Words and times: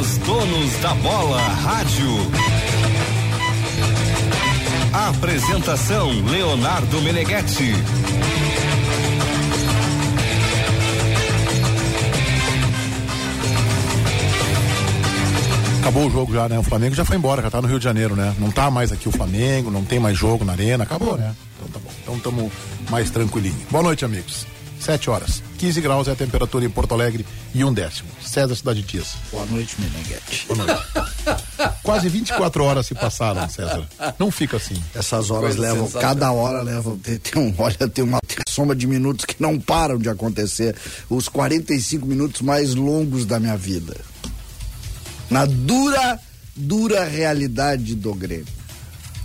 Os 0.00 0.16
donos 0.16 0.72
da 0.80 0.94
bola 0.94 1.38
rádio. 1.38 2.08
Apresentação 4.94 6.08
Leonardo 6.24 7.02
Meneghetti. 7.02 7.74
Acabou 15.80 16.06
o 16.06 16.10
jogo 16.10 16.32
já, 16.32 16.48
né? 16.48 16.58
O 16.58 16.62
Flamengo 16.62 16.94
já 16.94 17.04
foi 17.04 17.16
embora, 17.16 17.42
já 17.42 17.50
tá 17.50 17.60
no 17.60 17.68
Rio 17.68 17.78
de 17.78 17.84
Janeiro, 17.84 18.16
né? 18.16 18.34
Não 18.38 18.50
tá 18.50 18.70
mais 18.70 18.92
aqui 18.92 19.06
o 19.06 19.12
Flamengo, 19.12 19.70
não 19.70 19.84
tem 19.84 19.98
mais 19.98 20.16
jogo 20.16 20.46
na 20.46 20.52
arena, 20.52 20.84
acabou, 20.84 21.18
né? 21.18 21.34
Então 21.58 21.68
tá 21.68 21.78
bom. 21.78 21.90
Então 22.02 22.16
estamos 22.16 22.52
mais 22.88 23.10
tranquilinho. 23.10 23.66
Boa 23.70 23.82
noite, 23.82 24.02
amigos. 24.06 24.46
7 24.80 25.10
horas. 25.10 25.42
15 25.58 25.80
graus 25.80 26.08
é 26.08 26.12
a 26.12 26.16
temperatura 26.16 26.64
em 26.64 26.70
Porto 26.70 26.94
Alegre 26.94 27.26
e 27.54 27.62
um 27.62 27.72
décimo. 27.72 28.08
César 28.24 28.54
Cidade 28.54 28.82
Dias. 28.82 29.14
Boa 29.30 29.44
noite, 29.46 29.76
Meneghete. 29.78 30.46
Boa 30.48 30.64
noite. 30.64 30.82
Quase 31.82 32.08
24 32.08 32.64
horas 32.64 32.86
se 32.86 32.94
passaram, 32.94 33.48
César. 33.48 33.86
Não 34.18 34.30
fica 34.30 34.56
assim. 34.56 34.82
Essas 34.94 35.30
horas 35.30 35.56
Coisa 35.56 35.74
levam, 35.74 35.90
cada 35.90 36.32
hora 36.32 36.62
levam, 36.62 36.96
tem, 36.98 37.18
tem, 37.18 37.42
um, 37.42 37.54
olha, 37.58 37.88
tem 37.88 38.02
uma 38.02 38.20
tem 38.26 38.38
soma 38.48 38.74
de 38.74 38.86
minutos 38.86 39.24
que 39.24 39.36
não 39.38 39.58
param 39.58 39.98
de 39.98 40.08
acontecer. 40.08 40.74
Os 41.08 41.28
45 41.28 42.06
minutos 42.06 42.40
mais 42.40 42.74
longos 42.74 43.26
da 43.26 43.38
minha 43.38 43.56
vida. 43.56 43.96
Na 45.28 45.44
dura, 45.44 46.18
dura 46.56 47.04
realidade 47.04 47.94
do 47.94 48.14
Grêmio. 48.14 48.46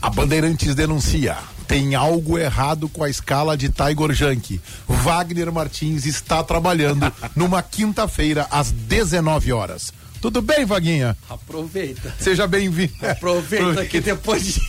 A 0.01 0.09
Bandeirantes 0.09 0.75
denuncia 0.75 1.37
tem 1.67 1.95
algo 1.95 2.37
errado 2.37 2.87
com 2.87 3.03
a 3.03 3.09
escala 3.09 3.57
de 3.57 3.69
Tiger 3.69 4.13
Junk. 4.13 4.61
Wagner 4.87 5.51
Martins 5.51 6.05
está 6.05 6.43
trabalhando 6.43 7.11
numa 7.35 7.61
quinta-feira 7.61 8.47
às 8.51 8.71
19 8.71 9.51
horas. 9.51 9.91
Tudo 10.21 10.41
bem, 10.41 10.65
Vaguinha? 10.65 11.15
Aproveita. 11.29 12.15
Seja 12.19 12.47
bem-vindo. 12.47 12.93
Aproveita 13.05 13.85
que 13.85 14.01
depois 14.01 14.43
de 14.43 14.61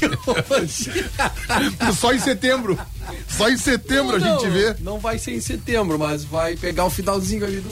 hoje. 0.50 0.92
Só 1.98 2.12
em 2.12 2.18
setembro. 2.18 2.78
Só 3.26 3.48
em 3.48 3.56
setembro 3.56 4.18
não, 4.18 4.26
a 4.26 4.38
gente 4.38 4.50
vê. 4.50 4.76
Não 4.80 4.98
vai 4.98 5.18
ser 5.18 5.32
em 5.32 5.40
setembro, 5.40 5.98
mas 5.98 6.24
vai 6.24 6.56
pegar 6.56 6.84
o 6.84 6.90
finalzinho 6.90 7.46
ali 7.46 7.60
do 7.60 7.70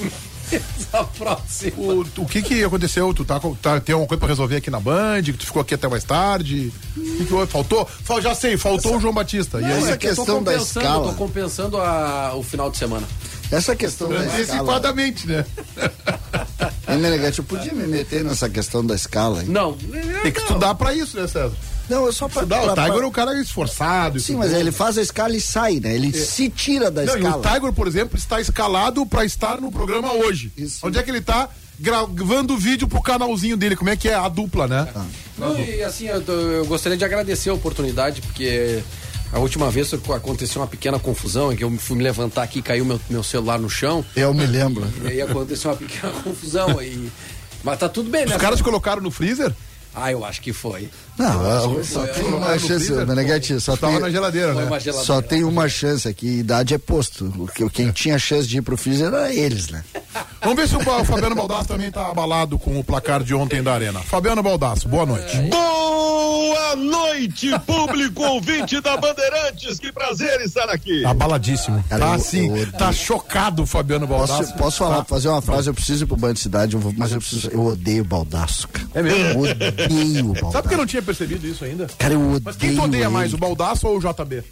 essa 0.53 1.05
próxima. 1.05 1.73
O, 1.77 2.01
o 2.19 2.27
que 2.27 2.43
que 2.43 2.65
aconteceu? 2.65 3.13
Tu 3.15 3.25
tá, 3.25 3.41
tá, 3.61 3.81
tem 3.81 3.93
alguma 3.93 4.09
coisa 4.09 4.19
pra 4.19 4.29
resolver 4.29 4.57
aqui 4.57 4.71
na 4.71 4.81
Band? 4.81 5.23
Que 5.23 5.33
tu 5.35 5.47
ficou 5.47 5.63
aqui 5.63 5.75
até 5.75 5.89
mais 5.89 6.05
tarde? 6.05 6.73
O 6.97 7.01
que, 7.01 7.25
que 7.25 7.47
Faltou? 7.47 7.87
Fal, 7.87 8.21
já 8.21 8.35
sei, 8.35 8.57
faltou 8.57 8.91
essa, 8.91 8.99
o 8.99 9.01
João 9.01 9.15
Batista. 9.15 9.61
Não, 9.61 9.69
e 9.69 9.73
aí? 9.73 9.83
Essa 9.83 9.97
questão 9.97 10.43
da 10.43 10.55
escala. 10.55 11.09
Tô 11.09 11.15
compensando 11.15 11.77
a, 11.79 12.35
o 12.35 12.43
final 12.43 12.71
de 12.71 12.77
semana. 12.77 13.07
Essa 13.51 13.77
questão 13.77 14.09
da 14.09 14.17
escala. 14.17 14.35
Antecipadamente, 14.35 15.27
né? 15.27 15.45
Elegante, 16.89 17.39
eu 17.39 17.45
podia 17.45 17.73
me 17.73 17.87
meter 17.87 18.25
nessa 18.25 18.49
questão 18.49 18.85
da 18.85 18.95
escala. 18.95 19.43
Hein? 19.43 19.49
Não. 19.49 19.73
Tem 20.23 20.33
que 20.33 20.41
estudar 20.41 20.75
pra 20.75 20.95
isso, 20.95 21.17
né, 21.17 21.27
César? 21.27 21.53
Não, 21.89 22.07
eu 22.07 22.13
só 22.13 22.29
pra, 22.29 22.47
pra, 22.47 22.73
o 22.73 22.75
Tiger 22.75 23.03
é 23.03 23.07
um 23.07 23.11
cara 23.11 23.41
esforçado. 23.41 24.19
Sim, 24.19 24.37
mas 24.37 24.53
ele 24.53 24.73
faz 24.73 24.97
a 24.97 25.03
escala 25.03 25.37
e 25.37 25.41
sai, 25.41 25.81
né? 25.81 25.95
Ele 25.95 26.09
é. 26.09 26.13
se 26.13 26.49
tira 26.49 26.91
da 26.91 27.03
não, 27.03 27.17
escala. 27.17 27.37
o 27.37 27.43
Tiger, 27.43 27.73
por 27.73 27.87
exemplo, 27.87 28.19
está 28.19 28.41
escalado 28.41 29.05
para 29.05 29.25
estar 29.25 29.61
no 29.61 29.71
programa 29.71 30.13
hoje. 30.13 30.53
Isso. 30.57 30.87
Onde 30.87 30.99
é 30.99 31.03
que 31.03 31.11
ele 31.11 31.19
está? 31.19 31.49
Gravando 31.79 32.57
vídeo 32.57 32.87
pro 32.87 33.03
canalzinho 33.03 33.57
dele, 33.57 33.75
como 33.77 33.91
é 33.91 33.97
que 33.97 34.09
é 34.09 34.15
a 34.15 34.29
dupla, 34.29 34.69
né? 34.69 34.89
Ah. 34.95 35.05
Não, 35.37 35.59
e 35.59 35.83
assim, 35.83 36.07
eu, 36.07 36.23
eu 36.23 36.67
gostaria 36.67 36.97
de 36.97 37.05
agradecer 37.05 37.51
a 37.51 37.55
oportunidade, 37.55 38.23
porque 38.23 38.81
a 39.33 39.41
última 39.41 39.69
vez 39.69 39.93
aconteceu 39.93 40.63
uma 40.63 40.69
pequena 40.69 40.99
confusão 40.99 41.53
em 41.53 41.57
que 41.57 41.65
eu 41.65 41.71
fui 41.79 41.97
me 41.97 42.05
levantar 42.05 42.45
aqui 42.45 42.61
e 42.61 42.63
caiu 42.63 42.85
meu, 42.85 43.01
meu 43.11 43.23
celular 43.25 43.59
no 43.59 43.69
chão. 43.69 44.05
Eu 44.15 44.33
me 44.33 44.47
lembro. 44.47 44.87
E 45.03 45.09
aí 45.09 45.23
aconteceu 45.23 45.73
uma 45.73 45.77
pequena 45.77 46.13
confusão 46.23 46.79
aí. 46.79 47.11
Mas 47.65 47.79
tá 47.79 47.89
tudo 47.89 48.09
bem, 48.11 48.27
né? 48.27 48.37
Os 48.37 48.41
caras 48.41 48.63
colocaram 48.63 49.03
no 49.03 49.11
freezer? 49.11 49.53
Ah, 49.95 50.11
eu 50.11 50.25
acho 50.25 50.41
que 50.43 50.53
foi. 50.53 50.89
Não, 51.17 51.85
só 51.85 52.05
tem 52.07 52.25
uma 52.25 52.59
chance, 52.59 52.91
Meneghete, 52.91 53.61
só 53.61 53.77
tem, 53.77 53.99
na 54.01 54.11
geladeira, 54.11 54.53
né? 54.53 54.65
Geladeira. 54.65 54.99
Só 54.99 55.23
tem 55.23 55.45
uma 55.45 55.69
chance 55.69 56.09
aqui, 56.09 56.39
idade 56.39 56.75
é 56.75 56.79
posto. 56.79 57.49
Quem 57.73 57.93
tinha 57.93 58.19
chance 58.19 58.49
de 58.49 58.59
ir 58.59 58.63
pro 58.63 58.77
freezer 58.77 59.07
era 59.07 59.33
eles, 59.33 59.69
né? 59.69 59.85
Vamos 60.41 60.57
ver 60.57 60.69
se 60.69 60.77
o 60.77 61.05
Fabiano 61.05 61.35
Baldasso 61.35 61.69
também 61.69 61.91
tá 61.91 62.09
abalado 62.09 62.59
com 62.59 62.79
o 62.79 62.85
placar 62.85 63.23
de 63.23 63.35
ontem 63.35 63.63
da 63.63 63.73
Arena. 63.73 64.01
Fabiano 64.01 64.43
Baldasso, 64.43 64.89
boa 64.89 65.07
noite. 65.07 65.37
Boa 65.49 66.77
noite, 66.77 67.51
público 67.61 68.23
ouvinte 68.23 68.81
da 68.81 68.97
Bandeirantes. 68.97 69.79
Que 69.79 69.93
prazer 69.93 70.41
estar 70.43 70.69
aqui. 70.69 71.03
Tá 71.03 71.11
abaladíssimo. 71.11 71.83
Cara, 71.89 72.07
tá 72.07 72.15
assim, 72.15 72.51
tá 72.73 72.93
chocado 72.93 73.63
o 73.63 73.67
Fabiano 73.67 74.07
Baldasso. 74.07 74.43
Posso, 74.43 74.55
posso 74.57 74.79
falar, 74.79 74.97
tá. 74.99 75.05
fazer 75.05 75.29
uma 75.29 75.43
frase? 75.43 75.69
Eu 75.69 75.75
preciso 75.75 76.05
ir 76.05 76.07
pro 76.07 76.17
Banco 76.17 76.35
de 76.35 76.41
Cidade, 76.41 76.75
eu 76.75 76.81
vou, 76.81 76.93
mas 76.97 77.13
eu 77.13 77.19
preciso. 77.19 77.49
Eu 77.49 77.65
odeio 77.67 78.05
Baldasso, 78.05 78.69
cara. 78.69 78.89
É 78.95 79.03
mesmo? 79.03 79.47
Eu 79.47 79.51
odeio 79.51 80.25
Baldasso. 80.25 80.53
Sabe 80.53 80.69
que 80.69 80.75
eu 80.75 80.79
não 80.79 80.87
tinha 80.87 81.03
percebido 81.03 81.47
isso 81.47 81.65
ainda? 81.65 81.87
Cara, 81.99 82.15
eu 82.15 82.21
odeio. 82.21 82.43
Mas 82.45 82.57
quem 82.57 82.75
tu 82.75 82.83
odeia 82.83 83.09
mais, 83.09 83.33
o 83.33 83.39
Baldaço 83.39 83.87
ou 83.87 83.97
o 83.97 84.01
JB? 84.01 84.43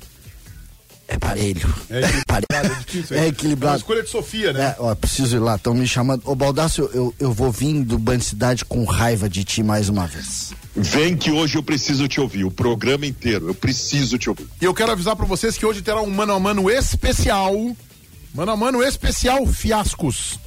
É 1.12 1.18
parelho. 1.18 1.74
É 1.90 2.00
equilibrado. 2.00 2.46
É, 2.52 2.68
difícil, 2.78 3.16
é 3.18 3.26
equilibrado. 3.26 3.72
É 3.72 3.76
uma 3.76 3.78
escolha 3.80 4.02
de 4.02 4.08
Sofia, 4.08 4.52
né? 4.54 4.60
É, 4.64 4.76
ó, 4.78 4.94
preciso 4.94 5.36
ir 5.36 5.40
lá. 5.40 5.56
Estão 5.56 5.74
me 5.74 5.86
chamando. 5.86 6.22
Ô, 6.24 6.34
Baldaço, 6.34 6.88
eu, 6.94 7.14
eu 7.20 7.32
vou 7.32 7.52
vir 7.52 7.84
do 7.84 7.98
Band 7.98 8.20
Cidade 8.20 8.64
com 8.64 8.82
raiva 8.84 9.28
de 9.28 9.44
ti 9.44 9.62
mais 9.62 9.90
uma 9.90 10.06
vez. 10.06 10.54
Vem 10.74 11.14
que 11.14 11.30
hoje 11.30 11.58
eu 11.58 11.62
preciso 11.62 12.08
te 12.08 12.18
ouvir, 12.18 12.44
o 12.44 12.50
programa 12.50 13.04
inteiro. 13.04 13.48
Eu 13.48 13.54
preciso 13.54 14.16
te 14.16 14.30
ouvir. 14.30 14.46
E 14.58 14.64
eu 14.64 14.72
quero 14.72 14.90
avisar 14.90 15.14
para 15.14 15.26
vocês 15.26 15.58
que 15.58 15.66
hoje 15.66 15.82
terá 15.82 16.00
um 16.00 16.08
mano 16.08 16.32
a 16.32 16.40
mano 16.40 16.70
especial. 16.70 17.54
Mano 18.34 18.52
a 18.52 18.56
mano 18.56 18.82
especial 18.82 19.44
fiascos. 19.46 20.38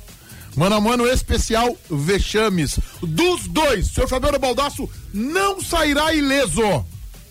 Mano 0.56 0.78
a 0.78 0.82
mano 0.82 1.06
especial 1.06 1.78
vexames. 1.92 2.80
Dos 3.04 3.48
dois, 3.48 3.88
seu 3.90 4.08
Fabiano 4.08 4.40
Baldaço 4.40 4.90
não 5.14 5.62
sairá 5.62 6.12
ileso 6.12 6.84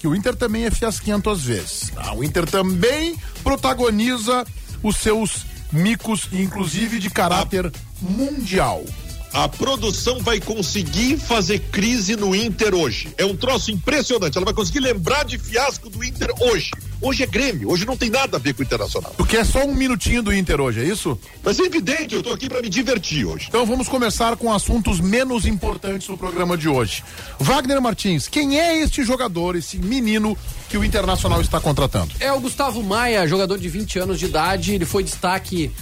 que 0.04 0.08
o 0.08 0.14
Inter 0.14 0.36
também 0.36 0.66
é 0.66 0.70
fiasquento 0.70 1.30
às 1.30 1.44
vezes. 1.44 1.88
Tá? 1.88 2.12
O 2.12 2.22
Inter 2.22 2.44
também 2.44 3.16
protagoniza 3.42 4.44
os 4.82 4.98
seus 4.98 5.46
micos, 5.72 6.28
inclusive 6.30 6.98
de 6.98 7.08
caráter 7.08 7.72
mundial 8.02 8.84
a 9.34 9.48
produção 9.48 10.20
vai 10.20 10.40
conseguir 10.40 11.18
fazer 11.18 11.58
crise 11.58 12.14
no 12.14 12.36
Inter 12.36 12.72
hoje. 12.72 13.12
É 13.18 13.24
um 13.24 13.36
troço 13.36 13.72
impressionante. 13.72 14.38
Ela 14.38 14.44
vai 14.44 14.54
conseguir 14.54 14.78
lembrar 14.78 15.24
de 15.24 15.36
fiasco 15.36 15.90
do 15.90 16.04
Inter 16.04 16.30
hoje. 16.40 16.70
Hoje 17.00 17.24
é 17.24 17.26
Grêmio, 17.26 17.68
hoje 17.68 17.84
não 17.84 17.96
tem 17.96 18.08
nada 18.08 18.36
a 18.36 18.40
ver 18.40 18.54
com 18.54 18.62
o 18.62 18.64
Internacional. 18.64 19.12
Tu 19.16 19.26
quer 19.26 19.44
só 19.44 19.64
um 19.64 19.74
minutinho 19.74 20.22
do 20.22 20.32
Inter 20.32 20.60
hoje, 20.60 20.80
é 20.80 20.84
isso? 20.84 21.18
Mas 21.42 21.58
é 21.58 21.64
evidente, 21.64 22.14
eu 22.14 22.22
tô 22.22 22.32
aqui 22.32 22.48
para 22.48 22.62
me 22.62 22.68
divertir 22.68 23.26
hoje. 23.26 23.46
Então 23.48 23.66
vamos 23.66 23.88
começar 23.88 24.36
com 24.36 24.52
assuntos 24.52 25.00
menos 25.00 25.44
importantes 25.44 26.06
do 26.06 26.16
programa 26.16 26.56
de 26.56 26.68
hoje. 26.68 27.02
Wagner 27.40 27.82
Martins, 27.82 28.28
quem 28.28 28.60
é 28.60 28.80
este 28.80 29.02
jogador, 29.02 29.56
esse 29.56 29.78
menino 29.78 30.38
que 30.70 30.78
o 30.78 30.84
Internacional 30.84 31.40
está 31.40 31.60
contratando? 31.60 32.12
É 32.20 32.32
o 32.32 32.38
Gustavo 32.38 32.82
Maia, 32.84 33.26
jogador 33.26 33.58
de 33.58 33.68
20 33.68 33.98
anos 33.98 34.18
de 34.20 34.26
idade, 34.26 34.72
ele 34.72 34.86
foi 34.86 35.02
destaque 35.02 35.72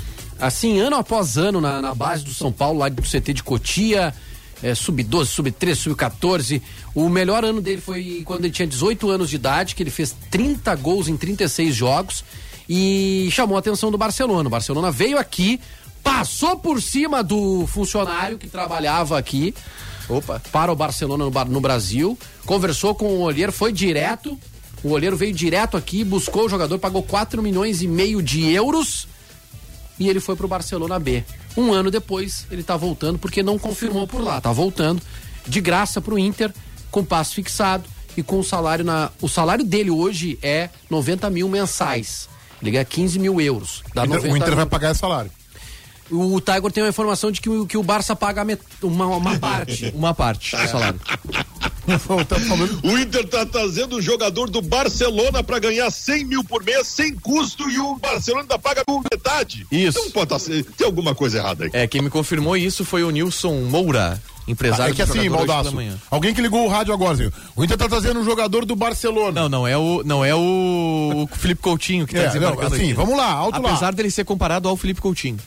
assim, 0.42 0.80
ano 0.80 0.96
após 0.96 1.38
ano, 1.38 1.60
na, 1.60 1.80
na 1.80 1.94
base 1.94 2.24
do 2.24 2.34
São 2.34 2.50
Paulo, 2.50 2.80
lá 2.80 2.88
do 2.88 3.00
CT 3.02 3.32
de 3.32 3.42
Cotia, 3.44 4.12
é, 4.60 4.74
sub-12, 4.74 5.26
sub-13, 5.26 5.74
sub-14. 5.76 6.60
O 6.94 7.08
melhor 7.08 7.44
ano 7.44 7.60
dele 7.60 7.80
foi 7.80 8.22
quando 8.24 8.44
ele 8.44 8.52
tinha 8.52 8.66
18 8.66 9.08
anos 9.08 9.30
de 9.30 9.36
idade, 9.36 9.74
que 9.76 9.82
ele 9.82 9.90
fez 9.90 10.14
30 10.30 10.74
gols 10.76 11.06
em 11.06 11.16
36 11.16 11.74
jogos 11.74 12.24
e 12.68 13.28
chamou 13.30 13.56
a 13.56 13.60
atenção 13.60 13.90
do 13.90 13.96
Barcelona. 13.96 14.48
O 14.48 14.50
Barcelona 14.50 14.90
veio 14.90 15.16
aqui, 15.16 15.60
passou 16.02 16.56
por 16.56 16.82
cima 16.82 17.22
do 17.22 17.64
funcionário 17.68 18.36
que 18.36 18.48
trabalhava 18.48 19.16
aqui. 19.16 19.54
Opa. 20.08 20.42
Para 20.50 20.72
o 20.72 20.76
Barcelona 20.76 21.24
no, 21.24 21.44
no 21.44 21.60
Brasil, 21.60 22.18
conversou 22.44 22.96
com 22.96 23.06
o 23.06 23.20
olheiro, 23.20 23.52
foi 23.52 23.72
direto. 23.72 24.36
O 24.82 24.90
olheiro 24.90 25.16
veio 25.16 25.32
direto 25.32 25.76
aqui, 25.76 26.02
buscou 26.02 26.46
o 26.46 26.48
jogador, 26.48 26.76
pagou 26.80 27.04
4 27.04 27.40
milhões 27.40 27.82
e 27.82 27.86
meio 27.86 28.20
de 28.20 28.50
euros 28.52 29.06
e 30.02 30.08
ele 30.08 30.18
foi 30.18 30.34
para 30.34 30.44
o 30.44 30.48
Barcelona 30.48 30.98
B. 30.98 31.22
Um 31.56 31.72
ano 31.72 31.88
depois, 31.90 32.44
ele 32.50 32.62
está 32.62 32.76
voltando 32.76 33.20
porque 33.20 33.40
não 33.40 33.56
confirmou 33.56 34.04
por 34.04 34.20
lá. 34.20 34.38
Está 34.38 34.50
voltando 34.50 35.00
de 35.46 35.60
graça 35.60 36.00
para 36.00 36.14
o 36.14 36.18
Inter, 36.18 36.52
com 36.90 37.04
passo 37.04 37.36
fixado 37.36 37.84
e 38.16 38.22
com 38.22 38.40
o 38.40 38.44
salário 38.44 38.84
na. 38.84 39.12
O 39.20 39.28
salário 39.28 39.64
dele 39.64 39.90
hoje 39.90 40.38
é 40.42 40.70
90 40.90 41.30
mil 41.30 41.48
mensais. 41.48 42.28
Ele 42.60 42.72
ganha 42.72 42.84
15 42.84 43.18
mil 43.20 43.40
euros. 43.40 43.82
Dá 43.94 44.02
o 44.02 44.36
Inter 44.36 44.48
mil. 44.48 44.56
vai 44.56 44.66
pagar 44.66 44.90
esse 44.90 45.00
salário. 45.00 45.30
O 46.10 46.40
Tiger 46.40 46.70
tem 46.72 46.82
uma 46.82 46.90
informação 46.90 47.30
de 47.30 47.40
que 47.40 47.48
o, 47.48 47.66
que 47.66 47.76
o 47.76 47.82
Barça 47.82 48.14
paga 48.14 48.44
uma, 48.82 49.06
uma 49.06 49.38
parte. 49.38 49.92
uma 49.96 50.14
parte 50.14 50.56
do 50.56 50.68
salário. 50.68 51.00
o 52.82 52.98
Inter 52.98 53.26
tá 53.28 53.44
trazendo 53.46 53.96
o 53.96 54.02
jogador 54.02 54.48
do 54.48 54.62
Barcelona 54.62 55.42
para 55.42 55.58
ganhar 55.58 55.90
100 55.90 56.24
mil 56.24 56.44
por 56.44 56.62
mês 56.62 56.86
sem 56.86 57.14
custo 57.14 57.68
e 57.68 57.78
o 57.78 57.96
Barcelona 57.96 58.42
ainda 58.42 58.58
paga 58.58 58.84
por 58.84 59.02
metade. 59.10 59.66
Isso. 59.70 59.98
Então 59.98 60.10
pode 60.10 60.44
ter 60.44 60.64
tem 60.64 60.86
alguma 60.86 61.14
coisa 61.14 61.38
errada 61.38 61.64
aí. 61.64 61.70
É, 61.72 61.86
quem 61.86 62.02
me 62.02 62.10
confirmou 62.10 62.56
isso 62.56 62.84
foi 62.84 63.02
o 63.02 63.10
Nilson 63.10 63.62
Moura. 63.62 64.20
Empresário 64.46 64.86
ah, 64.86 64.90
é 64.90 64.94
que 64.94 65.02
assim, 65.02 65.30
Baldaço, 65.30 65.72
alguém 66.10 66.34
que 66.34 66.40
ligou 66.40 66.64
o 66.64 66.68
rádio 66.68 66.92
agora, 66.92 67.12
assim, 67.12 67.30
o 67.54 67.62
Inter 67.62 67.76
tá 67.76 67.88
trazendo 67.88 68.18
um 68.18 68.24
jogador 68.24 68.64
do 68.64 68.74
Barcelona. 68.74 69.42
Não, 69.42 69.48
não 69.48 69.68
é 69.68 69.78
o, 69.78 70.02
não 70.04 70.24
é 70.24 70.34
o, 70.34 71.28
o 71.28 71.28
Felipe 71.38 71.62
Coutinho 71.62 72.06
que 72.06 72.14
tá 72.14 72.22
é, 72.22 72.26
desembarcando 72.26 72.74
assim, 72.74 72.86
aqui. 72.86 72.92
vamos 72.92 73.16
lá, 73.16 73.30
alto 73.30 73.58
Apesar 73.58 73.86
lá. 73.86 73.90
dele 73.92 74.10
ser 74.10 74.24
comparado 74.24 74.68
ao 74.68 74.76
Felipe 74.76 75.00
Coutinho. 75.00 75.38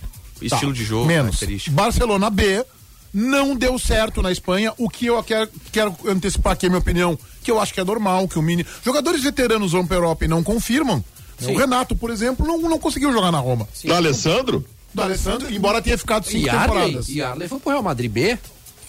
Estilo 0.41 0.71
tá, 0.71 0.77
de 0.77 0.83
jogo, 0.85 1.05
menos. 1.05 1.37
Barcelona 1.69 2.29
B, 2.29 2.65
não 3.13 3.55
deu 3.55 3.79
certo 3.79 4.21
na 4.21 4.31
Espanha, 4.31 4.73
o 4.77 4.89
que 4.89 5.05
eu 5.05 5.21
quero, 5.23 5.49
quero 5.71 5.95
antecipar 6.05 6.53
aqui 6.53 6.65
a 6.65 6.69
minha 6.69 6.79
opinião, 6.79 7.17
que 7.43 7.49
eu 7.49 7.59
acho 7.59 7.73
que 7.73 7.79
é 7.79 7.83
normal, 7.83 8.27
que 8.27 8.37
o 8.37 8.41
Mini. 8.41 8.65
Jogadores 8.83 9.23
veteranos 9.23 9.71
vão 9.71 9.85
pra 9.87 9.97
Europa 9.97 10.25
e 10.25 10.27
não 10.27 10.43
confirmam. 10.43 11.03
Sim. 11.39 11.53
O 11.53 11.57
Renato, 11.57 11.95
por 11.95 12.09
exemplo, 12.11 12.45
não, 12.45 12.57
não 12.61 12.79
conseguiu 12.79 13.11
jogar 13.11 13.31
na 13.31 13.39
Roma. 13.39 13.67
Sim. 13.73 13.87
Do 13.87 13.93
Do 13.93 14.65
Do 14.93 15.01
Alessandro, 15.01 15.53
embora 15.53 15.81
tenha 15.81 15.97
ficado 15.97 16.25
cinco 16.25 16.45
E 16.45 16.49
Arley, 16.49 16.67
temporadas. 16.85 17.09
e 17.09 17.21
Arley 17.21 17.47
foi 17.49 17.59
pro 17.59 17.69
Real 17.71 17.83
Madrid 17.83 18.09
B, 18.09 18.37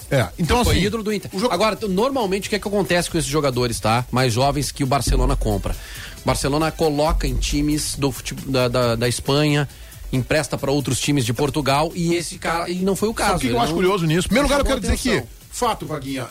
É, 0.08 0.28
então 0.38 0.64
foi 0.64 0.76
assim. 0.76 0.86
ídolo 0.86 1.02
do 1.02 1.12
Inter. 1.12 1.28
o 1.34 1.38
jogo- 1.40 1.52
Agora, 1.52 1.76
normalmente, 1.88 2.46
o 2.46 2.50
que, 2.50 2.54
é 2.54 2.58
que 2.60 2.68
acontece 2.68 3.10
com 3.10 3.18
esses 3.18 3.28
jogadores, 3.30 3.80
tá? 3.80 4.04
Mais 4.12 4.32
jovens 4.32 4.70
que 4.70 4.84
o 4.84 4.86
Barcelona 4.86 5.34
compra. 5.34 5.74
O 6.22 6.26
Barcelona 6.26 6.70
coloca 6.70 7.26
em 7.26 7.34
times 7.34 7.96
do, 7.96 8.14
da, 8.46 8.68
da, 8.68 8.94
da 8.94 9.08
Espanha, 9.08 9.68
empresta 10.12 10.56
para 10.56 10.70
outros 10.70 11.00
times 11.00 11.24
de 11.24 11.32
Portugal 11.32 11.90
e 11.94 12.14
esse 12.14 12.38
cara, 12.38 12.70
e 12.70 12.76
não 12.76 12.94
foi 12.96 13.08
o 13.08 13.14
caso. 13.14 13.32
Sabe 13.32 13.46
o 13.46 13.48
que 13.50 13.54
eu 13.54 13.60
acho 13.60 13.68
não- 13.68 13.74
curioso 13.76 14.06
nisso? 14.06 14.28
Primeiro 14.28 14.48
lugar, 14.48 14.60
eu 14.60 14.64
quero 14.64 14.80
dizer 14.80 14.96
que, 14.98 15.22
fato, 15.50 15.84
Vaguinha, 15.86 16.26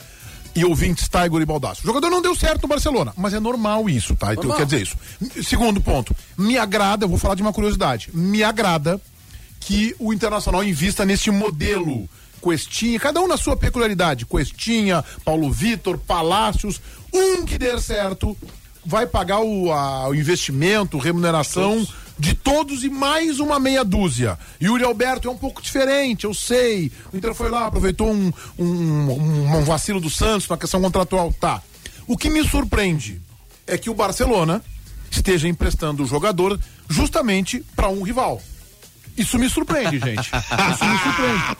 e 0.56 0.64
ouvintes, 0.64 1.10
Tiger 1.10 1.42
e 1.42 1.46
Baldaço. 1.46 1.82
O 1.84 1.86
jogador 1.88 2.10
não 2.10 2.22
deu 2.22 2.34
certo 2.36 2.62
no 2.64 2.68
Barcelona, 2.70 3.14
mas 3.18 3.34
é 3.34 3.40
normal 3.40 3.90
isso, 3.90 4.16
tá? 4.16 4.34
Então, 4.34 4.56
quer 4.56 4.66
dizer 4.66 4.82
isso. 4.82 4.96
Segundo 5.44 5.82
ponto, 5.82 6.16
me 6.38 6.58
agrada, 6.58 7.04
eu 7.06 7.10
vou 7.10 7.18
falar 7.18 7.36
de 7.36 7.42
uma 7.42 7.52
curiosidade, 7.52 8.10
me 8.14 8.42
agrada 8.44 9.00
que 9.60 9.94
o 10.00 10.14
Internacional 10.14 10.64
invista 10.64 11.04
nesse 11.06 11.30
modelo. 11.32 12.08
Questinha, 12.42 13.00
cada 13.00 13.20
um 13.20 13.28
na 13.28 13.38
sua 13.38 13.58
peculiaridade. 13.58 14.24
Questinha, 14.26 15.04
Paulo 15.26 15.52
Vitor, 15.52 15.98
Palácios. 15.98 16.80
Um 17.12 17.44
que 17.44 17.58
der 17.58 17.80
certo 17.82 18.38
vai 18.86 19.08
pagar 19.08 19.40
o, 19.42 19.72
a- 19.74 20.08
o 20.10 20.14
investimento, 20.14 21.00
remuneração 21.00 21.86
de 22.18 22.34
todos 22.34 22.84
e 22.84 22.90
mais 22.90 23.40
uma 23.40 23.60
meia 23.60 23.84
dúzia. 23.84 24.38
Yuri 24.62 24.84
Alberto 24.84 25.28
é 25.28 25.32
um 25.32 25.38
pouco 25.38 25.62
diferente, 25.62 26.24
eu 26.24 26.34
sei. 26.34 26.92
O 27.12 27.18
Inter 27.18 27.34
foi 27.34 27.50
lá, 27.50 27.68
aproveitou 27.68 28.12
um, 28.12 28.32
um, 28.58 28.66
um- 28.66 29.58
um 29.58 29.64
vacilo 29.64 30.00
do 30.00 30.10
Santos 30.10 30.48
na 30.48 30.58
questão 30.58 30.82
contratual. 30.82 31.34
Tá. 31.40 31.62
O 32.08 32.16
que 32.18 32.30
me 32.30 32.48
surpreende 32.48 33.22
é 33.68 33.78
que 33.78 33.90
o 33.90 33.94
Barcelona 33.94 34.62
esteja 35.12 35.48
emprestando 35.48 36.04
o 36.04 36.08
jogador 36.08 36.60
justamente 36.90 37.64
para 37.76 37.90
um 37.90 38.02
rival. 38.04 38.42
Isso 39.18 39.40
me 39.40 39.50
surpreende, 39.50 39.98
gente. 40.00 40.20
Isso 40.30 40.86
me 40.86 40.98
surpreende. 41.00 41.58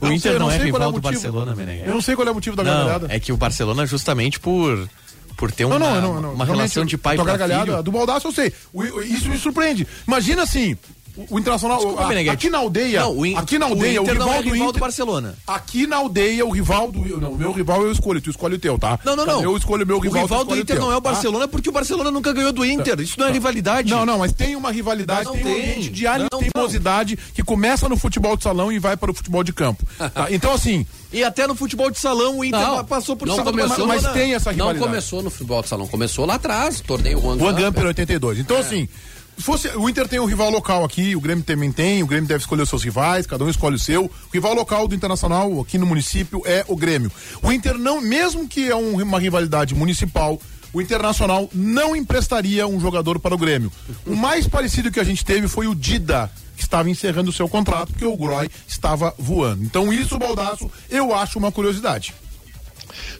O 0.00 0.06
Inter 0.06 0.20
sei- 0.32 0.38
não 0.38 0.50
é 0.50 0.56
qual 0.56 0.64
rival 0.64 0.88
o 0.88 0.92
do 0.92 1.02
motivo. 1.02 1.02
Barcelona, 1.02 1.54
Meneghel. 1.54 1.86
Eu 1.86 1.94
não 1.94 2.00
sei 2.00 2.14
qual 2.16 2.26
é 2.26 2.30
o 2.30 2.34
motivo 2.34 2.56
da 2.56 2.64
Não, 2.64 2.70
gargalhada. 2.72 3.06
é 3.10 3.20
que 3.20 3.30
o 3.32 3.36
Barcelona 3.36 3.84
justamente 3.86 4.40
por 4.40 4.88
por 5.36 5.50
ter 5.52 5.64
uma, 5.64 5.78
Não, 5.78 6.00
não, 6.00 6.20
não, 6.20 6.32
uma 6.34 6.44
relação 6.44 6.84
de 6.84 6.96
pai 6.98 7.16
para 7.16 7.38
filho. 7.64 7.82
do 7.82 7.90
Baldaço 7.92 8.28
eu 8.28 8.32
sei. 8.32 8.52
O- 8.72 8.84
isso 9.02 9.28
me 9.28 9.38
surpreende. 9.38 9.86
Imagina 10.06 10.42
assim, 10.42 10.76
o, 11.16 11.36
o 11.36 11.38
Internacional, 11.38 11.78
Desculpa, 11.78 12.02
a- 12.02 12.32
aqui 12.32 12.50
na 12.50 12.58
aldeia, 12.58 13.00
Não, 13.02 13.16
o 13.18 13.26
In- 13.26 13.36
aqui 13.36 13.58
na 13.58 13.66
aldeia, 13.66 14.00
o, 14.00 14.04
Inter 14.04 14.14
rival 14.14 14.28
não 14.28 14.34
é 14.34 14.38
do 14.38 14.42
rival 14.50 14.56
Inter, 14.68 14.72
do 14.72 14.80
Barcelona. 14.80 15.34
Aqui 15.46 15.86
na 15.86 15.96
aldeia, 15.96 16.44
o 16.46 16.50
rival 16.50 16.90
do. 16.90 17.20
Não, 17.20 17.32
o 17.32 17.36
meu 17.38 17.52
rival 17.52 17.82
eu 17.82 17.92
escolho, 17.92 18.20
tu 18.20 18.30
escolhe 18.30 18.56
o 18.56 18.58
teu, 18.58 18.78
tá? 18.78 18.98
Não, 19.04 19.14
não, 19.14 19.24
não. 19.24 19.42
Eu 19.42 19.56
escolho 19.56 19.84
o 19.84 19.86
meu 19.86 19.98
rival. 19.98 20.20
O 20.22 20.24
rival 20.24 20.44
do 20.44 20.54
Inter 20.56 20.76
teu, 20.76 20.84
não 20.84 20.92
é 20.92 20.96
o 20.96 21.00
tá? 21.00 21.10
Barcelona 21.10 21.46
porque 21.48 21.68
o 21.68 21.72
Barcelona 21.72 22.10
nunca 22.10 22.32
ganhou 22.32 22.52
do 22.52 22.64
Inter. 22.64 22.98
Isso 23.00 23.18
não 23.18 23.28
é 23.28 23.32
rivalidade. 23.32 23.90
Não, 23.90 24.04
não, 24.04 24.18
mas 24.18 24.32
tem 24.32 24.56
uma 24.56 24.70
rivalidade, 24.72 25.24
Não 25.26 25.32
tem, 25.34 25.40
um 25.40 25.44
tem. 25.44 25.60
ambiente 25.62 25.90
de 25.90 26.04
Não, 26.04 26.28
não. 26.32 26.40
teimosidade 26.40 27.16
que 27.34 27.42
começa 27.42 27.88
no 27.88 27.96
futebol 27.96 28.36
de 28.36 28.42
salão 28.42 28.72
e 28.72 28.78
vai 28.78 28.96
para 28.96 29.10
o 29.10 29.14
futebol 29.14 29.42
de 29.44 29.52
campo. 29.52 29.86
tá? 29.98 30.26
Então, 30.34 30.52
assim, 30.52 30.84
E 31.12 31.22
até 31.22 31.46
no 31.46 31.54
futebol 31.54 31.90
de 31.90 31.98
salão 31.98 32.38
o 32.38 32.44
Inter 32.44 32.58
Não, 32.60 32.84
passou 32.84 33.14
por 33.16 33.28
não 33.28 33.34
cima 33.36 33.44
do 33.52 33.58
começou, 33.58 33.86
mas 33.86 34.02
Barcelona. 34.02 34.18
tem 34.20 34.34
essa 34.34 34.50
Não 34.50 34.56
rivalidade. 34.56 34.84
começou 34.84 35.22
no 35.22 35.30
futebol 35.30 35.62
de 35.62 35.68
salão, 35.68 35.86
começou 35.86 36.26
lá 36.26 36.34
atrás, 36.34 36.80
torneio 36.80 37.20
Gamper. 37.20 37.54
Gamper 37.54 37.86
82. 37.86 38.38
Então, 38.40 38.56
assim, 38.58 38.86
se 38.86 39.13
fosse, 39.42 39.68
o 39.76 39.88
Inter 39.88 40.06
tem 40.08 40.20
um 40.20 40.24
rival 40.26 40.50
local 40.50 40.84
aqui, 40.84 41.14
o 41.16 41.20
Grêmio 41.20 41.44
também 41.44 41.70
tem, 41.72 42.02
o 42.02 42.06
Grêmio 42.06 42.28
deve 42.28 42.40
escolher 42.40 42.62
os 42.62 42.68
seus 42.68 42.82
rivais, 42.84 43.26
cada 43.26 43.44
um 43.44 43.48
escolhe 43.50 43.76
o 43.76 43.78
seu. 43.78 44.04
O 44.04 44.10
rival 44.32 44.54
local 44.54 44.86
do 44.86 44.94
Internacional 44.94 45.60
aqui 45.60 45.76
no 45.78 45.86
município 45.86 46.42
é 46.44 46.64
o 46.68 46.76
Grêmio. 46.76 47.10
O 47.42 47.52
Inter 47.52 47.76
não, 47.78 48.00
mesmo 48.00 48.46
que 48.48 48.68
é 48.70 48.76
um- 48.76 49.02
uma 49.02 49.18
rivalidade 49.18 49.74
municipal, 49.74 50.40
o 50.72 50.80
Internacional 50.80 51.48
não 51.52 51.94
emprestaria 51.94 52.66
um 52.66 52.80
jogador 52.80 53.18
para 53.18 53.34
o 53.34 53.38
Grêmio. 53.38 53.70
O 54.06 54.14
mais 54.16 54.46
parecido 54.48 54.90
que 54.90 55.00
a 55.00 55.04
gente 55.04 55.24
teve 55.24 55.46
foi 55.48 55.66
o 55.66 55.74
Dida, 55.74 56.30
que 56.56 56.62
estava 56.62 56.88
encerrando 56.88 57.30
o 57.30 57.32
seu 57.32 57.48
contrato, 57.48 57.92
porque 57.92 58.04
o 58.04 58.16
Groy 58.16 58.48
estava 58.66 59.12
voando. 59.18 59.64
Então, 59.64 59.92
isso, 59.92 60.18
Baldaço, 60.18 60.70
eu 60.88 61.14
acho 61.14 61.38
uma 61.38 61.50
curiosidade. 61.50 62.14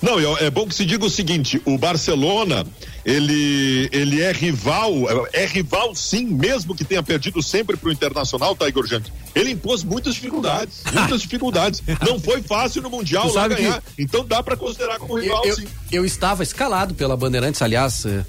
Não, 0.03 0.19
é 0.21 0.45
é 0.45 0.51
bom 0.51 0.67
que 0.67 0.75
se 0.75 0.85
diga 0.85 1.05
o 1.05 1.11
seguinte: 1.11 1.61
o 1.65 1.79
Barcelona, 1.79 2.67
ele, 3.05 3.89
ele 3.93 4.21
é 4.21 4.33
rival, 4.33 4.93
é 5.33 5.47
rival 5.47 5.95
sim, 5.95 6.25
mesmo 6.25 6.75
que 6.75 6.85
tenha 6.85 7.03
perdido 7.03 7.43
sempre 7.43 7.77
pro 7.77 7.93
Internacional, 7.93 8.55
tá, 8.55 8.69
Igor 8.69 8.87
Janto? 8.87 9.13
Ele 9.35 9.53
impôs 9.53 9.83
muitas 9.83 10.15
dificuldades, 10.15 10.83
muitas 10.93 11.23
dificuldades. 11.23 11.83
Não 12.07 12.19
foi 12.19 12.43
fácil 12.43 12.83
no 12.83 12.91
Mundial 12.91 13.29
Tu 13.29 13.35
lá 13.35 13.49
ganhar, 13.49 13.83
então 13.99 14.25
dá 14.25 14.43
pra 14.43 14.57
considerar 14.57 14.99
como 14.99 15.19
rival, 15.19 15.45
eu, 15.45 15.57
sim. 15.57 15.67
eu 15.91 16.05
estava 16.05 16.43
escalado 16.43 16.95
pela 16.95 17.17
Bandeirantes, 17.17 17.61
aliás, 17.63 18.05
eh, 18.07 18.25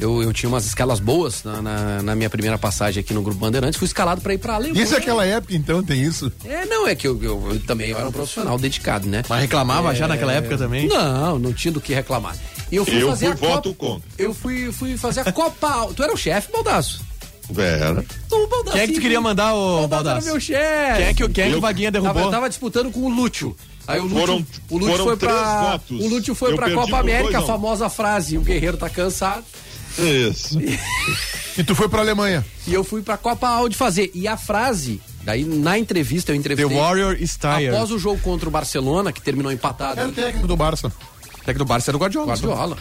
eu, 0.00 0.22
eu 0.22 0.32
tinha 0.32 0.48
umas 0.48 0.64
escalas 0.66 0.98
boas 1.00 1.44
na, 1.44 1.60
na, 1.62 2.02
na 2.02 2.14
minha 2.16 2.30
primeira 2.30 2.56
passagem 2.58 3.00
aqui 3.00 3.12
no 3.14 3.22
Grupo 3.22 3.38
Bandeirantes, 3.38 3.78
fui 3.78 3.86
escalado 3.86 4.20
para 4.20 4.34
ir 4.34 4.38
para 4.38 4.54
Alemanha. 4.54 4.82
Isso 4.82 4.94
é 4.94 4.98
aquela 4.98 5.24
época, 5.26 5.54
então, 5.54 5.82
tem 5.82 6.02
isso? 6.02 6.32
É, 6.44 6.64
não, 6.66 6.86
é 6.88 6.94
que 6.94 7.06
eu, 7.06 7.22
eu- 7.22 7.52
eu 7.52 7.60
também 7.60 7.92
era 7.92 8.08
um 8.08 8.12
profissional 8.12 8.58
dedicado, 8.58 9.06
né? 9.08 9.22
Mas 9.28 9.40
reclamava 9.42 9.94
já 9.94 10.06
É, 10.06 10.08
naquela 10.08 10.32
época 10.32 10.56
também? 10.58 10.88
Não, 10.88 11.38
não 11.38 11.52
tinha 11.52 11.72
do 11.72 11.80
que 11.80 11.92
reclamar. 11.94 12.34
E 12.72 12.76
eu 12.76 12.84
fui 12.84 13.02
Eu 13.02 13.08
fazer 13.08 13.26
fui 13.26 13.34
a 13.34 13.36
Copa. 13.38 13.52
voto 13.54 13.74
contra. 13.74 14.08
Eu 14.18 14.32
fui, 14.34 14.72
fui 14.72 14.96
fazer 14.96 15.20
a 15.20 15.32
Copa. 15.32 15.88
Tu 15.94 16.02
era 16.02 16.12
o 16.12 16.16
chefe, 16.16 16.50
Baldaço? 16.52 17.02
Vera. 17.50 18.04
O 18.30 18.46
Baldasso. 18.46 18.72
Quem 18.76 18.80
é 18.82 18.86
que 18.86 18.92
tu 18.94 19.00
queria 19.00 19.20
mandar, 19.20 19.54
O 19.54 19.88
Baldasso 19.88 19.94
era 19.94 20.04
Baldasso? 20.04 20.26
meu 20.28 20.40
chefe. 20.40 20.96
Quem 20.98 21.06
é 21.06 21.14
que, 21.14 21.28
quem 21.30 21.44
é 21.44 21.46
que 21.48 21.54
Eu- 21.54 21.58
o 21.58 21.60
Vaguinha 21.60 21.90
Tava, 21.90 22.08
derrubou? 22.08 22.30
tava 22.30 22.48
disputando 22.48 22.92
com 22.92 23.00
o 23.00 23.08
Lúcio. 23.08 23.56
Aí 23.88 23.98
o 23.98 24.04
Lúcio, 24.04 24.18
Foram- 24.20 24.46
o 24.70 24.78
Lúcio 24.78 24.92
foram 24.92 25.04
foi 25.04 25.16
pra. 25.16 25.70
votos. 25.72 26.00
O 26.00 26.08
Lúcio 26.08 26.34
foi 26.34 26.52
Eu 26.52 26.56
pra 26.56 26.70
Copa 26.70 26.98
América, 26.98 27.38
a 27.38 27.42
famosa 27.42 27.88
frase: 27.88 28.38
o 28.38 28.40
guerreiro 28.40 28.76
tá 28.76 28.88
cansado. 28.88 29.42
Isso. 29.98 30.58
E 31.58 31.64
tu 31.64 31.74
foi 31.74 31.88
pra 31.88 32.00
Alemanha. 32.00 32.44
E 32.66 32.72
eu 32.72 32.84
fui 32.84 33.02
pra 33.02 33.16
Copa 33.16 33.48
Audi 33.48 33.76
fazer. 33.76 34.10
E 34.14 34.26
a 34.28 34.36
frase, 34.36 35.00
daí 35.22 35.44
na 35.44 35.78
entrevista 35.78 36.32
eu 36.32 36.34
The 36.36 36.38
entrevistei. 36.38 36.76
Warrior 36.76 37.16
is 37.20 37.36
tired. 37.36 37.68
Após 37.68 37.90
o 37.90 37.98
jogo 37.98 38.20
contra 38.22 38.48
o 38.48 38.52
Barcelona, 38.52 39.12
que 39.12 39.20
terminou 39.20 39.50
empatado. 39.52 40.00
Era 40.00 40.08
o 40.08 40.12
técnico 40.12 40.46
do 40.46 40.56
Barça. 40.56 40.88
O 40.88 41.38
técnico 41.38 41.58
do 41.58 41.64
Barça 41.64 41.90
era 41.90 41.96
o 41.96 42.00
Guardiola. 42.00 42.26
Guardiola. 42.28 42.76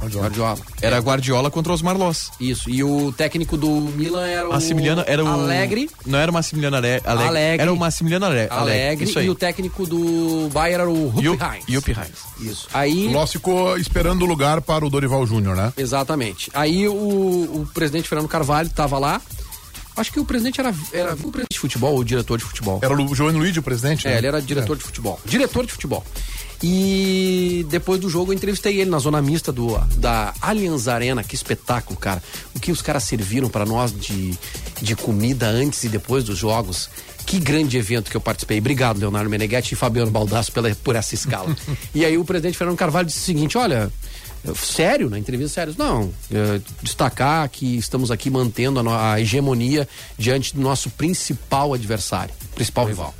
Guardiola. 0.00 0.58
Era 0.80 0.98
Guardiola 0.98 1.50
contra 1.50 1.72
os 1.72 1.82
Marlos. 1.82 2.30
Isso. 2.40 2.70
E 2.70 2.82
o 2.84 3.12
técnico 3.12 3.56
do 3.56 3.68
Milan 3.68 4.26
era 4.26 4.48
o. 4.48 4.52
Massimiliano 4.52 5.02
era 5.06 5.24
o. 5.24 5.26
Alegre. 5.28 5.90
Não 6.06 6.18
era 6.18 6.30
o 6.30 6.34
Massimiliano 6.34 6.76
Ale- 6.76 7.00
Alegre. 7.04 7.28
Alegre. 7.28 7.62
Era 7.62 7.72
o 7.72 7.76
Massimiliano 7.76 8.26
Ale- 8.26 8.38
Alegre. 8.48 8.56
Alegre. 8.58 9.04
Isso 9.06 9.18
aí. 9.18 9.26
E 9.26 9.30
o 9.30 9.34
técnico 9.34 9.86
do 9.86 10.48
Bayern 10.52 10.82
era 10.82 10.90
o 10.90 11.08
Rupp 11.08 11.26
Heinz. 11.26 11.64
Heinz. 11.68 12.08
Isso. 12.40 12.68
Aí. 12.72 13.06
O 13.08 13.12
Loss 13.12 13.32
ficou 13.32 13.76
esperando 13.76 14.22
o 14.22 14.26
lugar 14.26 14.60
para 14.60 14.86
o 14.86 14.90
Dorival 14.90 15.26
Júnior, 15.26 15.56
né? 15.56 15.72
Exatamente. 15.76 16.50
Aí 16.54 16.86
o, 16.86 16.92
o 16.92 17.68
presidente 17.74 18.08
Fernando 18.08 18.28
Carvalho 18.28 18.68
estava 18.68 18.98
lá. 18.98 19.20
Acho 19.96 20.12
que 20.12 20.20
o 20.20 20.24
presidente 20.24 20.60
era, 20.60 20.72
era 20.92 21.14
o 21.14 21.16
presidente 21.16 21.54
de 21.54 21.58
futebol 21.58 21.94
ou 21.94 21.98
o 21.98 22.04
diretor 22.04 22.38
de 22.38 22.44
futebol. 22.44 22.78
Era 22.80 22.94
o 22.94 23.14
João 23.16 23.36
Luiz, 23.36 23.56
o 23.56 23.62
presidente? 23.62 24.06
É, 24.06 24.12
né? 24.12 24.18
ele 24.18 24.26
era 24.28 24.40
diretor 24.40 24.76
de 24.76 24.84
futebol. 24.84 25.18
Diretor 25.24 25.66
de 25.66 25.72
futebol. 25.72 26.04
E 26.62 27.64
depois 27.68 28.00
do 28.00 28.08
jogo 28.08 28.32
eu 28.32 28.36
entrevistei 28.36 28.80
ele 28.80 28.90
na 28.90 28.98
zona 28.98 29.22
mista 29.22 29.52
do, 29.52 29.78
da 29.96 30.34
Allianz 30.40 30.88
Arena. 30.88 31.22
Que 31.22 31.34
espetáculo, 31.34 31.98
cara. 31.98 32.22
O 32.54 32.60
que 32.60 32.72
os 32.72 32.82
caras 32.82 33.04
serviram 33.04 33.48
para 33.48 33.64
nós 33.64 33.92
de, 33.92 34.36
de 34.82 34.96
comida 34.96 35.46
antes 35.46 35.84
e 35.84 35.88
depois 35.88 36.24
dos 36.24 36.36
jogos. 36.36 36.90
Que 37.24 37.38
grande 37.38 37.76
evento 37.76 38.10
que 38.10 38.16
eu 38.16 38.20
participei. 38.20 38.58
Obrigado, 38.58 38.98
Leonardo 38.98 39.28
Meneghetti 39.30 39.74
e 39.74 39.76
Fabiano 39.76 40.10
Baldasso 40.10 40.50
pela, 40.50 40.74
por 40.76 40.96
essa 40.96 41.14
escala. 41.14 41.54
e 41.94 42.04
aí 42.04 42.16
o 42.18 42.24
presidente 42.24 42.56
Fernando 42.56 42.76
Carvalho 42.78 43.06
disse 43.06 43.20
o 43.20 43.24
seguinte: 43.24 43.56
olha. 43.56 43.90
Sério, 44.54 45.10
na 45.10 45.18
entrevista, 45.18 45.54
sério. 45.54 45.74
Não, 45.76 46.12
é, 46.32 46.60
destacar 46.80 47.48
que 47.50 47.76
estamos 47.76 48.12
aqui 48.12 48.30
mantendo 48.30 48.88
a, 48.88 49.14
a 49.14 49.20
hegemonia 49.20 49.86
diante 50.16 50.54
do 50.54 50.60
nosso 50.60 50.88
principal 50.90 51.74
adversário, 51.74 52.32
principal 52.54 52.86
rival. 52.86 53.14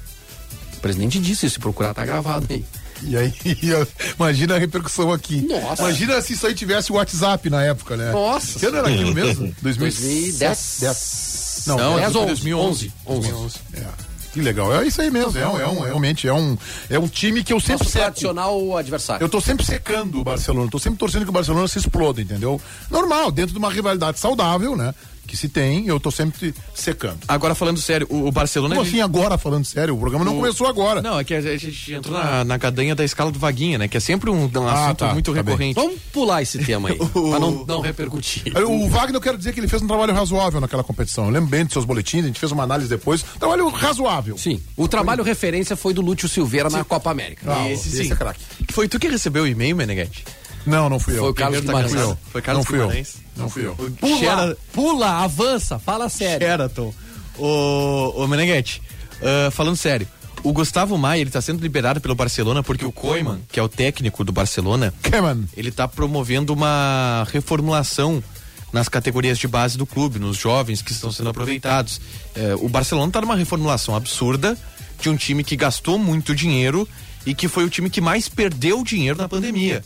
O 0.76 0.80
presidente 0.80 1.18
disse 1.18 1.44
isso, 1.44 1.54
se 1.54 1.60
procurar 1.60 1.92
tá 1.92 2.06
gravado 2.06 2.46
aí. 2.48 2.64
E 3.02 3.16
aí, 3.16 3.32
imagina 4.18 4.56
a 4.56 4.58
repercussão 4.58 5.12
aqui. 5.12 5.46
Nossa. 5.48 5.82
Imagina 5.82 6.20
se 6.20 6.32
isso 6.32 6.46
aí 6.46 6.54
tivesse 6.54 6.90
o 6.92 6.96
WhatsApp 6.96 7.48
na 7.50 7.62
época, 7.62 7.96
né? 7.96 8.10
Nossa. 8.12 8.58
Que 8.58 8.66
ano 8.66 8.78
era 8.78 8.88
aquilo 8.88 9.14
mesmo? 9.14 9.54
2010. 9.62 10.38
10. 10.80 11.62
Não, 11.66 11.76
Não, 11.76 11.96
10 11.96 12.14
ou 12.14 12.26
2011. 12.26 12.92
11. 13.06 13.32
11. 13.32 13.56
É. 13.74 13.84
Que 14.32 14.40
legal. 14.42 14.74
É 14.78 14.86
isso 14.86 15.00
aí 15.00 15.10
mesmo. 15.10 15.38
É, 15.38 15.48
um- 15.48 15.58
é 15.60 15.66
um, 15.66 15.80
realmente 15.80 16.28
é 16.28 16.32
um, 16.32 16.56
é 16.90 16.98
um 16.98 17.08
time 17.08 17.42
que 17.42 17.52
eu 17.52 17.58
sempre 17.60 17.78
Nosso 17.84 17.90
seco. 17.90 18.04
tradicional 18.04 18.76
adversário. 18.76 19.24
Eu 19.24 19.28
tô 19.28 19.40
sempre 19.40 19.64
secando 19.64 20.20
o 20.20 20.24
Barcelona, 20.24 20.70
tô 20.70 20.78
sempre 20.78 20.98
torcendo 20.98 21.24
que 21.24 21.30
o 21.30 21.32
Barcelona 21.32 21.66
se 21.66 21.78
exploda, 21.78 22.20
entendeu? 22.20 22.60
Normal, 22.90 23.30
dentro 23.32 23.52
de 23.52 23.58
uma 23.58 23.70
rivalidade 23.72 24.18
saudável, 24.18 24.76
né? 24.76 24.94
Que 25.28 25.36
se 25.36 25.48
tem, 25.48 25.86
eu 25.86 26.00
tô 26.00 26.10
sempre 26.10 26.52
secando. 26.74 27.18
Agora 27.28 27.54
falando 27.54 27.78
sério, 27.80 28.06
o, 28.10 28.26
o 28.26 28.32
Barcelona. 28.32 28.74
Como 28.74 28.84
ele- 28.86 28.96
assim 28.96 29.00
agora, 29.02 29.38
falando 29.38 29.64
sério? 29.64 29.94
O 29.94 29.98
programa 29.98 30.24
não 30.24 30.32
o- 30.32 30.36
começou 30.40 30.66
agora. 30.66 31.00
Não, 31.02 31.20
é 31.20 31.22
que 31.22 31.34
a 31.34 31.40
gente 31.56 31.92
entrou 31.92 32.18
na, 32.18 32.44
na 32.44 32.58
cadanha 32.58 32.94
da 32.94 33.04
escala 33.04 33.30
do 33.30 33.38
Vaguinha, 33.38 33.78
né? 33.78 33.86
Que 33.86 33.98
é 33.98 34.00
sempre 34.00 34.30
um, 34.30 34.44
um 34.52 34.66
Ah, 34.66 34.86
assunto 34.86 34.98
tá, 34.98 35.12
muito 35.12 35.32
tá 35.32 35.42
bem. 35.42 35.44
recorrente. 35.44 35.74
Vamos 35.74 36.00
pular 36.12 36.42
esse 36.42 36.58
tema 36.64 36.88
aí, 36.88 36.96
pra 37.30 37.38
não, 37.38 37.64
não 37.66 37.80
repercutir. 37.80 38.42
O 38.66 38.88
Wagner, 38.88 39.16
eu 39.16 39.20
quero 39.20 39.36
dizer 39.38 39.52
que 39.52 39.60
ele 39.60 39.68
fez 39.68 39.82
um 39.82 39.86
trabalho 39.86 40.14
razoável 40.14 40.60
naquela 40.60 40.82
competição. 40.82 41.26
Eu 41.26 41.30
lembro 41.30 41.50
bem 41.50 41.64
dos 41.64 41.74
seus 41.74 41.84
boletins, 41.84 42.24
a 42.24 42.26
gente 42.26 42.40
fez 42.40 42.50
uma 42.50 42.62
análise 42.62 42.88
depois. 42.88 43.22
Trabalho 43.38 43.68
razoável. 43.68 44.38
Sim, 44.38 44.60
o 44.76 44.88
trabalho 44.88 45.22
referência 45.22 45.76
foi 45.76 45.92
do 45.92 46.00
Lúcio 46.00 46.28
Silveira 46.28 46.70
na 46.70 46.82
Copa 46.84 47.10
América. 47.10 47.52
Ah, 47.52 47.68
Esse 47.70 47.88
esse 47.88 48.04
sim. 48.06 48.12
é 48.12 48.16
craque. 48.16 48.40
Foi 48.72 48.88
tu 48.88 48.98
que 48.98 49.08
recebeu 49.08 49.42
o 49.42 49.46
e-mail, 49.46 49.76
Meneghete? 49.76 50.24
Não, 50.68 50.88
não 50.88 50.98
fui 50.98 51.14
eu. 51.14 51.20
Foi 51.20 51.30
o 51.30 51.34
Carlos 51.34 51.60
tá 51.60 51.66
Guimarães. 51.66 51.92
cansado. 51.92 52.18
Foi 52.30 52.42
Carlos 52.42 52.64
Não 52.64 52.66
fui 52.70 52.78
eu. 52.78 52.82
Guimarães. 52.82 53.14
Não 53.36 53.48
fui 53.48 53.66
eu. 53.66 53.74
Pula, 53.74 54.18
Shera- 54.18 54.56
pula, 54.72 55.10
avança, 55.24 55.78
fala 55.78 56.08
sério. 56.08 56.46
Sheraton. 56.46 56.92
Ô, 57.38 58.14
ô 58.16 58.26
Meneghete, 58.26 58.82
ah, 59.22 59.50
falando 59.50 59.76
sério, 59.76 60.06
o 60.42 60.52
Gustavo 60.52 60.96
Maia, 60.98 61.20
ele 61.20 61.30
tá 61.30 61.40
sendo 61.40 61.60
liberado 61.60 62.00
pelo 62.00 62.14
Barcelona 62.14 62.62
porque 62.62 62.84
o 62.84 62.92
Koeman, 62.92 63.40
que 63.50 63.58
é 63.58 63.62
o 63.62 63.68
técnico 63.68 64.24
do 64.24 64.32
Barcelona, 64.32 64.92
ele 65.56 65.70
tá 65.70 65.86
promovendo 65.88 66.52
uma 66.52 67.26
reformulação 67.32 68.22
nas 68.72 68.88
categorias 68.88 69.38
de 69.38 69.48
base 69.48 69.78
do 69.78 69.86
clube, 69.86 70.18
nos 70.18 70.36
jovens 70.36 70.82
que 70.82 70.92
estão 70.92 71.10
sendo 71.10 71.30
aproveitados. 71.30 72.00
Eh, 72.36 72.54
o 72.60 72.68
Barcelona 72.68 73.10
tá 73.10 73.20
numa 73.20 73.34
reformulação 73.34 73.96
absurda 73.96 74.58
de 75.00 75.08
um 75.08 75.16
time 75.16 75.42
que 75.42 75.56
gastou 75.56 75.98
muito 75.98 76.34
dinheiro 76.34 76.86
e 77.24 77.34
que 77.34 77.48
foi 77.48 77.64
o 77.64 77.70
time 77.70 77.88
que 77.88 78.00
mais 78.00 78.28
perdeu 78.28 78.84
dinheiro 78.84 79.16
na 79.16 79.28
pandemia. 79.28 79.82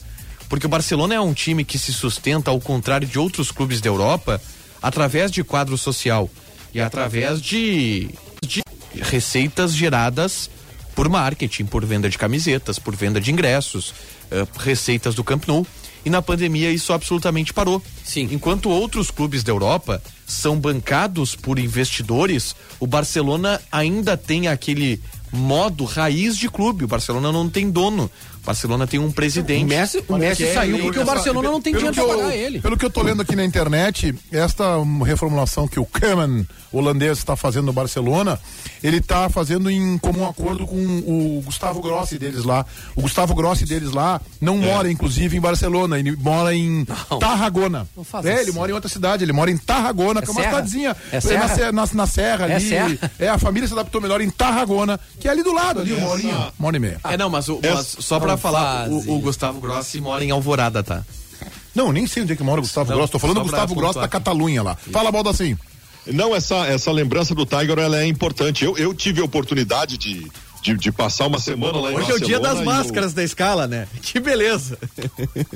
Porque 0.53 0.67
o 0.67 0.69
Barcelona 0.69 1.15
é 1.15 1.21
um 1.21 1.33
time 1.33 1.65
que 1.65 1.79
se 1.79 1.95
sustenta, 1.95 2.51
ao 2.51 2.61
contrário 2.61 3.09
de 3.09 3.19
outros 3.19 3.51
clubes 3.51 3.81
da 3.81 3.89
Europa, 3.89 4.39
através 4.83 5.31
de 5.31 5.43
quadro 5.43 5.79
social 5.79 6.29
e 6.75 6.79
através 6.79 7.41
de, 7.41 8.11
de 8.47 8.63
receitas 9.01 9.75
geradas 9.75 10.51
por 10.95 11.09
marketing, 11.09 11.65
por 11.65 11.83
venda 11.87 12.07
de 12.07 12.19
camisetas, 12.19 12.79
por 12.79 12.95
venda 12.95 13.19
de 13.19 13.33
ingressos, 13.33 13.95
eh, 14.31 14.47
receitas 14.59 15.15
do 15.15 15.25
Camp 15.25 15.47
Nou. 15.49 15.67
E 16.05 16.11
na 16.11 16.21
pandemia 16.21 16.71
isso 16.71 16.93
absolutamente 16.93 17.55
parou. 17.55 17.83
Sim. 18.05 18.29
Enquanto 18.31 18.69
outros 18.69 19.11
clubes 19.11 19.43
da 19.43 19.53
Europa 19.53 20.03
são 20.27 20.61
bancados 20.61 21.35
por 21.35 21.59
investidores, 21.59 22.55
o 22.79 22.87
Barcelona 22.87 23.59
ainda 23.73 24.19
tem 24.19 24.49
aquele 24.49 25.01
modo 25.33 25.85
raiz 25.85 26.37
de 26.37 26.49
clube. 26.49 26.85
O 26.85 26.89
Barcelona 26.89 27.33
não 27.33 27.49
tem 27.49 27.71
dono. 27.71 28.11
Barcelona 28.45 28.87
tem 28.87 28.99
um 28.99 29.11
presidente. 29.13 29.65
O 29.65 29.69
Messi, 29.69 30.05
o 30.09 30.17
Messi 30.17 30.45
é 30.45 30.55
saiu 30.55 30.79
porque 30.79 30.99
o 30.99 31.05
Barcelona 31.05 31.51
não 31.51 31.61
tem 31.61 31.75
dinheiro 31.75 31.99
eu- 31.99 32.09
pagar 32.09 32.35
ele. 32.37 32.61
Pelo 32.61 32.77
que 32.77 32.85
eu 32.85 32.91
tô 32.91 33.03
lendo 33.03 33.23
aqui 33.23 33.37
na 33.37 33.45
internet, 33.45 34.15
esta 34.33 34.65
reformulação 35.05 35.69
que 35.69 35.79
o 35.79 35.85
Keman 35.87 36.47
holandês 36.73 37.19
está 37.19 37.37
fazendo 37.37 37.67
no 37.67 37.73
Barcelona, 37.73 38.41
ele 38.83 38.97
está 38.97 39.29
fazendo 39.29 39.71
em 39.71 39.99
comum 39.99 40.27
acordo 40.27 40.67
com 40.67 40.75
o 40.77 41.43
Gustavo 41.45 41.81
Grossi 41.83 42.19
deles 42.19 42.45
lá. 42.45 42.65
O 42.97 43.03
Gustavo 43.03 43.35
Grossi 43.35 43.65
deles 43.67 43.91
lá 43.93 44.21
não 44.41 44.57
mora, 44.57 44.91
inclusive, 44.91 45.37
em 45.37 45.41
Barcelona, 45.41 45.99
ele 45.99 46.17
mora 46.17 46.55
em 46.55 46.87
Não. 47.11 47.19
Tarragona. 47.19 47.87
Não 47.97 48.05
é, 48.25 48.33
ele 48.33 48.41
assim. 48.41 48.53
mora 48.53 48.71
em 48.71 48.75
outra 48.75 48.89
cidade, 48.89 49.23
ele 49.23 49.33
mora 49.33 49.51
em 49.51 49.57
Tarragona, 49.59 50.23
que 50.23 50.29
é 50.29 50.31
uma 50.33 50.41
serra? 50.41 50.51
cidadezinha 50.55 50.97
É 51.11 51.15
na, 51.17 51.21
serra? 51.21 51.49
se- 51.49 51.73
na, 51.73 51.89
na 51.93 52.07
serra 52.07 52.47
É 52.49 52.55
ali. 52.57 52.69
serra? 52.69 53.11
É, 53.19 53.29
a 53.29 53.39
família 53.39 53.69
se 53.69 53.75
adaptou 53.75 54.01
melhor 54.01 54.21
em 54.21 54.31
Tarragona, 54.31 54.99
que 55.21 55.29
é 55.29 55.31
ali 55.31 55.43
do 55.43 55.53
lado, 55.53 55.81
ali, 55.81 55.93
uma 55.93 56.09
horinha, 56.09 56.53
uma 56.59 56.69
hora 56.69 56.77
e 56.77 56.81
meia. 56.81 57.01
É, 57.05 57.17
não, 57.17 57.29
mas, 57.31 57.49
o- 57.49 57.61
mas 57.63 57.97
só 58.01 58.19
pra 58.19 58.32
Não 58.33 58.39
falar, 58.39 58.89
o, 58.89 59.17
o 59.17 59.19
Gustavo 59.21 59.61
Grossi 59.61 60.01
mora 60.01 60.25
em 60.25 60.31
Alvorada, 60.31 60.83
tá? 60.83 61.05
Não, 61.75 61.93
nem 61.93 62.07
sei 62.07 62.23
onde 62.23 62.33
é 62.35 62.37
que 62.37 62.43
mora 62.43 62.61
o 62.61 62.63
Gustavo 62.63 62.91
Não, 62.91 62.97
Grossi, 62.97 63.13
tô 63.13 63.19
falando 63.19 63.37
do 63.37 63.49
pra 63.49 63.61
Gustavo 63.61 63.75
Grossi 63.75 63.99
da. 63.99 64.09
Catalunha 64.09 64.63
lá. 64.63 64.77
Fala, 64.77 65.11
Balda 65.11 65.31
assim. 65.31 65.57
Não, 66.07 66.35
essa, 66.35 66.67
essa 66.67 66.91
lembrança 66.91 67.35
do 67.35 67.47
Tiger 67.47 67.79
ela 67.79 68.01
é 68.01 68.07
importante. 68.07 68.65
Eu, 68.65 68.77
eu 68.77 68.93
tive 68.93 69.21
a 69.21 69.25
oportunidade 69.25 69.97
de, 69.97 70.31
de, 70.63 70.77
de 70.77 70.93
passar 70.93 71.27
uma 71.27 71.41
semana 71.41 71.81
lá 71.81 71.93
em 71.93 71.97
Hoje 71.97 72.13
é 72.13 72.15
o 72.15 72.21
dia 72.21 72.39
das 72.39 72.55
Barcelona 72.55 72.79
máscaras 72.79 73.13
da 73.13 73.25
escala, 73.25 73.67
né? 73.67 73.89
Que 74.01 74.21
beleza. 74.21 74.79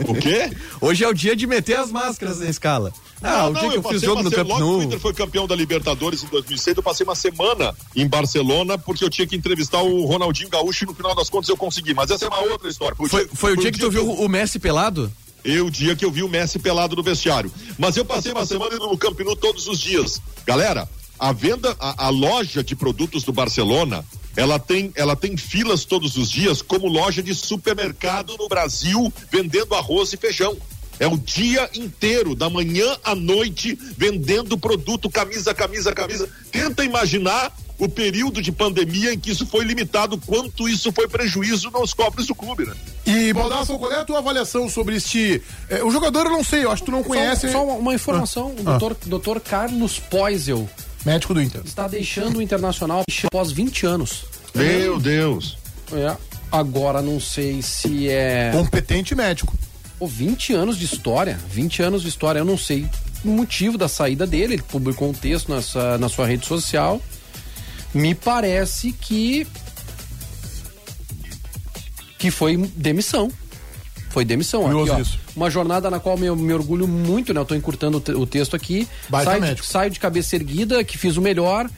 O, 0.06 0.12
o 0.12 0.14
quê? 0.16 0.50
Hoje 0.80 1.04
é 1.04 1.08
o 1.08 1.14
dia 1.14 1.36
de 1.36 1.46
meter 1.46 1.78
as 1.78 1.92
máscaras 1.92 2.40
na 2.40 2.46
escala. 2.46 2.92
Ah, 3.22 3.48
o 3.48 3.52
dia 3.52 3.70
que 3.70 3.76
eu 3.76 3.82
fiz 3.82 3.92
passei 3.92 4.00
jogo 4.00 4.22
no 4.22 4.30
Camp 4.30 4.46
que 4.48 4.58
Nou. 4.58 4.78
O 4.78 4.82
Inter 4.82 4.98
foi 4.98 5.14
campeão 5.14 5.46
da 5.46 5.54
Libertadores 5.54 6.22
em 6.22 6.26
2006. 6.26 6.76
Eu 6.76 6.82
passei 6.82 7.04
uma 7.04 7.14
semana 7.14 7.74
em 7.94 8.06
Barcelona 8.06 8.76
porque 8.76 9.04
eu 9.04 9.10
tinha 9.10 9.26
que 9.26 9.36
entrevistar 9.36 9.80
o 9.80 10.04
Ronaldinho 10.04 10.48
Gaúcho 10.48 10.84
e 10.84 10.86
no 10.86 10.94
final 10.94 11.14
das 11.14 11.30
contas 11.30 11.48
eu 11.48 11.56
consegui. 11.56 11.94
Mas 11.94 12.10
essa 12.10 12.24
é 12.24 12.28
uma 12.28 12.40
outra 12.40 12.68
história. 12.68 12.96
Foi, 13.08 13.28
foi 13.32 13.52
o 13.52 13.56
dia 13.56 13.70
que 13.70 13.78
tu 13.78 13.90
viu 13.90 14.10
o 14.10 14.28
Messi 14.28 14.58
pelado? 14.58 15.12
Eu, 15.44 15.66
o 15.66 15.70
dia 15.70 15.94
que 15.94 16.04
eu 16.04 16.10
vi 16.10 16.24
o 16.24 16.28
Messi 16.28 16.58
pelado 16.58 16.96
no 16.96 17.02
vestiário. 17.02 17.52
Mas 17.78 17.96
eu 17.96 18.04
passei 18.04 18.32
uma 18.32 18.44
semana 18.44 18.74
indo 18.74 18.86
no 18.86 18.98
Camp 18.98 19.18
Nou 19.20 19.36
todos 19.36 19.68
os 19.68 19.78
dias. 19.78 20.20
Galera, 20.44 20.88
a 21.18 21.32
venda, 21.32 21.76
a, 21.78 22.06
a 22.06 22.08
loja 22.08 22.64
de 22.64 22.74
produtos 22.74 23.22
do 23.22 23.32
Barcelona, 23.32 24.04
ela 24.36 24.58
tem, 24.58 24.92
ela 24.94 25.16
tem 25.16 25.36
filas 25.36 25.84
todos 25.84 26.16
os 26.16 26.30
dias 26.30 26.60
como 26.62 26.86
loja 26.86 27.22
de 27.22 27.34
supermercado 27.34 28.36
no 28.38 28.48
Brasil 28.48 29.12
vendendo 29.30 29.74
arroz 29.74 30.12
e 30.12 30.16
feijão. 30.16 30.56
É 30.98 31.06
o 31.06 31.18
dia 31.18 31.68
inteiro, 31.74 32.34
da 32.34 32.48
manhã 32.48 32.96
à 33.04 33.14
noite, 33.14 33.78
vendendo 33.98 34.56
produto, 34.56 35.10
camisa, 35.10 35.52
camisa, 35.52 35.92
camisa. 35.92 36.26
Tenta 36.50 36.84
imaginar 36.84 37.52
o 37.78 37.86
período 37.86 38.40
de 38.40 38.50
pandemia 38.50 39.12
em 39.12 39.18
que 39.18 39.30
isso 39.30 39.44
foi 39.46 39.62
limitado, 39.66 40.16
quanto 40.16 40.66
isso 40.66 40.90
foi 40.92 41.06
prejuízo 41.06 41.70
nos 41.70 41.92
cofres 41.92 42.26
do 42.26 42.34
clube, 42.34 42.64
né? 42.64 42.72
E, 43.04 43.30
Baldasso, 43.34 43.78
qual 43.78 43.92
é 43.92 44.00
a 44.00 44.04
tua 44.06 44.18
avaliação 44.20 44.70
sobre 44.70 44.96
este. 44.96 45.42
eh, 45.68 45.84
o 45.84 45.90
jogador 45.90 46.24
eu 46.24 46.32
não 46.32 46.42
sei, 46.42 46.64
eu 46.64 46.70
acho 46.70 46.82
que 46.82 46.86
tu 46.90 46.92
não 46.92 47.02
conhece. 47.02 47.48
Só, 47.52 47.58
só 47.58 47.64
uma 47.76 47.94
informação, 47.94 48.46
o 48.52 48.60
Ah. 48.60 48.70
doutor, 48.78 48.96
doutor 49.04 49.40
Carlos 49.40 49.98
Poisel 49.98 50.66
Médico 51.06 51.32
do 51.32 51.40
Inter. 51.40 51.62
está 51.64 51.86
deixando 51.86 52.38
o 52.38 52.42
Internacional 52.42 53.04
após 53.24 53.52
20 53.52 53.86
anos. 53.86 54.24
Meu 54.52 54.98
Deus. 54.98 55.56
É, 55.92 56.16
agora 56.50 57.00
não 57.00 57.20
sei 57.20 57.62
se 57.62 58.08
é... 58.08 58.50
Competente 58.50 59.14
médico. 59.14 59.56
Pô, 60.00 60.08
20 60.08 60.52
anos 60.52 60.76
de 60.76 60.84
história, 60.84 61.38
20 61.48 61.80
anos 61.80 62.02
de 62.02 62.08
história, 62.08 62.40
eu 62.40 62.44
não 62.44 62.58
sei 62.58 62.88
o 63.24 63.28
motivo 63.28 63.78
da 63.78 63.86
saída 63.86 64.26
dele, 64.26 64.54
ele 64.54 64.62
publicou 64.62 65.08
um 65.08 65.12
texto 65.12 65.54
nessa, 65.54 65.96
na 65.96 66.08
sua 66.08 66.26
rede 66.26 66.44
social. 66.44 67.00
Me 67.94 68.12
parece 68.12 68.90
que 68.90 69.46
que 72.18 72.32
foi 72.32 72.56
demissão. 72.74 73.30
Foi 74.16 74.24
demissão. 74.24 74.62
Curioso 74.62 74.92
Aqui, 74.92 75.00
ó, 75.00 75.02
isso. 75.02 75.18
Uma 75.36 75.50
jornada 75.50 75.90
na 75.90 76.00
qual 76.00 76.16
eu 76.20 76.34
me 76.34 76.50
orgulho 76.54 76.88
muito, 76.88 77.34
né? 77.34 77.40
Eu 77.40 77.44
tô 77.44 77.54
encurtando 77.54 77.98
o 77.98 78.00
te- 78.00 78.12
o 78.12 78.24
texto 78.24 78.56
aqui. 78.56 78.88
Saio 79.10 79.40
de, 79.42 79.46
médico. 79.46 79.66
saio 79.66 79.90
de 79.90 80.00
cabeça 80.00 80.34
erguida, 80.36 80.82
que 80.82 80.96
fiz 80.96 81.18
o 81.18 81.20
melhor, 81.20 81.68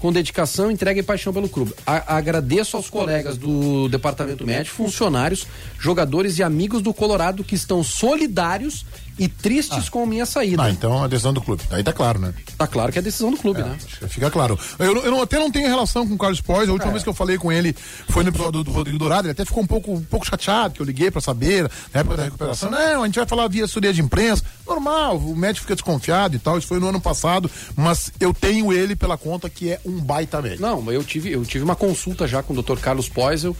com 0.00 0.12
dedicação, 0.12 0.72
entrega 0.72 0.98
e 0.98 1.04
paixão 1.04 1.32
pelo 1.32 1.48
clube. 1.48 1.72
A- 1.86 2.16
agradeço 2.16 2.76
aos 2.76 2.90
colegas 2.90 3.38
do 3.38 3.88
departamento 3.88 4.44
médico, 4.44 4.74
funcionários, 4.74 5.46
jogadores 5.78 6.36
e 6.38 6.42
amigos 6.42 6.82
do 6.82 6.92
Colorado 6.92 7.44
que 7.44 7.54
estão 7.54 7.84
solidários 7.84 8.84
e 9.18 9.28
tristes 9.28 9.88
com 9.88 10.02
a 10.02 10.06
minha 10.06 10.26
saída. 10.26 10.62
Ah, 10.62 10.70
então 10.70 11.02
a 11.02 11.06
decisão 11.06 11.32
do 11.32 11.40
clube. 11.40 11.62
Aí 11.70 11.82
tá 11.82 11.92
claro, 11.92 12.18
né? 12.18 12.34
Tá 12.56 12.66
claro 12.66 12.92
que 12.92 12.98
é 12.98 13.02
decisão 13.02 13.30
do 13.30 13.36
clube, 13.36 13.62
né? 13.62 13.76
Acho 13.76 13.98
que 13.98 14.08
Fica 14.08 14.30
claro. 14.30 14.58
Eu, 14.78 14.96
eu 15.04 15.22
até 15.22 15.38
não 15.38 15.50
tenho 15.50 15.68
relação 15.68 16.06
com 16.06 16.14
o 16.14 16.18
Carlos 16.18 16.40
Pois. 16.40 16.68
A 16.68 16.72
última 16.72 16.90
vez 16.90 17.02
que 17.02 17.08
eu 17.08 17.14
falei 17.14 17.38
com 17.38 17.50
ele 17.52 17.74
foi 18.08 18.22
no 18.22 18.30
episódio 18.30 18.52
do, 18.52 18.64
do 18.64 18.72
Rodrigo 18.72 18.98
Dourado. 18.98 19.26
Ele 19.26 19.32
até 19.32 19.44
ficou 19.44 19.62
um 19.62 19.66
pouco, 19.66 19.92
um 19.92 20.02
pouco 20.02 20.26
chateado 20.26 20.74
que 20.74 20.82
eu 20.82 20.86
liguei 20.86 21.10
pra 21.10 21.20
saber, 21.20 21.70
na 21.92 22.00
época 22.00 22.16
da 22.16 22.24
recuperação. 22.24 22.70
Não, 22.70 23.02
a 23.02 23.06
gente 23.06 23.16
vai 23.16 23.26
falar 23.26 23.48
via 23.48 23.64
assessoria 23.64 23.92
de 23.92 24.00
imprensa. 24.00 24.42
Normal, 24.66 25.18
o 25.18 25.36
médico 25.36 25.62
fica 25.62 25.74
desconfiado 25.74 26.36
e 26.36 26.38
tal. 26.38 26.58
Isso 26.58 26.66
foi 26.66 26.80
no 26.80 26.88
ano 26.88 27.00
passado. 27.00 27.50
Mas 27.76 28.12
eu 28.18 28.34
tenho 28.34 28.72
ele 28.72 28.96
pela 28.96 29.16
conta 29.16 29.48
que 29.48 29.70
é 29.70 29.80
um 29.84 30.00
baita 30.00 30.42
médico. 30.42 30.62
Não, 30.62 30.90
eu 30.90 31.04
tive, 31.04 31.30
eu 31.32 31.44
tive 31.44 31.64
uma 31.64 31.76
consulta 31.76 32.26
já 32.26 32.42
com 32.42 32.52
o 32.52 32.62
Dr. 32.62 32.78
Carlos 32.78 33.08
Poisel 33.08 33.56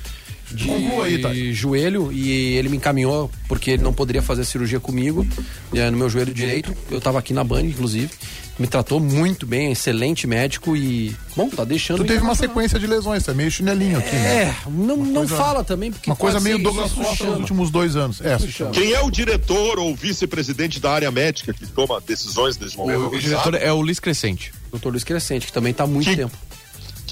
de 0.53 0.71
aí, 0.71 1.19
Thay. 1.21 1.53
joelho 1.53 2.13
e 2.13 2.57
ele 2.57 2.69
me 2.69 2.77
encaminhou 2.77 3.31
porque 3.49 3.71
ele 3.73 3.83
não 3.83 3.93
poderia 3.93 4.23
fazer 4.23 4.45
cirurgia 4.45 4.81
comigo 4.81 5.27
no 5.73 5.97
meu 5.97 6.09
joelho 6.09 6.33
direito. 6.35 6.75
Eu 6.91 7.01
tava 7.01 7.19
aqui 7.19 7.33
na 7.33 7.43
Band, 7.45 7.63
inclusive. 7.63 8.11
Me 8.57 8.69
tratou 8.69 9.01
muito 9.01 9.45
bem, 9.49 9.73
excelente 9.73 10.29
médico 10.29 10.77
e 10.77 11.13
bom, 11.35 11.49
tá 11.51 11.65
deixando. 11.65 11.97
Tu 11.99 12.05
teve 12.05 12.23
uma 12.23 12.37
sequência 12.37 12.79
de 12.79 12.87
lesões, 12.87 13.27
é 13.27 13.35
meio 13.35 13.51
chinelinho 13.51 13.99
aqui, 13.99 14.15
né? 14.15 14.43
É, 14.43 14.55
não, 14.71 14.97
não 14.97 15.13
coisa- 15.27 15.37
fala 15.37 15.65
também 15.65 15.91
porque 15.91 16.09
Uma 16.09 16.15
coisa 16.15 16.39
meio 16.39 16.61
Douglas 16.63 16.93
Costa 16.93 17.25
nos 17.25 17.41
últimos 17.41 17.71
dois 17.73 17.97
anos. 17.97 18.21
É. 18.21 18.37
Quem 18.73 18.93
é 18.93 19.01
o 19.03 19.11
diretor 19.11 19.81
ou 19.81 19.93
vice-presidente 19.97 20.79
da 20.79 20.93
área 20.93 21.11
médica 21.11 21.53
que 21.53 21.67
toma 21.67 22.01
decisões 22.01 22.57
nesse 22.57 22.77
momento? 22.77 23.01
O, 23.01 23.17
o 23.17 23.19
diretor 23.19 23.55
é 23.55 23.73
o 23.73 23.81
Luiz 23.81 23.99
Crescente. 23.99 24.53
Doutor 24.71 24.91
Luiz 24.91 25.03
Crescente, 25.03 25.47
que 25.47 25.53
também 25.53 25.75
tá 25.75 25.83
há 25.83 25.87
muito 25.89 26.09
Que- 26.09 26.15
tempo. 26.17 26.37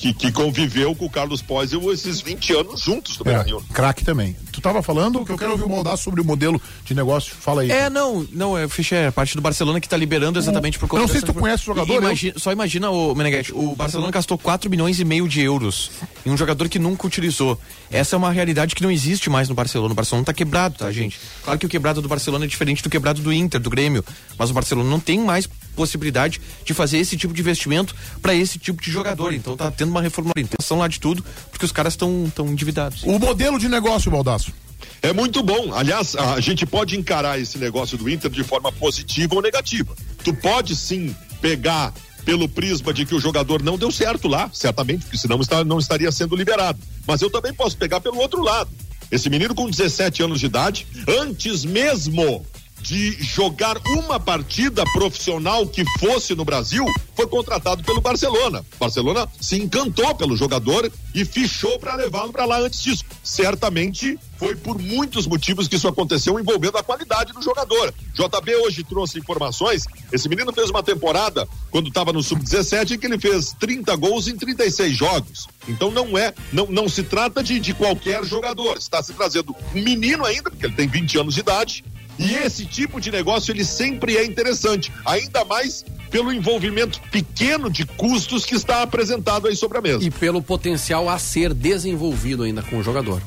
Que, 0.02 0.12
que 0.12 0.32
conviveu 0.32 0.96
com 0.96 1.06
o 1.06 1.10
Carlos 1.10 1.40
Poisel 1.40 1.92
esses 1.92 2.20
20 2.20 2.52
anos 2.54 2.80
juntos 2.80 3.16
no 3.18 3.22
É, 3.22 3.34
Beira-Rio. 3.34 3.64
craque 3.72 4.04
também. 4.04 4.36
Tu 4.50 4.60
tava 4.60 4.82
falando 4.82 5.24
que 5.24 5.30
eu 5.30 5.38
quero 5.38 5.52
ouvir 5.52 5.62
o 5.62 5.68
Maldar 5.68 5.96
sobre 5.96 6.20
o 6.20 6.24
modelo 6.24 6.60
de 6.84 6.92
negócio. 6.92 7.32
Fala 7.38 7.62
aí. 7.62 7.70
É, 7.70 7.88
não, 7.88 8.26
não, 8.32 8.58
eu 8.58 8.68
fechei 8.68 9.06
a 9.06 9.12
parte 9.12 9.36
do 9.36 9.40
Barcelona 9.40 9.80
que 9.80 9.88
tá 9.88 9.96
liberando 9.96 10.38
exatamente 10.40 10.76
por 10.78 10.92
Eu 10.92 11.00
não 11.02 11.08
sei 11.08 11.20
se 11.20 11.26
tu 11.26 11.32
conhece 11.32 11.62
o 11.62 11.66
jogador, 11.66 11.92
E 11.92 11.96
eu- 11.96 12.02
imagina- 12.02 12.34
só 12.36 12.50
imagina 12.52 12.90
o 12.90 13.14
Meneghetti, 13.14 13.52
o 13.54 13.76
Barcelona 13.76 14.10
gastou 14.10 14.36
4 14.36 14.68
milhões 14.68 14.98
e 14.98 15.04
meio 15.04 15.28
de 15.28 15.40
euros 15.40 15.90
em 16.26 16.30
um 16.30 16.36
jogador 16.36 16.68
que 16.68 16.78
nunca 16.80 17.06
utilizou. 17.06 17.56
Essa 17.90 18.16
é 18.16 18.18
uma 18.18 18.32
realidade 18.32 18.74
que 18.74 18.82
não 18.82 18.90
existe 18.90 19.30
mais 19.30 19.48
no 19.48 19.54
Barcelona. 19.54 19.92
O 19.92 19.94
Barcelona 19.96 20.24
tá 20.24 20.32
quebrado, 20.32 20.76
tá, 20.78 20.90
gente? 20.90 21.18
Claro 21.44 21.58
que 21.60 21.66
o 21.66 21.68
quebrado 21.68 22.02
do 22.02 22.08
Barcelona 22.08 22.44
é 22.44 22.48
diferente 22.48 22.82
do 22.82 22.90
quebrado 22.90 23.22
do 23.22 23.32
Inter, 23.32 23.60
do 23.60 23.70
Grêmio, 23.70 24.04
mas 24.36 24.50
o 24.50 24.52
Barcelona 24.52 24.88
não 24.90 24.98
tem 25.00 25.18
mais 25.20 25.48
possibilidade 25.74 26.40
de 26.64 26.74
fazer 26.74 26.98
esse 26.98 27.16
tipo 27.16 27.34
de 27.34 27.40
investimento 27.40 27.94
para 28.20 28.34
esse 28.34 28.58
tipo 28.58 28.82
de 28.82 28.90
jogador. 28.90 29.32
Então 29.32 29.56
tá 29.56 29.70
tendo 29.70 29.90
uma 29.90 30.02
reformulação 30.02 30.78
lá 30.78 30.88
de 30.88 31.00
tudo, 31.00 31.24
porque 31.50 31.64
os 31.64 31.72
caras 31.72 31.94
estão 31.94 32.30
tão 32.34 32.48
endividados. 32.48 33.02
O 33.04 33.18
modelo 33.18 33.58
de 33.58 33.68
negócio, 33.68 34.10
Baldaço. 34.10 34.52
É 35.00 35.12
muito 35.12 35.42
bom. 35.42 35.74
Aliás, 35.74 36.14
a 36.14 36.40
gente 36.40 36.64
pode 36.64 36.96
encarar 36.96 37.38
esse 37.38 37.58
negócio 37.58 37.98
do 37.98 38.08
Inter 38.08 38.30
de 38.30 38.44
forma 38.44 38.70
positiva 38.70 39.34
ou 39.34 39.42
negativa. 39.42 39.94
Tu 40.22 40.32
pode 40.34 40.76
sim 40.76 41.14
pegar 41.40 41.92
pelo 42.24 42.48
prisma 42.48 42.92
de 42.92 43.04
que 43.04 43.14
o 43.14 43.20
jogador 43.20 43.62
não 43.62 43.76
deu 43.76 43.90
certo 43.90 44.28
lá, 44.28 44.48
certamente, 44.52 45.02
porque 45.02 45.18
senão 45.18 45.40
está, 45.40 45.64
não 45.64 45.78
estaria 45.78 46.10
sendo 46.12 46.36
liberado. 46.36 46.78
Mas 47.06 47.20
eu 47.20 47.28
também 47.28 47.52
posso 47.52 47.76
pegar 47.76 48.00
pelo 48.00 48.18
outro 48.18 48.40
lado. 48.40 48.70
Esse 49.10 49.28
menino 49.28 49.54
com 49.54 49.68
17 49.68 50.22
anos 50.22 50.40
de 50.40 50.46
idade, 50.46 50.86
antes 51.06 51.64
mesmo 51.64 52.46
de 52.82 53.12
jogar 53.22 53.78
uma 53.86 54.18
partida 54.18 54.84
profissional 54.92 55.66
que 55.66 55.84
fosse 55.98 56.34
no 56.34 56.44
Brasil, 56.44 56.84
foi 57.14 57.26
contratado 57.26 57.82
pelo 57.84 58.00
Barcelona. 58.00 58.64
Barcelona 58.78 59.28
se 59.40 59.56
encantou 59.56 60.14
pelo 60.14 60.36
jogador 60.36 60.90
e 61.14 61.24
fichou 61.24 61.78
para 61.78 61.94
levá-lo 61.94 62.32
para 62.32 62.44
lá 62.44 62.58
antes 62.58 62.82
disso. 62.82 63.04
Certamente 63.22 64.18
foi 64.36 64.56
por 64.56 64.78
muitos 64.78 65.26
motivos 65.26 65.68
que 65.68 65.76
isso 65.76 65.86
aconteceu 65.86 66.38
envolvendo 66.40 66.76
a 66.76 66.82
qualidade 66.82 67.32
do 67.32 67.40
jogador. 67.40 67.94
JB 68.12 68.56
hoje 68.56 68.82
trouxe 68.82 69.18
informações. 69.18 69.84
Esse 70.10 70.28
menino 70.28 70.52
fez 70.52 70.68
uma 70.68 70.82
temporada 70.82 71.46
quando 71.70 71.88
estava 71.88 72.12
no 72.12 72.22
sub-17 72.22 72.92
em 72.92 72.98
que 72.98 73.06
ele 73.06 73.20
fez 73.20 73.54
30 73.60 73.94
gols 73.96 74.26
em 74.26 74.36
36 74.36 74.96
jogos. 74.96 75.46
Então 75.68 75.92
não 75.92 76.18
é, 76.18 76.34
não, 76.52 76.66
não 76.66 76.88
se 76.88 77.04
trata 77.04 77.42
de, 77.42 77.60
de 77.60 77.72
qualquer 77.72 78.24
jogador. 78.24 78.76
Está 78.76 79.00
se 79.00 79.12
trazendo 79.12 79.54
um 79.74 79.80
menino 79.80 80.24
ainda, 80.24 80.50
porque 80.50 80.66
ele 80.66 80.74
tem 80.74 80.88
20 80.88 81.18
anos 81.18 81.34
de 81.34 81.40
idade, 81.40 81.84
e 82.18 82.34
esse 82.34 82.64
tipo 82.66 83.00
de 83.00 83.10
negócio 83.10 83.52
ele 83.52 83.64
sempre 83.64 84.16
é 84.16 84.24
interessante, 84.24 84.92
ainda 85.04 85.44
mais 85.44 85.84
pelo 86.10 86.32
envolvimento 86.32 87.00
pequeno 87.10 87.70
de 87.70 87.86
custos 87.86 88.44
que 88.44 88.54
está 88.54 88.82
apresentado 88.82 89.48
aí 89.48 89.56
sobre 89.56 89.78
a 89.78 89.80
mesa. 89.80 90.04
E 90.04 90.10
pelo 90.10 90.42
potencial 90.42 91.08
a 91.08 91.18
ser 91.18 91.54
desenvolvido 91.54 92.42
ainda 92.42 92.62
com 92.62 92.78
o 92.78 92.82
jogador. 92.82 93.22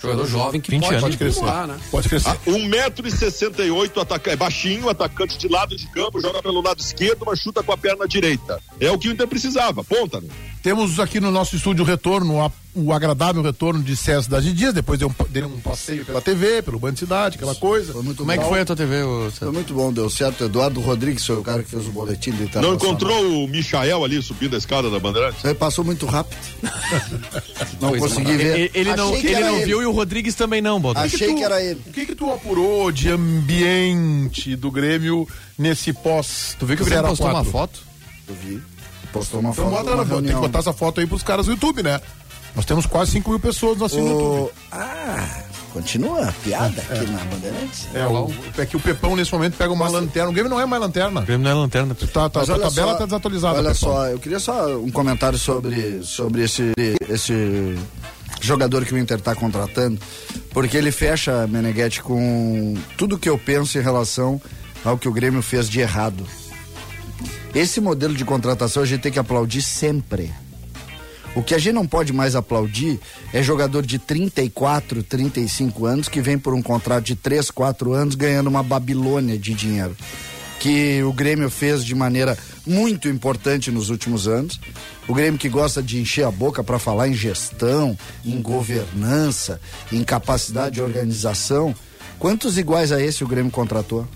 Jogador 0.00 0.26
jovem 0.26 0.60
que 0.60 0.70
20 0.70 0.80
pode, 0.80 0.94
anos. 0.94 1.02
Pode 1.04 1.18
crescer. 1.18 1.66
né? 1.68 1.80
Pode 1.90 2.08
crescer. 2.08 2.28
Ah, 2.30 2.36
1,68m, 2.44 4.02
ataca... 4.02 4.32
é 4.32 4.36
baixinho, 4.36 4.88
atacante 4.88 5.38
de 5.38 5.46
lado 5.46 5.76
de 5.76 5.86
campo, 5.88 6.20
joga 6.20 6.42
pelo 6.42 6.60
lado 6.60 6.80
esquerdo, 6.80 7.24
mas 7.24 7.38
chuta 7.38 7.62
com 7.62 7.70
a 7.70 7.76
perna 7.76 8.08
direita. 8.08 8.60
É 8.80 8.90
o 8.90 8.98
que 8.98 9.08
o 9.08 9.12
Inter 9.12 9.28
precisava, 9.28 9.84
ponta, 9.84 10.20
né? 10.20 10.28
Temos 10.62 11.00
aqui 11.00 11.18
no 11.18 11.32
nosso 11.32 11.56
estúdio 11.56 11.82
o 11.84 11.86
retorno, 11.86 12.40
a- 12.40 12.52
o 12.74 12.92
agradável 12.92 13.42
retorno 13.42 13.82
de 13.82 13.96
César 13.96 14.30
das 14.30 14.44
Dias, 14.44 14.72
depois 14.72 14.96
deu 14.98 15.08
um, 15.08 15.24
deu 15.28 15.46
um 15.48 15.58
passeio 15.60 16.04
pela 16.04 16.20
TV, 16.20 16.62
pelo 16.62 16.78
Band 16.78 16.94
Cidade, 16.94 17.34
aquela 17.36 17.54
coisa. 17.56 17.92
Foi 17.92 18.02
muito 18.02 18.18
Como 18.18 18.30
é 18.30 18.38
que 18.38 18.44
bom. 18.44 18.48
foi 18.50 18.60
a 18.60 18.64
tua 18.64 18.76
TV, 18.76 19.02
ô, 19.02 19.24
César? 19.24 19.38
Foi 19.40 19.50
muito 19.52 19.74
bom, 19.74 19.92
deu 19.92 20.08
certo. 20.08 20.44
Eduardo 20.44 20.80
Rodrigues 20.80 21.26
foi 21.26 21.36
o 21.36 21.42
cara 21.42 21.64
que 21.64 21.70
fez 21.70 21.84
o 21.88 21.90
boletim 21.90 22.30
Internacional. 22.30 22.70
Não 22.70 22.76
encontrou 22.76 23.44
o 23.44 23.48
Michael 23.48 24.04
ali 24.04 24.22
subindo 24.22 24.54
a 24.54 24.58
escada 24.58 24.88
da 24.88 25.00
Bandeirantes? 25.00 25.44
Ele 25.44 25.54
passou 25.54 25.84
muito 25.84 26.06
rápido. 26.06 26.38
Não 27.80 27.88
Pois 27.90 27.94
é. 28.02 28.06
consegui 28.08 28.36
ver. 28.36 28.56
Ele, 28.60 28.70
ele 28.74 28.96
não, 28.96 29.10
que 29.20 29.26
ele 29.26 29.40
não 29.40 29.56
ele. 29.56 29.64
viu 29.64 29.82
e 29.82 29.86
o 29.86 29.90
Rodrigues 29.90 30.36
também 30.36 30.62
não, 30.62 30.80
Baldo. 30.80 31.00
Achei 31.00 31.34
que 31.34 31.42
era 31.42 31.60
ele. 31.60 31.80
O 31.88 31.90
que 31.92 32.06
que 32.06 32.14
tu 32.14 32.30
apurou 32.32 32.92
de 32.92 33.10
ambiente 33.10 34.54
do 34.54 34.70
Grêmio 34.70 35.26
nesse 35.58 35.92
pós 35.92 36.56
Tu 36.58 36.64
viu 36.66 36.76
que 36.76 36.82
o 36.82 36.86
Grêmio 36.86 37.02
0 37.02 37.06
a 37.06 37.10
postou 37.10 37.26
uma 37.26 37.32
4? 37.44 37.50
foto? 37.50 37.80
Eu 38.28 38.34
vi. 38.36 38.62
Postou 39.12 39.40
uma 39.40 39.50
Então 39.50 39.70
foto. 39.70 39.84
bota, 39.96 40.06
tem 40.22 40.34
que 40.34 40.40
botar 40.40 40.58
essa 40.60 40.72
foto 40.72 41.00
aí 41.00 41.06
pros 41.06 41.22
caras 41.22 41.46
do 41.46 41.52
YouTube, 41.52 41.82
né? 41.82 42.00
Nós 42.54 42.64
temos 42.64 42.84
quase 42.86 43.12
5 43.12 43.30
mil 43.30 43.40
pessoas 43.40 43.78
no 43.78 43.84
assino 43.86 44.04
do 44.08 44.14
O... 44.14 44.32
YouTube. 44.40 44.52
Ah, 44.72 45.42
continua 45.72 46.28
a 46.28 46.32
piada 46.32 46.82
aqui 46.82 47.06
na 47.10 47.18
Bandeirantes? 47.24 47.88
É, 47.94 48.06
o, 48.06 48.30
é 48.58 48.66
que 48.66 48.76
o 48.76 48.80
Pepão 48.80 49.16
nesse 49.16 49.32
momento 49.32 49.56
pega 49.56 49.72
uma 49.72 49.88
lanterna. 49.88 50.28
O 50.28 50.32
Grêmio 50.32 50.50
não 50.50 50.60
é 50.60 50.66
mais 50.66 50.82
lanterna. 50.82 51.20
O 51.20 51.24
Grêmio 51.24 51.44
não 51.44 51.50
é 51.50 51.54
lanterna. 51.54 51.94
Tá, 51.94 52.28
tá, 52.28 52.40
a 52.42 52.44
tabela 52.44 52.70
só, 52.70 52.94
tá 52.98 53.04
desatualizada. 53.06 53.58
Olha 53.58 53.72
Pepão. 53.74 53.74
só, 53.92 54.06
eu 54.06 54.18
queria 54.18 54.38
só 54.38 54.66
um 54.76 54.90
comentário 54.90 55.38
sobre, 55.38 56.02
sobre 56.02 56.42
esse, 56.44 56.72
esse 57.08 57.74
jogador 58.40 58.84
que 58.84 58.92
o 58.94 58.98
Inter 58.98 59.16
está 59.18 59.34
contratando, 59.34 59.98
porque 60.50 60.76
ele 60.76 60.92
fecha, 60.92 61.46
Meneghetti, 61.46 62.02
com 62.02 62.74
tudo 62.98 63.18
que 63.18 63.28
eu 63.30 63.38
penso 63.38 63.78
em 63.78 63.82
relação 63.82 64.40
ao 64.84 64.98
que 64.98 65.08
o 65.08 65.12
Grêmio 65.12 65.40
fez 65.42 65.70
de 65.70 65.80
errado. 65.80 66.26
Esse 67.54 67.80
modelo 67.80 68.14
de 68.14 68.24
contratação 68.24 68.82
a 68.82 68.86
gente 68.86 69.00
tem 69.02 69.12
que 69.12 69.18
aplaudir 69.18 69.62
sempre. 69.62 70.30
O 71.34 71.42
que 71.42 71.54
a 71.54 71.58
gente 71.58 71.74
não 71.74 71.86
pode 71.86 72.12
mais 72.12 72.36
aplaudir 72.36 73.00
é 73.32 73.42
jogador 73.42 73.84
de 73.84 73.98
34, 73.98 75.02
35 75.02 75.86
anos 75.86 76.08
que 76.08 76.20
vem 76.20 76.38
por 76.38 76.52
um 76.52 76.62
contrato 76.62 77.04
de 77.04 77.16
3, 77.16 77.50
4 77.50 77.92
anos 77.92 78.14
ganhando 78.14 78.48
uma 78.48 78.62
Babilônia 78.62 79.38
de 79.38 79.54
dinheiro. 79.54 79.96
Que 80.60 81.02
o 81.02 81.12
Grêmio 81.12 81.50
fez 81.50 81.84
de 81.84 81.94
maneira 81.94 82.38
muito 82.66 83.08
importante 83.08 83.70
nos 83.70 83.88
últimos 83.88 84.28
anos. 84.28 84.60
O 85.08 85.14
Grêmio 85.14 85.40
que 85.40 85.48
gosta 85.48 85.82
de 85.82 86.00
encher 86.00 86.24
a 86.24 86.30
boca 86.30 86.62
para 86.62 86.78
falar 86.78 87.08
em 87.08 87.14
gestão, 87.14 87.98
em 88.24 88.40
governança, 88.40 89.60
em 89.90 90.04
capacidade 90.04 90.76
de 90.76 90.82
organização. 90.82 91.74
Quantos 92.18 92.58
iguais 92.58 92.92
a 92.92 93.02
esse 93.02 93.24
o 93.24 93.26
Grêmio 93.26 93.50
contratou? 93.50 94.06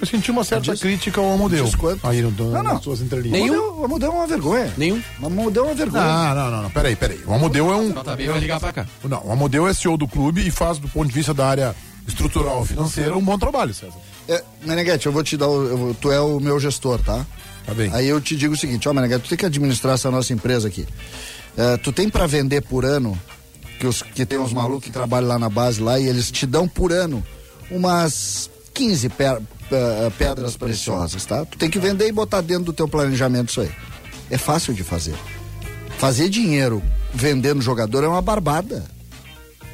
Eu 0.00 0.06
senti 0.06 0.30
uma 0.30 0.42
certa 0.44 0.76
crítica 0.76 1.20
ao 1.20 1.32
Amodeu. 1.32 1.64
Diz? 1.64 1.74
Aí 2.02 2.20
no, 2.22 2.30
no, 2.30 2.50
Não, 2.50 2.62
não. 2.62 2.82
suas 2.82 3.00
entrelinhas. 3.00 3.40
Nenhum. 3.40 3.80
O 3.80 3.84
Amodeu 3.84 4.10
é 4.10 4.14
uma 4.14 4.26
vergonha. 4.26 4.72
Nenhum. 4.76 5.02
O 5.20 5.26
Amodeu 5.26 5.64
é 5.64 5.66
uma 5.68 5.74
vergonha. 5.74 6.02
Ah, 6.04 6.34
não, 6.34 6.50
não, 6.50 6.62
não. 6.64 6.70
Peraí, 6.70 6.96
peraí. 6.96 7.20
O 7.26 7.32
Amodeu 7.34 7.70
é 7.72 7.76
um. 7.76 7.90
JB 7.90 8.26
vai 8.26 8.40
ligar 8.40 8.58
pra 8.60 8.72
cá. 8.72 8.86
Não, 9.04 9.24
o 9.26 9.32
Amodeu 9.32 9.66
é 9.68 9.72
CEO 9.74 9.96
do 9.96 10.08
clube 10.08 10.46
e 10.46 10.50
faz, 10.50 10.78
do 10.78 10.88
ponto 10.88 11.08
de 11.08 11.14
vista 11.14 11.32
da 11.32 11.46
área 11.46 11.74
estrutural 12.06 12.64
financeira, 12.64 13.16
um 13.16 13.22
bom 13.24 13.36
trabalho, 13.38 13.74
César. 13.74 13.92
É, 14.28 14.42
Meneghete, 14.64 15.06
eu 15.06 15.12
vou 15.12 15.22
te 15.24 15.36
dar. 15.36 15.48
o- 15.48 15.64
eu 15.88 15.96
tu 16.00 16.10
é 16.12 16.20
o 16.20 16.38
meu 16.40 16.58
gestor, 16.60 17.00
tá? 17.00 17.24
Tá 17.64 17.74
bem. 17.74 17.90
Aí 17.92 18.06
eu 18.08 18.20
te 18.20 18.36
digo 18.36 18.54
o 18.54 18.56
seguinte, 18.56 18.88
ó, 18.88 18.92
Meneghete, 18.92 19.24
tu 19.24 19.28
tem 19.28 19.38
que 19.38 19.46
administrar 19.46 19.94
essa 19.94 20.10
nossa 20.10 20.32
empresa 20.32 20.68
aqui. 20.68 20.86
É, 21.56 21.76
tu 21.78 21.90
tem 21.92 22.08
pra 22.08 22.26
vender 22.26 22.62
por 22.62 22.84
ano, 22.84 23.18
que, 23.80 23.86
os, 23.86 24.02
que 24.02 24.24
tem 24.24 24.38
uns 24.38 24.52
malucos 24.52 24.84
que 24.84 24.90
trabalham 24.90 25.28
lá 25.28 25.38
na 25.38 25.48
base 25.48 25.80
lá, 25.80 25.98
e 25.98 26.06
eles 26.06 26.30
te 26.30 26.46
dão 26.46 26.68
por 26.68 26.92
ano 26.92 27.24
umas 27.70 28.48
15 28.76 29.08
pe- 29.08 29.24
pe- 29.68 30.10
pedras 30.18 30.56
preciosas, 30.56 31.24
tá? 31.24 31.44
Tu 31.44 31.56
tem 31.58 31.70
que 31.70 31.78
vender 31.78 32.06
e 32.08 32.12
botar 32.12 32.40
dentro 32.42 32.64
do 32.64 32.72
teu 32.72 32.86
planejamento 32.86 33.48
isso 33.50 33.60
aí. 33.62 33.70
É 34.30 34.36
fácil 34.38 34.74
de 34.74 34.84
fazer. 34.84 35.14
Fazer 35.98 36.28
dinheiro 36.28 36.82
vendendo 37.14 37.60
jogador 37.62 38.04
é 38.04 38.08
uma 38.08 38.20
barbada. 38.22 38.84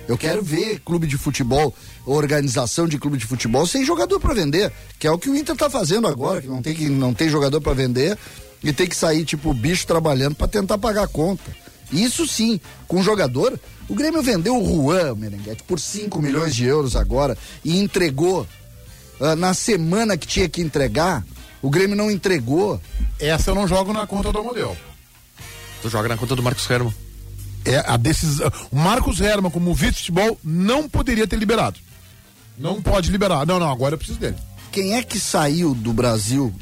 Eu 0.09 0.17
quero 0.17 0.43
ver 0.43 0.81
clube 0.81 1.07
de 1.07 1.17
futebol, 1.17 1.75
organização 2.07 2.87
de 2.87 2.99
clube 2.99 3.17
de 3.19 3.25
futebol 3.27 3.67
sem 3.67 3.85
jogador 3.85 4.19
para 4.21 4.35
vender, 4.35 4.73
que 4.99 5.07
é 5.07 5.11
o 5.11 5.19
que 5.19 5.31
o 5.31 5.37
Inter 5.37 5.57
tá 5.57 5.71
fazendo 5.71 6.07
agora, 6.07 6.41
que 6.43 6.49
não 6.49 6.61
tem, 6.63 6.75
que, 6.75 6.89
não 6.89 7.15
tem 7.15 7.29
jogador 7.29 7.61
para 7.61 7.73
vender 7.73 8.17
e 8.63 8.73
tem 8.73 8.87
que 8.87 8.97
sair 8.97 9.25
tipo 9.25 9.53
bicho 9.55 9.87
trabalhando 9.87 10.35
para 10.35 10.49
tentar 10.49 10.79
pagar 10.79 11.05
a 11.05 11.09
conta. 11.09 11.51
Isso 11.93 12.27
sim, 12.27 12.61
com 12.89 13.03
jogador, 13.03 13.59
o 13.89 13.95
Grêmio 13.95 14.23
vendeu 14.23 14.57
o 14.57 14.65
Juan, 14.85 15.15
Merenguete, 15.15 15.63
por 15.65 15.79
5 15.79 16.21
milhões 16.23 16.55
de 16.55 16.65
euros 16.65 16.97
agora 16.97 17.37
e 17.65 17.79
entregou 17.81 18.47
ah, 19.23 19.37
na 19.37 19.55
semana 19.55 20.17
que 20.17 20.27
tinha 20.27 20.49
que 20.49 20.61
entregar, 20.61 21.25
o 21.63 21.71
Grêmio 21.71 21.97
não 21.97 22.11
entregou. 22.11 22.81
Essa 23.21 23.53
eu 23.53 23.55
não 23.55 23.69
jogo 23.69 23.93
na 23.93 24.07
conta 24.07 24.33
do 24.33 24.39
Amodeu. 24.39 24.77
Tu 25.81 25.89
joga 25.89 26.09
na 26.09 26.17
conta 26.17 26.35
do 26.35 26.43
Marcos 26.43 26.69
Herman. 26.69 26.93
É 27.65 27.85
a 27.87 27.97
decisão. 27.97 28.51
O 28.71 28.77
Marcos 28.77 29.21
Herman, 29.21 29.51
como 29.51 29.73
vice-futebol, 29.73 30.37
não 30.43 30.89
poderia 30.89 31.27
ter 31.27 31.37
liberado. 31.37 31.79
Não 32.59 32.83
pode 32.83 33.11
liberar. 33.11 33.47
Não, 33.47 33.59
não, 33.59 33.71
agora 33.71 33.95
eu 33.95 33.99
preciso 33.99 34.19
dele. 34.19 34.37
Quem 34.73 34.97
é 34.97 35.03
que 35.03 35.21
saiu 35.21 35.75
do 35.75 35.93
Brasil? 35.93 36.53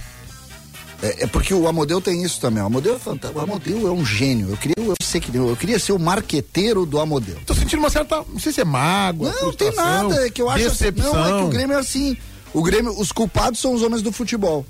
É, 1.03 1.25
é 1.25 1.27
porque 1.27 1.55
o 1.55 1.67
Amodeu 1.67 2.01
tem 2.01 2.23
isso 2.23 2.41
também. 2.41 2.63
O 2.63 2.67
Amodeu 2.67 2.97
é 2.97 2.99
fantástico. 2.99 3.39
O 3.39 3.43
Amodeu 3.43 3.89
é 3.89 3.91
um 3.91 4.05
gênio. 4.05 4.51
Eu 4.51 4.57
queria, 4.57 4.75
eu 4.79 4.95
sei 5.03 5.21
que 5.21 5.35
eu 5.35 5.57
queria 5.57 5.79
ser 5.79 5.93
o 5.93 5.99
marqueteiro 5.99 6.85
do 6.85 7.01
Amodeu. 7.01 7.39
Tô 7.47 7.55
sentindo 7.55 7.79
uma 7.79 7.91
certa. 7.91 8.17
Não 8.29 8.39
sei 8.39 8.53
se 8.53 8.61
é 8.61 8.65
mágoa. 8.65 9.33
Não, 9.33 9.47
não 9.47 9.53
tem 9.53 9.75
nada. 9.75 10.27
É 10.27 10.31
que 10.31 10.43
eu 10.43 10.51
acho 10.51 10.67
assim, 10.67 10.85
Decepção. 10.91 11.15
não, 11.15 11.25
é 11.25 11.41
que 11.41 11.47
o 11.47 11.49
Grêmio 11.49 11.77
é 11.77 11.81
assim. 11.81 12.17
O 12.53 12.63
Grêmio, 12.63 12.99
os 12.99 13.13
culpados 13.13 13.61
são 13.61 13.73
os 13.73 13.83
homens 13.83 14.03
do 14.03 14.13
futebol. 14.13 14.67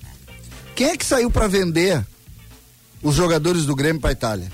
Quem 0.74 0.88
é 0.88 0.96
que 0.96 1.04
saiu 1.04 1.30
pra 1.30 1.48
vender 1.48 2.04
os 3.02 3.14
jogadores 3.14 3.64
do 3.64 3.74
Grêmio 3.74 4.00
pra 4.00 4.12
Itália? 4.12 4.50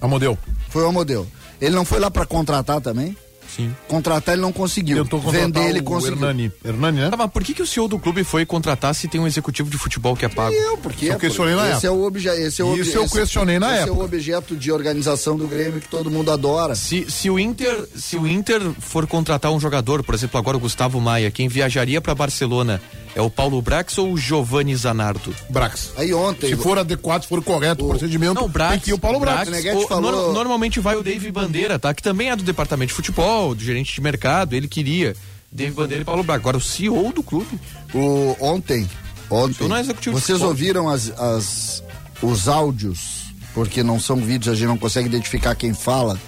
Amodeu. 0.00 0.36
Foi 0.68 0.82
o 0.82 0.88
Amodeu. 0.88 1.26
Ele 1.60 1.74
não 1.74 1.84
foi 1.84 1.98
lá 1.98 2.10
pra 2.10 2.26
contratar 2.26 2.80
também? 2.80 3.16
Sim. 3.56 3.74
Contratar 3.88 4.34
ele 4.34 4.42
não 4.42 4.52
conseguiu. 4.52 5.02
Tentou 5.04 5.20
contratar 5.20 5.46
Vender 5.46 5.68
ele 5.70 5.80
o 5.80 5.84
conseguiu. 5.84 6.16
Hernani. 6.16 6.52
Hernani, 6.64 7.00
né? 7.00 7.10
Tá, 7.10 7.16
mas 7.16 7.30
por 7.30 7.42
que, 7.42 7.54
que 7.54 7.62
o 7.62 7.66
CEO 7.66 7.88
do 7.88 7.98
clube 7.98 8.22
foi 8.22 8.44
contratar 8.44 8.94
se 8.94 9.08
tem 9.08 9.20
um 9.20 9.26
executivo 9.26 9.70
de 9.70 9.78
futebol 9.78 10.14
que 10.14 10.24
é 10.24 10.28
pago? 10.28 10.54
Eu, 10.54 10.76
porque 10.78 11.06
Eu 11.06 11.18
questionei 11.18 11.54
na 11.54 11.62
esse 11.62 11.72
época. 11.72 11.86
é 11.86 11.90
o 11.90 12.02
obje, 12.04 12.28
esse 12.28 12.60
é 12.60 12.64
o 12.64 12.76
Isso 12.76 12.96
eu 12.96 13.04
esse- 13.04 13.14
questionei 13.14 13.58
na 13.58 13.72
esse 13.72 13.82
época. 13.84 13.98
é 13.98 14.02
o 14.02 14.04
objeto 14.04 14.54
de 14.56 14.70
organização 14.70 15.36
do 15.36 15.46
Grêmio 15.48 15.80
que 15.80 15.88
todo 15.88 16.10
mundo 16.10 16.30
adora. 16.30 16.74
Se, 16.74 17.10
se 17.10 17.30
o 17.30 17.38
Inter 17.38 17.86
se 17.96 18.16
o 18.16 18.26
Inter 18.26 18.60
for 18.78 19.06
contratar 19.06 19.50
um 19.52 19.58
jogador, 19.60 20.02
por 20.02 20.14
exemplo, 20.14 20.38
agora 20.38 20.56
o 20.56 20.60
Gustavo 20.60 21.00
Maia, 21.00 21.30
quem 21.30 21.48
viajaria 21.48 22.00
para 22.00 22.14
Barcelona 22.14 22.80
é 23.16 23.20
o 23.22 23.28
Paulo 23.30 23.60
Brax 23.62 23.96
ou 23.98 24.12
o 24.12 24.16
Giovanni 24.18 24.76
Zanardo? 24.76 25.34
Brax. 25.50 25.90
Aí 25.96 26.12
ontem. 26.14 26.50
Se 26.50 26.56
for 26.56 26.78
adequado, 26.78 27.22
se 27.22 27.28
for 27.28 27.42
correto 27.42 27.84
o, 27.84 27.88
procedimento, 27.88 28.34
Não, 28.34 28.44
o 28.44 28.48
Brax, 28.48 28.72
tem 28.72 28.80
que 28.80 28.90
ir 28.90 28.92
o 28.92 28.98
Paulo 28.98 29.18
Brax. 29.18 29.48
Brax, 29.48 29.50
Meneghete 29.50 29.84
o- 29.84 29.88
falou- 29.88 30.12
nor- 30.12 30.32
normalmente 30.34 30.78
vai 30.78 30.94
o 30.96 31.02
David 31.02 31.32
Bandeira, 31.32 31.78
tá? 31.78 31.92
Que 31.94 32.02
também 32.02 32.30
é 32.30 32.36
do 32.36 32.42
departamento 32.44 32.90
de 32.90 32.94
futebol, 32.94 33.54
do 33.54 33.64
gerente 33.64 33.92
de 33.94 34.00
mercado, 34.02 34.54
ele 34.54 34.68
queria 34.68 35.16
David 35.50 35.74
Bandeira 35.74 36.02
e 36.02 36.04
Paulo 36.04 36.22
Braga. 36.22 36.40
Agora 36.42 36.56
o 36.58 36.60
CEO 36.60 37.12
do 37.12 37.22
clube. 37.22 37.58
O, 37.94 38.36
ontem, 38.38 38.86
ontem, 39.30 39.66
não 39.66 39.78
executivo 39.78 40.14
de 40.16 40.22
vocês 40.22 40.42
ouviram 40.42 40.86
as, 40.88 41.10
as, 41.18 41.82
os 42.20 42.46
áudios, 42.48 43.32
porque 43.54 43.82
não 43.82 43.98
são 43.98 44.16
vídeos, 44.18 44.48
a 44.48 44.54
gente 44.54 44.68
não 44.68 44.76
consegue 44.76 45.06
identificar 45.08 45.54
quem 45.54 45.72
fala, 45.72 46.20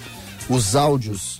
os 0.49 0.75
áudios 0.75 1.38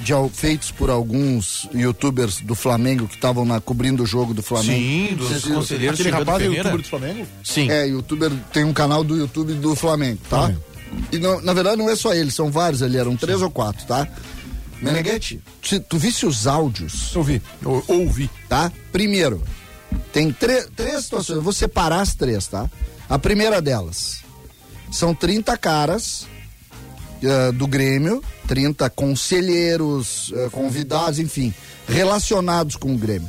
de, 0.00 0.12
feitos 0.32 0.70
por 0.70 0.88
alguns 0.90 1.68
youtubers 1.74 2.40
do 2.40 2.54
Flamengo 2.54 3.06
que 3.06 3.14
estavam 3.16 3.44
na- 3.44 3.60
cobrindo 3.60 4.02
o 4.02 4.06
jogo 4.06 4.32
do 4.34 4.42
Flamengo. 4.42 4.72
Sim, 4.80 5.14
dos 5.16 5.28
Vocês 5.28 5.44
conselheiros 5.54 6.00
Aquele 6.00 6.14
rapaz 6.16 6.42
é 6.42 6.46
youtuber 6.46 6.76
do 6.78 6.84
Flamengo? 6.88 7.26
Sim. 7.44 7.70
É, 7.70 7.86
youtuber 7.86 8.32
tem 8.52 8.64
um 8.64 8.72
canal 8.72 9.04
do 9.04 9.16
YouTube 9.16 9.52
do 9.54 9.74
Flamengo, 9.76 10.18
tá? 10.28 10.38
Flamengo. 10.38 10.64
E 11.12 11.18
não- 11.18 11.40
na 11.40 11.52
verdade 11.52 11.76
não 11.76 11.88
é 11.88 11.94
só 11.94 12.12
ele, 12.14 12.30
são 12.30 12.50
vários 12.50 12.82
ali, 12.82 12.96
eram 12.96 13.16
três 13.16 13.40
ou 13.42 13.50
quatro, 13.50 13.86
tá? 13.86 14.08
Meneghete, 14.82 15.40
se 15.62 15.78
tu 15.78 15.98
visse 15.98 16.24
os 16.24 16.46
áudios, 16.46 17.14
Eu 17.14 17.22
vi, 17.22 17.42
eu 17.62 17.84
ouvi. 17.86 18.30
tá? 18.48 18.72
Primeiro, 18.90 19.42
tem 20.12 20.32
tre- 20.32 20.66
três 20.74 21.04
situações, 21.04 21.36
eu 21.36 21.42
vou 21.42 21.52
separar 21.52 22.00
as 22.00 22.14
três, 22.14 22.46
tá? 22.46 22.68
A 23.08 23.18
primeira 23.18 23.60
delas, 23.60 24.22
são 24.90 25.14
30 25.14 25.56
caras 25.58 26.26
eh, 27.22 27.52
do 27.52 27.66
Grêmio, 27.66 28.22
30 28.48 28.88
conselheiros, 28.90 30.32
eh, 30.34 30.48
convidados, 30.50 31.18
enfim, 31.18 31.52
relacionados 31.88 32.76
com 32.76 32.94
o 32.94 32.98
Grêmio. 32.98 33.28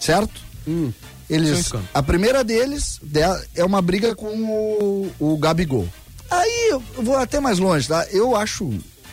Certo? 0.00 0.40
Sem 0.64 0.94
Eles, 1.28 1.72
a 1.92 2.02
primeira 2.02 2.44
deles 2.44 3.00
de- 3.02 3.20
é 3.54 3.64
uma 3.64 3.82
briga 3.82 4.14
com 4.14 4.28
o, 4.28 5.12
o 5.18 5.36
Gabigol. 5.36 5.88
Aí 6.30 6.68
eu 6.70 6.82
eu 6.96 7.02
vou 7.02 7.16
até 7.16 7.40
mais 7.40 7.58
longe, 7.58 7.88
tá? 7.88 8.06
Eu 8.10 8.36
acho 8.36 8.68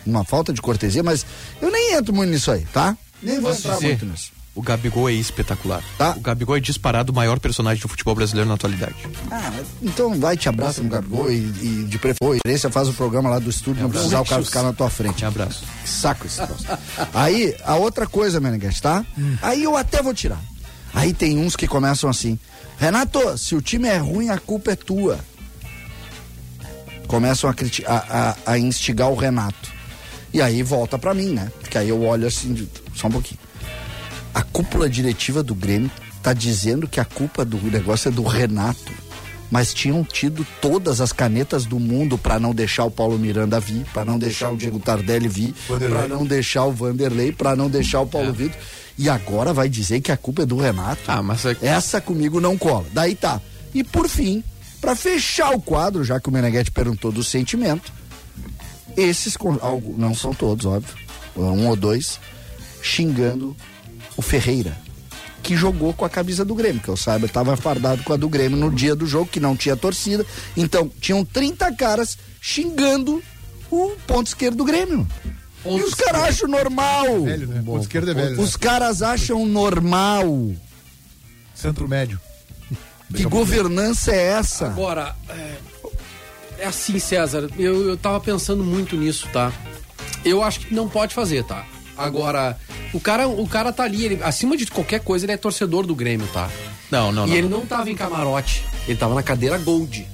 uma 0.05 0.23
falta 0.23 0.51
de 0.53 0.61
cortesia, 0.61 1.01
mas 1.03 1.25
eu 1.61 1.71
nem 1.71 1.93
entro 1.93 2.13
muito 2.13 2.29
nisso 2.31 2.51
aí, 2.51 2.65
tá? 2.73 2.97
Nem 3.21 3.39
vou 3.39 3.49
Posso 3.49 3.61
entrar 3.61 3.75
dizer, 3.75 3.87
muito 3.87 4.05
nisso. 4.05 4.31
O 4.55 4.61
Gabigol 4.61 5.09
é 5.09 5.13
espetacular. 5.13 5.83
Tá. 5.97 6.13
O 6.15 6.19
Gabigol 6.19 6.55
é 6.55 6.59
disparado 6.59 7.11
o 7.11 7.15
maior 7.15 7.39
personagem 7.39 7.81
do 7.81 7.87
futebol 7.87 8.13
brasileiro 8.13 8.47
na 8.47 8.53
atualidade. 8.53 8.95
Ah, 9.31 9.51
então 9.81 10.19
vai, 10.19 10.37
te 10.37 10.47
abraça 10.47 10.81
no 10.83 10.89
Gabigol 10.89 11.31
e, 11.31 11.37
e 11.37 11.85
de 11.89 11.97
preferência 11.97 12.69
faz 12.69 12.87
o 12.87 12.93
programa 12.93 13.31
lá 13.31 13.39
do 13.39 13.49
estúdio, 13.49 13.81
não 13.81 13.89
precisar 13.89 14.21
o 14.21 14.25
cara 14.25 14.43
ficar 14.43 14.61
na 14.61 14.71
tua 14.71 14.91
frente. 14.91 15.25
Um 15.25 15.27
abraço. 15.27 15.63
Saco 15.83 16.27
esse 16.27 16.37
troço. 16.37 16.65
Aí, 17.13 17.55
a 17.63 17.75
outra 17.75 18.05
coisa, 18.05 18.39
Meneghete, 18.39 18.79
tá? 18.79 19.03
Aí 19.41 19.63
eu 19.63 19.75
até 19.75 20.03
vou 20.03 20.13
tirar. 20.13 20.39
Aí 20.93 21.13
tem 21.13 21.39
uns 21.39 21.55
que 21.55 21.67
começam 21.67 22.07
assim: 22.07 22.37
Renato, 22.77 23.35
se 23.37 23.55
o 23.55 23.61
time 23.61 23.87
é 23.87 23.97
ruim, 23.97 24.29
a 24.29 24.37
culpa 24.37 24.71
é 24.71 24.75
tua. 24.75 25.19
Começam 27.07 27.49
a, 27.49 27.53
a, 27.87 28.29
a, 28.29 28.35
a 28.53 28.59
instigar 28.59 29.09
o 29.09 29.15
Renato. 29.15 29.71
E 30.31 30.41
aí 30.41 30.61
volta 30.63 30.97
pra 30.97 31.13
mim, 31.13 31.29
né? 31.29 31.51
Porque 31.59 31.77
aí 31.77 31.89
eu 31.89 32.01
olho 32.03 32.27
assim, 32.27 32.67
só 32.95 33.07
um 33.07 33.11
pouquinho. 33.11 33.39
A 34.33 34.41
cúpula 34.41 34.89
diretiva 34.89 35.43
do 35.43 35.53
Grêmio 35.55 35.91
tá 36.21 36.33
dizendo 36.33 36.87
que 36.87 36.99
a 36.99 37.05
culpa 37.05 37.43
do 37.45 37.57
negócio 37.69 38.07
é 38.09 38.11
do 38.11 38.23
Renato. 38.23 38.91
Mas 39.51 39.71
tinham 39.71 40.03
tido 40.03 40.45
todas 40.59 40.99
as 40.99 41.13
canetas 41.13 41.63
do 41.65 41.79
mundo 41.79 42.17
pra 42.17 42.39
não 42.39 42.55
deixar 42.55 42.85
o 42.85 42.91
Paulo 42.91 43.19
Miranda 43.19 43.59
vir, 43.59 43.85
pra 43.93 44.03
não 44.03 44.17
deixar 44.17 44.49
o 44.49 44.57
Diego 44.57 44.79
Tardelli 44.79 45.27
vir, 45.27 45.53
pra 45.67 46.07
não 46.07 46.25
deixar 46.25 46.65
o 46.65 46.71
Vanderlei, 46.71 47.31
pra 47.31 47.55
não 47.55 47.69
deixar 47.69 48.01
o 48.01 48.07
Paulo 48.07 48.33
Vitor. 48.33 48.59
E 48.97 49.07
agora 49.07 49.53
vai 49.53 49.69
dizer 49.69 50.01
que 50.01 50.11
a 50.11 50.17
culpa 50.17 50.41
é 50.41 50.45
do 50.45 50.57
Renato. 50.57 51.01
Ah, 51.07 51.21
mas 51.21 51.45
é- 51.45 51.55
Essa 51.61 52.01
comigo 52.01 52.41
não 52.41 52.57
cola. 52.57 52.85
Daí 52.93 53.13
tá. 53.13 53.39
E 53.75 53.83
por 53.83 54.09
fim, 54.09 54.43
pra 54.81 54.95
fechar 54.95 55.51
o 55.51 55.61
quadro, 55.61 56.03
já 56.03 56.19
que 56.19 56.29
o 56.29 56.31
Meneghetti 56.31 56.71
perguntou 56.71 57.11
do 57.11 57.23
sentimento, 57.23 57.93
esses, 58.97 59.35
não 59.97 60.15
são 60.15 60.33
todos, 60.33 60.65
óbvio, 60.65 60.95
um 61.35 61.67
ou 61.67 61.75
dois, 61.75 62.19
xingando 62.81 63.55
o 64.15 64.21
Ferreira, 64.21 64.77
que 65.41 65.55
jogou 65.57 65.93
com 65.93 66.05
a 66.05 66.09
camisa 66.09 66.45
do 66.45 66.55
Grêmio, 66.55 66.81
que 66.81 66.89
eu 66.89 66.95
saiba, 66.97 67.25
estava 67.25 67.55
fardado 67.57 68.03
com 68.03 68.13
a 68.13 68.17
do 68.17 68.29
Grêmio 68.29 68.57
no 68.57 68.71
dia 68.71 68.95
do 68.95 69.05
jogo, 69.05 69.29
que 69.29 69.39
não 69.39 69.55
tinha 69.55 69.75
torcida. 69.75 70.25
Então, 70.55 70.89
tinham 71.01 71.25
30 71.25 71.73
caras 71.75 72.17
xingando 72.41 73.21
o 73.69 73.91
ponto 74.07 74.27
esquerdo 74.27 74.57
do 74.57 74.63
Grêmio. 74.65 75.07
e 75.65 75.81
os 75.81 75.93
caras 75.95 76.21
acham 76.23 76.47
normal. 76.47 77.23
Velho, 77.23 77.47
né? 77.47 77.61
Ponto 77.65 77.81
esquerdo 77.81 78.11
é 78.11 78.13
velho. 78.13 78.41
Os 78.41 78.55
caras 78.55 79.01
acham 79.01 79.45
normal. 79.45 80.25
né? 80.27 80.55
Centro 81.53 81.87
médio. 81.87 82.19
Que 83.13 83.25
governança 83.25 84.11
é 84.11 84.23
essa? 84.29 84.65
Agora, 84.67 85.15
é, 85.29 85.57
é 86.59 86.65
assim, 86.65 86.97
César, 86.99 87.47
eu, 87.57 87.89
eu 87.89 87.97
tava 87.97 88.19
pensando 88.19 88.63
muito 88.63 88.95
nisso, 88.95 89.27
tá? 89.31 89.51
Eu 90.25 90.41
acho 90.43 90.61
que 90.61 90.73
não 90.73 90.89
pode 90.89 91.13
fazer, 91.13 91.43
tá? 91.43 91.65
Agora, 91.97 92.57
o 92.93 92.99
cara, 92.99 93.27
o 93.27 93.47
cara 93.47 93.71
tá 93.71 93.83
ali, 93.83 94.05
ele, 94.05 94.23
acima 94.23 94.57
de 94.57 94.65
qualquer 94.67 94.99
coisa, 94.99 95.25
ele 95.25 95.33
é 95.33 95.37
torcedor 95.37 95.85
do 95.85 95.95
Grêmio, 95.95 96.27
tá? 96.33 96.49
Não, 96.89 97.11
não, 97.11 97.25
e 97.25 97.29
não. 97.29 97.35
ele 97.35 97.47
não 97.47 97.65
tava 97.65 97.89
em 97.89 97.95
camarote, 97.95 98.63
ele 98.87 98.97
tava 98.97 99.15
na 99.15 99.23
cadeira 99.23 99.57
Gold. 99.57 100.12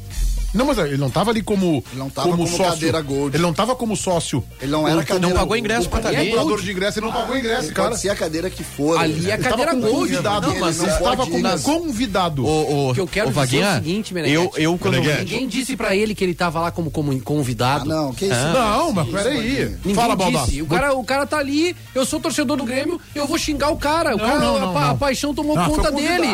Não, 0.53 0.65
mas 0.65 0.77
ele 0.79 0.97
não 0.97 1.09
tava 1.09 1.31
ali 1.31 1.41
como. 1.41 1.83
Ele 1.91 1.99
não 1.99 2.09
tava 2.09 2.29
como 2.29 2.47
sócio. 2.47 2.63
cadeira 2.65 3.01
gold. 3.01 3.35
Ele 3.35 3.43
não 3.43 3.53
tava 3.53 3.75
como 3.75 3.95
sócio. 3.95 4.43
Ele 4.61 4.71
não 4.71 4.87
era 4.87 5.03
cadeira 5.03 5.27
Não 5.29 5.35
pagou 5.41 5.55
ingresso 5.55 5.89
pra 5.89 5.99
é 5.99 6.07
ali. 6.07 6.15
gold. 6.15 6.29
Comprador 6.29 6.61
de 6.61 6.71
ingresso, 6.71 6.99
ele 6.99 7.05
não 7.05 7.13
pagou 7.13 7.37
ingresso, 7.37 7.65
Ele 7.65 7.73
cara. 7.73 7.89
pode 7.89 8.01
ser 8.01 8.09
a 8.09 8.15
cadeira 8.15 8.49
que 8.49 8.63
for. 8.63 8.97
Ali 8.99 9.13
né? 9.21 9.31
é 9.31 9.33
Ele 9.33 9.43
tava 9.43 9.49
cadeira 9.57 9.71
como 9.71 9.81
Gold. 9.83 9.99
convidado. 10.11 10.47
Não, 10.47 10.59
mas 10.59 10.77
ele 10.79 10.87
não 10.87 10.97
estava 10.97 11.25
como 11.27 11.47
ir. 11.47 11.61
convidado. 11.61 12.45
O, 12.45 12.49
o, 12.49 12.89
O 12.91 12.93
que 12.93 12.99
eu 13.01 13.07
quero 13.07 13.27
o 13.27 13.29
dizer 13.29 13.39
Vaguinha, 13.39 13.65
é 13.65 13.71
o 13.71 13.75
seguinte, 13.75 14.13
Meneghete. 14.13 14.35
eu, 14.35 14.51
eu 14.55 14.77
quando 14.77 14.93
Meneghete. 14.95 15.23
Ninguém 15.33 15.47
disse 15.47 15.75
pra 15.75 15.95
ele 15.95 16.15
que 16.15 16.23
ele 16.23 16.33
tava 16.33 16.59
lá 16.59 16.71
como, 16.71 16.89
como 16.91 17.11
Ah, 17.11 17.19
convidado. 17.23 17.85
não, 17.85 18.13
que 18.13 18.25
isso? 18.25 18.33
Não, 18.53 18.91
mas 18.91 19.07
Isso, 19.07 19.15
peraí. 19.17 19.65
Ninguém 19.85 19.95
Fala, 19.95 20.15
disse. 20.15 20.31
Baldaço. 20.31 20.63
O 20.63 20.67
cara, 20.67 20.93
o 20.93 21.03
cara 21.03 21.25
tá 21.25 21.37
ali, 21.37 21.75
eu 21.93 22.05
sou 22.05 22.19
torcedor 22.19 22.57
do 22.57 22.63
Grêmio, 22.63 22.99
eu 23.13 23.27
vou 23.27 23.37
xingar 23.37 23.69
o 23.69 23.77
cara. 23.77 24.15
O 24.15 24.17
Não, 24.17 24.25
cara, 24.73 24.87
a, 24.87 24.89
a 24.91 24.95
paixão 24.95 25.33
tomou 25.33 25.57
Ah, 25.57 25.65
conta 25.69 25.91
dele. 25.91 26.27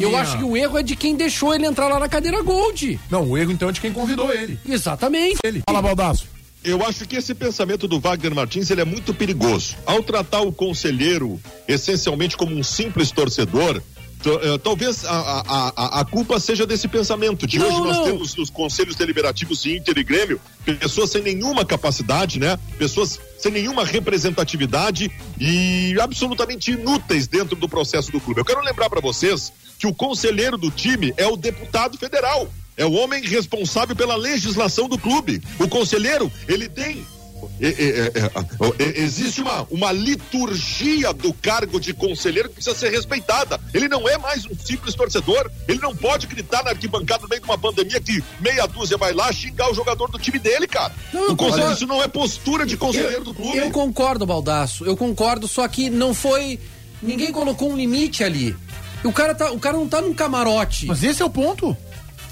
Eu 0.00 0.16
acho 0.16 0.38
que 0.38 0.44
o 0.44 0.56
erro 0.56 0.78
é 0.78 0.82
de 0.82 0.94
quem 0.96 1.14
deixou 1.16 1.54
ele 1.54 1.66
entrar 1.66 1.88
lá 1.88 1.98
na 1.98 2.08
cadeira 2.08 2.42
Gold. 2.42 3.00
Não, 3.10 3.22
o 3.30 3.38
erro 3.38 3.53
então 3.54 3.68
é 3.68 3.72
de 3.72 3.80
quem 3.80 3.92
convidou 3.92 4.32
ele. 4.32 4.58
Exatamente. 4.68 5.38
Ele. 5.44 5.62
Fala, 5.66 5.80
Baldaço. 5.80 6.26
Eu 6.62 6.84
acho 6.84 7.06
que 7.06 7.16
esse 7.16 7.34
pensamento 7.34 7.86
do 7.86 8.00
Wagner 8.00 8.34
Martins 8.34 8.70
ele 8.70 8.80
é 8.80 8.84
muito 8.84 9.12
perigoso. 9.12 9.76
Ao 9.84 10.02
tratar 10.02 10.40
o 10.40 10.50
conselheiro 10.50 11.38
essencialmente 11.68 12.36
como 12.38 12.56
um 12.56 12.62
simples 12.62 13.10
torcedor, 13.10 13.82
eh, 14.26 14.58
talvez 14.62 15.04
a, 15.04 15.10
a, 15.10 15.72
a, 15.76 16.00
a 16.00 16.04
culpa 16.06 16.40
seja 16.40 16.66
desse 16.66 16.88
pensamento. 16.88 17.46
De 17.46 17.58
Não, 17.58 17.66
hoje 17.66 17.80
nós 17.80 17.96
não. 17.98 18.04
temos 18.04 18.34
nos 18.34 18.48
conselhos 18.48 18.96
deliberativos 18.96 19.62
de 19.62 19.76
Inter 19.76 19.98
e 19.98 20.02
Grêmio 20.04 20.40
pessoas 20.80 21.10
sem 21.10 21.22
nenhuma 21.22 21.64
capacidade, 21.66 22.40
né? 22.40 22.58
Pessoas 22.78 23.20
sem 23.38 23.52
nenhuma 23.52 23.84
representatividade 23.84 25.12
e 25.38 25.94
absolutamente 26.00 26.70
inúteis 26.72 27.26
dentro 27.26 27.54
do 27.54 27.68
processo 27.68 28.10
do 28.10 28.18
clube. 28.18 28.40
Eu 28.40 28.44
quero 28.44 28.62
lembrar 28.62 28.88
para 28.88 29.02
vocês 29.02 29.52
que 29.78 29.86
o 29.86 29.92
conselheiro 29.92 30.56
do 30.56 30.70
time 30.70 31.12
é 31.18 31.26
o 31.26 31.36
deputado 31.36 31.98
federal. 31.98 32.48
É 32.76 32.84
o 32.84 32.92
homem 32.92 33.22
responsável 33.22 33.94
pela 33.94 34.16
legislação 34.16 34.88
do 34.88 34.98
clube. 34.98 35.40
O 35.60 35.68
conselheiro, 35.68 36.30
ele 36.48 36.68
tem. 36.68 37.06
é, 37.60 37.66
é, 37.68 37.70
é, 37.70 38.08
é, 38.18 38.82
é, 38.84 39.00
existe 39.00 39.40
uma, 39.42 39.66
uma 39.70 39.92
liturgia 40.34 41.12
do 41.12 41.32
cargo 41.32 41.78
de 41.78 41.92
conselheiro 41.94 42.48
que 42.48 42.56
precisa 42.56 42.74
ser 42.76 42.90
respeitada. 42.90 43.60
Ele 43.72 43.88
não 43.88 44.08
é 44.08 44.18
mais 44.18 44.44
um 44.46 44.56
simples 44.58 44.94
torcedor. 44.94 45.50
Ele 45.68 45.78
não 45.78 45.94
pode 45.94 46.26
gritar 46.26 46.64
na 46.64 46.70
arquibancada 46.70 47.22
no 47.22 47.28
meio 47.28 47.40
de 47.40 47.46
uma 47.48 47.58
pandemia 47.58 48.00
que 48.00 48.22
meia 48.40 48.66
dúzia 48.66 48.96
vai 48.96 49.12
lá 49.12 49.32
xingar 49.32 49.70
o 49.70 49.74
jogador 49.74 50.10
do 50.10 50.18
time 50.18 50.38
dele, 50.38 50.66
cara. 50.66 50.92
Não, 51.12 51.30
o 51.32 51.36
conselheiro, 51.36 51.66
olha- 51.68 51.74
isso 51.74 51.86
não 51.86 52.02
é 52.02 52.08
postura 52.08 52.66
de 52.66 52.76
conselheiro 52.76 53.24
do 53.24 53.34
clube. 53.34 53.56
Eu 53.58 53.70
concordo, 53.70 54.26
Baldaço. 54.26 54.84
Eu 54.84 54.96
concordo, 54.96 55.46
só 55.46 55.66
que 55.68 55.88
não 55.90 56.12
foi. 56.14 56.58
Ninguém 57.02 57.30
colocou 57.32 57.70
um 57.70 57.76
limite 57.76 58.24
ali. 58.24 58.56
O 59.04 59.12
cara, 59.12 59.34
tá, 59.34 59.50
o 59.52 59.60
cara 59.60 59.76
não 59.76 59.86
tá 59.86 60.00
num 60.00 60.14
camarote. 60.14 60.86
Mas 60.86 61.04
esse 61.04 61.20
é 61.20 61.24
o 61.26 61.28
ponto. 61.30 61.76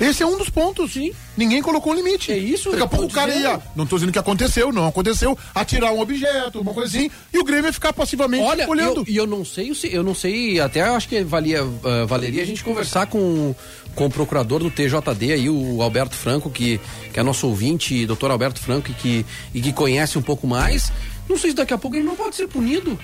Esse 0.03 0.23
é 0.23 0.27
um 0.27 0.37
dos 0.37 0.51
pontos. 0.51 0.93
Sim. 0.93 1.13
Ninguém 1.37 1.63
colocou 1.63 1.93
um 1.93 1.97
limite. 1.97 2.31
É 2.33 2.37
isso, 2.37 2.71
Daqui 2.71 2.83
a 2.83 2.85
eu 2.85 2.89
pouco 2.89 3.05
o 3.07 3.11
cara 3.11 3.35
ia. 3.35 3.61
Não 3.77 3.87
tô 3.87 3.97
dizendo 3.97 4.13
que 4.13 4.19
aconteceu, 4.19 4.73
não 4.73 4.87
aconteceu. 4.87 5.39
Atirar 5.55 5.93
um 5.93 6.01
objeto, 6.01 6.61
uma 6.61 6.75
coisa 6.75 6.97
assim. 6.97 7.11
E 7.33 7.39
o 7.39 7.45
Grêmio 7.45 7.67
ia 7.67 7.73
ficar 7.73 7.93
passivamente 7.93 8.43
Olha, 8.45 8.69
olhando. 8.69 9.01
eu- 9.01 9.05
e 9.09 9.17
eu, 9.17 9.27
não 9.27 9.45
sei, 9.45 9.75
se- 9.75 9.93
eu 9.93 10.03
não 10.03 10.15
sei, 10.15 10.61
até 10.61 10.81
acho 10.83 11.09
que 11.09 11.23
valia, 11.23 11.61
ah, 11.63 12.05
valeria 12.07 12.43
a 12.43 12.47
gente 12.47 12.63
conversar 12.65 13.07
com, 13.07 13.55
com 13.95 14.07
o 14.07 14.11
procurador 14.11 14.61
do 14.61 14.71
TJD 14.71 15.33
aí, 15.33 15.49
o 15.49 15.81
Alberto 15.83 16.15
Franco, 16.17 16.51
que, 16.51 16.81
que 17.13 17.21
é 17.21 17.23
nosso 17.23 17.47
ouvinte, 17.47 18.05
doutor 18.07 18.31
Alberto 18.31 18.61
Franco, 18.61 18.91
e 18.91 18.95
que, 18.95 19.27
e 19.55 19.61
que 19.63 19.73
conhece 19.73 20.19
um 20.19 20.23
pouco 20.23 20.47
mais. 20.47 20.93
Não 21.29 21.39
sei 21.39 21.51
se 21.51 21.57
daqui 21.57 21.73
a 21.73 21.79
pouco 21.79 21.97
ele 21.97 22.05
não 22.05 22.17
pode 22.17 22.35
ser 22.37 22.49
punido. 22.49 22.99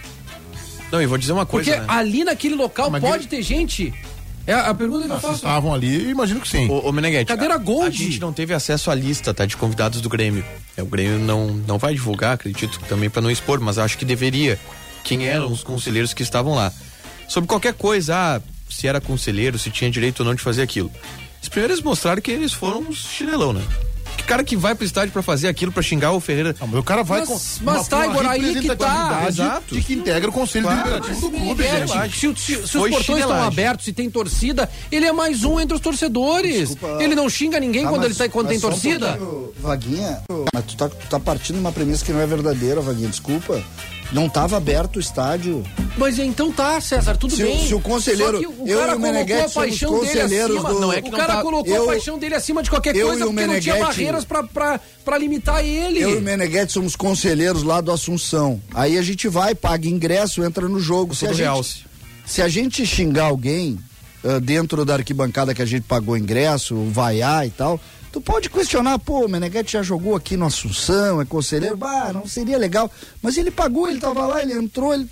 Não, 0.90 1.00
e 1.02 1.06
vou 1.06 1.18
dizer 1.18 1.32
uma 1.32 1.44
coisa, 1.46 1.70
Porque 1.70 1.86
né? 1.86 1.94
ali 1.98 2.24
naquele 2.24 2.54
local 2.54 2.90
Mas 2.90 3.00
pode 3.02 3.22
ele- 3.24 3.28
ter 3.28 3.42
gente. 3.42 3.92
É 4.48 4.54
a 4.54 4.72
pergunta 4.72 5.06
que 5.06 5.12
eu 5.12 5.20
faço. 5.20 5.34
estavam 5.36 5.74
ali, 5.74 6.08
imagino 6.10 6.40
que 6.40 6.48
sim. 6.48 6.68
Ô, 6.70 6.88
ô 6.88 6.92
Meneghetti, 6.92 7.26
Cadeira 7.26 7.54
a- 7.54 7.58
Gold. 7.58 7.86
A 7.88 7.90
gente 7.90 8.18
não 8.20 8.32
teve 8.32 8.54
acesso 8.54 8.90
à 8.90 8.94
lista, 8.94 9.34
tá, 9.34 9.44
de 9.44 9.56
convidados 9.56 10.00
do 10.00 10.08
Grêmio. 10.08 10.42
É, 10.76 10.82
o 10.82 10.86
Grêmio 10.86 11.18
não, 11.18 11.48
não 11.48 11.76
vai 11.78 11.92
divulgar, 11.92 12.32
acredito, 12.34 12.80
também 12.88 13.10
para 13.10 13.20
não 13.20 13.30
expor, 13.30 13.60
mas 13.60 13.76
acho 13.78 13.98
que 13.98 14.04
deveria. 14.06 14.58
Quem 15.04 15.26
eram 15.26 15.52
os 15.52 15.62
conselheiros 15.62 16.14
que 16.14 16.22
estavam 16.22 16.54
lá. 16.54 16.72
Sobre 17.28 17.46
qualquer 17.46 17.74
coisa, 17.74 18.16
ah, 18.16 18.40
se 18.70 18.86
era 18.88 19.00
conselheiro, 19.00 19.58
se 19.58 19.70
tinha 19.70 19.90
direito 19.90 20.20
ou 20.20 20.26
não 20.26 20.34
de 20.34 20.42
fazer 20.42 20.62
aquilo. 20.62 20.90
Eles 21.40 21.48
primeiro 21.50 21.74
eles 21.74 21.84
mostraram 21.84 22.20
que 22.22 22.30
eles 22.30 22.52
foram 22.52 22.80
uns 22.80 22.96
chinelão, 23.04 23.52
né? 23.52 23.62
Que 24.18 24.24
cara 24.24 24.44
que 24.44 24.54
vai 24.56 24.74
pro 24.74 24.84
estádio 24.84 25.10
pra 25.12 25.22
fazer 25.22 25.48
aquilo, 25.48 25.72
pra 25.72 25.82
xingar 25.82 26.12
o 26.12 26.20
Ferreira. 26.20 26.54
Não, 26.60 26.66
mas 26.66 26.80
o 26.80 26.82
cara 26.82 27.02
vai 27.02 27.20
Mas- 27.20 27.28
com 27.28 27.34
mas 27.64 27.76
uma- 27.78 27.84
tá, 27.86 28.06
Igor, 28.06 28.26
aí 28.26 28.60
que 28.60 28.76
tá. 28.76 29.24
Exato. 29.26 29.74
de 29.74 29.80
que 29.82 29.94
integra 29.94 30.28
o 30.28 30.32
conselho 30.32 30.64
Claro. 30.66 30.82
deliberativo 30.82 31.20
do 31.30 31.30
clube, 31.38 31.64
É, 31.64 31.86
gente. 31.86 32.12
se, 32.18 32.34
se- 32.36 32.66
se 32.66 32.76
os 32.78 32.90
portões 32.90 33.20
estão 33.20 33.42
abertos, 33.42 33.86
se 33.86 33.92
tem 33.94 34.10
torcida, 34.10 34.68
ele 34.92 35.06
é 35.06 35.12
mais 35.12 35.44
um 35.44 35.58
entre 35.58 35.74
os 35.74 35.80
torcedores. 35.80 36.68
Desculpa. 36.68 37.02
Ele 37.02 37.14
não 37.14 37.28
xinga 37.30 37.58
ninguém 37.58 37.86
Ah, 37.86 37.88
quando 37.88 38.02
mas- 38.02 38.10
ele 38.10 38.14
tá, 38.18 38.28
quando 38.28 38.48
tem 38.48 38.58
um 38.58 38.60
torcida. 38.60 39.12
pouquinho, 39.16 39.52
Vaguinha, 39.60 40.22
mas 40.52 40.64
tu 40.64 40.76
tá, 40.76 40.88
tu 40.90 41.06
tá 41.08 41.18
partindo 41.20 41.54
de 41.56 41.60
uma 41.60 41.72
premissa 41.72 42.04
que 42.04 42.12
não 42.12 42.20
é 42.20 42.26
verdadeira, 42.26 42.80
Vaguinha, 42.82 43.08
desculpa. 43.08 43.62
Não 44.10 44.26
tava 44.28 44.56
aberto 44.56 44.96
o 44.96 45.00
estádio. 45.00 45.62
Mas 45.96 46.18
então 46.18 46.50
tá, 46.50 46.80
César, 46.80 47.16
tudo 47.16 47.34
Se 47.36 47.42
o- 47.42 47.46
bem. 47.46 47.66
se 47.66 47.74
o 47.74 47.80
conselheiro- 47.80 48.38
o 48.58 48.66
eu 48.66 48.78
cara 48.78 48.92
e 48.92 48.94
o 48.96 48.98
a 49.44 49.48
somos 49.48 49.54
paixão 49.54 49.90
dele 50.00 50.06
conselheiros 50.06 50.56
acima. 50.56 50.68
do- 50.70 50.74
Não 50.74 50.80
Não 50.88 50.92
é 50.94 51.02
que 51.02 51.08
o 51.08 51.12
cara 51.12 51.34
tá- 51.34 51.42
colocou 51.42 51.74
eu- 51.76 51.82
a 51.84 51.86
paixão 51.88 52.18
dele 52.18 52.34
acima 52.34 52.62
de 52.62 52.70
qualquer 52.70 52.96
eu 52.96 53.06
coisa 53.08 53.20
e 53.20 53.24
o 53.24 53.26
porque 53.26 53.46
não 53.46 53.60
tinha 53.60 53.74
barreiras 53.84 54.24
pra, 54.24 54.42
pra, 54.44 54.80
pra 55.04 55.18
limitar 55.18 55.62
ele. 55.62 56.00
Eu 56.00 56.10
e 56.10 56.16
o 56.16 56.22
Meneghetti 56.22 56.72
somos 56.72 56.96
conselheiros 56.96 57.62
lá 57.62 57.80
do 57.82 57.92
Assunção. 57.92 58.62
Aí 58.74 58.96
a 58.96 59.02
gente 59.02 59.28
vai, 59.28 59.54
paga 59.54 59.86
ingresso, 59.86 60.42
entra 60.42 60.66
no 60.68 60.80
jogo. 60.80 61.14
Se 61.14 61.26
a, 61.26 61.32
gente, 61.34 61.84
se 62.24 62.40
a 62.40 62.48
gente 62.48 62.86
xingar 62.86 63.24
alguém 63.24 63.78
ah, 64.24 64.38
dentro 64.40 64.84
da 64.84 64.94
arquibancada 64.94 65.54
que 65.54 65.60
a 65.62 65.66
gente 65.66 65.82
pagou 65.82 66.16
ingresso, 66.16 66.74
vaiar 66.90 67.46
e 67.46 67.50
tal, 67.50 67.78
tu 68.12 68.20
pode 68.20 68.48
questionar, 68.50 68.98
pô, 68.98 69.24
o 69.24 69.28
Meneghetti 69.28 69.72
já 69.72 69.82
jogou 69.82 70.14
aqui 70.16 70.36
no 70.36 70.46
Assunção, 70.46 71.20
é 71.20 71.24
conselheiro, 71.24 71.76
bah, 71.76 72.12
não 72.12 72.26
seria 72.26 72.58
legal. 72.58 72.90
Mas 73.22 73.36
ele 73.36 73.50
pagou, 73.50 73.88
ele 73.88 74.00
tava 74.00 74.26
lá, 74.26 74.42
ele 74.42 74.52
entrou, 74.54 74.92
ele 74.94 75.08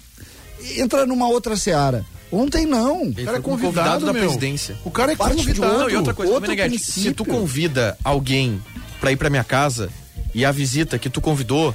entra 0.76 1.04
numa 1.06 1.28
outra 1.28 1.56
seara. 1.56 2.04
Ontem 2.32 2.66
não. 2.66 3.02
O 3.04 3.14
cara 3.14 3.38
é 3.38 3.40
convidado, 3.40 3.42
convidado 3.42 4.06
da 4.06 4.12
meu. 4.12 4.22
presidência. 4.22 4.76
O 4.84 4.90
cara 4.90 5.12
é 5.12 5.16
Parte 5.16 5.36
convidado. 5.36 5.78
Não, 5.78 5.88
e 5.90 5.96
outra 5.96 6.12
coisa, 6.14 6.32
outro 6.32 6.50
Meneghetti, 6.50 6.78
se 6.82 7.12
tu 7.12 7.24
convida 7.24 7.96
alguém 8.02 8.60
pra 9.00 9.12
ir 9.12 9.16
pra 9.16 9.30
minha 9.30 9.44
casa 9.44 9.88
e 10.34 10.44
a 10.44 10.50
visita 10.50 10.98
que 10.98 11.08
tu 11.08 11.20
convidou 11.20 11.72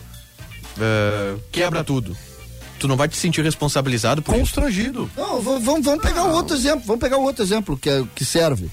eh, 0.80 1.36
quebra 1.52 1.84
tudo, 1.84 2.16
tu 2.80 2.88
não 2.88 2.96
vai 2.98 3.08
te 3.08 3.16
sentir 3.18 3.44
responsabilizado 3.44 4.22
por 4.22 4.34
isso. 4.36 4.42
Constrangido. 4.42 5.10
Não, 5.16 5.40
v- 5.42 5.60
vamos, 5.64 5.86
vamos 5.86 6.02
pegar 6.04 6.26
um 6.26 6.32
outro 6.32 6.56
exemplo, 6.56 6.82
vamos 6.86 7.00
pegar 7.02 7.18
um 7.18 7.24
outro 7.24 7.44
exemplo 7.44 7.78
que, 7.78 7.90
é- 7.90 8.04
que 8.16 8.26
serve. 8.26 8.70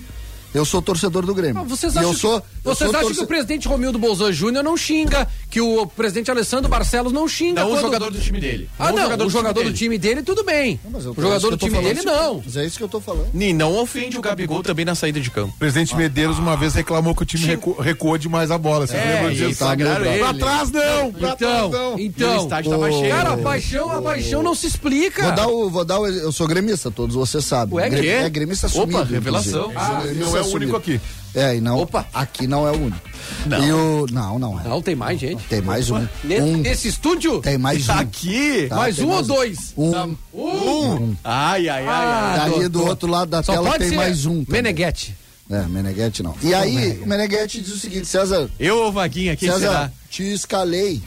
Eu 0.54 0.64
sou 0.64 0.80
torcedor 0.80 1.26
do 1.26 1.34
Grêmio. 1.34 1.61
Ah, 1.61 1.64
Vocês 1.64 1.96
acham, 1.96 2.11
eu 2.11 2.16
sou, 2.16 2.40
que, 2.40 2.46
eu 2.46 2.74
vocês 2.74 2.78
sou 2.90 2.96
acham 2.98 3.00
torce- 3.08 3.18
que 3.18 3.24
o 3.24 3.26
presidente 3.28 3.68
Romildo 3.68 3.98
Bolzan 3.98 4.32
Júnior 4.32 4.64
não 4.64 4.76
xinga, 4.76 5.28
que 5.50 5.61
o 5.61 5.87
presidente 5.87 6.30
Alessandro 6.30 6.68
Barcelos 6.68 7.12
não 7.12 7.26
xinga? 7.26 7.62
Não 7.62 7.68
o 7.68 7.70
quando- 7.72 7.80
jogador 7.82 8.11
do 8.11 8.18
time 8.20 8.40
dele. 8.40 8.68
Ah, 8.78 8.92
não, 8.92 9.26
o 9.26 9.30
jogador, 9.30 9.62
time 9.62 9.70
do 9.70 9.76
time 9.76 9.98
dele, 9.98 10.22
tudo 10.22 10.44
bem. 10.44 10.78
Mas 10.90 11.04
eu 11.06 11.12
o 11.12 11.14
jogador 11.20 11.50
do 11.50 11.56
que 11.58 11.66
time 11.70 11.82
dele, 11.82 12.02
não. 12.02 12.42
Mas 12.44 12.56
é 12.56 12.66
isso 12.66 12.76
que 12.76 12.84
eu 12.84 12.88
tô 12.88 13.00
falando. 13.00 13.28
E 13.34 13.52
não 13.52 13.76
ofende 13.78 14.18
o 14.18 14.20
Gabigol 14.20 14.62
também 14.62 14.84
na 14.84 14.94
saída 14.94 15.18
de 15.20 15.30
campo. 15.30 15.54
O 15.56 15.58
presidente 15.58 15.96
Medeiros 15.96 16.38
uma 16.38 16.56
vez 16.56 16.74
reclamou 16.74 17.14
que 17.14 17.22
o 17.22 17.26
time 17.26 17.44
recu- 17.46 17.80
recuou 17.80 18.18
demais 18.18 18.50
a 18.50 18.58
bola. 18.58 18.87
Você 18.87 18.94
lembra 18.96 19.32
e 19.32 19.37
disso? 19.37 19.58
Tá. 19.58 19.74
Pra 19.76 20.34
trás 20.34 20.70
não! 20.70 21.12
Pra 21.12 21.37
trás 21.37 21.66
Então, 21.66 21.70
não! 21.70 21.98
E 21.98 22.02
o 22.02 22.06
então. 22.06 22.42
estádio 22.42 22.70
tava 22.70 22.90
cheio. 22.92 23.08
Cara, 23.11 23.32
a 23.32 23.37
paixão, 23.38 23.90
a 23.90 24.02
paixão 24.02 24.42
não 24.42 24.54
se 24.54 24.66
explica. 24.66 25.22
Vou 25.22 25.32
dar 25.34 25.48
o, 25.48 25.70
vou 25.70 25.84
dar 25.84 25.98
o, 26.00 26.06
eu 26.06 26.30
sou 26.32 26.46
gremista, 26.46 26.90
todos 26.90 27.14
vocês 27.16 27.44
sabem. 27.44 27.74
Ué, 27.74 27.88
quê? 27.88 28.06
É 28.08 28.28
gremista 28.28 28.66
assumido. 28.66 28.98
Opa, 28.98 29.06
revelação. 29.11 29.70
inclusive. 29.70 29.78
Ah, 29.78 30.02
não 30.26 30.37
é 30.37 30.40
o 30.42 30.46
único 30.54 30.76
aqui. 30.76 31.00
É, 31.34 31.56
e 31.56 31.61
não. 31.61 31.78
Opa. 31.78 32.06
Aqui 32.12 32.46
não 32.46 32.66
é 32.66 32.70
o 32.72 32.74
único. 32.80 33.00
Não. 33.46 33.64
E 33.66 33.72
o, 33.72 34.06
não, 34.10 34.38
não 34.38 34.60
é. 34.60 34.64
Não, 34.64 34.82
tem 34.82 34.94
mais 34.94 35.18
gente. 35.20 35.42
Tem 35.44 35.60
mais 35.62 35.90
um. 35.90 36.06
Ne- 36.24 36.40
um 36.40 36.56
Nesse 36.58 36.88
estúdio? 36.88 37.40
tem 37.40 37.56
mais 37.58 37.88
um. 37.88 37.92
Aqui? 37.92 38.66
Tá, 38.68 38.76
mais 38.76 38.98
um 38.98 39.06
ou 39.08 39.14
mais 39.14 39.26
dois? 39.26 39.58
Um. 39.76 40.16
Um. 40.34 41.16
Ai, 41.24 41.68
ai, 41.68 41.86
ai, 41.86 41.86
ai. 41.86 42.38
Ah, 42.40 42.44
Ali 42.44 42.68
do- 42.68 42.84
outro 42.84 43.08
lado 43.10 43.28
da 43.30 43.42
Só 43.42 43.52
tela 43.52 43.78
tem 43.78 43.92
mais 43.92 44.26
um. 44.26 44.44
também. 44.44 44.62
Meneghetti. 44.62 45.14
É, 45.50 45.62
Meneghetti 45.62 46.22
não. 46.22 46.34
E 46.42 46.52
aí, 46.54 47.00
o 47.02 47.06
Meneghetti 47.06 47.60
diz 47.62 47.72
o 47.72 47.78
seguinte, 47.78 48.06
César, 48.06 48.50
Eu 48.60 48.76
ou 48.78 48.92
Vaguinha, 48.92 49.34
quem 49.36 49.48
será? 49.48 49.58
César, 49.60 49.92
te 50.10 50.22
escalei. 50.32 51.02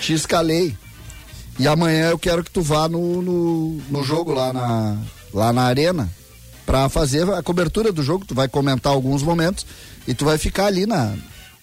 Te 0.00 0.12
escalei. 0.12 0.74
E 1.58 1.66
amanhã 1.66 2.10
eu 2.10 2.18
quero 2.18 2.44
que 2.44 2.50
tu 2.50 2.62
vá 2.62 2.88
no, 2.88 3.20
no, 3.20 3.80
no 3.90 4.04
jogo 4.04 4.32
lá 4.32 4.52
na, 4.52 4.96
lá 5.34 5.52
na 5.52 5.62
arena 5.62 6.08
pra 6.64 6.88
fazer 6.88 7.28
a 7.32 7.42
cobertura 7.42 7.92
do 7.92 8.02
jogo. 8.02 8.24
Tu 8.24 8.34
vai 8.34 8.48
comentar 8.48 8.92
alguns 8.92 9.22
momentos 9.22 9.66
e 10.06 10.14
tu 10.14 10.24
vai 10.24 10.38
ficar 10.38 10.66
ali 10.66 10.86
na, 10.86 11.12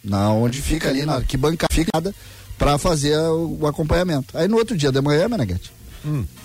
na 0.04 0.32
onde 0.32 0.62
fica 0.62 0.90
ali 0.90 1.06
na 1.06 1.16
arquibancada 1.16 1.74
ficada 1.74 2.14
pra 2.58 2.78
fazer 2.78 3.18
o, 3.18 3.58
o 3.62 3.68
acompanhamento. 3.68 4.38
Aí 4.38 4.48
no 4.48 4.58
outro 4.58 4.76
dia 4.78 4.92
de 4.92 5.02
manhã, 5.02 5.28
Meneghete, 5.28 5.72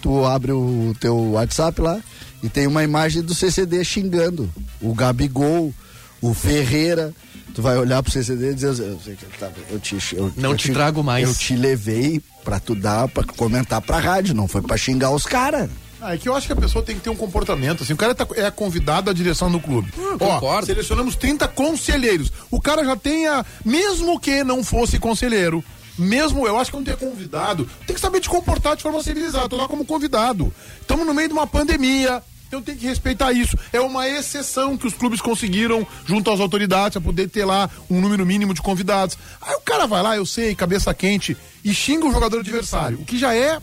tu 0.01 0.25
abre 0.25 0.53
o 0.53 0.95
teu 1.01 1.17
WhatsApp 1.33 1.81
lá 1.81 2.01
e 2.43 2.49
tem 2.49 2.67
uma 2.67 2.83
imagem 2.83 3.23
do 3.23 3.35
CCD 3.35 3.85
xingando 3.85 4.51
o 4.81 4.93
Gabigol, 4.95 5.73
o 6.21 6.35
Ferreira. 6.35 7.13
Tu 7.55 7.61
vai 7.61 7.77
olhar 7.77 8.03
pro 8.03 8.11
CCD 8.11 8.53
e 8.53 8.55
dizer, 8.55 8.69
eu, 8.83 8.99
tá- 9.39 9.51
eu 9.71 9.79
te, 9.79 9.97
eu, 10.17 10.33
Não 10.37 10.53
eu 10.53 10.57
te 10.57 10.73
trago 10.73 11.03
mais. 11.05 11.29
Eu 11.29 11.35
te 11.35 11.55
levei 11.55 12.21
pra 12.43 12.59
tu 12.59 12.75
dar, 12.75 13.07
pra 13.09 13.23
comentar 13.25 13.81
pra 13.83 13.99
rádio, 13.99 14.35
não 14.35 14.49
foi 14.49 14.63
pra 14.63 14.77
xingar 14.77 15.11
os 15.11 15.25
caras. 15.25 15.69
Ah, 16.05 16.15
é 16.15 16.19
que 16.19 16.29
eu 16.29 16.35
acho 16.35 16.47
que 16.49 16.53
a 16.53 16.57
pessoa 16.57 16.85
tem 16.85 16.97
que 16.97 17.03
ter 17.03 17.11
um 17.11 17.17
comportamento, 17.17 17.83
assim, 17.85 17.93
o 17.93 17.97
cara 17.97 18.13
tá- 18.15 18.27
é 18.35 18.51
convidado 18.51 19.09
à 19.09 19.13
direção 19.13 19.51
do 19.51 19.61
clube. 19.61 19.93
Ó, 19.97 20.19
concordo. 20.19 20.67
selecionamos 20.67 21.15
30 21.15 21.47
conselheiros. 21.47 22.33
O 22.51 22.61
cara 22.61 22.85
já 22.85 22.97
tenha, 22.97 23.47
mesmo 23.65 24.19
que 24.19 24.43
não 24.43 24.65
fosse 24.65 24.99
conselheiro, 24.99 25.65
mesmo, 25.97 26.47
eu 26.47 26.59
acho 26.59 26.71
que 26.73 26.77
não 26.77 26.83
ter 26.85 26.97
convidado, 26.97 27.69
tem 27.87 27.95
que 27.95 28.01
saber 28.01 28.19
te 28.21 28.29
comportar 28.29 28.75
de 28.77 28.83
forma 28.83 29.03
civilizada, 29.03 29.49
tô 29.49 29.57
lá 29.57 29.69
como 29.69 29.85
convidado. 29.85 30.53
Estamos 30.81 31.07
no 31.07 31.15
meio 31.15 31.29
de 31.29 31.35
uma 31.35 31.47
pandemia, 31.47 32.21
então 32.49 32.61
tem 32.61 32.75
que 32.77 32.87
respeitar 32.87 33.31
isso. 33.33 33.57
É 33.73 33.81
uma 33.81 34.09
exceção 34.09 34.77
que 34.77 34.87
os 34.87 34.95
clubes 34.95 35.21
conseguiram 35.21 35.87
junto 36.05 36.31
às 36.31 36.41
autoridades 36.41 36.95
para 36.95 37.01
poder 37.03 37.29
ter 37.29 37.45
lá 37.45 37.71
um 37.89 38.01
número 38.01 38.27
mínimo 38.27 38.55
de 38.55 38.61
convidados. 38.63 39.17
Aí 39.41 39.55
o 39.55 39.61
cara 39.61 39.87
vai 39.87 40.03
lá, 40.03 40.17
eu 40.17 40.27
sei, 40.27 40.55
cabeça 40.55 40.93
quente, 40.95 41.37
e 41.65 41.73
xinga 41.73 42.07
o 42.07 42.13
jogador 42.13 42.41
adversário, 42.41 42.99
o 43.01 43.05
que 43.05 43.17
já 43.19 43.35
é 43.37 43.61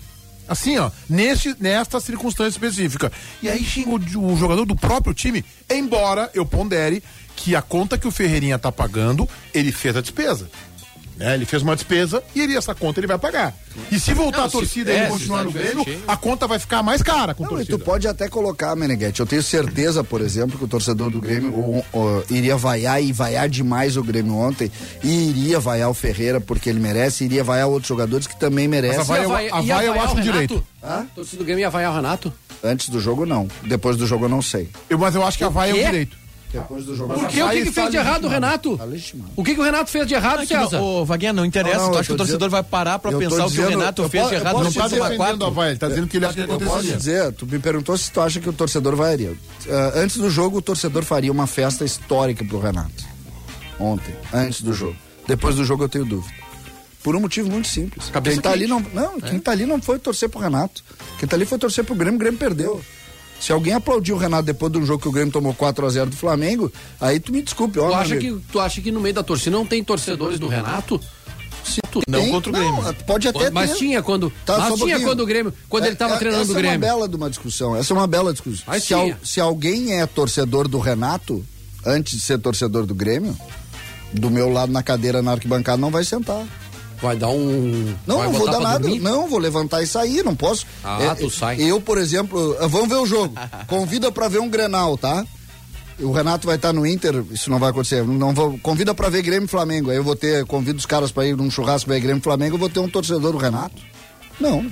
Assim, 0.49 0.77
ó, 0.77 0.89
neste, 1.07 1.55
nesta 1.59 1.99
circunstância 1.99 2.57
específica. 2.57 3.11
E 3.41 3.47
aí 3.47 3.63
xinga 3.63 3.91
o, 3.91 4.33
o 4.33 4.35
jogador 4.35 4.65
do 4.65 4.75
próprio 4.75 5.13
time, 5.13 5.45
embora 5.69 6.29
eu 6.33 6.45
pondere 6.45 7.03
que 7.35 7.55
a 7.55 7.61
conta 7.61 7.97
que 7.97 8.07
o 8.07 8.11
Ferreirinha 8.11 8.59
tá 8.59 8.71
pagando, 8.71 9.29
ele 9.53 9.71
fez 9.71 9.95
a 9.95 10.01
despesa. 10.01 10.49
Né? 11.19 11.33
Ele 11.35 11.45
fez 11.45 11.61
uma 11.61 11.75
despesa 11.75 12.23
e 12.33 12.39
ele, 12.41 12.55
essa 12.55 12.73
conta 12.73 12.99
ele 12.99 13.05
vai 13.07 13.17
pagar. 13.19 13.53
E 13.91 13.99
se 13.99 14.13
voltar 14.13 14.37
Não, 14.39 14.45
a 14.45 14.49
torcida 14.49 14.89
e 14.91 14.95
é, 14.95 14.99
ele 15.01 15.09
continuar 15.09 15.43
no 15.43 15.51
tá 15.51 15.59
Grêmio, 15.59 15.85
a 16.07 16.15
conta 16.17 16.47
vai 16.47 16.57
ficar 16.57 16.81
mais 16.81 17.01
cara 17.03 17.33
com 17.33 17.43
Não, 17.43 17.51
e 17.51 17.55
torcida. 17.55 17.77
tu 17.77 17.83
pode 17.83 18.07
até 18.07 18.29
colocar, 18.29 18.73
Meneghete. 18.75 19.19
Eu 19.19 19.25
tenho 19.25 19.43
certeza, 19.43 20.01
por 20.03 20.21
exemplo, 20.21 20.57
que 20.57 20.63
o 20.63 20.67
torcedor 20.67 21.09
do 21.09 21.19
Grêmio 21.19 21.51
o- 21.53 21.85
o- 21.93 22.23
iria 22.29 22.55
vaiar 22.55 23.03
e 23.03 23.11
vaiar 23.11 23.49
demais 23.49 23.97
o 23.97 24.03
Grêmio 24.03 24.33
ontem. 24.35 24.71
E 25.03 25.29
iria 25.29 25.59
vaiar 25.59 25.89
o 25.89 25.93
Ferreira 25.93 26.39
porque 26.39 26.69
ele 26.69 26.79
merece, 26.79 27.25
iria 27.25 27.43
vaiar 27.43 27.67
outros 27.67 27.87
jogadores 27.89 28.25
que 28.25 28.39
também 28.39 28.67
merecem. 28.67 28.99
a 28.99 29.03
vaia- 29.03 29.21
Ia 29.23 29.27
vai- 29.27 29.49
a 29.51 29.61
ia 29.61 29.75
vaia 29.75 29.87
eu 29.87 30.01
acho 30.01 30.21
direito. 30.21 30.63
Hã? 30.81 31.05
Torcida 31.13 31.37
do 31.39 31.45
Grêmio 31.45 31.61
ia 31.61 31.69
vaiar 31.69 31.91
o 31.91 31.95
Renato? 31.95 32.33
Antes 32.63 32.87
do 32.89 32.99
jogo, 32.99 33.25
não. 33.25 33.47
Depois 33.63 33.97
do 33.97 34.07
jogo, 34.07 34.25
eu 34.25 34.29
não 34.29 34.41
sei. 34.41 34.69
Eu- 34.89 34.97
mas 34.97 35.15
eu 35.15 35.25
acho 35.25 35.37
que 35.37 35.43
a 35.43 35.49
vaia 35.49 35.71
é 35.71 35.73
o 35.73 35.85
direito. 35.85 36.17
Depois 36.51 36.83
do 36.83 36.95
jogo, 36.95 37.13
Por? 37.13 37.19
O 37.19 37.21
Vai 37.45 37.57
que, 37.57 37.65
que 37.65 37.71
fez 37.71 37.91
de 37.91 37.97
errado 37.97 38.25
o. 38.25 38.27
Renato? 38.27 38.79
O 39.35 39.43
que, 39.43 39.53
que 39.53 39.61
o 39.61 39.63
Renato 39.63 39.91
fez 39.91 40.07
de 40.07 40.15
errado, 40.15 40.41
É 40.41 40.53
não- 40.55 40.63
César? 40.63 40.81
Ô, 40.81 41.05
Vaguinha, 41.05 41.31
não 41.31 41.45
interessa. 41.45 41.77
Não, 41.77 41.85
não, 41.85 41.91
tu 41.91 41.97
acha 41.99 42.07
que 42.07 42.13
o 42.13 42.17
torcedor 42.17 42.39
dizendo- 42.39 42.51
vai 42.51 42.63
parar 42.63 42.97
pra 42.97 43.11
pensar 43.11 43.45
o 43.45 43.51
que 43.51 43.59
o 43.61 43.67
Renato 43.69 44.09
fez 44.09 44.23
po- 44.23 44.29
de 44.29 44.35
errado 44.35 44.53
posso 44.53 44.63
no 44.63 44.69
Não 44.69 44.73
tá 44.73 44.83
dizer- 44.87 44.95
Soma 44.97 45.09
defendendo 45.09 45.21
a 45.23 45.35
4? 45.45 45.51
vaia, 45.51 45.69
ele 45.69 45.79
tá 45.79 45.87
dizendo 45.87 46.07
que 46.07 46.17
ele 46.17 46.25
acha 46.25 46.33
que 46.45 46.51
Eu 46.51 46.59
posso 46.59 46.83
dizer, 46.87 47.33
tu 47.33 47.45
me 47.45 47.59
perguntou 47.59 47.95
se 47.97 48.11
tu 48.11 48.19
acha 48.19 48.39
que 48.39 48.49
o 48.49 48.53
torcedor 48.53 48.95
vaiaria. 48.95 49.33
Ah, 49.69 49.91
antes 49.95 50.17
do 50.17 50.27
jogo, 50.29 50.57
o 50.57 50.61
torcedor 50.61 51.03
faria 51.03 51.31
uma 51.31 51.45
festa 51.45 51.85
histórica 51.85 52.43
pro 52.43 52.59
Renato. 52.59 53.03
Ontem, 53.79 54.15
antes 54.33 54.61
do 54.61 54.73
jogo. 54.73 54.95
Depois 55.27 55.55
do 55.55 55.63
jogo, 55.63 55.83
eu 55.83 55.89
tenho 55.89 56.05
dúvida. 56.05 56.33
Por 57.03 57.15
um 57.15 57.19
motivo 57.21 57.49
muito 57.49 57.67
simples. 57.67 58.09
Cabeça 58.09 58.35
quem 58.35 58.41
tá 58.41 58.51
ali 58.51 58.67
quente. 58.67 58.89
não, 58.93 59.01
não, 59.11 59.19
quem 59.21 59.39
tá 59.39 59.51
ali 59.51 59.65
não 59.65 59.79
foi 59.81 59.97
torcer 59.99 60.27
pro 60.27 60.39
Renato. 60.39 60.83
Quem 61.17 61.29
tá 61.29 61.35
ali 61.35 61.45
foi 61.45 61.57
torcer 61.57 61.83
pro 61.85 61.95
Grêmio, 61.95 62.15
o 62.15 62.19
Grêmio 62.19 62.37
perdeu. 62.39 62.81
Se 63.39 63.51
alguém 63.51 63.73
aplaudiu 63.73 64.15
o 64.15 64.17
Renato 64.19 64.43
depois 64.43 64.71
de 64.71 64.77
um 64.77 64.85
jogo 64.85 65.01
que 65.01 65.07
o 65.07 65.11
Grêmio 65.11 65.31
tomou 65.31 65.53
4 65.53 65.85
a 65.85 65.89
0 65.89 66.09
do 66.09 66.15
Flamengo, 66.17 66.71
aí 66.99 67.19
tu 67.19 67.31
me 67.31 67.41
desculpe, 67.41 67.79
ó. 67.79 67.87
Tu 67.89 67.93
acha, 67.95 68.13
amigo. 68.15 68.39
que, 68.41 68.51
tu 68.51 68.59
acha 68.59 68.81
que 68.81 68.91
no 68.91 68.99
meio 68.99 69.15
da 69.15 69.23
torcida 69.23 69.51
não 69.55 69.65
tem 69.65 69.83
torcedores 69.83 70.37
do 70.39 70.47
Renato? 70.47 70.99
Se 71.63 71.79
tu- 71.91 72.01
Não 72.07 72.19
tem- 72.21 72.31
contra 72.31 72.49
o 72.49 72.53
Grêmio. 72.53 72.81
Não, 72.81 72.93
pode 72.93 73.27
até 73.27 73.49
Mas 73.49 73.71
ter. 73.71 73.77
tinha 73.77 74.01
quando. 74.01 74.31
Tá, 74.45 74.57
mas 74.57 74.67
tinha 74.67 74.77
pouquinho. 74.77 75.01
quando 75.03 75.19
o 75.21 75.25
Grêmio. 75.25 75.53
Quando 75.69 75.85
ele 75.85 75.95
tava 75.95 76.15
É- 76.15 76.17
treinando 76.17 76.43
essa 76.43 76.51
o 76.51 76.55
é 76.55 76.57
uma 76.57 76.61
Grêmio. 76.61 76.79
bela 76.79 77.07
de 77.07 77.15
uma 77.15 77.29
discussão. 77.29 77.75
Essa 77.75 77.93
é 77.93 77.95
uma 77.95 78.07
bela 78.07 78.31
discussão. 78.31 78.63
Mas 78.67 78.83
se, 78.83 78.93
al- 78.93 79.13
se 79.23 79.39
alguém 79.39 79.99
é 79.99 80.05
torcedor 80.05 80.67
do 80.67 80.79
Renato, 80.79 81.45
antes 81.85 82.15
de 82.17 82.21
ser 82.23 82.39
torcedor 82.39 82.85
do 82.85 82.95
Grêmio, 82.95 83.37
do 84.11 84.29
meu 84.31 84.51
lado 84.51 84.71
na 84.71 84.81
cadeira 84.81 85.21
na 85.21 85.31
arquibancada 85.33 85.77
não 85.77 85.91
vai 85.91 86.03
sentar. 86.03 86.45
Vai 87.01 87.15
dar 87.15 87.29
um. 87.29 87.95
Não, 88.05 88.23
não 88.23 88.31
vou 88.33 88.49
dar 88.49 88.59
nada. 88.59 88.79
dormir? 88.79 88.99
Não, 88.99 89.27
vou 89.27 89.39
levantar 89.39 89.81
e 89.81 89.87
sair, 89.87 90.23
não 90.23 90.35
posso. 90.35 90.65
Ah, 90.83 91.15
tu 91.17 91.29
sai. 91.29 91.61
Eu, 91.61 91.79
por 91.79 91.97
exemplo, 91.97 92.57
ah, 92.59 92.67
vamos 92.67 92.89
ver 92.89 92.95
o 92.95 93.05
jogo. 93.05 93.33
Convida 93.67 94.11
pra 94.11 94.27
ver 94.27 94.39
um 94.39 94.49
Grenal, 94.49 94.97
tá? 94.97 95.25
O 95.99 96.11
Renato 96.11 96.47
vai 96.47 96.55
estar 96.55 96.71
no 96.71 96.85
Inter, 96.85 97.23
isso 97.31 97.49
não 97.49 97.59
vai 97.59 97.71
acontecer. 97.71 98.05
Não 98.05 98.33
vou, 98.33 98.57
convida 98.59 98.95
pra 98.95 99.09
ver 99.09 99.21
Grêmio 99.21 99.45
e 99.45 99.49
Flamengo. 99.49 99.89
Aí 99.91 99.97
eu 99.97 100.03
vou 100.03 100.15
ter, 100.15 100.45
convido 100.45 100.79
os 100.79 100.85
caras 100.85 101.11
pra 101.11 101.25
ir 101.25 101.35
num 101.35 101.51
churrasco 101.51 101.89
ver 101.89 101.99
Grêmio 101.99 102.19
e 102.19 102.23
Flamengo, 102.23 102.55
eu 102.55 102.59
vou 102.59 102.69
ter 102.69 102.79
um 102.79 102.89
torcedor 102.89 103.33
do 103.33 103.37
Renato. 103.37 103.81
Não. 104.39 104.65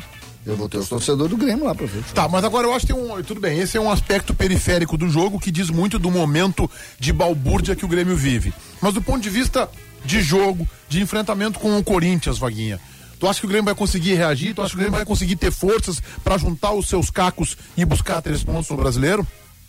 Eu 0.46 0.56
vou 0.56 0.70
ter 0.70 0.78
os 0.78 0.88
torcedores 0.88 1.30
do 1.30 1.38
Grêmio 1.38 1.66
lá 1.66 1.76
pra 1.76 1.86
ver. 1.86 2.02
Tá, 2.14 2.30
mas 2.30 2.46
agora 2.46 2.66
eu 2.66 2.74
acho 2.74 2.88
que 2.88 2.94
tem 2.94 3.04
um. 3.04 3.22
Tudo 3.22 3.42
bem, 3.42 3.60
esse 3.60 3.78
é 3.78 3.82
um 3.82 3.92
aspecto 3.92 4.34
periférico 4.34 4.98
do 4.98 5.10
jogo 5.10 5.38
que 5.38 5.52
diz 5.52 5.70
muito 5.70 6.00
do 6.00 6.10
momento 6.10 6.72
de 6.98 7.12
balbúrdia 7.12 7.76
que 7.76 7.84
o 7.84 7.88
Grêmio 7.90 8.16
vive. 8.16 8.54
Mas 8.82 8.94
do 8.94 9.02
ponto 9.02 9.20
de 9.20 9.30
vista 9.30 9.70
de 10.06 10.22
jogo, 10.22 10.68
de 10.88 11.02
enfrentamento 11.02 11.60
com 11.60 11.78
o 11.78 11.84
Corinthians, 11.84 12.38
Vaguinha. 12.38 12.80
Tu 13.20 13.28
acha 13.28 13.40
que 13.40 13.46
o 13.46 13.50
Grêmio 13.50 13.66
vai 13.66 13.76
conseguir 13.76 14.14
reagir? 14.14 14.54
Tu 14.54 14.62
acha 14.62 14.70
que 14.70 14.76
o 14.76 14.80
Grêmio 14.80 14.96
vai 14.96 15.06
conseguir 15.06 15.36
ter 15.36 15.52
forças 15.52 16.02
para 16.24 16.38
juntar 16.38 16.74
os 16.74 16.88
seus 16.88 17.10
cacos 17.10 17.58
e 17.76 17.84
buscar 17.84 18.22
três 18.22 18.44
pontos 18.44 18.70
no 18.70 18.78
brasileiro? 18.78 19.26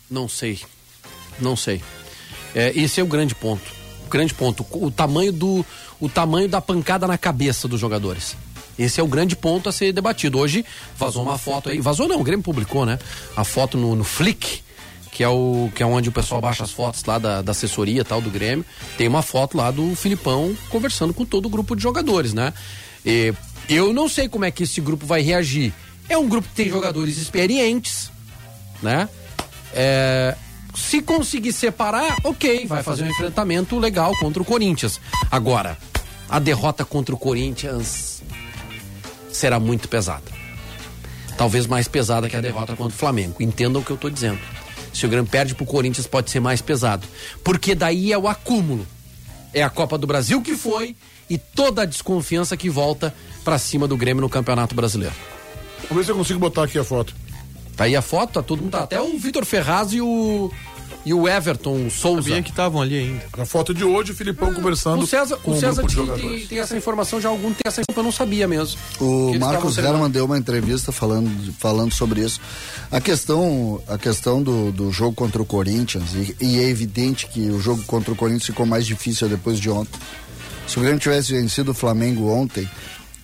Não 0.09 0.29
sei. 0.29 0.59
Não 1.39 1.55
sei. 1.55 1.81
É, 2.53 2.71
esse 2.75 2.99
é 2.99 3.03
o 3.03 3.07
grande 3.07 3.33
ponto. 3.33 3.71
O 4.05 4.09
grande 4.09 4.33
ponto. 4.33 4.65
O 4.71 4.91
tamanho 4.91 5.31
do. 5.31 5.65
O 5.99 6.07
tamanho 6.07 6.47
da 6.47 6.61
pancada 6.61 7.07
na 7.07 7.17
cabeça 7.17 7.67
dos 7.67 7.79
jogadores. 7.79 8.35
Esse 8.77 9.01
é 9.01 9.03
o 9.03 9.07
grande 9.07 9.35
ponto 9.35 9.67
a 9.67 9.71
ser 9.71 9.91
debatido. 9.91 10.39
Hoje 10.39 10.65
vazou 10.97 11.21
uma 11.23 11.37
foto 11.37 11.69
aí. 11.69 11.81
Vazou 11.81 12.07
não, 12.07 12.21
o 12.21 12.23
Grêmio 12.23 12.43
publicou, 12.43 12.85
né? 12.85 12.97
A 13.35 13.43
foto 13.43 13.77
no, 13.77 13.95
no 13.95 14.03
Flick, 14.03 14.61
que 15.19 15.23
é, 15.25 15.27
o, 15.27 15.69
que 15.75 15.83
é 15.83 15.85
onde 15.85 16.07
o 16.07 16.13
pessoal 16.13 16.39
baixa 16.39 16.63
as 16.63 16.71
fotos 16.71 17.03
lá 17.03 17.19
da, 17.19 17.41
da 17.41 17.51
assessoria 17.51 18.05
tal 18.05 18.21
do 18.21 18.29
Grêmio. 18.29 18.63
Tem 18.97 19.05
uma 19.05 19.21
foto 19.21 19.57
lá 19.57 19.69
do 19.69 19.93
Filipão 19.93 20.55
conversando 20.69 21.13
com 21.13 21.25
todo 21.25 21.47
o 21.47 21.49
grupo 21.49 21.75
de 21.75 21.83
jogadores, 21.83 22.33
né? 22.33 22.53
E 23.05 23.33
eu 23.67 23.91
não 23.91 24.07
sei 24.07 24.29
como 24.29 24.45
é 24.45 24.51
que 24.51 24.63
esse 24.63 24.79
grupo 24.79 25.05
vai 25.05 25.21
reagir. 25.21 25.73
É 26.07 26.17
um 26.17 26.25
grupo 26.25 26.47
que 26.47 26.55
tem 26.55 26.69
jogadores 26.69 27.17
experientes, 27.17 28.09
né? 28.81 29.09
É, 29.73 30.37
se 30.73 31.01
conseguir 31.01 31.51
separar, 31.51 32.15
ok, 32.23 32.65
vai 32.65 32.81
fazer 32.81 33.03
um 33.03 33.09
enfrentamento 33.09 33.77
legal 33.77 34.13
contra 34.21 34.41
o 34.41 34.45
Corinthians. 34.45 35.01
Agora, 35.29 35.77
a 36.29 36.39
derrota 36.39 36.85
contra 36.85 37.13
o 37.13 37.17
Corinthians 37.17 38.23
será 39.33 39.59
muito 39.59 39.89
pesada. 39.89 40.31
Talvez 41.37 41.67
mais 41.67 41.89
pesada 41.89 42.29
que 42.29 42.37
a 42.37 42.41
derrota 42.41 42.73
contra 42.73 42.95
o 42.95 42.97
Flamengo. 42.97 43.35
Entendam 43.41 43.81
o 43.81 43.83
que 43.83 43.91
eu 43.91 43.95
estou 43.95 44.09
dizendo. 44.09 44.39
Se 44.93 45.05
o 45.05 45.09
Grêmio 45.09 45.29
perde 45.29 45.55
pro 45.55 45.65
Corinthians, 45.65 46.07
pode 46.07 46.29
ser 46.29 46.39
mais 46.39 46.61
pesado. 46.61 47.07
Porque 47.43 47.75
daí 47.75 48.11
é 48.11 48.17
o 48.17 48.27
acúmulo. 48.27 48.85
É 49.53 49.63
a 49.63 49.69
Copa 49.69 49.97
do 49.97 50.05
Brasil 50.05 50.41
que 50.41 50.55
foi 50.55 50.95
e 51.29 51.37
toda 51.37 51.83
a 51.83 51.85
desconfiança 51.85 52.57
que 52.57 52.69
volta 52.69 53.13
para 53.43 53.57
cima 53.57 53.87
do 53.87 53.97
Grêmio 53.97 54.21
no 54.21 54.29
Campeonato 54.29 54.75
Brasileiro. 54.75 55.15
Vamos 55.83 55.97
ver 55.97 56.05
se 56.05 56.11
eu 56.11 56.15
consigo 56.15 56.39
botar 56.39 56.63
aqui 56.63 56.77
a 56.77 56.83
foto. 56.83 57.15
Tá 57.75 57.85
aí 57.85 57.95
a 57.95 58.01
foto, 58.01 58.33
tá 58.33 58.43
todo 58.43 58.61
mundo. 58.61 58.71
Tá, 58.71 58.83
até 58.83 59.01
o 59.01 59.17
Vitor 59.17 59.45
Ferraz 59.45 59.93
e 59.93 60.01
o. 60.01 60.51
E 61.05 61.13
o 61.13 61.27
Everton 61.27 61.89
Souza. 61.89 62.23
Sabia 62.23 62.43
que 62.43 62.49
estavam 62.49 62.81
ali 62.81 62.97
ainda. 62.97 63.23
A 63.37 63.45
foto 63.45 63.73
de 63.73 63.83
hoje, 63.83 64.11
o 64.11 64.15
Filipão 64.15 64.53
conversando 64.53 65.01
O 65.01 65.07
César, 65.07 65.37
com 65.37 65.51
o 65.51 65.55
um 65.55 65.59
César 65.59 65.81
grupo 65.81 66.15
de 66.15 66.21
tem, 66.21 66.47
tem 66.47 66.59
essa 66.59 66.75
informação 66.75 67.21
já 67.21 67.29
há 67.29 67.31
algum 67.31 67.49
tempo, 67.49 67.61
essa 67.65 67.81
informação 67.81 67.99
eu 67.99 68.03
não 68.03 68.11
sabia 68.11 68.47
mesmo. 68.47 68.79
O 68.99 69.37
Marcos. 69.39 69.77
Herman 69.77 70.09
deu 70.09 70.25
uma 70.25 70.37
entrevista 70.37 70.91
falando, 70.91 71.53
falando 71.53 71.93
sobre 71.93 72.21
isso. 72.21 72.39
A 72.91 72.99
questão, 72.99 73.81
a 73.87 73.97
questão 73.97 74.41
do, 74.41 74.71
do 74.71 74.91
jogo 74.91 75.15
contra 75.15 75.41
o 75.41 75.45
Corinthians, 75.45 76.13
e, 76.13 76.35
e 76.39 76.59
é 76.59 76.69
evidente 76.69 77.27
que 77.27 77.49
o 77.49 77.59
jogo 77.59 77.83
contra 77.83 78.13
o 78.13 78.15
Corinthians 78.15 78.45
ficou 78.45 78.65
mais 78.65 78.85
difícil 78.85 79.27
depois 79.29 79.59
de 79.59 79.69
ontem. 79.69 79.99
Se 80.67 80.77
o 80.77 80.81
Grêmio 80.81 80.99
tivesse 80.99 81.33
vencido 81.33 81.71
o 81.71 81.73
Flamengo 81.73 82.29
ontem, 82.29 82.69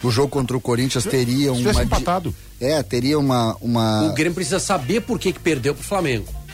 o 0.03 0.09
jogo 0.11 0.29
contra 0.29 0.55
o 0.55 0.61
Corinthians 0.61 1.03
teria 1.03 1.45
Se 1.45 1.49
uma. 1.49 1.57
tivesse 1.57 1.81
empatado. 1.81 2.35
É, 2.59 2.81
teria 2.81 3.19
uma. 3.19 3.55
uma... 3.61 4.09
O 4.09 4.13
Grêmio 4.13 4.33
precisa 4.33 4.59
saber 4.59 5.01
por 5.01 5.19
que, 5.19 5.33
que 5.33 5.39
perdeu 5.39 5.75
pro 5.75 5.83
Flamengo. 5.83 6.44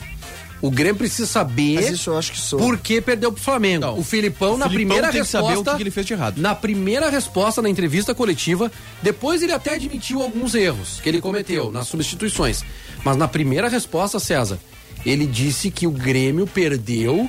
O 0.62 0.70
Grêmio 0.70 0.94
precisa 0.96 1.26
saber 1.26 1.74
Mas 1.74 1.90
isso 1.90 2.08
eu 2.10 2.16
acho 2.16 2.30
que 2.32 2.38
sou. 2.40 2.58
por 2.58 2.78
que 2.78 3.00
perdeu 3.00 3.32
pro 3.32 3.42
Flamengo. 3.42 3.84
Não. 3.84 3.98
O 3.98 4.04
Filipão, 4.04 4.54
O 4.54 4.56
na 4.58 4.68
Filipão 4.68 4.86
primeira 4.96 5.12
tem 5.12 5.22
que 5.22 5.28
saber 5.28 5.48
resposta. 5.48 5.72
o 5.72 5.76
que 5.76 5.82
ele 5.82 5.90
fez 5.90 6.06
de 6.06 6.12
errado. 6.12 6.38
Na 6.40 6.54
primeira 6.54 7.10
resposta 7.10 7.60
na 7.60 7.68
entrevista 7.68 8.14
coletiva, 8.14 8.70
depois 9.02 9.42
ele 9.42 9.52
até 9.52 9.74
admitiu 9.74 10.22
alguns 10.22 10.54
erros 10.54 11.00
que 11.02 11.08
ele 11.08 11.20
cometeu 11.20 11.72
nas 11.72 11.88
substituições. 11.88 12.62
Mas 13.04 13.16
na 13.16 13.26
primeira 13.26 13.68
resposta, 13.68 14.20
César, 14.20 14.56
ele 15.04 15.26
disse 15.26 15.68
que 15.68 15.84
o 15.86 15.90
Grêmio 15.90 16.46
perdeu 16.46 17.28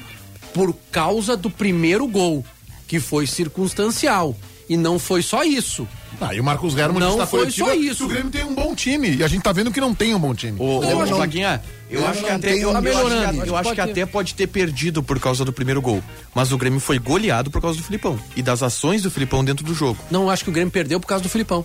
por 0.54 0.72
causa 0.92 1.36
do 1.36 1.50
primeiro 1.50 2.08
gol, 2.08 2.46
que 2.88 3.00
foi 3.00 3.26
circunstancial. 3.26 4.36
E 4.74 4.78
não 4.78 4.98
foi 4.98 5.22
só 5.22 5.44
isso. 5.44 5.88
Ah, 6.20 6.34
e 6.34 6.40
o 6.40 6.44
Marcos 6.44 6.76
Herman 6.76 7.00
Não 7.00 7.08
disse 7.10 7.20
na 7.20 7.28
foi 7.28 7.40
coletiva 7.42 7.68
só 7.68 7.74
isso. 7.76 8.06
O 8.06 8.08
Grêmio 8.08 8.32
tem 8.32 8.44
um 8.44 8.56
bom 8.56 8.74
time. 8.74 9.16
E 9.18 9.24
a 9.24 9.28
gente 9.28 9.44
tá 9.44 9.52
vendo 9.52 9.72
que 9.72 9.80
não 9.80 9.94
tem 9.94 10.16
um 10.16 10.20
bom 10.20 10.34
time. 10.34 10.58
Ô, 10.60 10.84
Eu 10.84 10.98
ô, 10.98 11.02
acho- 11.02 11.16
Vaguinha, 11.16 11.62
eu 11.92 12.00
eu 12.02 12.08
acho 12.08 12.22
que 12.24 12.30
não 12.30 12.36
até, 12.38 12.54
eu, 12.56 12.58
eu 12.62 12.70
acho 12.72 12.82
melhorando, 12.82 13.42
que, 13.44 13.50
eu 13.50 13.56
acho 13.58 13.82
até 13.82 14.06
pode 14.06 14.34
ter 14.34 14.48
perdido 14.48 15.04
por 15.04 15.20
causa 15.20 15.46
do 15.46 15.54
primeiro 15.54 15.80
gol. 15.82 16.02
Mas 16.34 16.52
o 16.52 16.58
Grêmio 16.58 16.80
foi 16.80 16.98
goleado 16.98 17.52
por 17.52 17.62
causa 17.62 17.78
do 17.78 17.84
Filipão. 17.84 18.20
E 18.36 18.42
das 18.42 18.64
ações 18.64 19.04
do 19.04 19.12
Filipão 19.12 19.44
dentro 19.46 19.64
do 19.64 19.76
jogo. 19.76 20.00
Não 20.10 20.30
acho 20.30 20.44
que 20.44 20.50
o 20.50 20.54
Grêmio 20.54 20.72
perdeu 20.72 21.00
por 21.00 21.06
causa 21.08 21.22
do 21.24 21.30
Filipão. 21.30 21.64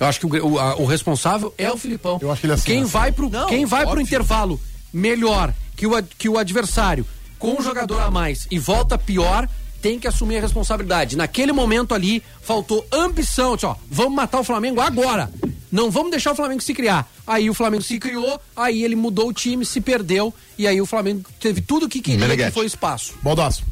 Eu 0.00 0.06
acho 0.06 0.18
que 0.20 0.26
o, 0.26 0.46
o, 0.52 0.58
a- 0.58 0.76
o 0.76 0.84
responsável 0.86 1.52
é 1.58 1.70
o 1.70 1.76
Filipão. 1.76 2.18
Eu 2.22 2.30
acho 2.32 2.40
que 2.40 2.46
ele 2.46 2.54
assina. 2.54 2.74
Quem 2.74 2.84
vai 2.84 3.12
pro, 3.12 3.28
Não, 3.28 3.48
quem 3.48 3.66
vai 3.66 3.82
pro 3.82 3.90
óbvio. 3.90 4.02
intervalo 4.04 4.58
melhor 4.92 5.52
que 5.76 5.86
o, 5.86 6.02
que 6.16 6.28
o 6.28 6.38
adversário, 6.38 7.04
com 7.38 7.58
um 7.58 7.62
jogador 7.62 8.00
a 8.00 8.10
mais 8.10 8.46
e 8.50 8.58
volta 8.58 8.96
pior, 8.96 9.46
tem 9.86 10.00
que 10.00 10.08
assumir 10.08 10.38
a 10.38 10.40
responsabilidade. 10.40 11.16
Naquele 11.16 11.52
momento 11.52 11.94
ali, 11.94 12.20
faltou 12.42 12.84
ambição. 12.90 13.54
Disse, 13.54 13.66
ó, 13.66 13.76
vamos 13.88 14.14
matar 14.14 14.40
o 14.40 14.44
Flamengo 14.44 14.80
agora. 14.80 15.30
Não 15.70 15.92
vamos 15.92 16.10
deixar 16.10 16.32
o 16.32 16.34
Flamengo 16.34 16.60
se 16.60 16.74
criar. 16.74 17.08
Aí 17.24 17.48
o 17.48 17.54
Flamengo 17.54 17.84
se 17.84 17.96
criou, 18.00 18.40
aí 18.56 18.82
ele 18.82 18.96
mudou 18.96 19.28
o 19.28 19.32
time, 19.32 19.64
se 19.64 19.80
perdeu, 19.80 20.34
e 20.58 20.66
aí 20.66 20.80
o 20.80 20.86
Flamengo 20.86 21.22
teve 21.38 21.60
tudo 21.60 21.86
o 21.86 21.88
que 21.88 22.00
queria, 22.00 22.18
que 22.18 22.22
Meneghete. 22.26 22.52
foi 22.52 22.66
espaço. 22.66 23.14
Baldaço. 23.22 23.62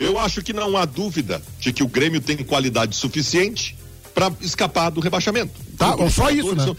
Eu 0.00 0.18
acho 0.18 0.42
que 0.42 0.52
não 0.52 0.76
há 0.76 0.84
dúvida 0.84 1.40
de 1.60 1.72
que 1.72 1.84
o 1.84 1.86
Grêmio 1.86 2.20
tem 2.20 2.36
qualidade 2.38 2.96
suficiente 2.96 3.76
para 4.12 4.32
escapar 4.40 4.90
do 4.90 5.00
rebaixamento. 5.00 5.52
Tá, 5.78 5.94
só 6.10 6.28
isso, 6.28 6.56
né? 6.56 6.64
são- 6.64 6.76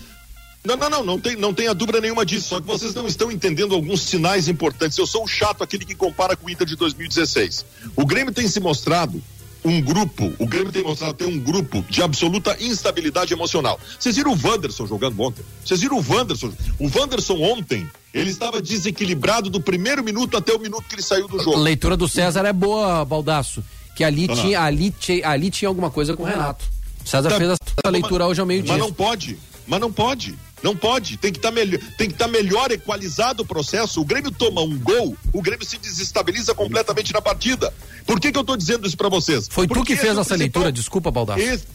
Não, 0.66 0.78
não, 0.78 0.90
não, 0.90 1.04
não 1.04 1.20
tem, 1.20 1.36
não 1.36 1.54
tenha 1.54 1.74
dúvida 1.74 2.00
nenhuma 2.00 2.26
disso. 2.26 2.50
Só 2.50 2.62
que 2.62 2.68
vocês 2.68 2.94
não 2.94 3.06
estão 3.06 3.30
entendendo 3.32 3.76
alguns 3.76 4.02
sinais 4.02 4.48
importantes. 4.48 4.98
Eu 4.98 5.06
sou 5.06 5.24
o 5.24 5.28
chato, 5.28 5.62
aquele 5.64 5.84
que 5.84 5.94
compara 5.94 6.36
com 6.38 6.48
o 6.48 6.50
Inter 6.50 6.66
de 6.66 6.76
2016. 6.78 7.66
O 7.96 8.06
Grêmio 8.06 8.34
tem 8.34 8.48
se 8.48 8.60
mostrado 8.62 9.22
um 9.66 9.82
grupo, 9.82 10.32
o 10.40 10.46
Grêmio 10.46 10.72
tem 10.74 10.84
mostrado 10.84 11.14
ter 11.14 11.26
um 11.26 11.40
grupo 11.40 11.84
de 11.90 12.02
absoluta 12.02 12.56
instabilidade 12.62 13.32
emocional. 13.34 13.80
Vocês 14.00 14.16
viram 14.16 14.34
o 14.34 14.40
Wanderson 14.48 14.86
jogando 14.88 15.20
ontem? 15.22 15.44
Vocês 15.66 15.80
viram 15.82 15.98
o 16.00 16.06
Wanderson? 16.06 16.52
O 16.80 16.90
Wanderson 16.98 17.36
ontem, 17.42 17.90
ele 18.14 18.30
estava 18.30 18.62
desequilibrado 18.62 19.50
do 19.50 19.62
primeiro 19.62 20.04
minuto 20.04 20.36
até 20.38 20.54
o 20.54 20.60
minuto 20.60 20.84
que 20.88 20.96
ele 20.96 21.02
saiu 21.02 21.28
do 21.30 21.40
A 21.40 21.44
jogo. 21.44 21.58
leitura 21.58 21.96
do 21.96 22.08
César 22.10 22.46
é 22.46 22.52
boa, 22.54 23.06
Baldaço. 23.06 23.64
Que 23.96 24.04
ali, 24.04 24.28
Ah. 24.30 24.36
tinha, 24.36 24.62
ali, 24.62 24.92
tinha, 24.92 25.30
ali 25.30 25.50
tinha 25.50 25.70
alguma 25.70 25.90
coisa 25.90 26.16
com 26.16 26.24
o 26.24 26.26
Renato. 26.26 26.66
O 27.06 27.08
César 27.08 27.30
Tá- 27.30 27.38
fez 27.38 27.50
essa 27.52 27.90
leitura 27.90 28.26
hoje 28.28 28.42
ao 28.42 28.46
meio-dia. 28.48 28.74
Mas 28.74 28.82
não 28.82 28.92
pode. 28.92 29.38
Mas 29.68 29.80
não 29.80 29.92
pode. 29.92 30.36
Não 30.62 30.76
pode. 30.76 31.18
Tem 31.18 31.32
que 31.32 31.40
estar 31.40 31.52
melhor, 31.52 31.80
tem 31.98 32.08
que 32.08 32.14
estar 32.14 32.28
melhor 32.28 32.72
equalizado 32.72 33.44
o 33.44 33.46
processo. 33.46 34.00
O 34.02 34.06
Grêmio 34.06 34.32
toma 34.32 34.62
um 34.62 34.78
gol, 34.80 35.16
o 35.34 35.42
Grêmio 35.42 35.66
se 35.66 35.78
desestabiliza 35.78 36.54
completamente 36.56 37.12
na 37.14 37.22
partida. 37.22 37.74
Por 38.06 38.20
que 38.20 38.32
que 38.32 38.38
eu 38.38 38.44
tô 38.44 38.56
dizendo 38.56 38.88
isso 38.88 38.96
para 38.98 39.10
vocês? 39.10 39.48
Foi 39.50 39.68
tu 39.68 39.74
Porque 39.74 39.88
que 39.88 39.94
esse 39.94 40.02
fez 40.02 40.12
essa 40.18 40.22
principal- 40.36 40.38
leitura, 40.64 40.72
desculpa, 40.72 41.12
Baldaço. 41.12 41.40
Esse- 41.42 41.66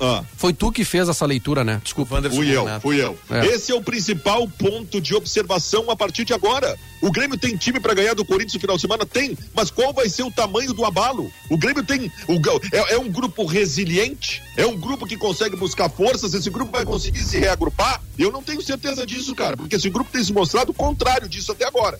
Ah. 0.00 0.22
Foi 0.36 0.52
tu 0.52 0.70
que 0.70 0.84
fez 0.84 1.08
essa 1.08 1.26
leitura, 1.26 1.64
né? 1.64 1.80
Desculpa. 1.82 2.14
Wanderson 2.14 2.36
Fui 2.36 2.50
eu, 2.50 2.80
fui 2.80 3.02
eu. 3.02 3.18
É. 3.30 3.46
Esse 3.46 3.72
é 3.72 3.74
o 3.74 3.82
principal 3.82 4.46
ponto 4.48 5.00
de 5.00 5.14
observação 5.14 5.90
a 5.90 5.96
partir 5.96 6.24
de 6.24 6.32
agora. 6.32 6.76
O 7.00 7.10
Grêmio 7.10 7.38
tem 7.38 7.56
time 7.56 7.78
para 7.78 7.94
ganhar 7.94 8.14
do 8.14 8.24
Corinthians 8.24 8.54
no 8.54 8.60
final 8.60 8.76
de 8.76 8.82
semana? 8.82 9.06
Tem, 9.06 9.36
mas 9.54 9.70
qual 9.70 9.92
vai 9.92 10.08
ser 10.08 10.22
o 10.22 10.30
tamanho 10.30 10.72
do 10.72 10.84
abalo? 10.84 11.30
O 11.50 11.56
Grêmio 11.56 11.84
tem. 11.84 12.10
o 12.28 12.34
é, 12.72 12.94
é 12.94 12.98
um 12.98 13.08
grupo 13.08 13.44
resiliente, 13.44 14.42
é 14.56 14.66
um 14.66 14.76
grupo 14.76 15.06
que 15.06 15.16
consegue 15.16 15.56
buscar 15.56 15.88
forças, 15.88 16.34
esse 16.34 16.50
grupo 16.50 16.72
vai 16.72 16.84
conseguir 16.84 17.20
se 17.20 17.38
reagrupar? 17.38 18.00
Eu 18.18 18.32
não 18.32 18.42
tenho 18.42 18.62
certeza 18.62 19.06
disso, 19.06 19.34
cara, 19.34 19.56
porque 19.56 19.76
esse 19.76 19.88
grupo 19.90 20.10
tem 20.10 20.22
se 20.24 20.32
mostrado 20.32 20.72
o 20.72 20.74
contrário 20.74 21.28
disso 21.28 21.52
até 21.52 21.66
agora. 21.66 21.98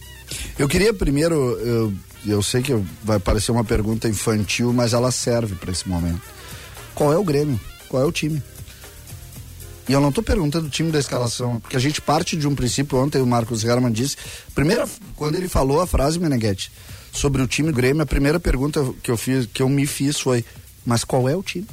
Eu 0.58 0.68
queria 0.68 0.92
primeiro, 0.92 1.34
eu, 1.60 1.94
eu 2.26 2.42
sei 2.42 2.62
que 2.62 2.74
vai 3.02 3.18
parecer 3.18 3.52
uma 3.52 3.64
pergunta 3.64 4.08
infantil, 4.08 4.72
mas 4.72 4.92
ela 4.92 5.10
serve 5.10 5.54
para 5.54 5.70
esse 5.70 5.88
momento. 5.88 6.22
Qual 6.94 7.12
é 7.12 7.16
o 7.16 7.24
Grêmio? 7.24 7.60
Qual 7.88 8.02
é 8.02 8.06
o 8.06 8.12
time? 8.12 8.42
E 9.88 9.92
eu 9.92 10.00
não 10.00 10.10
estou 10.10 10.22
perguntando 10.22 10.66
o 10.66 10.70
time 10.70 10.92
da 10.92 10.98
escalação, 10.98 11.58
porque 11.60 11.76
a 11.76 11.80
gente 11.80 12.00
parte 12.02 12.36
de 12.36 12.46
um 12.46 12.54
princípio, 12.54 12.98
ontem 12.98 13.22
o 13.22 13.26
Marcos 13.26 13.64
Herman 13.64 13.90
disse, 13.90 14.16
primeira, 14.54 14.86
quando 15.16 15.36
ele 15.36 15.48
falou 15.48 15.80
a 15.80 15.86
frase, 15.86 16.18
Meneghetti, 16.18 16.70
sobre 17.10 17.40
o 17.40 17.46
time 17.46 17.72
Grêmio, 17.72 18.02
a 18.02 18.06
primeira 18.06 18.38
pergunta 18.38 18.84
que 19.02 19.10
eu, 19.10 19.16
fiz, 19.16 19.46
que 19.46 19.62
eu 19.62 19.68
me 19.68 19.86
fiz 19.86 20.20
foi, 20.20 20.44
mas 20.84 21.04
qual 21.04 21.26
é 21.26 21.34
o 21.34 21.42
time? 21.42 21.66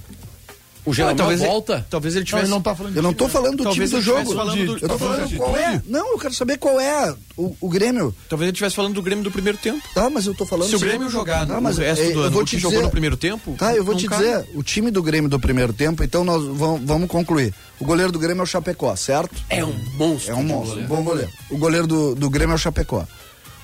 O 0.85 0.93
Jeromel 0.93 1.15
talvez 1.17 1.41
ele- 1.41 1.49
volta. 1.49 1.85
Talvez 1.89 2.13
ele 2.15 2.21
Não, 2.21 2.25
tivesse. 2.25 2.45
ele 2.45 2.51
não 2.51 2.61
tá 2.61 2.75
falando 2.75 2.95
Eu 2.95 3.01
não 3.01 3.09
né? 3.11 3.27
falando 3.27 3.57
do 3.57 3.63
Talvez 3.63 3.89
time 3.89 4.01
do 4.01 4.05
jogo. 4.05 4.33
falando 4.35 4.65
do- 4.65 4.77
eu 4.85 4.87
tô 4.89 4.97
falando 4.99 5.37
qual 5.37 5.57
é. 5.57 5.81
Não, 5.87 6.11
eu 6.11 6.19
quero 6.19 6.33
saber 6.33 6.57
qual 6.57 6.79
é 6.79 7.15
o, 7.35 7.55
o 7.59 7.69
Grêmio. 7.69 8.15
Talvez 8.29 8.47
ele 8.47 8.51
estivesse 8.53 8.75
falando 8.75 8.93
do 8.93 9.01
Grêmio 9.01 9.23
do 9.23 9.31
primeiro 9.31 9.57
tempo. 9.57 9.81
Tá, 9.95 10.09
mas 10.09 10.25
eu 10.27 10.35
tô 10.35 10.45
falando. 10.45 10.69
Se 10.69 10.75
o 10.75 10.79
Grêmio 10.79 11.09
jogar 11.09 11.45
Tá, 11.47 11.55
no 11.55 11.61
mas, 11.61 11.77
resto 11.77 12.03
é, 12.03 12.11
do 12.11 12.19
ano, 12.21 12.31
vou 12.31 12.41
o 12.43 12.45
te 12.45 12.55
que 12.55 12.61
jogou 12.61 12.73
dizer- 12.77 12.83
no 12.85 12.91
primeiro 12.91 13.17
tempo. 13.17 13.55
Tá, 13.57 13.75
eu 13.75 13.83
vou 13.83 13.93
não 13.95 13.99
te 14.01 14.07
cabe. 14.07 14.23
dizer, 14.23 14.45
o 14.53 14.61
time 14.61 14.91
do 14.91 15.01
Grêmio 15.01 15.29
do 15.29 15.39
primeiro 15.39 15.73
tempo, 15.73 16.03
então 16.03 16.23
nós 16.23 16.43
vamos, 16.43 16.81
vamos 16.85 17.09
concluir. 17.09 17.53
O 17.79 17.85
goleiro 17.85 18.11
do 18.11 18.19
Grêmio 18.19 18.41
é 18.41 18.43
o 18.43 18.47
Chapecó, 18.47 18.95
certo? 18.95 19.33
É 19.49 19.65
um 19.65 19.73
monstro. 19.97 20.31
É 20.31 20.35
um 20.35 20.43
monstro, 20.43 20.69
goleiro. 20.75 20.87
bom 20.87 21.03
goleiro. 21.03 21.31
O 21.49 21.57
goleiro 21.57 21.87
do, 21.87 22.15
do 22.15 22.29
Grêmio 22.29 22.53
é 22.53 22.55
o 22.55 22.59
Chapecó. 22.59 23.05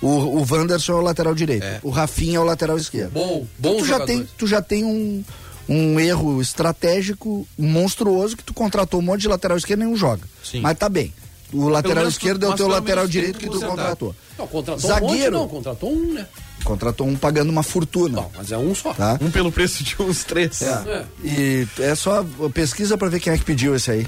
O, 0.01 0.07
o 0.07 0.45
Wanderson 0.49 0.93
é 0.93 0.95
o 0.95 1.01
lateral 1.01 1.35
direito. 1.35 1.63
O 1.83 1.91
Rafinha 1.91 2.37
é 2.37 2.39
o 2.39 2.43
lateral 2.43 2.75
esquerdo. 2.75 3.11
Bom, 3.11 3.45
bom 3.59 3.75
tu 3.77 3.81
já 3.85 3.93
jogador. 3.93 4.05
tem, 4.07 4.27
tu 4.35 4.47
já 4.47 4.59
tem 4.59 4.83
um, 4.83 5.23
um 5.69 5.99
erro 5.99 6.41
estratégico 6.41 7.47
monstruoso 7.57 8.35
que 8.37 8.43
tu 8.43 8.53
contratou 8.53 8.99
um 8.99 9.03
monte 9.03 9.21
de 9.21 9.27
lateral 9.27 9.57
esquerdo 9.57 9.81
e 9.81 9.83
nenhum 9.85 9.95
joga. 9.97 10.23
Sim. 10.43 10.61
Mas 10.61 10.77
tá 10.77 10.89
bem. 10.89 11.13
O 11.53 11.67
lateral 11.67 12.07
esquerdo 12.07 12.45
é 12.45 12.49
o 12.49 12.55
teu 12.55 12.67
lateral 12.67 13.07
direito 13.07 13.37
que 13.37 13.45
tu 13.45 13.53
consertar. 13.53 13.69
contratou. 13.75 14.15
Não, 14.37 14.47
contratou 14.47 14.89
um 14.89 14.93
monte, 14.93 15.07
Zagueiro. 15.09 15.31
não, 15.37 15.47
contratou 15.47 15.91
um, 15.93 16.13
né? 16.13 16.27
Contratou 16.63 17.07
um 17.07 17.15
pagando 17.17 17.49
uma 17.49 17.63
fortuna. 17.63 18.21
Bom, 18.21 18.31
mas 18.37 18.51
é 18.51 18.57
um 18.57 18.73
só. 18.73 18.93
Tá? 18.93 19.17
Um 19.21 19.29
pelo 19.31 19.51
preço 19.51 19.83
de 19.83 19.95
uns 20.01 20.23
três. 20.23 20.61
É. 20.61 21.05
E 21.23 21.67
é 21.79 21.93
só 21.95 22.23
pesquisa 22.53 22.97
pra 22.97 23.09
ver 23.09 23.19
quem 23.19 23.33
é 23.33 23.37
que 23.37 23.43
pediu 23.43 23.75
esse 23.75 23.91
aí. 23.91 24.07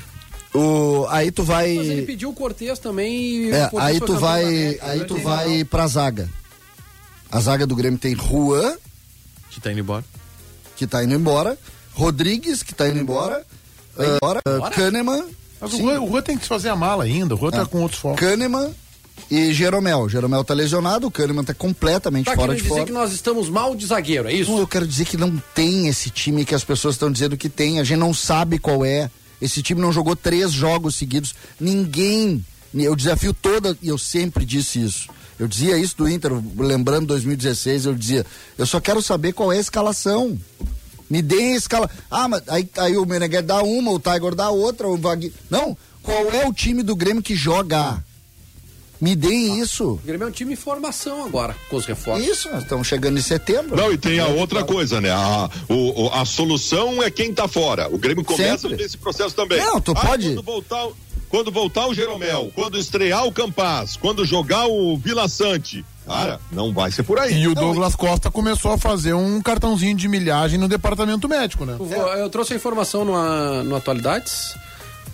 O, 0.54 1.06
aí 1.10 1.32
tu 1.32 1.44
vai. 1.44 1.74
Mas 1.76 1.88
ele 1.88 2.04
pediu 2.04 2.30
o 2.30 2.34
Cortez 2.34 2.78
também 2.80 3.12
e 3.48 3.52
É, 3.52 3.66
o 3.66 3.70
Cortez 3.72 3.92
aí 3.94 4.00
tu 4.00 4.18
vai, 4.18 4.44
América, 4.46 4.86
aí 4.88 5.00
né? 5.00 5.06
tu 5.06 5.18
vai 5.18 5.64
pra 5.66 5.88
zaga. 5.88 6.30
A 7.32 7.40
zaga 7.40 7.66
do 7.66 7.76
Grêmio 7.76 7.98
tem 8.00 8.16
Juan, 8.16 8.76
Que 9.50 9.60
tá 9.60 9.72
indo 9.72 9.80
embora. 9.80 10.06
Que 10.86 10.92
tá 10.92 11.04
indo 11.04 11.14
embora, 11.14 11.58
Rodrigues, 11.94 12.62
que 12.64 12.74
tá 12.74 12.88
indo 12.88 13.00
embora, 13.00 13.46
ah, 13.98 14.04
embora, 14.06 14.42
ah, 14.46 14.70
Kahneman, 14.72 15.26
Mas 15.60 15.74
o 15.74 15.78
Juan 15.78 16.22
tem 16.22 16.38
que 16.38 16.46
fazer 16.46 16.70
a 16.70 16.76
mala 16.76 17.04
ainda, 17.06 17.36
o 17.36 17.38
Juan 17.38 17.52
tá 17.52 17.66
com 17.66 17.82
outros 17.82 18.00
focos. 18.00 18.20
Kahneman 18.20 18.74
e 19.32 19.54
Jeromel. 19.54 20.10
Jeromel 20.10 20.44
tá 20.44 20.54
lesionado, 20.54 21.08
o 21.08 21.12
Kahneman 21.12 21.44
tá 21.44 21.54
completamente 21.54 22.26
Tá 22.26 22.36
fora 22.36 22.54
de 22.54 22.62
dizer 22.62 22.70
fora. 22.70 22.86
que 22.86 22.92
nós 22.92 23.14
estamos 23.14 23.50
mal 23.50 23.76
de 23.76 23.86
zagueiro, 23.86 24.28
é 24.28 24.34
isso? 24.34 24.52
Não, 24.52 24.60
eu 24.60 24.68
quero 24.68 24.86
dizer 24.86 25.06
que 25.06 25.18
não 25.18 25.42
tem 25.56 25.88
esse 25.88 26.10
time 26.10 26.46
que 26.46 26.56
as 26.56 26.64
pessoas 26.64 26.96
estão 26.96 27.12
dizendo 27.12 27.38
que 27.38 27.50
tem. 27.50 27.80
A 27.80 27.84
gente 27.84 28.00
não 28.00 28.14
sabe 28.14 28.60
qual 28.60 28.84
é. 28.84 29.10
Esse 29.42 29.62
time 29.62 29.80
não 29.82 29.92
jogou 29.92 30.16
três 30.16 30.52
jogos 30.52 30.96
seguidos. 30.96 31.34
Ninguém. 31.60 32.44
Eu 32.74 32.96
desafio 32.96 33.34
toda, 33.34 33.78
e 33.82 33.90
eu 33.90 33.98
sempre 34.00 34.44
disse 34.46 34.84
isso. 34.84 35.08
Eu 35.38 35.48
dizia 35.48 35.78
isso 35.78 35.98
do 35.98 36.08
Inter, 36.08 36.32
lembrando 36.58 37.08
2016, 37.08 37.86
eu 37.86 37.94
dizia, 37.94 38.26
eu 38.58 38.66
só 38.66 38.80
quero 38.80 39.02
saber 39.02 39.34
qual 39.34 39.52
é 39.52 39.58
a 39.58 39.62
escalação. 39.62 40.40
Me 41.14 41.22
deem 41.22 41.54
a 41.54 41.58
escala. 41.58 41.88
Ah, 42.10 42.28
mas 42.28 42.42
aí, 42.48 42.68
aí 42.78 42.98
o 42.98 43.06
Meneghetti 43.06 43.44
dá 43.44 43.62
uma, 43.62 43.92
o 43.92 44.00
Tiger 44.00 44.34
dá 44.34 44.50
outra, 44.50 44.88
o 44.88 44.98
Vagui. 44.98 45.32
Não, 45.48 45.78
qual 46.02 46.26
é 46.32 46.48
o 46.48 46.52
time 46.52 46.82
do 46.82 46.96
Grêmio 46.96 47.22
que 47.22 47.36
joga? 47.36 48.04
Me 49.00 49.16
deem 49.16 49.60
isso. 49.60 49.92
O 49.92 49.98
Grêmio 50.04 50.26
é 50.26 50.28
um 50.30 50.32
time 50.32 50.54
em 50.54 50.56
formação 50.56 51.24
agora, 51.24 51.56
com 51.70 51.76
os 51.76 51.86
reforços. 51.86 52.26
Isso, 52.28 52.50
nós 52.50 52.64
estamos 52.64 52.88
chegando 52.88 53.20
em 53.20 53.22
setembro. 53.22 53.76
Não, 53.76 53.92
e 53.94 53.98
tem 53.98 54.18
a 54.20 54.26
outra 54.26 54.64
coisa, 54.64 55.00
né? 55.00 55.12
A, 55.12 55.50
o, 55.70 56.06
o- 56.06 56.10
a 56.14 56.26
solução 56.26 57.04
é 57.04 57.12
quem 57.12 57.32
tá 57.32 57.48
fora. 57.48 57.88
O 57.94 57.98
Grêmio 58.00 58.26
começa 58.26 58.68
Sempre. 58.68 58.82
nesse 58.82 58.98
processo 58.98 59.36
também. 59.36 59.60
Não, 59.60 59.80
tu 59.80 59.92
Ah, 59.96 60.02
pode- 60.08 60.30
Quando 60.34 60.42
voltar, 60.44 60.88
quando 61.34 61.52
voltar 61.52 61.88
o 61.88 61.96
Jeromel, 61.96 62.52
quando 62.54 62.78
estrear 62.78 63.26
o 63.26 63.32
Campaz, 63.32 63.98
quando 63.98 64.24
jogar 64.24 64.68
o 64.68 64.96
Vila 64.96 65.28
Sante, 65.28 65.84
cara, 66.06 66.40
não 66.52 66.72
vai 66.72 66.92
ser 66.92 67.02
por 67.02 67.18
aí. 67.18 67.34
E 67.42 67.48
o 67.48 67.56
Douglas 67.56 67.96
Costa 67.96 68.30
começou 68.30 68.72
a 68.72 68.78
fazer 68.78 69.14
um 69.14 69.42
cartãozinho 69.42 69.98
de 69.98 70.08
milhagem 70.08 70.60
no 70.60 70.68
departamento 70.68 71.28
médico, 71.28 71.66
né? 71.66 71.76
Eu 72.20 72.30
trouxe 72.30 72.54
a 72.54 72.56
informação 72.56 73.04
no, 73.04 73.64
no 73.64 73.76
Atualidades. 73.76 74.56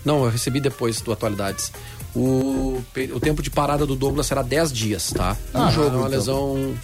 Não, 0.04 0.22
eu 0.22 0.30
recebi 0.30 0.60
depois 0.60 1.00
do 1.00 1.10
Atualidades. 1.10 1.72
O, 2.14 2.82
o 3.14 3.20
tempo 3.20 3.40
de 3.42 3.50
parada 3.50 3.86
do 3.86 3.94
Douglas 3.94 4.26
será 4.26 4.42
10 4.42 4.72
dias, 4.72 5.12
tá? 5.12 5.36
Um 5.54 5.62
Ah, 5.62 5.70
jogo, 5.70 5.86
É 5.88 5.90
uma 5.90 5.98
então. 5.98 6.08
lesão. 6.08 6.74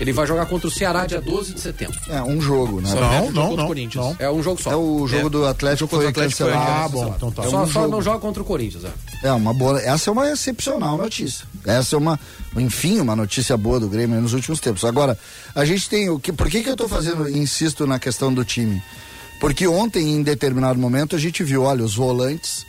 Ele 0.00 0.12
vai 0.12 0.26
jogar 0.26 0.46
contra 0.46 0.66
o 0.66 0.70
Ceará 0.70 1.06
dia 1.06 1.20
12 1.20 1.54
de 1.54 1.60
setembro. 1.60 1.98
É, 2.08 2.20
um 2.22 2.40
jogo, 2.40 2.80
né? 2.80 2.90
Só 2.90 3.00
Não, 3.00 3.10
não, 3.10 3.26
contra 3.26 3.42
o 3.52 3.56
não, 3.56 3.66
Corinthians. 3.68 4.04
não. 4.04 4.16
É 4.18 4.30
um 4.30 4.42
jogo 4.42 4.60
só. 4.60 4.72
É 4.72 4.76
o 4.76 5.06
jogo 5.06 5.26
É. 5.26 5.30
do 5.30 5.46
Atlético 5.46 5.88
foi 5.88 6.06
contra 6.06 6.06
o 6.06 6.10
Atlético 6.24 6.42
foi 6.44 6.52
cancelado. 6.52 6.84
Ah, 6.84 6.88
bom, 6.88 7.14
então 7.16 7.30
tá. 7.30 7.44
É 7.44 7.48
só, 7.50 7.62
um 7.62 7.66
só 7.68 7.88
não 7.88 8.02
joga 8.02 8.18
contra 8.18 8.42
o 8.42 8.44
Corinthians, 8.44 8.84
é. 8.84 9.28
É 9.28 9.32
uma 9.32 9.54
boa. 9.54 9.80
Essa 9.80 10.10
é 10.10 10.12
uma 10.12 10.28
excepcional 10.30 10.96
notícia. 10.98 11.46
Essa 11.64 11.94
é 11.94 11.98
uma, 11.98 12.18
enfim, 12.56 13.00
uma 13.00 13.14
notícia 13.14 13.56
boa 13.56 13.78
do 13.78 13.88
Grêmio 13.88 14.20
nos 14.20 14.32
últimos 14.32 14.58
tempos. 14.60 14.84
Agora, 14.84 15.16
a 15.54 15.64
gente 15.64 15.88
tem 15.88 16.10
o 16.10 16.18
que? 16.18 16.32
Por 16.32 16.48
que 16.50 16.62
que 16.62 16.68
eu 16.70 16.76
tô 16.76 16.88
fazendo? 16.88 17.28
Insisto 17.28 17.86
na 17.86 17.98
questão 17.98 18.32
do 18.34 18.44
time. 18.44 18.82
Porque 19.40 19.66
ontem, 19.66 20.12
em 20.14 20.22
determinado 20.22 20.78
momento, 20.78 21.14
a 21.16 21.18
gente 21.18 21.42
viu, 21.44 21.62
olha, 21.62 21.84
os 21.84 21.94
volantes 21.94 22.64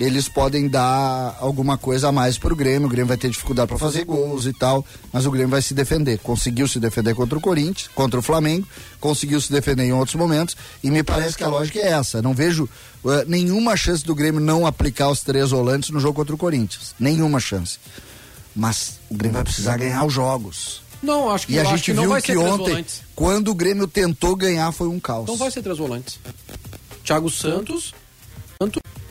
eles 0.00 0.28
podem 0.28 0.66
dar 0.66 1.36
alguma 1.40 1.76
coisa 1.76 2.08
a 2.08 2.12
mais 2.12 2.38
pro 2.38 2.56
Grêmio. 2.56 2.88
O 2.88 2.90
Grêmio 2.90 3.08
vai 3.08 3.18
ter 3.18 3.28
dificuldade 3.28 3.68
para 3.68 3.78
fazer 3.78 4.04
gols 4.04 4.46
e 4.46 4.52
tal, 4.52 4.84
mas 5.12 5.26
o 5.26 5.30
Grêmio 5.30 5.50
vai 5.50 5.60
se 5.60 5.74
defender. 5.74 6.18
Conseguiu 6.18 6.66
se 6.66 6.80
defender 6.80 7.14
contra 7.14 7.36
o 7.36 7.40
Corinthians, 7.40 7.90
contra 7.94 8.18
o 8.18 8.22
Flamengo, 8.22 8.66
conseguiu 8.98 9.40
se 9.40 9.52
defender 9.52 9.84
em 9.84 9.92
outros 9.92 10.14
momentos 10.14 10.56
e 10.82 10.90
me 10.90 11.02
parece 11.02 11.36
que 11.36 11.44
a 11.44 11.48
lógica 11.48 11.78
é 11.78 11.90
essa. 11.90 12.22
Não 12.22 12.32
vejo 12.32 12.68
eh, 13.04 13.24
nenhuma 13.26 13.76
chance 13.76 14.02
do 14.02 14.14
Grêmio 14.14 14.40
não 14.40 14.66
aplicar 14.66 15.10
os 15.10 15.20
três 15.20 15.50
volantes 15.50 15.90
no 15.90 16.00
jogo 16.00 16.14
contra 16.14 16.34
o 16.34 16.38
Corinthians. 16.38 16.94
Nenhuma 16.98 17.38
chance. 17.38 17.78
Mas 18.56 18.98
o 19.10 19.14
Grêmio 19.14 19.34
vai 19.34 19.44
precisar 19.44 19.76
ganhar 19.76 20.04
os 20.04 20.12
jogos. 20.12 20.82
Não, 21.02 21.30
acho 21.30 21.46
que, 21.46 21.54
E 21.54 21.58
a 21.58 21.64
gente 21.64 21.82
que 21.82 21.92
viu 21.92 22.14
que 22.16 22.22
três 22.22 22.38
ontem, 22.38 22.84
quando 23.14 23.48
o 23.50 23.54
Grêmio 23.54 23.86
tentou 23.86 24.34
ganhar, 24.34 24.70
foi 24.72 24.88
um 24.88 25.00
caos. 25.00 25.26
Não 25.26 25.36
vai 25.36 25.50
ser 25.50 25.62
três 25.62 25.78
volantes. 25.78 26.18
Thiago 27.04 27.30
Santos, 27.30 27.86
Santo, 27.86 27.96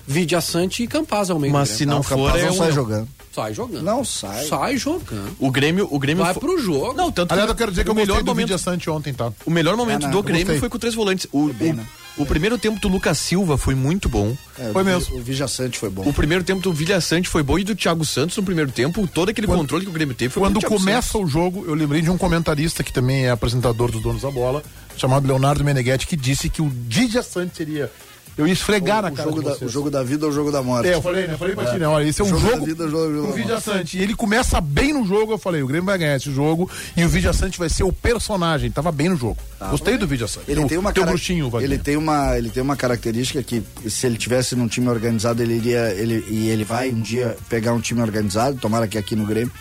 Vidia 0.10 0.42
Sante 0.42 0.82
e 0.84 0.88
Campaz 0.88 1.30
ao 1.30 1.38
meio 1.38 1.54
Mas 1.54 1.70
do 1.70 1.76
se 1.78 1.86
não 1.86 2.00
o 2.00 2.04
for, 2.04 2.36
é 2.36 2.44
não 2.46 2.54
sai 2.54 2.72
jogando. 2.72 3.08
Sai 3.32 3.54
jogando. 3.54 3.84
Não 3.84 4.04
sai. 4.04 4.46
Sai 4.48 4.76
jogando. 4.78 5.36
O 5.40 5.52
Grêmio, 5.52 5.88
o 5.92 6.00
Grêmio 6.00 6.24
Vai 6.24 6.34
fo- 6.34 6.40
pro 6.40 6.58
jogo. 6.60 6.94
Não, 6.94 7.12
tanto 7.12 7.32
Aliás, 7.32 7.46
que 7.48 7.52
eu 7.52 7.56
quero 7.58 7.72
dizer 7.72 7.84
que 7.84 7.92
o 7.92 7.94
melhor 7.96 8.24
do 8.24 8.26
momento 8.26 8.48
Vidia 8.48 8.58
Sante 8.58 8.90
ontem, 8.90 9.14
tá? 9.14 9.32
O 9.46 9.52
melhor 9.52 9.78
momento 9.78 10.04
É, 10.04 10.06
não, 10.08 10.12
do 10.12 10.24
Grêmio 10.24 10.46
gostei. 10.46 10.60
foi 10.60 10.68
com 10.68 10.80
três 10.80 10.96
volantes. 10.96 11.28
O, 11.32 11.54
bem, 11.54 11.72
o- 11.72 11.76
né? 11.76 11.86
o 12.18 12.26
primeiro 12.26 12.58
tempo 12.58 12.80
do 12.82 12.88
Lucas 12.88 13.20
Silva 13.20 13.56
foi 13.56 13.76
muito 13.76 14.10
bom. 14.10 14.36
É, 14.58 14.72
Foi 14.74 14.82
o 14.82 14.86
mesmo. 14.86 15.16
O 15.16 15.22
Vijaçante 15.22 15.78
foi 15.78 15.92
bom. 15.92 16.02
O 16.10 16.12
primeiro 16.12 16.44
tempo 16.44 16.60
do 16.60 16.74
Vilha 16.74 17.00
Sante 17.00 17.30
foi 17.30 17.44
bom 17.44 17.60
e 17.60 17.64
do 17.64 17.76
Thiago 17.76 18.04
Santos 18.04 18.36
no 18.36 18.42
primeiro 18.44 18.72
tempo. 18.72 19.08
Todo 19.08 19.30
aquele 19.30 19.46
Quando- 19.46 19.60
controle 19.60 19.86
que 19.86 19.92
o 19.92 19.94
Grêmio 19.94 20.16
teve 20.16 20.34
foi 20.34 20.42
Quando 20.42 20.60
começa 20.62 21.10
Santos. 21.14 21.28
o 21.28 21.32
jogo, 21.32 21.66
eu 21.68 21.76
lembrei 21.76 22.02
de 22.02 22.10
um 22.10 22.18
comentarista 22.18 22.84
que 22.84 22.92
também 22.92 23.26
é 23.28 23.30
apresentador 23.30 23.92
dos 23.92 24.02
donos 24.02 24.24
da 24.24 24.32
bola, 24.32 24.64
chamado 24.98 25.28
Leonardo 25.28 25.64
Meneghetti, 25.64 26.08
que 26.08 26.16
disse 26.18 26.50
que 26.50 26.64
o 26.64 26.68
Vidia 26.68 27.22
Sante 27.22 27.58
seria. 27.58 27.92
Eu 28.40 28.48
ia 28.48 28.54
esfregar 28.54 29.02
na 29.02 29.10
o, 29.10 29.12
cara 29.12 29.30
jogo 29.30 29.42
da, 29.44 29.54
o 29.66 29.70
jogo 29.70 29.92
da 29.92 30.02
vida 30.02 30.26
ou 30.26 30.32
o 30.32 30.34
jogo 30.34 30.50
da 30.52 30.64
morte. 30.64 30.88
É, 30.88 30.94
eu 30.96 31.02
falei, 31.02 31.28
né? 31.28 31.34
Eu 31.34 31.38
falei 31.38 31.54
pra 31.56 31.66
ti, 31.72 31.78
né? 31.78 31.88
Olha, 31.88 32.06
esse 32.08 32.22
é 32.22 32.24
um 32.24 32.30
Jogo 32.30 32.42
jogo, 32.42 32.60
da 32.60 32.66
vida, 32.66 32.88
jogo- 32.88 33.14
jogo 33.14 33.28
o 33.30 33.34
Vidia. 33.34 33.60
Sante. 33.60 33.98
E 33.98 34.02
ele 34.02 34.16
começa 34.16 34.62
bem 34.62 34.94
no 34.94 35.06
jogo, 35.06 35.34
eu 35.34 35.38
falei, 35.38 35.62
o 35.62 35.68
Grêmio 35.68 35.86
vai 35.86 35.98
ganhar 35.98 36.16
esse 36.16 36.32
jogo 36.34 36.70
e 36.96 37.04
o 37.04 37.10
Vidia 37.10 37.34
Sante 37.34 37.60
vai 37.60 37.68
ser 37.70 37.84
o 37.84 37.92
personagem. 37.92 38.72
Tava 38.72 38.92
bem 38.92 39.10
no 39.10 39.18
jogo. 39.18 39.38
Gostei 39.70 39.98
do 39.98 40.08
Vidia 40.08 40.28
Sante. 40.28 40.50
Ele 40.50 40.66
tem 40.66 40.78
uma 40.78 40.94
cara- 40.94 41.08
bruxinho, 41.08 41.52
ele 41.62 41.78
tem 41.78 41.98
uma 41.98 42.38
ele 42.38 42.50
tem 42.50 42.64
uma 42.64 42.76
característica 42.78 43.44
que 43.44 43.62
se 43.90 44.08
ele 44.08 44.18
tivesse 44.18 44.56
num 44.56 44.68
time 44.70 44.88
organizado 44.88 45.44
ele 45.44 45.56
iria 45.56 45.92
ele 45.94 46.24
e 46.30 46.48
ele 46.50 46.64
vai 46.64 46.90
um 46.92 47.02
dia 47.02 47.36
pegar 47.50 47.74
um 47.74 47.82
time 47.82 48.02
organizado 48.02 48.58
tomara 48.58 48.88
que 48.88 48.98
aqui 48.98 49.16
no 49.18 49.26
Grêmio 49.26 49.52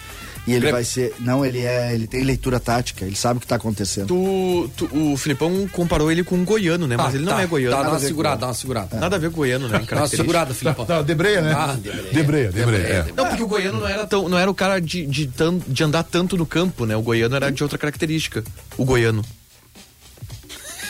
e 0.48 0.52
ele 0.52 0.60
Grêmio. 0.60 0.72
vai 0.72 0.84
ser 0.84 1.14
não 1.20 1.44
ele 1.44 1.60
é 1.60 1.94
ele 1.94 2.06
tem 2.06 2.22
leitura 2.24 2.58
tática 2.58 3.04
ele 3.04 3.14
sabe 3.16 3.36
o 3.36 3.40
que 3.40 3.46
está 3.46 3.56
acontecendo 3.56 4.06
Tu- 4.08 4.70
tu- 4.76 5.12
o 5.12 5.16
Filipão 5.16 5.68
comparou 5.68 6.10
ele 6.10 6.24
com 6.24 6.36
um 6.36 6.44
goiano, 6.44 6.86
né? 6.86 6.96
Mas 6.96 7.14
ele 7.14 7.24
não 7.24 7.32
tá, 7.34 7.42
é 7.42 7.46
goiano. 7.46 7.70
Dá, 7.70 7.76
dá 7.78 7.82
nada, 7.84 7.94
uma 7.96 8.00
segurada, 8.06 8.36
dá 8.40 8.46
uma 8.48 8.54
segurada. 8.54 8.96
nada 8.98 9.16
a 9.16 9.18
ver 9.18 9.28
com 9.30 9.34
o 9.34 9.36
goiano, 9.38 9.68
né? 9.68 9.82
Dá 9.88 9.96
uma 9.96 10.08
segurada, 10.08 10.54
Filipão. 10.54 10.84
Tá, 10.86 11.02
Debreia, 11.02 11.40
né? 11.42 11.52
Ah, 11.56 11.74
Debreia. 11.80 12.12
Debreia, 12.12 12.50
Debreia. 12.52 12.82
é. 12.82 13.02
Debreia. 13.02 13.14
Não, 13.16 13.26
porque 13.26 13.42
o 13.42 13.46
goiano 13.48 13.80
não 13.80 13.88
era, 13.88 14.06
tão, 14.06 14.28
não 14.28 14.38
era 14.38 14.50
o 14.50 14.54
cara 14.54 14.80
de, 14.80 15.06
de, 15.06 15.26
tan- 15.28 15.58
de 15.66 15.84
andar 15.84 16.02
tanto 16.04 16.36
no 16.36 16.46
campo, 16.46 16.86
né? 16.86 16.96
O 16.96 17.02
goiano 17.02 17.36
era 17.36 17.50
de 17.50 17.62
outra 17.62 17.78
característica. 17.78 18.42
O 18.76 18.84
goiano. 18.84 19.24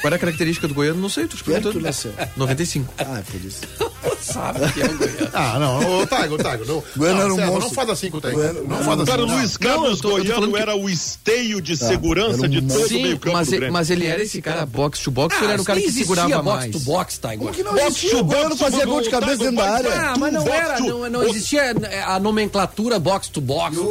Qual 0.01 0.07
era 0.09 0.17
a 0.17 0.19
característica 0.19 0.69
do 0.69 0.75
goiano? 0.75 1.01
Não 1.01 1.09
sei, 1.09 1.25
tô 1.27 1.37
te 1.37 1.43
Que 1.43 1.51
perguntando. 1.51 1.79
tu 1.81 1.83
nasceu? 1.83 2.13
95. 2.37 2.95
ah 2.99 3.19
é 3.19 3.23
por 3.23 3.45
isso 3.45 3.63
Sabe 4.33 4.73
que 4.73 4.81
é 4.83 4.85
o 4.87 4.97
Goiano. 4.99 5.29
Ah, 5.41 5.59
não, 5.59 6.01
ô 6.01 6.07
Taigo, 6.07 6.37
Taigo. 6.39 6.65
Não, 6.65 6.83
Goiano 6.97 7.19
não, 7.19 7.25
era 7.25 7.33
um 7.33 7.37
Sérgio, 7.37 7.53
monstro. 7.53 7.69
não 7.69 7.75
faz 7.75 7.91
assim 7.91 8.11
com 8.11 8.17
o 8.17 8.21
Taigo. 8.21 8.39
Goiano- 8.39 8.65
Não 8.69 8.77
faz 8.79 9.01
assim. 9.01 9.05
Cara, 9.11 9.27
Não. 9.27 9.37
Luiz 9.37 9.57
Carlos 9.57 10.01
tô 10.01 10.11
Goiano 10.11 10.53
que- 10.53 10.59
era 10.59 10.77
o 10.77 10.89
esteio 10.91 11.61
de 11.61 11.77
segurança 11.77 12.39
era 12.39 12.47
um 12.47 12.49
de 12.49 12.63
todo 12.63 12.83
o 12.85 12.89
Sim, 12.89 13.03
meio 13.03 13.19
campo 13.19 13.37
mas, 13.37 13.47
do 13.47 13.51
ele, 13.55 13.59
Grêmio. 13.59 13.73
mas 13.73 13.91
ele 13.91 14.07
era 14.07 14.23
esse 14.23 14.43
cara 14.43 14.67
box 14.67 15.01
to 15.01 15.11
box, 15.11 15.37
ou 15.37 15.43
ele 15.45 15.53
era 15.53 15.63
o 15.63 15.65
cara 15.65 15.81
que 15.81 15.93
segurava 15.93 16.43
box 16.43 16.59
mais? 16.59 16.73
to 16.73 16.79
box, 16.81 17.19
Tiger. 17.19 17.51
que 17.53 17.63
não 17.63 17.73
Box 17.75 17.87
existia 17.87 18.11
to 18.11 18.19
o 18.19 18.25
Goiano 18.25 18.49
box, 18.51 18.61
fazia 18.61 18.79
box 18.87 18.91
gol 18.91 19.01
de 19.03 19.11
cabeça 19.11 19.37
box, 19.37 19.45
dentro 19.51 19.57
da 19.57 19.71
box 19.71 19.87
área 19.87 20.01
Ah, 20.11 20.17
mas 20.19 20.33
não 20.33 20.45
box 20.45 20.57
era, 20.57 20.81
não, 20.81 21.11
não 21.11 21.23
existia 21.25 21.61
é, 21.63 22.03
a 22.03 22.19
nomenclatura 22.19 22.99
box 22.99 23.29
to 23.29 23.41
box. 23.41 23.77
Não, 23.77 23.89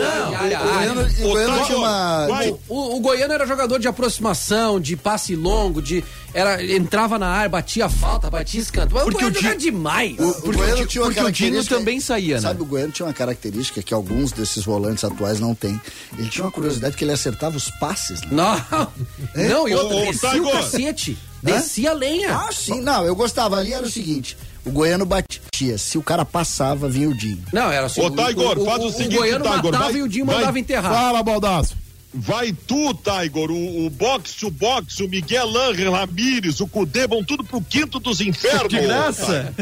o 2.68 3.00
goiano 3.00 3.34
era 3.34 3.46
jogador 3.46 3.80
de 3.80 3.88
aproximação, 3.88 4.80
de 4.80 4.96
passe 4.96 5.36
longo, 5.36 5.82
de 5.82 6.04
era 6.34 6.64
entrava 6.64 7.18
na 7.18 7.28
área, 7.28 7.50
batia 7.50 7.90
falta, 7.90 8.30
batia 8.30 8.60
escanto. 8.62 8.94
Mas 8.94 9.04
Porque 9.04 9.26
o 9.26 9.28
o 9.28 9.32
goiano 9.32 9.58
Di- 9.58 9.64
demais. 9.66 10.16
O 10.20 10.52
Goiano 10.52 10.86
tinha 10.86 11.04
uma 11.04 11.12
porque 11.14 11.24
o 11.28 11.32
Dinho 11.32 11.66
também 11.66 12.00
saía, 12.00 12.36
né? 12.36 12.42
Sabe, 12.42 12.62
o 12.62 12.66
Goiano 12.66 12.92
tinha 12.92 13.06
uma 13.06 13.14
característica 13.14 13.82
que 13.82 13.94
alguns 13.94 14.32
desses 14.32 14.64
volantes 14.66 15.04
atuais 15.04 15.40
não 15.40 15.56
têm. 15.56 15.80
Ele 16.18 16.30
tinha 16.30 16.44
uma 16.46 16.52
curiosidade 16.52 16.96
que 16.96 17.04
ele 17.04 17.12
acertava 17.12 17.58
os 17.58 17.70
passes. 17.72 18.22
né? 18.22 18.30
Não, 18.32 18.88
não, 19.36 19.68
e 19.68 19.74
outra, 19.76 19.96
ô, 19.98 20.06
descia 20.12 20.42
o 20.44 20.52
cacete. 20.52 21.18
Descia 21.42 21.92
a 21.92 21.94
lenha. 21.94 22.36
Ah, 22.36 22.50
sim. 22.52 22.82
Não, 22.82 23.06
eu 23.06 23.16
gostava. 23.16 23.58
Ali 23.58 23.74
era 23.74 23.86
o 23.86 23.90
seguinte: 23.90 24.36
o 24.66 24.72
Goiano 24.72 25.06
batia. 25.06 25.78
Se 25.78 25.98
o 25.98 26.04
cara 26.04 26.26
passava, 26.26 26.88
vinha 26.90 27.10
o 27.10 27.16
Dinho. 27.16 27.44
Não, 27.54 27.72
era 27.72 27.86
assim. 27.88 28.02
Ô, 28.02 28.12
Taigor, 28.12 28.64
faz 28.66 28.84
o 28.84 28.92
seguinte, 28.92 29.16
goiano 29.18 29.44
Taigor, 29.44 29.72
matava 29.72 29.92
vai- 29.92 30.00
e 30.00 30.04
o 30.04 30.08
Dinho 30.08 30.26
vai- 30.26 30.36
mandava 30.36 30.60
enterrar. 30.60 30.92
Fala, 30.94 31.24
Baldaço. 31.24 31.76
Vai 32.14 32.54
tu, 32.66 32.94
Tiger, 32.94 33.52
o, 33.52 33.86
o 33.86 33.90
box 33.90 34.34
to 34.36 34.50
box, 34.50 35.02
o 35.02 35.10
Miguel 35.10 35.50
Ángel 35.58 35.92
Ramírez, 35.92 36.62
o 36.62 36.68
Cudê 36.68 37.06
vão 37.06 37.22
tudo 37.24 37.44
pro 37.44 37.60
quinto 37.62 38.00
dos 38.00 38.22
infernos. 38.22 38.70
De 38.70 38.80
graça? 38.80 39.54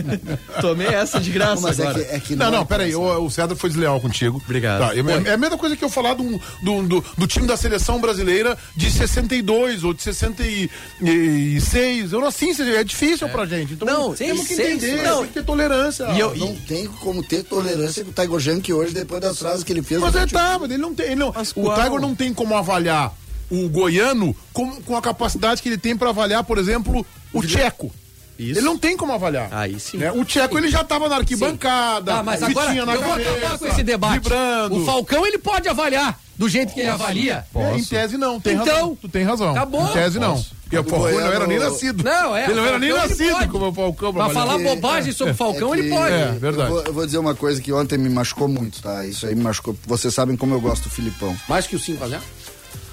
Tomei 0.62 0.88
essa 0.88 1.20
de 1.20 1.32
graça 1.32 1.62
Mas 1.62 1.80
é 1.80 1.88
agora. 1.88 2.04
que, 2.06 2.16
é 2.16 2.20
que 2.20 2.36
Não, 2.36 2.52
não, 2.52 2.62
é 2.62 2.66
peraí, 2.66 2.96
o, 2.96 3.26
o 3.26 3.32
César 3.32 3.56
foi 3.56 3.70
desleal 3.72 4.00
contigo. 4.00 4.40
Obrigado. 4.46 4.82
Tá, 4.82 4.96
eu- 4.96 5.10
é, 5.10 5.24
é 5.30 5.34
a 5.34 5.38
mesma 5.38 5.58
coisa 5.58 5.76
que 5.76 5.84
eu 5.84 5.90
falar 5.90 6.14
do, 6.14 6.40
do, 6.62 6.84
do, 6.88 7.04
do 7.18 7.28
time 7.28 7.48
da 7.48 7.58
seleção 7.58 8.00
brasileira 8.00 8.56
de 8.76 8.92
62 8.92 9.84
ou 9.84 9.94
de 9.94 10.04
66. 10.04 12.14
Eu 12.14 12.20
não 12.22 12.28
assim, 12.28 12.52
é 12.76 12.84
difícil 12.84 13.28
pra 13.30 13.46
gente. 13.46 13.74
Então, 13.74 13.88
Não, 13.88 14.14
temos 14.14 14.48
que 14.48 14.56
66, 14.56 14.84
entender, 14.94 15.10
não. 15.10 15.18
tem 15.20 15.28
que 15.28 15.34
ter 15.34 15.44
tolerância. 15.44 16.04
E 16.12 16.20
eu- 16.20 16.36
Não 16.36 16.56
tem 16.56 16.86
como 16.86 17.24
ter 17.24 17.44
tolerância 17.44 18.04
com 18.04 18.12
o 18.12 18.14
Tiger 18.14 18.40
Junk 18.40 18.72
hoje, 18.72 18.94
depois 18.94 19.20
das 19.22 19.40
frases 19.40 19.64
que 19.64 19.74
ele 19.74 19.82
fez. 19.82 20.00
Mas 20.00 20.16
é 20.16 20.26
tá, 20.28 20.58
mas 20.60 20.70
ele 20.70 20.82
não 20.82 20.94
tem. 20.94 21.08
Ele 21.08 21.16
não, 21.16 21.32
Mas 21.34 21.52
o? 21.56 21.74
Tiger 21.74 22.00
não 22.00 22.14
tem 22.16 22.34
como 22.36 22.56
avaliar 22.56 23.14
o 23.50 23.70
goiano 23.70 24.36
com, 24.54 24.82
com 24.82 24.96
a 24.96 25.02
capacidade 25.02 25.62
que 25.62 25.70
ele 25.70 25.78
tem 25.78 25.96
para 25.98 26.10
avaliar, 26.10 26.44
por 26.44 26.58
exemplo, 26.58 27.06
o 27.34 27.42
tcheco. 27.42 27.92
Isso. 28.38 28.60
Ele 28.60 28.66
não 28.66 28.78
tem 28.78 28.98
como 28.98 29.14
avaliar. 29.14 29.50
Aí 29.52 29.80
sim. 29.80 29.98
Né? 29.98 30.12
O 30.12 30.26
Tcheco 30.26 30.58
ele 30.58 30.70
já 30.70 30.82
estava 30.82 31.08
na 31.08 31.18
arquibancada, 31.18 32.16
ah, 32.16 32.24
mas 32.24 32.44
agora, 32.44 32.74
na 32.86 32.94
eu 32.94 33.02
cabeça, 33.02 33.06
vou 33.06 33.38
acabar 33.38 33.60
com 33.60 33.68
esse 33.68 33.84
debate. 33.84 34.14
Vibrando. 34.14 34.76
O 34.76 34.86
Falcão 34.86 35.26
ele 35.26 35.38
pode 35.38 35.70
avaliar 35.70 36.20
do 36.38 36.50
jeito 36.50 36.74
que 36.74 36.82
ele 36.82 36.90
avalia? 36.90 37.46
Pode. 37.52 37.80
Em 37.80 37.84
tese 37.84 38.18
não, 38.18 38.40
tem 38.40 38.56
então, 38.56 38.66
razão. 38.66 38.98
Tu 39.02 39.10
tem 39.10 39.24
razão. 39.24 39.52
Acabou. 39.52 39.90
Em 39.90 39.94
tese 39.94 40.20
não. 40.20 40.34
Posso. 40.34 40.56
Porque 40.64 40.80
o 40.80 40.84
Falcão 40.84 41.12
não 41.12 41.32
era 41.32 41.48
nem 41.48 41.60
nascido. 41.60 42.04
Não, 42.04 42.36
é. 42.36 42.46
Ele 42.46 42.54
não 42.56 42.66
era 42.66 42.80
nem 42.80 42.92
nascido 42.92 43.34
pode. 43.34 43.48
como 43.50 43.68
o 43.68 43.74
Falcão. 43.74 44.14
Pra, 44.14 44.26
pra 44.26 44.34
falar 44.34 44.58
bobagem 44.58 45.14
sobre 45.14 45.34
o 45.34 45.36
Falcão, 45.36 45.74
é 45.74 45.78
que, 45.78 45.84
ele 45.84 45.90
pode. 45.90 46.14
É, 46.14 46.32
verdade. 46.32 46.70
Eu 46.70 46.76
vou, 46.76 46.84
eu 46.86 46.94
vou, 46.94 47.06
dizer 47.06 47.18
uma 47.20 47.36
coisa 47.36 47.62
que 47.62 47.72
ontem 47.72 47.98
me 47.98 48.10
machucou 48.10 48.48
muito, 48.48 48.82
tá? 48.82 49.06
Isso 49.06 49.26
aí 49.28 49.36
me 49.36 49.44
machucou. 49.44 49.78
Vocês 49.86 50.14
sabem 50.14 50.36
como 50.36 50.54
eu 50.54 50.60
gosto 50.60 50.84
do 50.84 50.90
Filipão. 50.90 51.36
Mais 51.48 51.68
que 51.68 51.76
o 51.76 51.80
5 51.80 52.04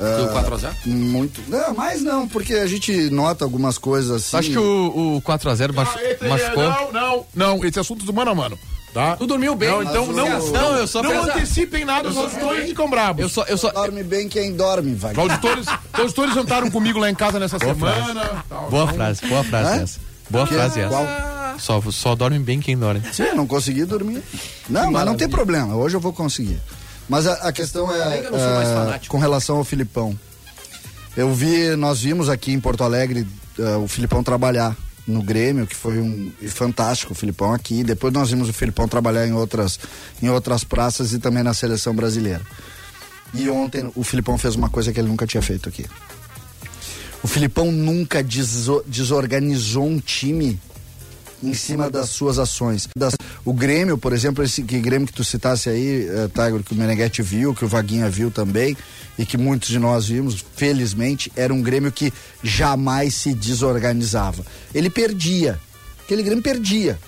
Deu 0.03 0.28
4x0? 0.28 0.66
Ah, 0.66 0.88
muito. 0.88 1.40
Não, 1.48 1.74
mas 1.74 2.03
não, 2.03 2.28
porque 2.28 2.55
a 2.55 2.66
gente 2.66 3.11
nota 3.11 3.44
algumas 3.44 3.78
coisas 3.78 4.11
assim. 4.11 4.36
Acho 4.36 4.50
que 4.50 4.59
o, 4.59 5.16
o 5.16 5.22
4x0 5.22 5.72
ah, 5.76 6.00
é 6.00 6.28
machucou. 6.28 6.62
É, 6.62 6.68
não, 6.68 6.92
não, 6.92 7.26
não. 7.34 7.64
Esse 7.64 7.78
é 7.78 7.80
assunto 7.80 8.05
do 8.05 8.12
mano 8.12 8.30
a 8.30 8.34
mano. 8.34 8.59
Tá? 8.92 9.16
Tu 9.16 9.26
dormiu 9.26 9.55
bem. 9.55 9.70
Não, 9.70 9.82
né? 9.82 9.90
então 9.90 10.07
não, 10.09 10.53
não, 10.53 10.76
eu 10.76 10.86
só 10.86 11.03
não 11.03 11.11
pensa... 11.11 11.32
antecipem 11.32 11.82
nada 11.82 12.11
os 12.11 12.16
auditores 12.16 12.68
ficam 12.68 12.90
bravos. 12.90 13.22
Eu 13.22 13.28
só, 13.28 13.42
eu 13.44 13.57
só... 13.57 13.70
Dorme 13.70 14.03
bem 14.03 14.28
quem 14.28 14.55
dorme, 14.55 14.94
vai. 14.94 15.12
Os 15.12 15.18
auditores, 15.18 15.66
os 15.66 16.00
auditores 16.00 16.34
jantaram 16.34 16.70
comigo 16.70 16.98
lá 16.98 17.09
em 17.09 17.14
casa 17.14 17.38
nessa 17.38 17.59
boa 17.59 17.74
semana. 17.74 18.44
Frase. 18.46 18.70
Boa 18.70 18.86
frase, 18.92 19.20
então, 19.24 19.28
então- 19.28 19.28
boa 19.28 19.44
frase 19.44 19.78
é? 19.78 19.82
essa. 19.82 20.00
Boa 20.28 20.46
que? 20.46 20.55
frase 20.55 20.80
essa. 20.80 21.57
Só, 21.59 21.80
só 21.90 22.14
dorme 22.14 22.38
bem 22.38 22.61
quem 22.61 22.76
dorme. 22.76 23.03
Sim, 23.12 23.24
eu 23.24 23.36
não 23.36 23.46
consegui 23.46 23.84
dormir. 23.84 24.22
Não, 24.68 24.90
mas 24.90 25.07
não 25.07 25.14
tem 25.16 25.28
problema. 25.28 25.74
Hoje 25.74 25.96
eu 25.96 26.00
vou 26.00 26.12
conseguir. 26.12 26.61
Mas 27.12 27.26
a, 27.26 27.34
a 27.48 27.52
questão 27.52 27.94
é, 27.94 28.20
é, 28.20 28.22
com 29.06 29.18
relação 29.18 29.58
ao 29.58 29.64
Filipão. 29.64 30.18
Eu 31.14 31.34
vi, 31.34 31.76
nós 31.76 32.00
vimos 32.00 32.30
aqui 32.30 32.52
em 32.52 32.58
Porto 32.58 32.82
Alegre 32.82 33.26
é, 33.58 33.76
o 33.76 33.86
Filipão 33.86 34.22
trabalhar 34.22 34.74
no 35.06 35.22
Grêmio, 35.22 35.66
que 35.66 35.76
foi 35.76 35.98
um 36.00 36.32
fantástico 36.48 37.12
o 37.12 37.14
Filipão 37.14 37.52
aqui. 37.52 37.84
Depois 37.84 38.14
nós 38.14 38.30
vimos 38.30 38.48
o 38.48 38.52
Filipão 38.54 38.88
trabalhar 38.88 39.26
em 39.26 39.32
outras, 39.34 39.78
em 40.22 40.30
outras 40.30 40.64
praças 40.64 41.12
e 41.12 41.18
também 41.18 41.42
na 41.42 41.52
seleção 41.52 41.94
brasileira. 41.94 42.40
E 43.34 43.50
ontem 43.50 43.92
o 43.94 44.02
Filipão 44.02 44.38
fez 44.38 44.54
uma 44.54 44.70
coisa 44.70 44.90
que 44.90 44.98
ele 44.98 45.08
nunca 45.08 45.26
tinha 45.26 45.42
feito 45.42 45.68
aqui. 45.68 45.84
O 47.22 47.28
Filipão 47.28 47.70
nunca 47.70 48.22
deso- 48.22 48.82
desorganizou 48.86 49.86
um 49.86 49.98
time 50.00 50.58
em 51.43 51.55
cima 51.55 51.90
das 51.90 52.11
suas 52.11 52.38
ações. 52.38 52.88
Das- 52.97 53.14
o 53.45 53.53
Grêmio, 53.53 53.99
por 53.99 54.12
exemplo, 54.12 54.43
esse 54.45 54.62
que 54.62 54.78
Grêmio 54.78 55.07
que 55.09 55.12
tu 55.14 55.24
citasse 55.24 55.68
aí, 55.68 56.07
eh, 56.09 56.28
Tiger, 56.28 56.62
que 56.62 56.72
o 56.72 56.76
Meneghetti 56.76 57.22
viu, 57.22 57.55
que 57.55 57.64
o 57.64 57.68
Vaguinha 57.68 58.09
viu 58.09 58.30
também, 58.30 58.76
e 59.18 59.26
que 59.26 59.36
muitos 59.36 59.68
de 59.68 59.78
nós 59.78 60.07
vimos, 60.07 60.45
felizmente, 60.57 61.30
era 61.36 61.53
um 61.53 61.61
Grêmio 61.62 61.90
que 61.93 62.12
jamais 62.43 63.14
se 63.14 63.34
desorganizava. 63.34 64.45
Ele 64.74 64.88
perdia. 64.90 65.59
Aquele 66.05 66.22
Grêmio 66.22 66.43
perdia. 66.43 66.99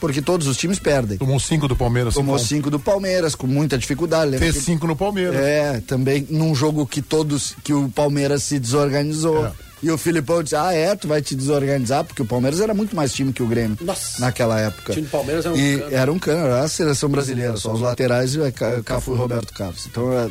Porque 0.00 0.20
todos 0.20 0.48
os 0.48 0.56
times 0.56 0.80
perdem. 0.80 1.16
Tomou 1.16 1.38
cinco 1.38 1.68
do 1.68 1.76
Palmeiras. 1.76 2.14
Tomou 2.14 2.36
cinco. 2.36 2.48
cinco 2.48 2.70
do 2.70 2.80
Palmeiras, 2.80 3.36
com 3.36 3.46
muita 3.46 3.78
dificuldade. 3.78 4.36
Fez 4.36 4.56
cinco 4.56 4.84
no 4.86 4.96
Palmeiras. 4.96 5.36
é, 5.36 5.80
também 5.86 6.26
num 6.28 6.54
jogo 6.56 6.84
que 6.84 7.00
todos, 7.00 7.54
que 7.62 7.72
o 7.72 7.88
Palmeiras 7.88 8.42
se 8.42 8.58
desorganizou. 8.58 9.46
É. 9.46 9.52
E 9.82 9.90
o 9.90 9.98
Filipão 9.98 10.42
disse: 10.42 10.54
Ah, 10.54 10.72
é, 10.72 10.94
tu 10.94 11.08
vai 11.08 11.20
te 11.20 11.34
desorganizar, 11.34 12.04
porque 12.04 12.22
o 12.22 12.26
Palmeiras 12.26 12.60
era 12.60 12.72
muito 12.72 12.94
mais 12.94 13.12
time 13.12 13.32
que 13.32 13.42
o 13.42 13.46
Grêmio 13.48 13.76
Nossa. 13.80 14.20
naquela 14.20 14.60
época. 14.60 14.92
O 14.92 14.94
time 14.94 15.06
do 15.06 15.10
Palmeiras 15.10 15.44
era 15.44 15.54
um 15.54 15.58
e 15.58 15.78
cano. 15.78 15.94
Era 15.96 16.12
um 16.12 16.18
cano, 16.18 16.46
era 16.46 16.60
a 16.62 16.68
seleção 16.68 17.08
brasileira, 17.08 17.56
só 17.56 17.72
os 17.72 17.80
laterais, 17.80 18.34
e 18.36 18.52
Ca- 18.52 18.82
Cafu 18.84 19.14
e 19.14 19.16
Roberto 19.18 19.52
Carlos. 19.52 19.86
Então, 19.86 20.12
é, 20.12 20.30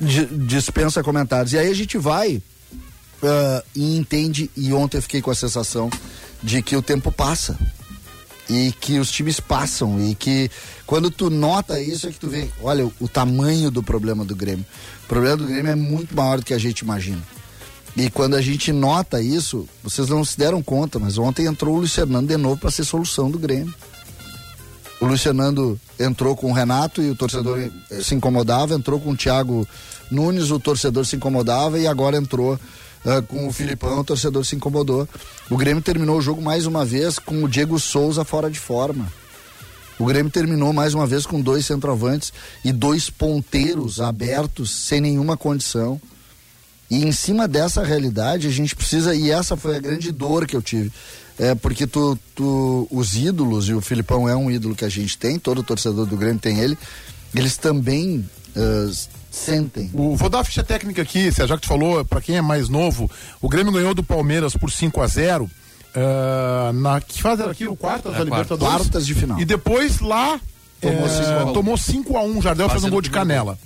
di- 0.00 0.26
dispensa 0.26 1.02
comentários. 1.02 1.52
E 1.52 1.58
aí 1.58 1.68
a 1.68 1.74
gente 1.74 1.98
vai 1.98 2.40
ah, 3.22 3.62
e 3.74 3.96
entende, 3.96 4.48
e 4.56 4.72
ontem 4.72 4.98
eu 4.98 5.02
fiquei 5.02 5.20
com 5.20 5.30
a 5.32 5.34
sensação 5.34 5.90
de 6.42 6.62
que 6.62 6.76
o 6.76 6.80
tempo 6.82 7.10
passa 7.10 7.58
e 8.48 8.72
que 8.80 8.98
os 8.98 9.10
times 9.10 9.38
passam 9.40 10.00
e 10.08 10.14
que 10.14 10.50
quando 10.86 11.10
tu 11.10 11.28
nota 11.28 11.80
isso 11.80 12.06
é 12.08 12.10
que 12.10 12.18
tu 12.18 12.28
vê, 12.28 12.48
olha 12.62 12.86
o, 12.86 12.92
o 13.00 13.08
tamanho 13.08 13.70
do 13.70 13.82
problema 13.82 14.24
do 14.24 14.34
Grêmio. 14.34 14.64
O 15.04 15.08
problema 15.08 15.36
do 15.36 15.46
Grêmio 15.46 15.70
é 15.70 15.74
muito 15.76 16.14
maior 16.16 16.38
do 16.38 16.44
que 16.44 16.54
a 16.54 16.58
gente 16.58 16.80
imagina. 16.80 17.20
E 17.96 18.08
quando 18.08 18.36
a 18.36 18.40
gente 18.40 18.72
nota 18.72 19.20
isso, 19.20 19.68
vocês 19.82 20.08
não 20.08 20.24
se 20.24 20.38
deram 20.38 20.62
conta, 20.62 20.98
mas 20.98 21.18
ontem 21.18 21.46
entrou 21.46 21.78
o 21.78 21.88
Fernando 21.88 22.28
de 22.28 22.36
novo 22.36 22.60
para 22.60 22.70
ser 22.70 22.84
solução 22.84 23.30
do 23.30 23.38
Grêmio. 23.38 23.74
O 25.00 25.16
Fernando 25.16 25.80
entrou 25.98 26.36
com 26.36 26.50
o 26.50 26.52
Renato 26.52 27.02
e 27.02 27.10
o 27.10 27.16
torcedor 27.16 27.58
eh, 27.58 28.02
se 28.02 28.14
incomodava, 28.14 28.74
entrou 28.74 29.00
com 29.00 29.12
o 29.12 29.16
Thiago 29.16 29.66
Nunes, 30.10 30.50
o 30.50 30.60
torcedor 30.60 31.06
se 31.06 31.16
incomodava 31.16 31.78
e 31.78 31.86
agora 31.86 32.18
entrou 32.18 32.58
ah, 33.04 33.22
com 33.22 33.48
o 33.48 33.52
Filipão, 33.52 34.00
o 34.00 34.04
torcedor 34.04 34.44
se 34.44 34.56
incomodou. 34.56 35.08
O 35.48 35.56
Grêmio 35.56 35.82
terminou 35.82 36.18
o 36.18 36.22
jogo 36.22 36.42
mais 36.42 36.66
uma 36.66 36.84
vez 36.84 37.18
com 37.18 37.42
o 37.42 37.48
Diego 37.48 37.78
Souza 37.78 38.24
fora 38.24 38.50
de 38.50 38.58
forma. 38.58 39.10
O 39.98 40.04
Grêmio 40.04 40.30
terminou 40.30 40.72
mais 40.72 40.94
uma 40.94 41.06
vez 41.06 41.24
com 41.24 41.40
dois 41.40 41.66
centroavantes 41.66 42.32
e 42.64 42.72
dois 42.72 43.08
ponteiros 43.08 44.00
abertos 44.00 44.70
sem 44.70 45.00
nenhuma 45.00 45.36
condição. 45.36 46.00
E 46.90 47.04
em 47.04 47.12
cima 47.12 47.46
dessa 47.46 47.84
realidade 47.84 48.48
a 48.48 48.50
gente 48.50 48.74
precisa, 48.74 49.14
e 49.14 49.30
essa 49.30 49.56
foi 49.56 49.76
a 49.76 49.78
grande 49.80 50.10
dor 50.10 50.46
que 50.46 50.56
eu 50.56 50.62
tive. 50.62 50.90
É 51.38 51.54
porque 51.54 51.86
tu, 51.86 52.18
tu, 52.34 52.88
os 52.90 53.16
ídolos, 53.16 53.68
e 53.68 53.74
o 53.74 53.80
Filipão 53.80 54.28
é 54.28 54.34
um 54.34 54.50
ídolo 54.50 54.74
que 54.74 54.84
a 54.84 54.88
gente 54.88 55.16
tem, 55.16 55.38
todo 55.38 55.62
torcedor 55.62 56.04
do 56.04 56.16
Grêmio 56.16 56.40
tem 56.40 56.58
ele, 56.58 56.76
eles 57.34 57.56
também 57.56 58.28
ah, 58.56 58.90
sentem. 59.30 59.90
O, 59.94 60.16
vou 60.16 60.28
dar 60.28 60.40
a 60.40 60.44
ficha 60.44 60.64
técnica 60.64 61.00
aqui, 61.02 61.30
Sérgio, 61.30 61.48
já 61.48 61.56
que 61.56 61.62
tu 61.62 61.68
falou, 61.68 62.04
pra 62.04 62.20
quem 62.20 62.36
é 62.36 62.42
mais 62.42 62.68
novo, 62.68 63.10
o 63.40 63.48
Grêmio 63.48 63.72
ganhou 63.72 63.94
do 63.94 64.02
Palmeiras 64.02 64.54
por 64.54 64.70
5 64.70 65.00
a 65.00 65.06
0 65.06 65.50
ah, 65.94 66.72
na 66.74 67.00
que 67.00 67.20
fase 67.20 67.42
era 67.42 67.50
aqui? 67.50 67.66
O 67.66 67.76
quartas 67.76 68.12
da 68.12 68.20
É, 68.20 68.26
quartas. 68.26 68.26
Libertadores? 68.26 68.74
Quartas 68.76 69.06
de 69.06 69.14
final. 69.14 69.40
E 69.40 69.44
depois 69.44 70.00
lá 70.00 70.40
Tomou 70.80 71.06
eh, 71.06 71.08
cinco 71.08 71.32
a 71.32 71.44
um. 71.44 71.52
tomou 71.52 71.76
5 71.76 72.16
a 72.16 72.22
1 72.22 72.26
um, 72.26 72.42
Jardel 72.42 72.68
fez 72.70 72.84
um 72.84 72.90
gol 72.90 73.02
de 73.02 73.10
canela. 73.10 73.58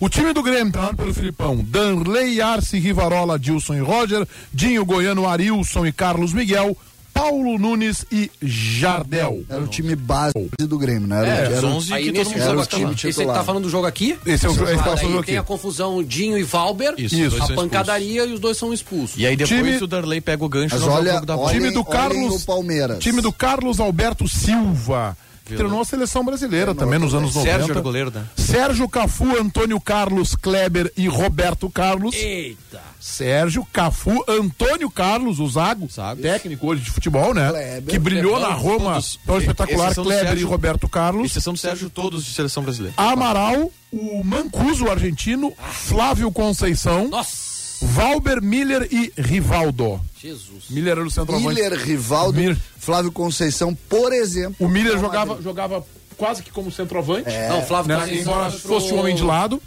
O 0.00 0.08
time 0.08 0.32
do 0.32 0.42
Grêmio, 0.42 0.72
treinado 0.72 0.96
pelo 0.96 1.12
Filipão, 1.12 1.56
Danley, 1.56 2.40
Arce, 2.40 2.78
Rivarola, 2.78 3.38
Dilson 3.38 3.74
e 3.74 3.80
Roger, 3.80 4.26
Dinho, 4.52 4.82
Goiano, 4.84 5.28
Arilson 5.28 5.84
e 5.84 5.92
Carlos 5.92 6.32
Miguel, 6.32 6.74
Paulo 7.12 7.58
Nunes 7.58 8.06
e 8.10 8.30
Jardel. 8.40 9.44
Era 9.46 9.60
o 9.60 9.66
time 9.66 9.94
base 9.94 10.32
do 10.58 10.78
Grêmio, 10.78 11.06
né? 11.06 11.18
Era, 11.18 11.28
É, 11.28 11.44
era, 11.44 11.56
os 11.58 11.64
11 11.64 11.92
Aí 11.92 12.04
que 12.04 12.12
todo 12.12 12.24
mundo 12.30 12.36
era 12.40 12.44
jogo 12.50 12.62
o 12.62 12.66
time 12.66 12.84
esse 12.94 13.06
aí 13.08 13.12
titular. 13.12 13.36
tá 13.36 13.44
falando 13.44 13.62
do 13.64 13.68
jogo 13.68 13.86
aqui? 13.86 14.16
Esse 14.24 14.46
é 14.46 14.48
o- 14.48 14.52
esse 14.52 14.64
tá 14.64 14.70
Ah, 14.72 14.96
falando 14.96 15.00
daí 15.02 15.16
aqui. 15.18 15.26
tem 15.26 15.36
a 15.36 15.42
confusão 15.42 16.02
Dinho 16.02 16.38
e 16.38 16.42
Valber, 16.44 16.94
Isso, 16.96 17.14
Isso. 17.16 17.42
a 17.42 17.46
são 17.48 17.56
pancadaria 17.56 18.24
e 18.24 18.32
os 18.32 18.40
dois 18.40 18.56
são 18.56 18.72
expulsos. 18.72 19.18
E 19.18 19.26
aí 19.26 19.36
depois 19.36 19.60
Time- 19.60 19.76
o 19.82 19.86
Darley 19.86 20.22
pega 20.22 20.42
o 20.42 20.48
gancho 20.48 20.74
Mas 20.76 20.82
no 20.82 20.90
olha, 20.92 21.12
jogo 21.12 21.26
da 21.26 21.36
bola. 21.36 21.48
olhem, 21.48 21.60
Time 21.60 21.74
do 21.74 21.84
Carlos- 21.84 22.42
o 22.42 22.46
Palmeiras. 22.46 22.98
Time 23.00 23.20
do 23.20 23.32
Carlos 23.32 23.78
Alberto 23.80 24.26
Silva, 24.26 25.14
treinou 25.44 25.80
a 25.80 25.84
seleção 25.84 26.24
brasileira 26.24 26.74
também 26.74 26.98
nos 26.98 27.14
anos 27.14 27.34
90. 27.34 27.52
Sérgio 27.52 27.72
era 27.72 27.80
goleiro, 27.80 28.10
né? 28.10 28.24
Sérgio 28.36 28.88
Cafu, 28.88 29.36
Antônio 29.36 29.80
Carlos, 29.80 30.34
Kleber 30.34 30.92
e 30.96 31.08
Roberto 31.08 31.68
Carlos. 31.70 32.14
Eita! 32.14 32.80
Sérgio 33.00 33.66
Cafu, 33.72 34.22
Antônio 34.28 34.90
Carlos, 34.90 35.40
o 35.40 35.48
Zago, 35.48 35.88
Zago. 35.90 36.20
técnico 36.20 36.66
hoje 36.66 36.82
de 36.82 36.90
futebol, 36.90 37.32
né? 37.32 37.48
Kleber. 37.48 37.82
que 37.86 37.98
brilhou 37.98 38.34
Kleber, 38.34 38.48
na 38.50 38.54
Roma, 38.54 38.92
todos. 38.92 39.18
tão 39.24 39.38
espetacular, 39.38 39.94
do 39.94 40.02
Kleber 40.02 40.26
Sérgio. 40.26 40.46
e 40.46 40.50
Roberto 40.50 40.88
Carlos. 40.88 41.30
Exceção 41.30 41.52
do 41.54 41.58
Sérgio, 41.58 41.88
todos 41.88 42.24
de 42.24 42.32
seleção 42.32 42.62
brasileira. 42.62 42.94
Amaral, 42.96 43.70
o 43.90 44.22
Mancuso, 44.22 44.84
o 44.84 44.90
argentino, 44.90 45.52
Flávio 45.72 46.30
Conceição, 46.30 47.08
Nossa! 47.08 47.49
Valber 47.82 48.42
Miller 48.42 48.86
e 48.90 49.12
Rivaldo. 49.16 50.00
Jesus. 50.20 50.64
Miller 50.70 50.92
era 50.98 51.06
o 51.06 51.10
centroavante. 51.10 51.54
Miller, 51.54 51.72
Rivaldo, 51.78 52.38
Miller. 52.38 52.58
Flávio 52.78 53.10
Conceição, 53.10 53.74
por 53.88 54.12
exemplo. 54.12 54.54
O 54.58 54.68
Miller 54.68 54.98
jogava, 54.98 55.40
jogava 55.42 55.84
quase 56.16 56.42
que 56.42 56.50
como 56.50 56.70
centroavante. 56.70 57.30
Não, 57.48 57.62
Flávio 57.62 57.96
né? 57.96 58.14
Embora 58.14 58.48
entrou- 58.48 58.80
fosse 58.80 58.92
um 58.92 58.98
homem 59.00 59.14
de 59.14 59.22
lado. 59.22 59.62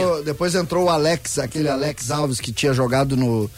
Entrou, 0.00 0.24
depois 0.24 0.54
entrou 0.54 0.84
o 0.86 0.90
Alex, 0.90 1.38
aquele 1.38 1.68
Alex 1.68 2.10
Alves 2.10 2.40
que 2.40 2.52
tinha 2.52 2.72
jogado 2.72 3.16
no. 3.16 3.48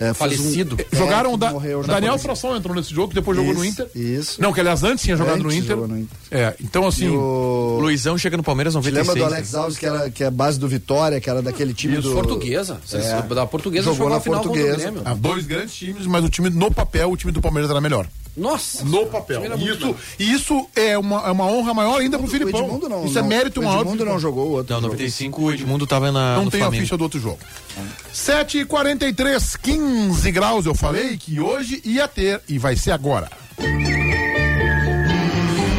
É, 0.00 0.12
Falecido. 0.14 0.76
é, 0.78 0.96
Jogaram 0.96 1.32
que 1.32 1.38
da, 1.38 1.52
Daniel. 1.86 2.18
Frasson 2.18 2.56
entrou 2.56 2.74
nesse 2.74 2.92
jogo, 2.94 3.08
que 3.08 3.14
depois 3.14 3.36
jogou 3.36 3.54
no 3.54 3.64
Isso, 3.64 3.82
Inter. 3.82 3.88
isso. 3.94 4.42
Não, 4.42 4.52
que 4.52 4.60
aliás 4.60 4.82
antes 4.84 5.04
tinha 5.04 5.16
jogado 5.16 5.38
no 5.42 5.46
Antes 5.46 5.58
Inter. 5.58 5.68
jogou 5.70 5.88
no 5.88 5.98
Inter. 5.98 6.16
É, 6.30 6.54
então 6.62 6.86
assim. 6.86 7.08
O... 7.08 7.78
Luizão 7.80 8.16
chega 8.18 8.36
no 8.36 8.42
Palmeiras 8.42 8.72
Te 8.72 8.76
96. 8.76 9.08
lembra 9.08 9.28
do 9.28 9.34
Alex 9.34 9.54
Alves, 9.54 9.78
que, 9.78 9.86
era, 9.86 10.10
que 10.10 10.24
é 10.24 10.30
base 10.30 10.58
do 10.58 10.68
Vitória, 10.68 11.20
que 11.20 11.28
era 11.30 11.40
daquele 11.42 11.72
time 11.74 11.98
do. 11.98 12.12
Portuguesa. 12.12 12.80
É. 12.92 13.22
Da 13.34 13.46
portuguesa 13.46 13.84
Jogou 13.84 13.96
jogou 13.96 14.10
na 14.14 14.20
final 14.20 14.40
o 14.40 14.42
Portuguesa. 14.44 14.92
Há 15.04 15.14
dois 15.14 15.46
grandes 15.46 15.74
times, 15.74 16.06
mas 16.06 16.24
o 16.24 16.28
time 16.28 16.50
no 16.50 16.70
papel, 16.70 17.10
o 17.10 17.16
time 17.16 17.32
do 17.32 17.40
Palmeiras 17.40 17.70
era 17.70 17.80
melhor. 17.80 18.06
Nossa! 18.36 18.84
No 18.84 19.06
papel. 19.06 19.42
E 19.56 19.68
isso, 19.70 19.96
e 20.18 20.32
isso 20.32 20.66
é 20.76 20.98
uma, 20.98 21.26
é 21.26 21.30
uma 21.30 21.46
honra 21.46 21.72
maior 21.72 22.00
ainda 22.00 22.18
pro 22.18 22.26
O 22.26 22.30
Filipão. 22.30 22.60
Edmundo 22.64 22.88
não. 22.88 23.06
isso 23.06 23.18
é 23.18 23.22
mérito 23.22 23.60
o 23.60 23.64
maior. 23.64 23.78
pro 23.78 23.88
Edmundo 23.88 24.04
não 24.04 24.18
jogou 24.18 24.48
o 24.48 24.50
outro. 24.52 24.74
Não, 24.74 24.80
jogo. 24.82 24.92
95 24.92 25.42
o 25.42 25.52
Edmundo 25.52 25.86
tava 25.86 26.12
na, 26.12 26.36
Não 26.36 26.44
no 26.44 26.50
tem 26.50 26.60
a 26.62 26.70
ficha 26.70 26.96
do 26.98 27.02
outro 27.04 27.18
jogo. 27.18 27.38
7h43, 28.12 29.58
15 29.60 30.32
graus. 30.32 30.66
Eu 30.66 30.74
falei 30.74 31.16
que 31.16 31.40
hoje 31.40 31.80
ia 31.84 32.08
ter 32.08 32.40
e 32.48 32.58
vai 32.58 32.76
ser 32.76 32.92
agora. 32.92 33.30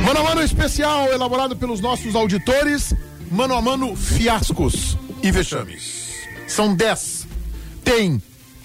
Mano 0.05 0.19
a 0.19 0.23
mano 0.23 0.41
especial 0.41 1.11
elaborado 1.11 1.55
pelos 1.55 1.79
nossos 1.81 2.15
auditores. 2.15 2.93
Mano 3.29 3.55
a 3.55 3.61
mano 3.61 3.95
fiascos 3.95 4.97
e 5.21 5.31
vexames. 5.31 6.13
São 6.47 6.73
10. 6.73 7.27
tem 7.83 8.21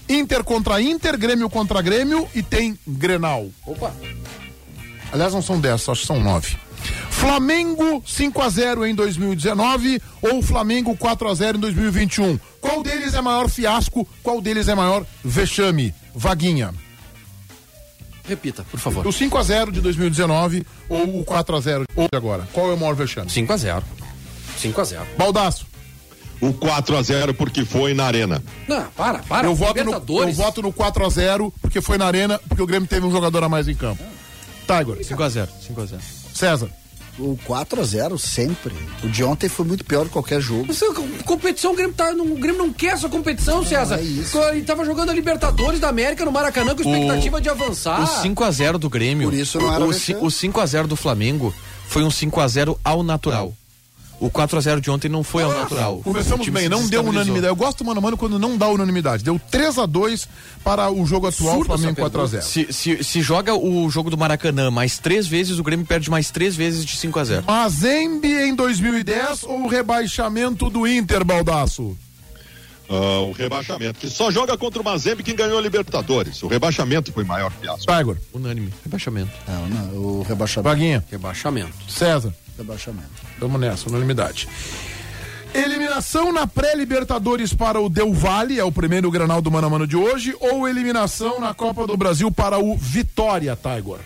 Inter 0.09 0.45
contra 0.45 0.81
Inter, 0.81 1.17
Grêmio 1.19 1.49
contra 1.49 1.81
Grêmio 1.81 2.29
e 2.35 2.43
tem 2.43 2.79
Grenal. 2.87 3.49
Opa. 3.67 3.95
Aliás, 5.13 5.33
não 5.33 5.43
são 5.43 5.61
10, 5.61 5.89
acho 5.89 6.01
que 6.01 6.07
são 6.07 6.21
9. 6.21 6.57
Flamengo 7.11 8.03
5 8.07 8.43
a 8.43 8.49
0 8.49 8.87
em 8.87 8.95
2019 8.95 10.03
ou 10.21 10.43
Flamengo 10.43 10.97
4 10.97 11.29
a 11.29 11.35
0 11.35 11.59
em 11.59 11.61
2021. 11.61 12.39
Qual 12.61 12.83
deles 12.83 13.15
é 13.15 13.21
maior 13.21 13.49
fiasco? 13.49 14.09
Qual 14.23 14.41
deles 14.41 14.69
é 14.69 14.75
maior 14.75 15.05
vexame? 15.23 15.95
Vaguinha. 16.15 16.75
Repita, 18.25 18.65
por 18.71 18.79
favor. 18.79 19.07
O 19.07 19.13
5 19.13 19.37
a 19.37 19.43
0 19.43 19.73
de 19.73 19.81
2019 19.81 20.67
ou 20.89 21.21
o 21.21 21.25
4 21.25 21.57
a 21.57 21.61
0 21.61 21.85
de 21.95 22.17
agora? 22.17 22.49
Qual 22.53 22.71
é 22.71 22.75
o 22.75 22.79
maior 22.79 22.95
vexame? 22.95 23.31
5 23.31 23.53
a 23.53 23.57
0 23.57 23.85
5 24.59 24.81
a 24.81 24.85
0 24.85 25.07
Baldaço. 25.17 25.67
O 26.41 26.53
4 26.53 26.97
a 26.97 27.03
0 27.03 27.35
porque 27.35 27.65
foi 27.65 27.95
na 27.95 28.05
arena. 28.05 28.43
Não, 28.67 28.85
para, 28.97 29.21
para. 29.21 29.47
Eu 29.47 29.55
voto, 29.55 29.85
no, 29.85 29.93
eu 29.93 30.33
voto 30.33 30.63
no 30.63 30.73
4 30.73 31.07
a 31.07 31.09
0 31.09 31.55
porque 31.61 31.81
foi 31.81 31.97
na 31.97 32.07
arena, 32.07 32.41
porque 32.49 32.63
o 32.63 32.67
Grêmio 32.67 32.89
teve 32.89 33.07
um 33.07 33.13
jogador 33.13 33.45
a 33.45 33.49
mais 33.49 33.69
em 33.69 33.77
campo. 33.77 34.03
Tiger. 34.67 34.97
5x0. 35.05 35.49
5x0. 35.69 36.22
César. 36.43 36.69
O 37.21 37.39
4x0 37.47 38.19
sempre. 38.19 38.75
O 39.05 39.09
de 39.09 39.23
ontem 39.23 39.49
foi 39.49 39.65
muito 39.65 39.85
pior 39.85 40.07
que 40.07 40.11
qualquer 40.11 40.41
jogo. 40.41 40.73
Essa 40.73 40.87
competição, 41.25 41.73
o 41.73 41.77
Grêmio, 41.77 41.95
tá, 41.95 42.13
não, 42.13 42.25
o 42.25 42.37
Grêmio 42.37 42.59
não 42.59 42.73
quer 42.73 42.95
essa 42.95 43.09
competição, 43.09 43.65
César. 43.65 43.99
é 43.99 44.03
isso. 44.03 44.37
Ele 44.45 44.63
tava 44.63 44.85
jogando 44.85 45.11
a 45.11 45.15
Libertadores 45.15 45.79
da 45.79 45.89
América 45.89 46.25
no 46.25 46.33
Maracanã 46.33 46.75
com 46.75 46.83
expectativa 46.83 47.41
de 47.41 47.49
avançar. 47.49 48.03
O 48.03 48.25
5x0 48.25 48.79
do 48.79 48.91
Grêmio. 48.91 49.29
Por 49.29 49.39
isso 49.39 49.61
não 49.61 49.73
era 49.73 49.85
o, 49.85 49.89
o 49.89 49.93
5x0 49.93 50.87
do 50.87 50.97
Flamengo 50.97 51.55
foi 51.87 52.03
um 52.03 52.09
5x0 52.09 52.77
ao 52.83 53.03
natural. 53.03 53.55
O 54.23 54.31
4x0 54.31 54.79
de 54.79 54.89
ontem 54.89 55.09
não 55.09 55.25
foi 55.25 55.43
ao 55.43 55.53
natural. 55.53 56.01
Time 56.39 56.51
bem, 56.53 56.69
não 56.69 56.87
deu 56.87 57.05
unanimidade. 57.05 57.49
Eu 57.49 57.57
gosto, 57.57 57.85
mano, 57.85 57.99
a 57.99 58.01
mano, 58.01 58.17
quando 58.17 58.39
não 58.39 58.57
dá 58.57 58.69
unanimidade. 58.69 59.25
Deu 59.25 59.41
3 59.51 59.79
a 59.79 59.85
2 59.85 60.29
para 60.63 60.89
o 60.93 61.05
jogo 61.05 61.27
atual, 61.27 61.57
Absurdo 61.57 61.67
Flamengo 61.67 61.91
essa 61.91 62.01
4 62.01 62.21
a 62.21 62.27
0 62.27 62.43
Se, 62.45 62.73
se, 62.73 63.03
se 63.03 63.21
joga 63.21 63.53
o 63.53 63.91
jogo 63.91 64.11
do 64.11 64.17
Maracanã 64.17 64.71
mais 64.71 64.97
três 64.97 65.27
vezes, 65.27 65.59
o 65.59 65.65
Grêmio 65.65 65.85
perde 65.85 66.09
mais 66.09 66.31
três 66.31 66.55
vezes 66.55 66.85
de 66.85 66.97
5x0. 66.97 67.43
Mazembe 67.45 68.33
em 68.33 68.55
2010 68.55 69.43
ou 69.43 69.65
o 69.65 69.67
rebaixamento 69.67 70.71
do 70.71 70.87
Inter, 70.87 71.25
Baldaço? 71.25 71.97
Ah, 72.89 73.23
o 73.23 73.33
rebaixamento. 73.33 73.99
Que 73.99 74.09
só 74.09 74.31
joga 74.31 74.57
contra 74.57 74.81
o 74.81 74.85
Mazembe 74.85 75.25
quem 75.25 75.35
ganhou 75.35 75.59
a 75.59 75.61
Libertadores. 75.61 76.41
O 76.45 76.47
rebaixamento 76.47 77.13
foi 77.13 77.25
maior 77.25 77.51
fiasco. 77.51 77.87
Tiger. 77.87 78.17
Unânime. 78.33 78.73
Rebaixamento. 78.85 79.33
Não, 79.49 79.69
não, 79.69 79.97
o 79.97 80.23
rebaixamento. 80.23 80.69
Vaguinha. 80.69 81.05
Rebaixamento. 81.11 81.73
César. 81.89 82.33
Rebaixamento. 82.57 83.11
Vamos 83.39 83.61
nessa, 83.61 83.89
unanimidade. 83.89 84.49
Eliminação 85.55 86.33
na 86.33 86.47
pré-Libertadores 86.47 87.53
para 87.53 87.79
o 87.79 87.89
Del 87.89 88.13
Valle, 88.13 88.59
é 88.59 88.65
o 88.65 88.73
primeiro 88.73 89.11
granal 89.11 89.43
do 89.43 89.51
Mano 89.51 89.67
a 89.67 89.71
Mano 89.71 89.87
de 89.87 89.97
hoje, 89.97 90.35
ou 90.41 90.67
eliminação 90.67 91.39
na 91.39 91.53
Copa 91.53 91.87
do 91.87 91.97
Brasil 91.97 92.31
para 92.31 92.59
o 92.59 92.77
Vitória, 92.77 93.57
Tiger? 93.57 94.01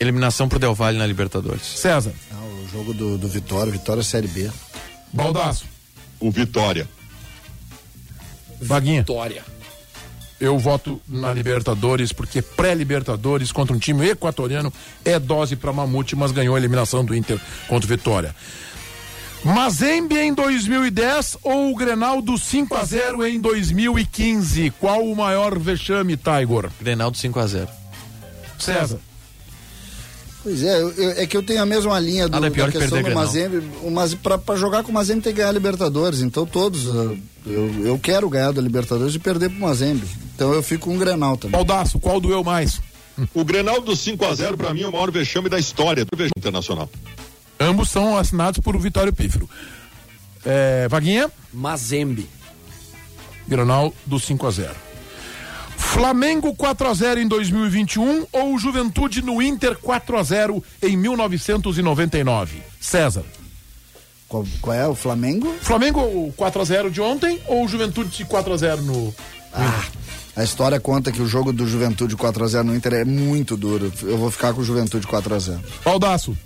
Eliminação 0.00 0.48
pro 0.48 0.58
Del 0.58 0.74
Valle 0.74 0.98
na 0.98 1.06
Libertadores. 1.06 1.62
César. 1.62 2.12
Não, 2.32 2.64
o 2.64 2.68
jogo 2.68 2.92
do, 2.92 3.16
do 3.16 3.28
Vitória, 3.28 3.70
Vitória 3.70 4.02
Série 4.02 4.26
B. 4.26 4.50
Baldaço. 5.12 5.66
O 6.18 6.32
Vitória. 6.32 6.88
Vaguinha. 8.60 9.02
Vitória. 9.02 9.44
Eu 10.40 10.58
voto 10.58 11.00
na 11.08 11.32
Libertadores, 11.32 12.12
porque 12.12 12.42
pré-Libertadores 12.42 13.52
contra 13.52 13.74
um 13.74 13.78
time 13.78 14.08
equatoriano 14.08 14.72
é 15.04 15.18
dose 15.18 15.56
para 15.56 15.72
Mamute, 15.72 16.16
mas 16.16 16.32
ganhou 16.32 16.54
a 16.54 16.58
eliminação 16.58 17.04
do 17.04 17.14
Inter 17.14 17.40
contra 17.68 17.86
o 17.86 17.88
Vitória. 17.88 18.34
Mazembe 19.44 20.16
em 20.16 20.32
2010 20.32 21.38
ou 21.42 21.70
o 21.70 21.76
Grenal 21.76 22.22
do 22.22 22.38
5 22.38 22.74
a 22.74 22.84
0 22.84 23.26
em 23.26 23.38
2015? 23.38 24.70
Qual 24.80 25.04
o 25.04 25.14
maior 25.14 25.58
vexame, 25.58 26.16
Tiger? 26.16 26.70
Grenaldo 26.80 27.18
5x0. 27.18 27.68
César. 28.58 28.98
Pois 30.44 30.62
é, 30.62 30.80
eu- 30.80 30.90
eu- 30.92 31.10
é 31.12 31.26
que 31.26 31.36
eu 31.36 31.42
tenho 31.42 31.60
a 31.62 31.66
mesma 31.66 31.98
linha 31.98 32.28
do, 32.28 32.32
Nada 32.32 32.46
é 32.46 32.50
pior 32.50 32.66
da 32.66 32.72
que 32.72 32.78
questão 32.78 32.98
perder 33.02 33.10
do 33.10 33.14
Grenal. 33.14 33.24
Mazembe. 33.26 33.70
O 33.82 33.90
Maz, 33.90 34.14
pra, 34.14 34.36
pra 34.38 34.54
jogar 34.56 34.82
com 34.84 34.90
o 34.90 34.94
Mazembe 34.94 35.22
tem 35.22 35.32
que 35.32 35.38
ganhar 35.38 35.48
a 35.48 35.52
Libertadores. 35.52 36.20
Então 36.20 36.44
todos, 36.46 36.86
uh, 36.86 37.16
eu, 37.46 37.86
eu 37.86 37.98
quero 37.98 38.28
ganhar 38.28 38.52
da 38.52 38.60
Libertadores 38.60 39.14
e 39.14 39.18
perder 39.18 39.48
pro 39.48 39.58
Mazembe. 39.58 40.06
Então 40.34 40.52
eu 40.52 40.62
fico 40.62 40.86
com 40.86 40.94
um 40.94 40.98
Grenal 40.98 41.36
também. 41.38 41.52
Baldaço, 41.52 41.98
qual 41.98 42.20
doeu 42.20 42.44
mais? 42.44 42.78
O 43.32 43.42
Grenal 43.44 43.80
do 43.80 43.96
5 43.96 44.24
a 44.24 44.34
0 44.34 44.56
para 44.58 44.74
mim 44.74 44.82
é 44.82 44.86
o 44.88 44.92
maior 44.92 45.10
vexame 45.10 45.48
da 45.48 45.58
história 45.58 46.04
do 46.04 46.10
vexame 46.14 46.32
internacional. 46.36 46.90
Ambos 47.58 47.88
são 47.88 48.18
assinados 48.18 48.60
por 48.60 48.76
o 48.76 48.78
Vitório 48.78 49.12
Pífero. 49.12 49.48
É, 50.44 50.86
Vaguinha, 50.88 51.30
Mazembe. 51.52 52.28
Granal 53.48 53.94
do 54.04 54.18
5 54.18 54.46
a 54.46 54.50
0 54.50 54.74
Flamengo 55.94 56.52
4 56.56 56.88
a 56.88 56.92
0 56.92 57.20
em 57.20 57.28
2021 57.28 58.26
ou 58.32 58.58
Juventude 58.58 59.22
no 59.22 59.40
Inter 59.40 59.78
4 59.78 60.18
a 60.18 60.22
0 60.24 60.64
em 60.82 60.96
1999? 60.96 62.60
César. 62.80 63.22
Qual, 64.28 64.44
qual 64.60 64.76
é? 64.76 64.88
O 64.88 64.96
Flamengo? 64.96 65.54
Flamengo 65.62 66.34
4 66.36 66.60
a 66.60 66.64
0 66.64 66.90
de 66.90 67.00
ontem 67.00 67.40
ou 67.46 67.68
Juventude 67.68 68.24
4 68.24 68.52
a 68.52 68.56
0 68.56 68.82
no 68.82 69.14
Ah, 69.52 69.84
a 70.34 70.42
história 70.42 70.80
conta 70.80 71.12
que 71.12 71.22
o 71.22 71.28
jogo 71.28 71.52
do 71.52 71.64
Juventude 71.64 72.16
4x0 72.16 72.64
no 72.64 72.74
Inter 72.74 72.94
é 72.94 73.04
muito 73.04 73.56
duro. 73.56 73.92
Eu 74.02 74.18
vou 74.18 74.32
ficar 74.32 74.52
com 74.52 74.62
o 74.62 74.64
Juventude 74.64 75.06
4x0. 75.06 75.60
Baldaço? 75.84 76.36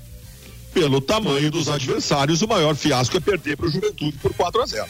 Pelo 0.74 1.00
tamanho 1.00 1.50
dos 1.50 1.70
adversários, 1.70 2.42
o 2.42 2.46
maior 2.46 2.74
fiasco 2.76 3.16
é 3.16 3.20
perder 3.20 3.56
para 3.56 3.64
o 3.64 3.70
Juventude 3.70 4.18
por 4.18 4.34
4 4.34 4.60
a 4.60 4.66
0 4.66 4.86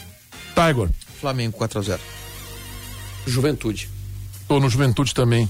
Tiger. 0.53 0.89
Flamengo 1.21 1.57
4x0. 1.57 1.97
Juventude. 3.25 3.98
Tô 4.49 4.59
no 4.59 4.69
Juventude 4.69 5.13
também. 5.13 5.49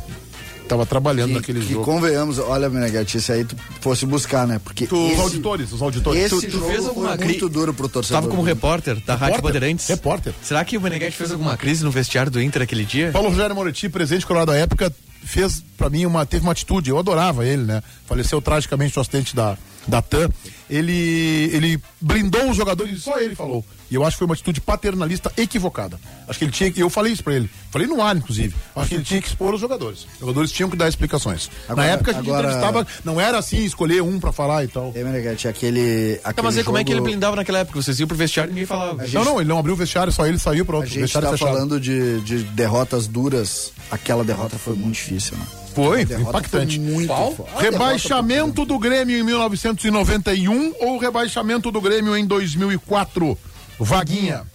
Tava 0.68 0.86
trabalhando 0.86 1.34
naquele 1.34 1.62
que 1.62 1.74
jogo. 1.74 1.84
convenhamos, 1.84 2.38
olha, 2.38 2.70
Menegatti, 2.70 3.20
se 3.20 3.32
aí 3.32 3.44
tu 3.44 3.56
fosse 3.82 4.06
buscar, 4.06 4.46
né? 4.46 4.62
Porque 4.64 4.84
Os 4.84 4.92
esse, 5.14 5.20
auditores, 5.20 5.72
os 5.72 5.82
auditores. 5.82 6.22
esse 6.22 6.36
Tu- 6.36 6.42
tu 6.46 6.52
jogo 6.60 6.66
fez 6.68 6.78
foi 6.82 6.88
alguma 6.90 7.18
cri- 7.18 7.26
muito 7.30 7.50
duro 7.50 7.74
pro 7.74 7.90
torcedor. 7.90 8.22
Tava 8.22 8.30
como 8.30 8.44
repórter 8.44 8.98
da 9.04 9.14
Rádio 9.16 9.38
Repórter? 9.38 9.42
Bandeirantes. 9.62 9.88
Repórter. 9.88 10.34
Será 10.44 10.64
que 10.64 10.78
o 10.78 10.82
Meneghetti 10.82 11.18
fez 11.18 11.32
alguma 11.32 11.58
crise 11.58 11.84
no 11.84 11.90
vestiário 11.90 12.32
do 12.32 12.40
Inter 12.40 12.62
aquele 12.62 12.86
dia? 12.86 13.10
Paulo 13.12 13.30
Rogério 13.30 13.56
Moretti, 13.56 13.90
presidente 13.90 14.28
colorado 14.28 14.52
da 14.52 14.58
época, 14.60 14.94
fez 15.24 15.64
pra 15.76 15.90
mim 15.90 16.06
uma 16.06 16.24
teve 16.24 16.44
uma 16.46 16.52
atitude, 16.52 16.92
eu 16.92 17.00
adorava 17.00 17.44
ele, 17.44 17.64
né? 17.64 17.82
Faleceu 18.06 18.40
tragicamente 18.40 18.96
o 18.96 19.02
assistente 19.02 19.36
da 19.36 19.58
da 19.88 20.02
TAM. 20.02 20.30
Ele 20.70 21.50
ele 21.52 21.82
blindou 22.00 22.50
os 22.52 22.56
jogadores, 22.58 23.02
só 23.02 23.20
ele 23.20 23.36
falou. 23.36 23.66
E 23.90 23.96
eu 23.96 24.04
acho 24.04 24.12
que 24.16 24.20
foi 24.20 24.28
uma 24.28 24.36
atitude 24.36 24.62
paternalista 24.62 25.32
equivocada. 25.36 26.00
Acho 26.28 26.38
que 26.38 26.46
ele 26.46 26.52
tinha 26.52 26.72
que 26.72 26.80
eu 26.80 26.92
falei 26.92 27.12
isso 27.12 27.24
pra 27.24 27.34
ele. 27.34 27.50
Falei 27.72 27.88
no 27.88 28.00
ar 28.04 28.16
inclusive. 28.16 28.54
Acho 28.76 28.90
que 28.90 28.96
ele 28.96 29.04
tinha 29.04 29.20
que 29.20 29.28
expor 29.30 29.52
os 29.56 29.60
jogadores. 29.62 30.06
Os 30.14 30.20
jogadores 30.20 30.52
tinham 30.52 30.70
que 30.70 30.78
dar 30.78 30.88
explicações. 30.88 31.50
Agora- 31.68 31.88
Na 31.88 31.94
época 31.94 32.12
a 32.12 32.14
gente 32.14 32.24
agora- 32.30 32.48
entrevistava, 32.50 32.88
não 33.04 33.20
era 33.20 33.40
assim 33.40 33.64
escolher 33.66 34.04
um 34.04 34.20
pra 34.20 34.32
falar 34.32 34.64
e 34.64 34.68
tal. 34.68 34.92
É, 34.96 35.04
Menegatti, 35.04 35.48
aquele. 35.48 36.20
Tá, 36.22 36.30
aquele 36.30 36.46
mas 36.46 36.58
aí 36.58 36.64
como 36.64 36.78
é 36.78 36.84
que 36.84 36.92
ele 36.92 36.98
jogo- 37.00 37.10
blindava 37.10 37.36
naquela 37.36 37.60
época? 37.60 37.82
Vocês 37.82 38.00
iam 38.00 38.08
pro 38.08 38.16
vestiário 38.16 38.52
e 38.52 38.54
ninguém 38.54 38.68
falava. 38.68 39.04
Não, 39.12 39.26
não, 39.26 39.40
ele 39.42 39.50
não 39.50 39.58
abriu 39.58 39.74
o 39.74 39.78
vestiário, 39.78 40.14
só 40.14 40.28
ele 40.28 40.38
saiu 40.38 40.64
para 40.66 40.76
A 40.76 40.78
outro 40.78 40.92
gente 40.92 41.02
vestiário 41.02 41.28
tá 41.30 41.36
fechado. 41.36 41.52
falando 41.54 41.80
de, 41.80 42.22
de 42.22 42.44
derrotas 42.44 43.08
duras. 43.08 43.72
Aquela 43.90 44.24
derrota 44.24 44.56
foi 44.60 44.76
muito 44.76 44.94
difícil, 44.94 45.36
né? 45.36 45.46
Foi, 45.84 46.02
impactante. 46.02 46.76
Foi 46.78 46.86
muito 46.86 47.08
Qual? 47.08 47.50
Rebaixamento 47.58 48.66
do 48.66 48.78
Grêmio 48.78 49.18
em 49.18 49.24
1991 49.24 50.74
ou 50.80 50.98
rebaixamento 50.98 51.72
do 51.72 51.80
Grêmio 51.80 52.18
em 52.18 52.26
2004? 52.26 53.38
Vaguinha. 53.80 54.46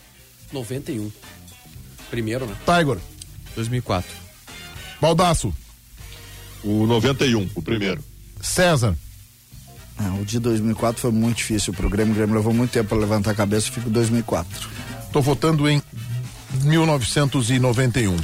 91. 0.53 1.11
Primeiro, 2.11 2.47
né? 2.47 2.55
Tiger. 2.67 2.99
2004. 3.55 4.11
Baldaço. 5.01 5.53
O 6.63 6.87
91, 6.87 7.49
o 7.55 7.63
primeiro. 7.63 8.05
César. 8.41 8.97
Ah, 9.97 10.15
o 10.21 10.25
de 10.25 10.39
2004 10.39 11.01
foi 11.01 11.11
muito 11.11 11.39
difícil 11.39 11.73
pro 11.73 11.89
Grêmio. 11.89 12.13
O 12.13 12.17
Grêmio 12.17 12.35
levou 12.35 12.53
muito 12.53 12.71
tempo 12.71 12.91
para 12.91 12.99
levantar 12.99 13.31
a 13.31 13.35
cabeça. 13.35 13.71
Fico 13.71 13.89
2004. 13.89 14.69
Tô 15.13 15.23
votando 15.23 15.69
em 15.69 15.83
1991. 16.63 18.17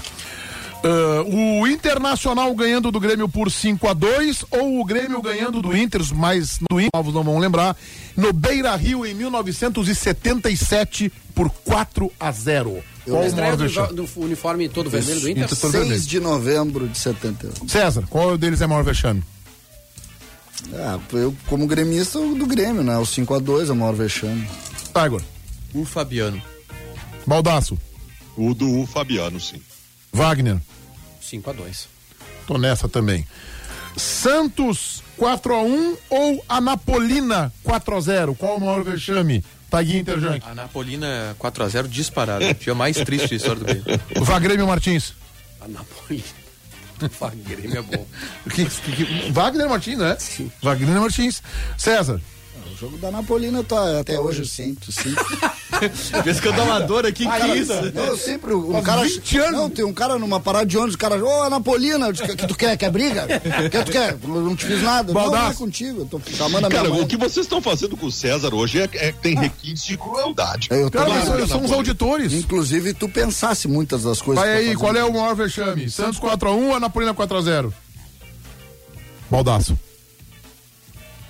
Ah, 0.82 1.22
o 1.26 1.66
Internacional 1.66 2.54
ganhando 2.54 2.90
do 2.90 2.98
Grêmio 2.98 3.28
por 3.28 3.50
5 3.50 3.86
a 3.88 3.92
2 3.92 4.44
ou 4.50 4.80
o 4.80 4.84
Grêmio 4.84 5.20
ganhando 5.20 5.60
do 5.60 5.76
Inter, 5.76 6.00
mas 6.14 6.58
do 6.70 6.80
Inter, 6.80 6.90
novos 6.94 7.14
não 7.14 7.22
vão 7.22 7.38
lembrar, 7.38 7.76
no 8.16 8.32
Beira 8.32 8.74
Rio 8.76 9.04
em 9.04 9.14
1977 9.14 11.12
por 11.34 11.50
4 11.50 12.10
a 12.18 12.32
0. 12.32 12.82
Qual 13.04 13.24
o 13.24 13.56
do, 13.56 14.06
do 14.06 14.08
uniforme 14.16 14.68
todo 14.68 14.88
vermelho 14.88 15.20
do 15.20 15.28
Inter? 15.28 15.44
Inter 15.44 15.58
todo 15.58 15.72
6 15.72 15.82
vermelho. 15.84 16.02
de 16.02 16.20
novembro 16.20 16.88
de 16.88 16.98
71. 16.98 17.68
César, 17.68 18.04
qual 18.08 18.38
deles 18.38 18.60
é 18.60 18.66
maior 18.66 18.84
vexame? 18.84 19.22
Ah, 20.74 20.98
eu, 21.12 21.34
como 21.46 21.66
gremista, 21.66 22.18
o 22.18 22.34
do 22.34 22.46
Grêmio, 22.46 22.82
né? 22.82 22.96
O 22.98 23.02
5x2 23.02 23.68
é 23.68 23.72
o 23.72 23.76
maior 23.76 23.94
vexame. 23.94 24.46
Tiger. 24.94 25.22
O 25.74 25.84
Fabiano. 25.84 26.40
Baldaço. 27.26 27.78
O 28.36 28.54
do 28.54 28.86
Fabiano, 28.86 29.40
sim. 29.40 29.60
Wagner. 30.12 30.58
5 31.20 31.50
a 31.50 31.52
2 31.52 31.88
Tô 32.46 32.58
nessa 32.58 32.88
também. 32.88 33.26
Santos 33.96 35.02
4 35.16 35.54
a 35.54 35.62
1 35.62 35.96
ou 36.08 36.44
Anapolina 36.48 37.52
4 37.62 37.96
a 37.96 38.00
0 38.00 38.34
Qual 38.34 38.56
o 38.56 38.60
maior 38.60 38.82
vexame? 38.82 39.44
Taguinho 39.70 40.00
Interjante. 40.00 40.44
A 40.48 40.54
Napolina 40.54 41.36
4x0 41.38 41.86
disparado. 41.86 42.44
O 42.44 42.54
dia 42.54 42.74
mais 42.74 42.96
triste 42.96 43.28
da 43.30 43.36
história 43.36 43.56
do 43.60 43.64
Grêmio. 43.64 43.84
Vagrêmio 44.24 44.66
Martins. 44.66 45.14
A 45.60 45.68
Napoli. 45.68 46.24
Fala, 47.12 47.32
Grêmio 47.46 47.78
é 47.78 47.82
bom. 47.82 48.04
Que- 48.52 48.64
que- 48.66 48.92
que- 49.04 49.30
Wagner 49.30 49.68
Martins, 49.68 49.98
né? 49.98 50.16
Sim. 50.18 50.50
Wagner 50.60 51.00
Martins. 51.00 51.40
César. 51.78 52.20
O 52.80 52.84
jogo 52.84 52.96
da 52.96 53.10
Napolina 53.10 53.62
tá 53.62 54.00
até 54.00 54.18
hoje 54.18 54.40
eu 54.40 54.46
sinto, 54.46 54.90
sim. 54.90 55.14
Vez 56.24 56.40
que 56.40 56.48
eu 56.48 56.52
dou 56.54 56.64
uma 56.64 56.80
dor 56.80 57.04
aqui, 57.04 57.26
que 57.28 57.46
isso? 57.58 57.74
Não, 57.92 58.04
eu 58.06 58.16
sempre, 58.16 58.54
um 58.54 58.72
Faz 58.72 58.84
cara. 58.86 59.02
20 59.02 59.38
anos. 59.38 59.52
Não, 59.52 59.68
tem 59.68 59.84
um 59.84 59.92
cara 59.92 60.18
numa 60.18 60.40
parada 60.40 60.64
de 60.64 60.78
ônibus, 60.78 60.94
o 60.94 60.98
cara, 60.98 61.22
ô, 61.22 61.50
Napolina, 61.50 62.06
eu 62.06 62.12
disse, 62.12 62.26
que, 62.26 62.36
que 62.36 62.46
tu 62.46 62.54
quer? 62.54 62.78
Quer 62.78 62.90
briga? 62.90 63.26
que 63.70 63.84
tu 63.84 63.92
quer? 63.92 64.16
Eu 64.22 64.28
não 64.40 64.56
te 64.56 64.64
fiz 64.64 64.82
nada. 64.82 65.12
Não, 65.12 65.20
não 65.20 65.28
é 65.28 65.30
Baldaço. 65.30 65.58
contigo, 65.58 66.00
eu 66.00 66.06
tô 66.06 66.18
chamando 66.34 66.64
a 66.64 66.68
minha 66.70 66.80
Cara, 66.80 66.88
mãe. 66.88 67.02
o 67.02 67.06
que 67.06 67.18
vocês 67.18 67.44
estão 67.44 67.60
fazendo 67.60 67.98
com 67.98 68.06
o 68.06 68.10
César 68.12 68.54
hoje 68.54 68.80
é, 68.80 68.88
é- 68.94 69.12
tem 69.12 69.34
requintes 69.36 69.84
de 69.84 69.98
crueldade. 69.98 70.68
Eu 70.70 70.90
Cara, 70.90 71.10
mas 71.10 71.24
Claro, 71.26 71.48
somos 71.48 71.72
auditores. 71.72 72.32
Inclusive, 72.32 72.94
tu 72.94 73.10
pensasse 73.10 73.68
muitas 73.68 74.04
das 74.04 74.22
coisas. 74.22 74.42
Vai 74.42 74.54
aí, 74.54 74.74
qual 74.74 74.96
é 74.96 75.04
o 75.04 75.12
maior 75.12 75.36
vexame? 75.36 75.90
Santos 75.90 76.18
4x1 76.18 76.68
ou 76.68 76.74
Anapolina 76.74 77.12
4x0? 77.12 77.70
Baldaço. 79.30 79.78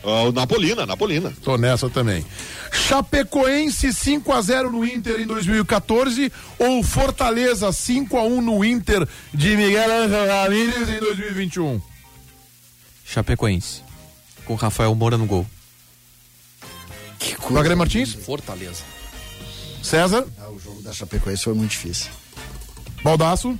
O 0.02 0.32
Napolina, 0.32 0.86
Napolina. 0.86 1.32
Tô 1.42 1.56
nessa 1.58 1.90
também. 1.90 2.24
Chapecoense 2.72 3.88
5x0 3.88 4.70
no 4.70 4.84
Inter 4.84 5.20
em 5.20 5.26
2014 5.26 6.32
ou 6.58 6.82
Fortaleza 6.82 7.68
5x1 7.68 8.40
no 8.40 8.64
Inter 8.64 9.06
de 9.34 9.56
Miguel 9.56 9.90
Ángel 10.04 10.26
Ramírez 10.26 10.88
em 10.88 10.98
2021? 11.00 11.82
Chapecoense. 13.04 13.82
Com 14.44 14.54
Rafael 14.54 14.94
Moura 14.94 15.18
no 15.18 15.26
gol. 15.26 15.46
Que 17.18 17.34
coisa. 17.34 17.54
Wagner 17.54 17.76
Martins? 17.76 18.14
Fortaleza. 18.14 18.82
César? 19.82 20.24
Ah, 20.38 20.48
o 20.48 20.58
jogo 20.58 20.80
da 20.82 20.92
Chapecoense 20.92 21.44
foi 21.44 21.54
muito 21.54 21.72
difícil. 21.72 22.10
Baldaço? 23.02 23.58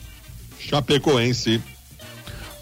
Chapecoense. 0.59 1.61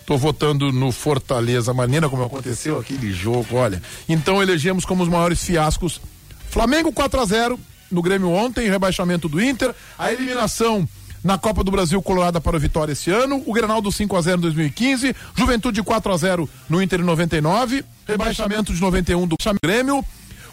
Tô 0.08 0.16
votando 0.16 0.72
no 0.72 0.90
Fortaleza, 0.90 1.70
a 1.70 1.74
maneira 1.74 2.08
como 2.08 2.24
aconteceu 2.24 2.78
aquele 2.78 3.12
jogo, 3.12 3.56
olha. 3.56 3.82
Então 4.08 4.42
elegemos 4.42 4.86
como 4.86 5.02
os 5.02 5.08
maiores 5.10 5.44
fiascos. 5.44 6.00
Flamengo 6.48 6.90
4 6.90 7.20
a 7.20 7.24
0 7.26 7.60
no 7.90 8.00
Grêmio 8.00 8.30
ontem, 8.30 8.70
rebaixamento 8.70 9.28
do 9.28 9.38
Inter, 9.38 9.74
a 9.98 10.10
eliminação 10.10 10.88
na 11.22 11.36
Copa 11.36 11.62
do 11.62 11.70
Brasil 11.70 12.00
colorada 12.00 12.40
para 12.40 12.56
o 12.56 12.58
Vitória 12.58 12.92
esse 12.92 13.10
ano, 13.10 13.42
o 13.44 13.52
Grenaldo 13.52 13.92
5 13.92 14.16
a 14.16 14.22
0 14.22 14.38
em 14.38 14.40
2015, 14.40 15.14
Juventude 15.36 15.82
4 15.82 16.10
a 16.10 16.16
0 16.16 16.48
no 16.70 16.82
Inter 16.82 17.00
em 17.00 17.04
99, 17.04 17.84
rebaixamento 18.06 18.72
de 18.72 18.80
91 18.80 19.26
do 19.26 19.36
Grêmio, 19.62 20.02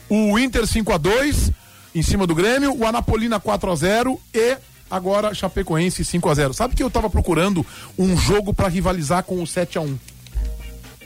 o 0.09 0.37
Inter 0.37 0.67
5 0.67 0.91
a 0.91 0.97
2 0.97 1.51
em 1.95 2.01
cima 2.01 2.27
do 2.27 2.35
Grêmio, 2.35 2.77
o 2.77 2.85
Anapolina 2.85 3.39
4 3.39 3.71
a 3.71 3.75
0 3.77 4.19
e 4.33 4.57
agora 4.95 5.33
Chapecoense 5.33 6.03
5 6.03 6.29
a 6.29 6.33
0. 6.33 6.53
Sabe 6.53 6.75
que 6.75 6.83
eu 6.83 6.89
tava 6.89 7.09
procurando 7.09 7.65
um 7.97 8.15
jogo 8.17 8.53
para 8.53 8.67
rivalizar 8.67 9.23
com 9.23 9.41
o 9.41 9.47
7 9.47 9.77
a 9.77 9.81
1. 9.81 9.97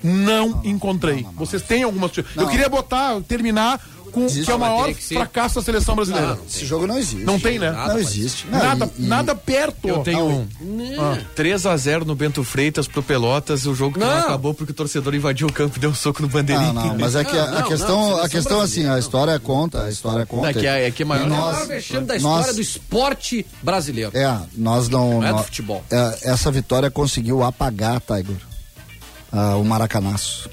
Não, 0.04 0.62
encontrei. 0.64 1.26
Vocês 1.36 1.62
têm 1.62 1.84
algumas. 1.84 2.16
Eu 2.18 2.24
Não. 2.36 2.48
queria 2.48 2.70
botar, 2.70 3.20
terminar 3.22 3.82
com 4.10 4.26
Existe. 4.26 4.46
que 4.46 4.52
é 4.52 4.56
o 4.56 4.60
maior 4.60 4.94
que 4.94 5.16
fracasso 5.16 5.56
da 5.56 5.62
seleção 5.62 5.96
brasileira. 5.96 6.28
Não, 6.36 6.40
Esse 6.48 6.66
jogo 6.66 6.86
não 6.88 6.98
existe. 6.98 7.24
Não 7.24 7.40
tem, 7.40 7.58
né? 7.60 7.72
Nada, 7.72 7.94
Não 7.94 8.00
existe. 8.00 8.48
Não, 8.48 8.60
Nada, 8.60 8.92
e- 8.98 9.04
e- 9.04 9.08
nada 9.08 9.36
perto. 9.36 9.88
Eu 9.88 10.00
tenho 10.00 10.26
um 10.26 10.48
Não. 10.96 11.18
3x0 11.36 12.06
no 12.06 12.16
Bento 12.16 12.44
Freitas 12.44 12.88
pro 12.88 13.02
Pelotas, 13.04 13.66
o 13.66 13.74
jogo 13.74 13.94
que 13.94 14.00
não, 14.00 14.08
Não. 14.08 14.18
acabou 14.20 14.54
porque 14.54 14.72
o 14.72 14.76
torcedor 14.76 15.16
invadiu 15.16 15.48
o 15.48 15.54
campo 15.54 15.78
e 15.78 15.80
deu 15.80 15.90
um 15.90 15.96
soco 15.96 16.22
no 16.22 16.28
bandeirinho. 16.28 16.74
Não, 16.74 16.88
não, 16.88 16.98
mas 16.98 17.16
é 17.16 17.24
que 17.24 17.38
a, 17.38 17.48
Não, 17.48 17.58
a 17.60 17.64
questão, 17.64 18.10
não, 18.10 18.22
a 18.24 18.30
questão 18.30 18.62
assim, 18.62 18.88
a 18.88 18.98
história 19.00 19.40
conta, 19.40 19.84
a 19.84 19.90
história 19.90 20.26
conta. 20.26 20.50
É 20.50 20.54
que 20.54 20.66
é, 20.68 20.88
é 20.88 20.92
que 20.92 21.04
é 21.04 21.06
maior. 21.06 21.26
O 21.26 21.30
nós- 21.30 21.54
maior 21.56 21.68
vexame 21.68 22.06
da 22.06 22.14
nós- 22.20 22.22
história 22.40 22.54
do 22.54 22.62
esporte 22.62 23.46
brasileiro. 23.62 24.12
É, 24.18 24.38
nós 24.56 24.90
não. 24.90 25.20
Não 25.22 25.28
é 25.28 25.34
do 25.34 25.44
futebol. 25.44 25.84
é, 25.92 26.20
essa 26.24 26.50
vitória 26.52 26.90
conseguiu 26.90 27.44
apagar, 27.44 28.02
Tiger, 28.02 28.36
ah, 29.32 29.56
o 29.58 29.64
Maracanaço. 29.64 30.50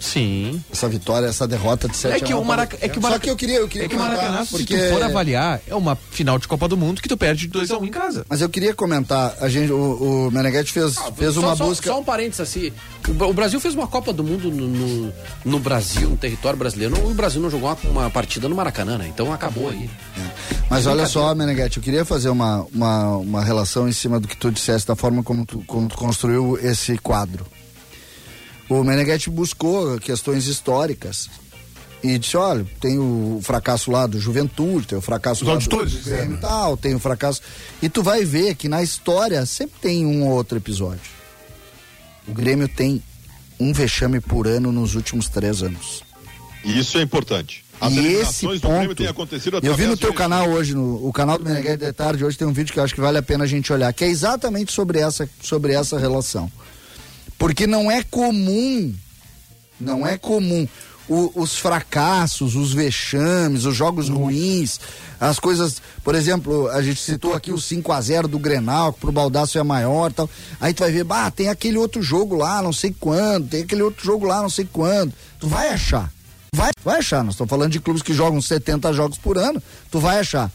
Sim. 0.00 0.64
Essa 0.72 0.88
vitória, 0.88 1.26
essa 1.26 1.46
derrota 1.46 1.86
de 1.86 1.96
7 1.96 2.14
É 2.16 2.20
que 2.20 2.32
o 2.34 2.42
Maraca- 2.44 2.76
é 2.80 2.88
que 2.88 2.98
o 2.98 3.02
Só 3.02 3.08
Maraca- 3.08 3.22
que 3.24 3.30
eu 3.30 3.36
queria, 3.36 3.56
eu 3.58 3.68
queria 3.68 3.84
É 3.84 3.88
que 3.88 3.94
o 3.94 3.98
comentar, 3.98 4.16
Maracanã, 4.18 4.44
se 4.46 4.50
porque 4.50 4.76
tu 4.76 4.88
for 4.94 5.02
avaliar, 5.02 5.60
é 5.68 5.74
uma 5.74 5.94
final 5.94 6.38
de 6.38 6.48
Copa 6.48 6.66
do 6.66 6.76
Mundo 6.76 7.02
que 7.02 7.08
tu 7.08 7.16
perde 7.16 7.46
de 7.46 7.52
2x1 7.58 7.84
em 7.86 7.90
casa. 7.90 8.24
Mas 8.28 8.40
eu 8.40 8.48
queria 8.48 8.74
comentar, 8.74 9.36
a 9.40 9.48
gente, 9.48 9.70
o, 9.70 10.26
o 10.26 10.30
Meneghetti 10.32 10.72
fez, 10.72 10.96
fez 11.16 11.34
só, 11.34 11.40
uma 11.40 11.54
só- 11.54 11.66
busca. 11.66 11.90
Só 11.90 12.00
um 12.00 12.04
parênteses 12.04 12.40
assim. 12.40 12.72
O, 13.06 13.24
o 13.24 13.32
Brasil 13.34 13.60
fez 13.60 13.74
uma 13.74 13.86
Copa 13.86 14.12
do 14.12 14.24
Mundo 14.24 14.50
no, 14.50 14.66
no, 14.68 15.12
no 15.44 15.58
Brasil, 15.60 16.08
no 16.08 16.16
território 16.16 16.58
brasileiro. 16.58 16.96
O 17.06 17.12
Brasil 17.14 17.40
não 17.40 17.50
jogou 17.50 17.68
uma, 17.68 17.90
uma 18.02 18.10
partida 18.10 18.48
no 18.48 18.56
Maracanã, 18.56 18.96
né? 18.96 19.06
Então 19.12 19.32
acabou 19.32 19.68
aí. 19.68 19.88
Mas 20.70 20.86
olha 20.86 21.06
só, 21.06 21.34
Meneghetti, 21.34 21.76
eu 21.76 21.82
queria 21.82 22.04
fazer 22.04 22.30
uma, 22.30 22.66
uma, 22.72 23.16
uma 23.18 23.44
relação 23.44 23.88
em 23.88 23.92
cima 23.92 24.18
do 24.18 24.26
que 24.26 24.36
tu 24.36 24.50
disseste, 24.50 24.88
da 24.88 24.96
forma 24.96 25.22
como 25.22 25.44
tu, 25.44 25.62
como 25.66 25.88
tu 25.88 25.96
construiu 25.96 26.58
esse 26.62 26.96
quadro. 26.98 27.44
O 28.70 28.84
Meneghetti 28.84 29.28
buscou 29.28 29.98
questões 29.98 30.46
históricas 30.46 31.28
e 32.04 32.16
disse, 32.16 32.36
olha, 32.36 32.64
tem 32.80 33.00
o 33.00 33.40
fracasso 33.42 33.90
lá 33.90 34.06
do 34.06 34.18
Juventude, 34.20 34.86
tem 34.86 34.96
o 34.96 35.00
fracasso 35.00 35.42
Os 35.42 35.48
lá 35.48 35.54
auditores 35.54 35.92
do 35.92 36.04
Grêmio 36.04 36.30
né? 36.30 36.36
e 36.36 36.40
tal, 36.40 36.76
tem 36.76 36.94
o 36.94 37.00
fracasso... 37.00 37.42
E 37.82 37.88
tu 37.88 38.00
vai 38.00 38.24
ver 38.24 38.54
que 38.54 38.68
na 38.68 38.80
história 38.80 39.44
sempre 39.44 39.80
tem 39.80 40.06
um 40.06 40.24
ou 40.24 40.30
outro 40.30 40.56
episódio. 40.56 41.00
O 42.28 42.32
Grêmio 42.32 42.68
tem 42.68 43.02
um 43.58 43.72
vexame 43.72 44.20
por 44.20 44.46
ano 44.46 44.70
nos 44.70 44.94
últimos 44.94 45.28
três 45.28 45.64
anos. 45.64 46.04
E 46.64 46.78
isso 46.78 46.96
é 46.96 47.02
importante. 47.02 47.64
As 47.80 47.92
e 47.92 48.06
esse 48.06 48.46
Grêmio 48.46 48.60
ponto, 48.94 49.02
eu 49.64 49.74
vi 49.74 49.86
no 49.86 49.96
teu 49.96 50.14
canal 50.14 50.48
hoje, 50.48 50.74
no 50.76 51.08
o 51.08 51.12
canal 51.12 51.38
do 51.38 51.44
Meneghetti 51.44 51.84
de 51.84 51.92
tarde, 51.92 52.24
hoje 52.24 52.38
tem 52.38 52.46
um 52.46 52.52
vídeo 52.52 52.72
que 52.72 52.78
eu 52.78 52.84
acho 52.84 52.94
que 52.94 53.00
vale 53.00 53.18
a 53.18 53.22
pena 53.22 53.42
a 53.42 53.46
gente 53.48 53.72
olhar, 53.72 53.92
que 53.92 54.04
é 54.04 54.08
exatamente 54.08 54.70
sobre 54.72 55.00
essa, 55.00 55.28
sobre 55.42 55.72
essa 55.72 55.98
relação. 55.98 56.50
Porque 57.40 57.66
não 57.66 57.90
é 57.90 58.02
comum, 58.02 58.94
não 59.80 60.06
é 60.06 60.18
comum 60.18 60.68
o- 61.08 61.32
os 61.34 61.56
fracassos, 61.56 62.54
os 62.54 62.74
vexames, 62.74 63.64
os 63.64 63.74
jogos 63.74 64.10
ruins, 64.10 64.78
as 65.18 65.38
coisas, 65.40 65.80
por 66.04 66.14
exemplo, 66.14 66.68
a 66.68 66.82
gente 66.82 67.00
citou 67.00 67.32
aqui 67.32 67.50
o 67.50 67.58
5 67.58 67.92
a 67.92 68.00
0 68.02 68.28
do 68.28 68.38
Grenal, 68.38 68.92
que 68.92 69.00
pro 69.00 69.10
Baldaço 69.10 69.58
é 69.58 69.62
maior, 69.62 70.10
e 70.10 70.14
tal. 70.14 70.30
Aí 70.60 70.74
tu 70.74 70.80
vai 70.80 70.92
ver, 70.92 71.02
bah, 71.04 71.30
tem 71.30 71.48
aquele 71.48 71.78
outro 71.78 72.02
jogo 72.02 72.36
lá, 72.36 72.60
não 72.62 72.74
sei 72.74 72.94
quando, 73.00 73.48
tem 73.48 73.62
aquele 73.62 73.82
outro 73.82 74.04
jogo 74.04 74.26
lá, 74.26 74.42
não 74.42 74.50
sei 74.50 74.68
quando. 74.70 75.12
Tu 75.40 75.48
vai 75.48 75.70
achar. 75.70 76.12
Vai, 76.54 76.72
vai 76.84 76.98
achar. 76.98 77.24
Nós 77.24 77.34
estamos 77.34 77.48
falando 77.48 77.72
de 77.72 77.80
clubes 77.80 78.02
que 78.02 78.12
jogam 78.12 78.40
70 78.42 78.92
jogos 78.92 79.16
por 79.16 79.38
ano. 79.38 79.62
Tu 79.90 79.98
vai 79.98 80.18
achar. 80.18 80.52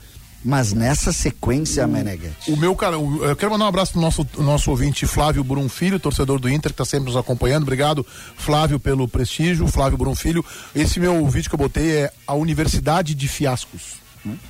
Mas 0.48 0.72
nessa 0.74 1.12
sequência, 1.12 1.88
Meneghetti. 1.88 2.52
O 2.52 2.56
meu 2.56 2.76
cara, 2.76 3.00
o- 3.00 3.26
eu 3.26 3.36
quero 3.36 3.52
mandar 3.52 3.66
um 3.66 3.70
abraço 3.70 3.94
pro 3.94 4.02
nosso, 4.02 4.28
nosso 4.38 4.70
ouvinte 4.70 5.08
Flávio 5.08 5.44
Brum 5.44 5.68
Filho, 5.68 6.00
torcedor 6.00 6.40
do 6.40 6.48
Inter, 6.48 6.72
que 6.72 6.82
está 6.82 6.86
sempre 6.86 7.08
nos 7.08 7.18
acompanhando. 7.18 7.64
Obrigado, 7.64 8.06
Flávio, 8.38 8.80
pelo 8.80 9.08
prestígio. 9.08 9.68
Flávio 9.68 9.98
Brum 9.98 10.14
Filho. 10.14 10.46
Esse 10.76 11.00
meu 11.00 11.28
vídeo 11.28 11.50
que 11.50 11.56
eu 11.56 11.60
botei 11.60 11.92
é 11.98 12.14
a 12.28 12.36
Universidade 12.36 13.16
de 13.16 13.28
Fiascos. 13.28 14.05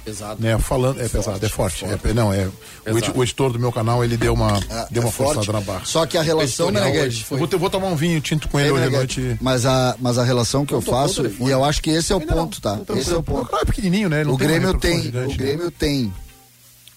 Exato. 0.05 0.41
Né, 0.41 0.57
falando, 0.59 1.01
é 1.01 1.07
pesado, 1.07 1.45
é 1.45 1.49
forte. 1.49 1.85
É, 1.85 2.13
não, 2.13 2.31
é. 2.33 2.47
O, 2.87 3.19
o 3.19 3.23
editor 3.23 3.51
do 3.51 3.59
meu 3.59 3.71
canal, 3.71 4.03
ele 4.03 4.15
deu 4.17 4.33
uma, 4.33 4.57
É- 4.69 4.87
deu 4.91 5.03
uma 5.03 5.09
é 5.09 5.11
forçada 5.11 5.43
forte. 5.43 5.51
na 5.51 5.61
barra. 5.61 5.85
Só 5.85 6.05
que 6.05 6.17
a 6.17 6.21
relação, 6.21 6.71
Meneghetti. 6.71 7.05
hoje 7.07 7.25
Eu 7.31 7.37
vou, 7.37 7.47
vou 7.59 7.69
tomar 7.69 7.87
um 7.87 7.95
vinho 7.95 8.19
tinto 8.21 8.47
com 8.47 8.59
ele 8.59 8.71
hoje 8.71 8.83
à 8.85 8.89
noite. 8.89 9.37
Mas 9.41 9.65
a, 9.65 9.95
mas 9.99 10.17
a 10.17 10.23
relação 10.23 10.65
que 10.65 10.73
eu 10.73 10.79
o 10.79 10.81
faço, 10.81 11.25
e 11.39 11.49
eu 11.49 11.63
acho 11.63 11.81
que 11.81 11.89
esse 11.89 12.13
é 12.13 12.15
o 12.15 12.19
Ainda 12.19 12.35
não, 12.35 12.43
ponto, 12.43 12.61
tá? 12.61 12.79
não 12.87 12.97
Esse 12.97 13.11
é 13.11 13.17
o 13.17 13.23
ponto. 13.23 13.55
É 13.55 13.65
pequenininho, 13.65 14.09
né? 14.09 14.23
O 14.25 14.37
Grêmio 14.37 14.73
tem, 14.77 15.01
gigante, 15.01 15.27
o 15.27 15.29
né? 15.31 15.35
Grêmio 15.37 15.71
tem, 15.71 16.13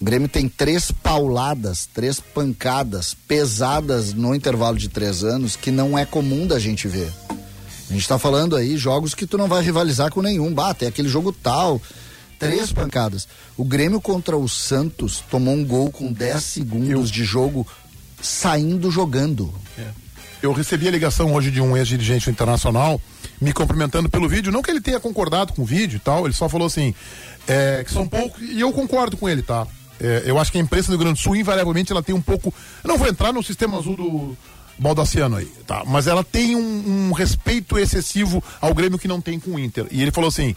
o 0.00 0.04
Grêmio 0.04 0.28
tem 0.28 0.48
três 0.48 0.90
pauladas, 0.90 1.88
três 1.92 2.20
pancadas 2.20 3.14
pesadas 3.26 4.14
no 4.14 4.34
intervalo 4.34 4.76
de 4.76 4.88
três 4.88 5.24
anos 5.24 5.56
que 5.56 5.70
não 5.70 5.98
é 5.98 6.04
comum 6.04 6.46
da 6.46 6.58
gente 6.58 6.86
ver. 6.86 7.10
A 7.90 7.92
gente 7.94 8.06
tá 8.06 8.18
falando 8.18 8.54
aí 8.54 8.76
jogos 8.76 9.14
que 9.14 9.26
tu 9.26 9.38
não 9.38 9.48
vai 9.48 9.62
rivalizar 9.62 10.10
com 10.12 10.20
nenhum. 10.20 10.52
Bah, 10.52 10.74
tem 10.74 10.86
aquele 10.88 11.08
jogo 11.08 11.32
tal. 11.32 11.80
Três 12.38 12.72
pancadas. 12.72 13.26
O 13.56 13.64
Grêmio 13.64 14.00
contra 14.00 14.36
o 14.36 14.48
Santos 14.48 15.24
tomou 15.30 15.54
um 15.54 15.64
gol 15.64 15.90
com 15.90 16.12
10 16.12 16.42
segundos 16.42 17.10
de 17.10 17.24
jogo 17.24 17.66
saindo 18.20 18.90
jogando. 18.90 19.52
Eu 20.40 20.52
recebi 20.52 20.86
a 20.86 20.90
ligação 20.90 21.34
hoje 21.34 21.50
de 21.50 21.60
um 21.60 21.76
ex-dirigente 21.76 22.30
internacional 22.30 23.00
me 23.40 23.52
cumprimentando 23.52 24.08
pelo 24.08 24.28
vídeo. 24.28 24.52
Não 24.52 24.62
que 24.62 24.70
ele 24.70 24.80
tenha 24.80 25.00
concordado 25.00 25.52
com 25.52 25.62
o 25.62 25.64
vídeo 25.64 25.96
e 25.96 26.00
tal, 26.00 26.26
ele 26.26 26.34
só 26.34 26.48
falou 26.48 26.66
assim: 26.66 26.94
é, 27.46 27.82
que 27.84 27.92
são 27.92 28.06
poucos. 28.06 28.40
E 28.40 28.60
eu 28.60 28.72
concordo 28.72 29.16
com 29.16 29.28
ele, 29.28 29.42
tá? 29.42 29.66
É, 30.00 30.22
eu 30.26 30.38
acho 30.38 30.52
que 30.52 30.58
a 30.58 30.60
imprensa 30.60 30.88
do 30.88 30.90
Rio 30.92 31.00
Grande 31.00 31.18
do 31.18 31.22
Sul, 31.22 31.34
invariavelmente, 31.34 31.90
ela 31.90 32.02
tem 32.02 32.14
um 32.14 32.22
pouco. 32.22 32.54
Eu 32.84 32.88
não 32.88 32.96
vou 32.96 33.08
entrar 33.08 33.32
no 33.32 33.42
sistema 33.42 33.78
azul 33.78 33.96
do 33.96 34.36
Baldaciano 34.78 35.36
aí, 35.36 35.50
tá? 35.66 35.82
Mas 35.84 36.06
ela 36.06 36.22
tem 36.22 36.54
um, 36.54 37.08
um 37.08 37.12
respeito 37.12 37.76
excessivo 37.76 38.42
ao 38.60 38.72
Grêmio 38.72 38.98
que 38.98 39.08
não 39.08 39.20
tem 39.20 39.40
com 39.40 39.52
o 39.52 39.58
Inter. 39.58 39.86
E 39.90 40.00
ele 40.02 40.12
falou 40.12 40.28
assim. 40.28 40.54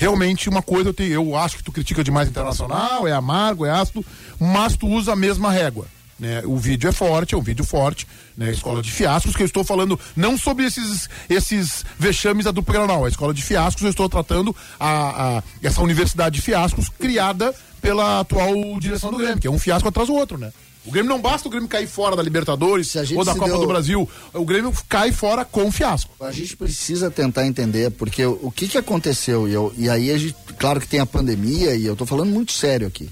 Realmente, 0.00 0.48
uma 0.48 0.62
coisa 0.62 0.88
eu, 0.88 0.94
tenho, 0.94 1.12
eu 1.12 1.36
acho 1.36 1.58
que 1.58 1.62
tu 1.62 1.70
critica 1.70 2.02
demais 2.02 2.26
internacional, 2.26 3.06
é 3.06 3.12
amargo, 3.12 3.66
é 3.66 3.70
ácido, 3.70 4.02
mas 4.38 4.74
tu 4.74 4.88
usa 4.88 5.12
a 5.12 5.16
mesma 5.16 5.52
régua. 5.52 5.86
né? 6.18 6.40
O 6.46 6.56
vídeo 6.56 6.88
é 6.88 6.92
forte, 6.92 7.34
é 7.34 7.38
um 7.38 7.42
vídeo 7.42 7.62
forte, 7.66 8.06
né? 8.34 8.50
Escola 8.50 8.80
de 8.80 8.90
fiascos, 8.90 9.36
que 9.36 9.42
eu 9.42 9.46
estou 9.46 9.62
falando 9.62 10.00
não 10.16 10.38
sobre 10.38 10.64
esses, 10.64 11.06
esses 11.28 11.84
vexames 11.98 12.46
da 12.46 12.50
dupla 12.50 12.72
Granal, 12.72 13.04
a 13.04 13.08
escola 13.10 13.34
de 13.34 13.42
fiascos, 13.42 13.82
eu 13.82 13.90
estou 13.90 14.08
tratando 14.08 14.56
a, 14.78 15.38
a, 15.38 15.42
essa 15.62 15.82
universidade 15.82 16.36
de 16.36 16.42
fiascos 16.42 16.88
criada 16.88 17.54
pela 17.82 18.20
atual 18.20 18.54
direção 18.80 19.10
do 19.10 19.18
Grêmio, 19.18 19.38
que 19.38 19.46
é 19.46 19.50
um 19.50 19.58
fiasco 19.58 19.86
atrás 19.86 20.08
do 20.08 20.14
outro, 20.14 20.38
né? 20.38 20.50
O 20.84 20.90
Grêmio 20.90 21.10
não 21.10 21.20
basta 21.20 21.46
o 21.46 21.50
Grêmio 21.50 21.68
cair 21.68 21.86
fora 21.86 22.16
da 22.16 22.22
Libertadores 22.22 22.88
Se 22.88 22.98
a 22.98 23.04
gente 23.04 23.18
ou 23.18 23.24
da 23.24 23.34
Copa 23.34 23.50
deu- 23.50 23.60
do 23.60 23.66
Brasil, 23.66 24.08
o 24.32 24.44
Grêmio 24.44 24.72
cai 24.88 25.12
fora 25.12 25.44
com 25.44 25.70
fiasco. 25.70 26.10
A 26.20 26.32
gente 26.32 26.56
precisa 26.56 27.10
tentar 27.10 27.46
entender, 27.46 27.90
porque 27.90 28.24
o, 28.24 28.50
que 28.50 28.66
que 28.66 28.78
aconteceu, 28.78 29.46
e, 29.46 29.52
eu- 29.52 29.72
e 29.76 29.90
aí 29.90 30.10
a 30.10 30.16
gente, 30.16 30.34
claro 30.58 30.80
que 30.80 30.88
tem 30.88 30.98
a 31.00 31.04
pandemia, 31.06 31.74
e 31.76 31.84
eu 31.84 31.94
tô 31.94 32.06
falando 32.06 32.30
muito 32.30 32.52
sério 32.52 32.86
aqui. 32.86 33.10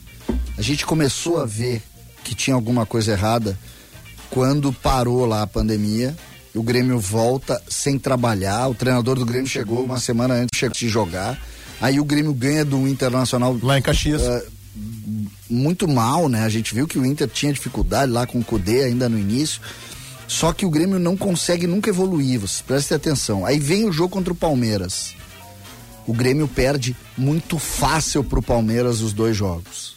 A 0.57 0.63
gente 0.63 0.87
começou 0.87 1.39
a 1.41 1.45
ver 1.47 1.83
que 2.25 2.35
tinha 2.35 2.55
alguma 2.55 2.87
coisa 2.87 3.13
errada 3.13 3.59
quando 4.31 4.73
parou 4.73 5.25
lá 5.27 5.43
a 5.43 5.47
pandemia, 5.47 6.17
o 6.55 6.63
Grêmio 6.63 6.99
volta 6.99 7.63
sem 7.69 7.99
trabalhar, 7.99 8.67
o 8.69 8.75
treinador 8.75 9.19
do 9.19 9.27
Grêmio 9.27 9.47
chegou 9.47 9.85
uma 9.85 10.01
semana 10.01 10.35
antes 10.35 10.71
de 10.73 10.89
jogar, 10.89 11.39
aí 11.81 12.01
o 12.01 12.05
Grêmio 12.05 12.33
ganha 12.33 12.65
do 12.65 12.89
Internacional 12.89 13.57
Lá 13.63 13.79
em 13.79 13.83
Caxias. 13.83 14.23
eh, 14.23 14.45
muito 15.49 15.89
mal, 15.89 16.29
né? 16.29 16.45
A 16.45 16.49
gente 16.49 16.75
viu 16.75 16.87
que 16.87 16.99
o 16.99 17.07
Inter 17.07 17.29
tinha 17.29 17.53
dificuldade 17.53 18.11
lá 18.11 18.27
com 18.27 18.39
o 18.39 18.45
Cudê 18.45 18.85
ainda 18.85 19.09
no 19.09 19.19
início. 19.19 19.61
Só 20.27 20.53
que 20.53 20.67
o 20.67 20.71
Grêmio 20.71 20.99
não 20.99 21.17
consegue 21.17 21.67
nunca 21.67 21.89
evoluir, 21.89 22.39
vocês 22.39 22.61
prestem 22.61 22.97
atenção. 22.97 23.47
Aí 23.47 23.59
vem 23.59 23.87
o 23.87 23.93
jogo 23.93 24.11
contra 24.11 24.33
o 24.33 24.37
Palmeiras. 24.37 25.15
O 26.07 26.13
Grêmio 26.13 26.47
perde 26.47 26.95
muito 27.17 27.59
fácil 27.59 28.23
pro 28.23 28.43
Palmeiras 28.43 29.01
os 29.01 29.13
dois 29.13 29.37
jogos. 29.37 29.97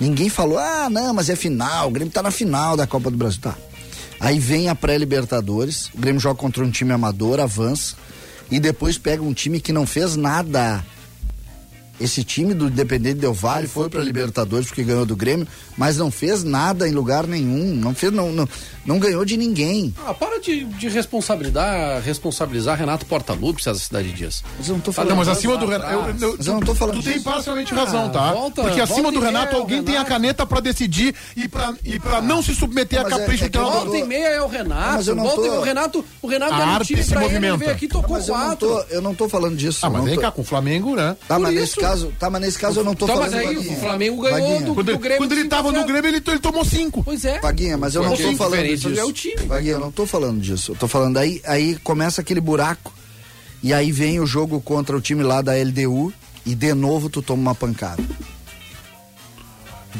Ninguém 0.00 0.30
falou, 0.30 0.58
ah, 0.58 0.88
não, 0.90 1.12
mas 1.12 1.28
é 1.28 1.36
final, 1.36 1.88
o 1.88 1.90
Grêmio 1.90 2.12
tá 2.12 2.22
na 2.22 2.30
final 2.30 2.74
da 2.74 2.86
Copa 2.86 3.10
do 3.10 3.18
Brasil. 3.18 3.40
Tá. 3.42 3.54
Aí 4.18 4.38
vem 4.38 4.68
a 4.68 4.74
pré-Libertadores, 4.74 5.90
o 5.94 5.98
Grêmio 5.98 6.20
joga 6.20 6.36
contra 6.36 6.64
um 6.64 6.70
time 6.70 6.92
amador, 6.92 7.38
avança, 7.38 7.96
e 8.50 8.58
depois 8.58 8.96
pega 8.96 9.22
um 9.22 9.32
time 9.34 9.60
que 9.60 9.72
não 9.72 9.86
fez 9.86 10.16
nada. 10.16 10.84
Esse 12.00 12.24
time 12.24 12.54
do 12.54 12.68
Independente 12.68 13.18
Del 13.20 13.34
Vale 13.34 13.66
foi 13.68 13.90
pra 13.90 14.02
Libertadores 14.02 14.66
porque 14.68 14.82
ganhou 14.82 15.04
do 15.04 15.14
Grêmio, 15.14 15.46
mas 15.76 15.98
não 15.98 16.10
fez 16.10 16.42
nada 16.42 16.88
em 16.88 16.92
lugar 16.92 17.26
nenhum, 17.26 17.74
não 17.74 17.94
fez, 17.94 18.10
não, 18.12 18.32
não, 18.32 18.48
não 18.86 18.98
ganhou 18.98 19.24
de 19.24 19.36
ninguém. 19.36 19.94
Ah, 20.06 20.14
para 20.14 20.40
de, 20.40 20.64
de 20.64 20.88
responsabilizar, 20.88 22.00
responsabilizar 22.02 22.78
Renato 22.78 23.04
Portaluppi, 23.06 23.62
César 23.62 23.78
Cidade 23.78 24.12
Dias. 24.12 24.42
Mas 24.58 24.68
eu 24.68 24.74
não 24.74 24.80
tô 24.80 24.92
falando. 24.92 25.10
Não, 25.10 25.16
mas 25.16 25.28
acima 25.28 25.56
do 25.56 25.66
Renato. 25.66 25.92
eu- 25.92 26.28
eu- 26.30 26.36
eu 26.38 26.52
não 26.54 26.60
tô 26.60 26.74
falando 26.74 26.96
Tu 27.02 27.10
tem 27.12 27.20
parcialmente 27.22 27.74
razão, 27.74 28.08
tá? 28.10 28.32
volta- 28.32 28.62
Porque 28.62 28.80
acima 28.80 29.12
do 29.12 29.20
Renato, 29.20 29.56
alguém 29.56 29.80
o 29.80 29.82
tem 29.82 29.94
a 29.94 29.98
Renato. 29.98 30.10
caneta 30.10 30.46
pra 30.46 30.60
decidir 30.60 31.14
e 31.36 31.48
pra, 31.48 31.74
e 31.84 31.98
pra 32.00 32.20
não 32.22 32.42
se 32.42 32.54
submeter 32.54 33.00
a 33.00 33.02
Mas 33.04 33.12
é- 33.12 33.18
capricho 33.18 33.44
é 33.44 33.48
do 33.48 33.58
eu 33.58 33.62
treinador. 33.64 33.84
Volta 33.90 33.98
e 33.98 34.08
meia 34.08 34.28
é 34.28 34.42
o 34.42 34.48
Renato. 34.48 35.08
Eu 35.10 35.14
não 35.14 35.24
volta 35.24 35.40
e- 35.46 35.50
tô- 35.50 35.56
o 35.56 35.60
Renato, 35.62 36.04
o 36.22 36.26
Renato 36.26 36.54
A 36.54 36.58
um 36.58 36.62
arte 36.70 36.86
time 36.88 37.02
se 37.02 37.10
pra 37.10 37.24
ele, 37.24 37.26
ele 37.26 37.34
movimenta. 37.40 37.58
veio 37.58 37.70
aqui 37.76 37.88
tocou 37.88 38.16
Mas 38.16 38.28
eu 38.28 38.34
não, 38.36 38.44
quatro. 38.46 38.68
tô, 38.68 38.80
eu 38.94 39.02
não 39.02 39.14
tô 39.14 39.28
falando 39.28 39.56
disso. 39.56 39.80
Ah, 39.84 39.90
mas 39.90 39.98
não 39.98 40.04
vem 40.06 40.18
cá 40.18 40.30
com 40.30 40.40
o 40.42 40.44
Flamengo, 40.44 40.96
né? 40.96 41.16
Tá, 41.28 41.38
mas 41.38 41.54
nesse 41.54 41.76
caso, 41.76 41.89
tá, 42.18 42.30
mas 42.30 42.40
nesse 42.40 42.58
caso 42.58 42.80
eu 42.80 42.84
não 42.84 42.94
tô 42.94 43.06
Tá, 43.06 43.14
falando. 43.14 43.30
mas 43.32 43.40
aí 43.40 43.54
Vaguinha. 43.56 43.76
o 43.76 43.80
Flamengo 43.80 44.22
ganhou 44.22 44.40
Vaguinha. 44.40 44.60
do- 44.66 44.74
Quando, 44.74 44.88
ele- 44.90 44.98
Grêmio 44.98 45.18
quando 45.18 45.32
ele 45.32 45.44
tava 45.48 45.72
no. 45.72 45.84
Grêmio, 45.86 46.08
ele, 46.08 46.22
ele 46.26 46.38
tomou 46.38 46.64
cinco. 46.64 47.02
Pois 47.04 47.24
é. 47.24 47.40
Vaguinha, 47.40 47.76
mas 47.76 47.94
eu 47.94 48.02
não 48.02 48.16
tô 48.16 48.34
falando 48.36 48.66
disso. 48.66 48.88
é 48.98 49.04
o 49.04 49.12
time. 49.12 49.46
Vaguinha, 49.46 49.72
eu 49.74 49.80
não 49.80 49.92
tô 49.92 50.06
falando 50.06 50.40
disso. 50.40 50.72
Eu 50.72 50.76
tô 50.76 50.88
falando 50.88 51.16
aí, 51.18 51.40
aí 51.44 51.76
começa 51.76 52.20
aquele 52.20 52.40
buraco 52.40 52.92
e 53.62 53.72
aí 53.74 53.90
vem 53.92 54.20
o 54.20 54.26
jogo 54.26 54.60
contra 54.60 54.96
o 54.96 55.00
time 55.00 55.22
lá 55.22 55.40
da 55.42 55.52
LDU 55.54 56.12
e 56.46 56.54
de 56.54 56.72
novo 56.74 57.08
tu 57.10 57.20
toma 57.22 57.40
uma 57.42 57.54
pancada. 57.54 58.02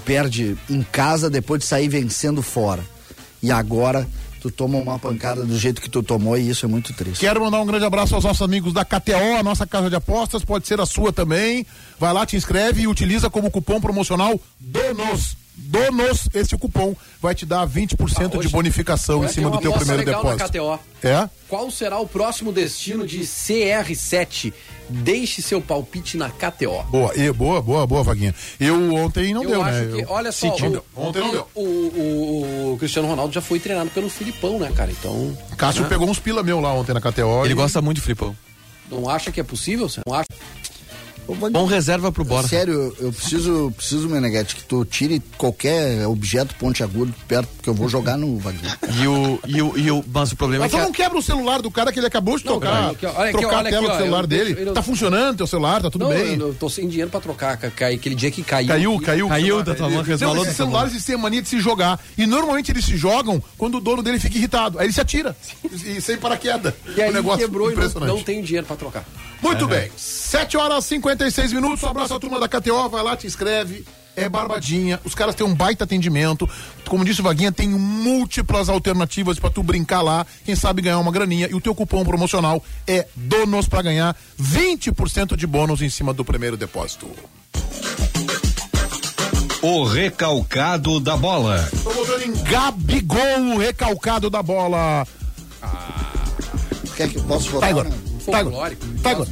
Perde 0.05 0.57
em 0.69 0.83
casa 0.83 1.29
depois 1.29 1.61
de 1.61 1.67
sair 1.67 1.89
vencendo 1.89 2.43
fora. 2.43 2.83
E 3.43 3.51
agora 3.51 4.07
tu 4.41 4.51
toma 4.51 4.79
uma 4.79 4.99
pancada 4.99 5.45
do 5.45 5.59
jeito 5.59 5.81
que 5.81 5.89
tu 5.91 6.03
tomou 6.03 6.37
e 6.39 6.49
isso 6.49 6.65
é 6.65 6.69
muito 6.69 6.93
triste. 6.93 7.21
Quero 7.21 7.41
mandar 7.41 7.61
um 7.61 7.67
grande 7.67 7.85
abraço 7.85 8.15
aos 8.15 8.25
nossos 8.25 8.43
amigos 8.43 8.73
da 8.73 8.85
KTO, 8.85 9.37
a 9.39 9.43
nossa 9.43 9.67
casa 9.67 9.89
de 9.91 9.97
apostas, 9.97 10.45
pode 10.45 10.67
ser 10.67 10.81
a 10.81 10.87
sua 10.87 11.13
também. 11.13 11.67
Vai 11.99 12.13
lá, 12.13 12.25
te 12.27 12.37
inscreve 12.37 12.83
e 12.83 12.87
utiliza 12.89 13.29
como 13.31 13.51
cupom 13.51 13.81
promocional 13.81 14.41
DONOS. 14.59 15.37
DONOS, 15.63 16.29
esse 16.33 16.57
cupom 16.57 16.97
vai 17.21 17.35
te 17.35 17.45
dar 17.45 17.67
20% 17.67 18.25
Ah, 18.25 18.29
de 18.29 18.39
hoje- 18.39 18.49
bonificação 18.49 19.23
em 19.25 19.29
cima 19.29 19.51
do 19.51 19.59
teu 19.59 19.73
primeiro 19.73 19.99
legal 20.01 20.25
na 20.25 20.31
depósito. 20.33 20.59
KTO. 20.59 20.81
É? 21.07 21.29
Qual 21.49 21.71
será 21.71 21.99
o 21.99 22.07
próximo 22.09 22.51
destino 22.51 23.07
de 23.07 23.21
CR7? 23.27 24.53
Deixe 24.91 25.41
seu 25.41 25.61
palpite 25.63 26.17
na 26.17 26.29
KTO. 26.29 26.83
Boa, 26.91 27.13
e, 27.17 27.31
boa, 27.33 27.63
boa, 27.63 27.87
boa, 27.87 28.03
Vaguinha. 28.03 28.35
Eu 28.59 28.95
ontem 28.95 29.33
não 29.33 29.43
Eu 29.45 29.51
deu, 29.51 29.63
acho 29.63 29.79
né? 29.79 29.93
que, 29.97 30.03
Eu- 30.03 30.11
olha 30.11 30.33
só, 30.33 30.49
Senti, 30.51 30.67
o, 30.67 30.83
ontem 30.97 31.21
não 31.21 31.31
deu. 31.31 31.47
o, 31.55 31.61
o- 31.63 32.73
o 32.75 32.77
Cristiano 32.79 33.07
Ronaldo 33.09 33.33
já 33.33 33.41
foi 33.41 33.61
treinado 33.61 33.91
pelo 33.91 34.09
Filipão, 34.11 34.59
né, 34.59 34.71
cara? 34.75 34.91
Então, 34.91 35.37
Cássio 35.57 35.83
né? 35.83 35.89
pegou 35.89 36.09
uns 36.09 36.19
pila 36.19 36.43
meu 36.43 36.61
lá 36.61 36.73
ontem 36.75 36.93
na 36.93 37.01
KTO. 37.01 37.45
Ele 37.45 37.53
e- 37.53 37.57
gosta 37.57 37.81
muito 37.81 37.99
do 37.99 38.03
Flipão. 38.03 38.37
não 38.91 39.09
acha 39.09 39.31
que 39.31 39.41
é 39.41 39.45
possível? 39.45 39.89
Você 39.89 40.01
não 40.07 40.13
acha? 40.15 40.27
Vaguinha, 41.35 41.51
Bom 41.61 41.67
reserva 41.67 42.11
pro 42.13 42.25
Borja. 42.25 42.49
Sério, 42.49 42.95
eu- 42.99 43.13
preciso, 43.13 43.73
preciso, 43.77 44.09
Meneghete, 44.09 44.57
que 44.57 44.65
tu 44.65 44.85
tire 44.85 45.21
qualquer 45.37 46.07
objeto 46.07 46.55
pontiagudo 46.57 47.13
perto, 47.29 47.49
porque 47.57 47.69
eu 47.71 47.75
vou 47.75 47.89
jogar 47.89 48.17
no 48.17 48.39
Vaguinho. 48.39 48.73
E 49.01 49.07
o, 49.07 49.39
e 49.47 49.63
o, 49.63 49.79
e 49.79 49.91
o, 49.91 50.05
mas 50.13 50.33
o 50.33 50.37
problema 50.37 50.65
é 50.65 50.67
Mas 50.67 50.73
que. 50.73 50.79
tu 50.79 50.83
a- 50.83 50.85
não 50.87 50.93
quebra 50.93 51.19
o 51.19 51.23
celular 51.23 51.63
do 51.63 51.71
cara 51.71 51.93
que 51.93 51.99
ele 51.99 52.07
acabou 52.07 52.39
de 52.39 52.45
Não, 52.45 52.55
tocar. 52.55 52.83
olha 52.83 52.91
aqui, 52.91 52.99
trocar 53.01 53.59
olha 53.59 53.69
a 53.69 53.71
tela 53.71 53.79
aqui, 53.79 53.87
do 53.89 53.93
ó, 53.93 53.97
celular 53.99 54.21
eu- 54.23 54.27
dele. 54.27 54.53
eu- 54.59 54.67
eu- 54.67 54.73
Tá 54.75 54.83
funcionando 54.83 55.37
teu 55.39 55.47
celular, 55.47 55.83
tá 55.83 55.91
tudo 55.91 56.05
não, 56.05 56.11
bem. 56.11 56.35
eu, 56.35 56.49
eu 56.49 56.55
tô 56.55 56.69
sem 56.69 56.89
dinheiro 56.89 57.11
pra 57.11 57.21
trocar. 57.21 57.57
ca- 57.57 57.71
ca- 57.71 57.89
Aquele 57.89 58.15
dia 58.15 58.31
que 58.31 58.43
caiu. 58.43 58.69
Caiu, 58.69 58.95
aqui. 58.97 59.05
caiu. 59.05 59.27
o 59.27 59.29
Caiu 59.29 59.63
da 59.63 59.75
tua 59.75 59.89
mão, 59.91 60.03
resvalou 60.03 60.43
esses 60.45 60.57
tua 60.57 60.65
celulares 60.67 61.05
têm 61.05 61.15
a 61.15 61.19
mania 61.19 61.43
de 61.43 61.49
se 61.49 61.61
jogar. 61.61 62.01
E 62.17 62.27
normalmente 62.27 62.71
eles 62.71 62.85
se 62.85 62.97
jogam 62.97 63.43
quando 63.59 63.77
o 63.77 63.81
dono 63.81 64.03
dele 64.03 64.19
fica 64.19 64.37
irritado. 64.37 64.79
Aí 64.79 64.87
ele 64.87 64.93
se 64.93 65.01
atira. 65.01 65.37
e, 65.85 65.97
e 65.97 66.01
sem 66.01 66.17
paraquedas. 66.17 66.73
E 66.97 67.03
aí 67.03 67.11
um 67.11 67.13
negócio 67.13 67.41
quebrou 67.41 67.71
e 67.71 67.75
não, 67.75 67.79
impressionante. 67.83 68.09
não 68.17 68.23
tem 68.23 68.43
dinheiro 68.43 68.67
pra 68.67 68.77
trocar. 68.77 69.05
Muito 69.43 69.67
bem. 69.67 69.91
7 69.97 70.57
horas 70.57 70.85
e 70.85 70.89
56 71.21 71.53
minutos. 71.53 71.83
Um 71.83 71.89
abraço 71.89 72.15
à 72.15 72.19
turma 72.21 72.41
da 72.41 72.49
KTO. 72.49 72.89
Vai 72.89 73.03
lá, 73.03 73.15
te 73.17 73.27
inscreve. 73.27 73.85
É 74.17 74.29
barbadinha. 74.29 74.99
Os 75.05 75.15
caras 75.15 75.35
têm 75.35 75.47
um 75.47 75.55
baita 75.55 75.85
atendimento. 75.85 76.49
Como 76.89 77.05
disse 77.05 77.21
o 77.21 77.25
Vaguinha, 77.25 77.53
tem 77.53 77.69
múltiplas 77.69 78.69
alternativas 78.71 79.39
pra 79.39 79.51
tu 79.51 79.63
brincar 79.63 80.01
lá. 80.01 80.27
Quem 80.45 80.57
sabe 80.57 80.81
ganhar 80.83 80.99
uma 80.99 81.13
graninha. 81.13 81.47
E 81.51 81.55
o 81.55 81.61
teu 81.61 81.75
cupom 81.75 82.05
promocional 82.05 82.63
é 82.87 83.07
DONOS 83.15 83.69
pra 83.69 83.83
ganhar 83.83 84.17
20% 84.41 85.37
de 85.37 85.47
bônus 85.47 85.83
em 85.83 85.91
cima 85.91 86.13
do 86.15 86.25
primeiro 86.25 86.57
depósito. 86.57 87.07
O 89.63 89.85
recalcado 89.85 90.99
da 91.01 91.17
bola. 91.19 91.69
Tô 91.85 91.91
voltando 91.91 92.25
em 92.25 92.33
Gabigol, 92.45 93.55
o 93.55 93.59
recalcado 93.59 94.31
da 94.31 94.43
bola. 94.43 95.07
Quer 96.97 97.09
que 97.11 97.17
eu 97.17 97.23
possa 97.25 97.45
Tá, 97.47 97.51
votar? 97.53 97.71
Igor. 97.71 97.85
não? 97.85 98.10
Tá, 98.31 98.41
Igor. 98.41 98.53
Folclórico. 98.53 98.87
Tá, 99.03 99.13
Igor. 99.13 99.27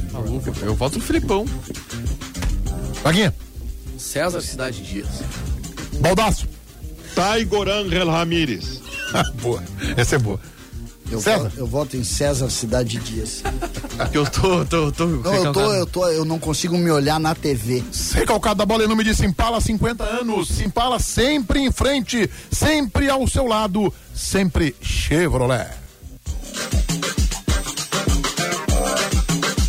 Eu 0.61 0.75
voto 0.75 0.97
no 0.97 1.03
Filipão. 1.03 1.45
Vaguinha. 3.03 3.33
César 3.97 4.41
Cidade 4.41 4.81
Dias. 4.81 5.07
Baldaço. 5.99 6.47
Taigor 7.15 7.67
Angel 7.67 8.09
Ramírez. 8.09 8.81
boa. 9.41 9.63
Essa 9.97 10.15
é 10.15 10.19
boa. 10.19 10.39
Eu, 11.11 11.19
César. 11.19 11.43
voto, 11.43 11.57
eu 11.57 11.67
voto 11.67 11.97
em 11.97 12.03
César 12.03 12.49
Cidade 12.49 12.97
Dias. 12.99 13.43
Eu 14.13 14.25
tô, 14.29 14.63
tô, 14.65 14.91
tô. 14.91 15.05
Não, 15.07 15.33
eu 15.33 15.51
tô, 15.51 15.73
eu 15.73 15.85
tô, 15.85 16.07
eu 16.07 16.23
não 16.23 16.39
consigo 16.39 16.77
me 16.77 16.89
olhar 16.91 17.19
na 17.19 17.33
TV. 17.35 17.83
Recalcado 18.13 18.59
da 18.59 18.65
bola 18.65 18.83
em 18.83 18.87
nome 18.87 19.03
de 19.03 19.15
Simpala, 19.15 19.59
50 19.59 20.03
anos. 20.03 20.47
Simpala 20.49 20.99
sempre 20.99 21.59
em 21.59 21.71
frente, 21.71 22.29
sempre 22.51 23.09
ao 23.09 23.27
seu 23.27 23.45
lado, 23.45 23.93
sempre 24.13 24.75
Chevrolet. 24.81 25.67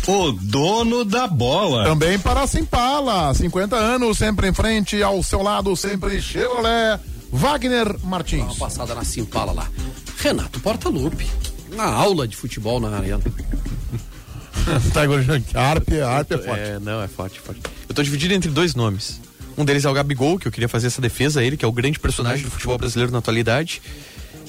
O 0.07 0.31
dono 0.31 1.05
da 1.05 1.27
bola. 1.27 1.83
Também 1.83 2.17
para 2.17 2.41
a 2.41 2.47
Simpala, 2.47 3.33
50 3.33 3.75
anos, 3.75 4.17
sempre 4.17 4.47
em 4.47 4.53
frente, 4.53 5.01
ao 5.01 5.21
seu 5.21 5.41
lado, 5.41 5.75
sempre 5.75 6.21
Chevrolet. 6.21 6.99
Wagner 7.31 7.95
Uma 8.03 8.09
Martins. 8.09 8.57
passada 8.57 8.93
na 8.93 9.03
Simpala 9.03 9.51
lá. 9.53 9.69
Renato 10.17 10.59
Portaluppi. 10.59 11.27
Na 11.75 11.85
aula 11.85 12.27
de 12.27 12.35
futebol 12.35 12.79
na 12.79 12.97
arena. 12.97 13.21
tá. 14.93 15.01
Arpe, 15.61 16.01
Arpe 16.01 16.33
é 16.33 16.37
forte. 16.37 16.61
É, 16.61 16.79
não, 16.79 17.01
é 17.01 17.07
forte, 17.07 17.39
forte. 17.39 17.61
Eu 17.87 17.95
tô 17.95 18.03
dividido 18.03 18.33
entre 18.33 18.51
dois 18.51 18.75
nomes. 18.75 19.21
Um 19.57 19.63
deles 19.63 19.85
é 19.85 19.89
o 19.89 19.93
Gabigol, 19.93 20.37
que 20.39 20.47
eu 20.47 20.51
queria 20.51 20.67
fazer 20.67 20.87
essa 20.87 21.01
defesa 21.01 21.39
a 21.39 21.43
ele, 21.43 21.55
que 21.55 21.63
é 21.63 21.67
o 21.67 21.71
grande 21.71 21.99
personagem 21.99 22.43
do 22.43 22.51
futebol 22.51 22.77
brasileiro 22.77 23.11
na 23.11 23.19
atualidade. 23.19 23.81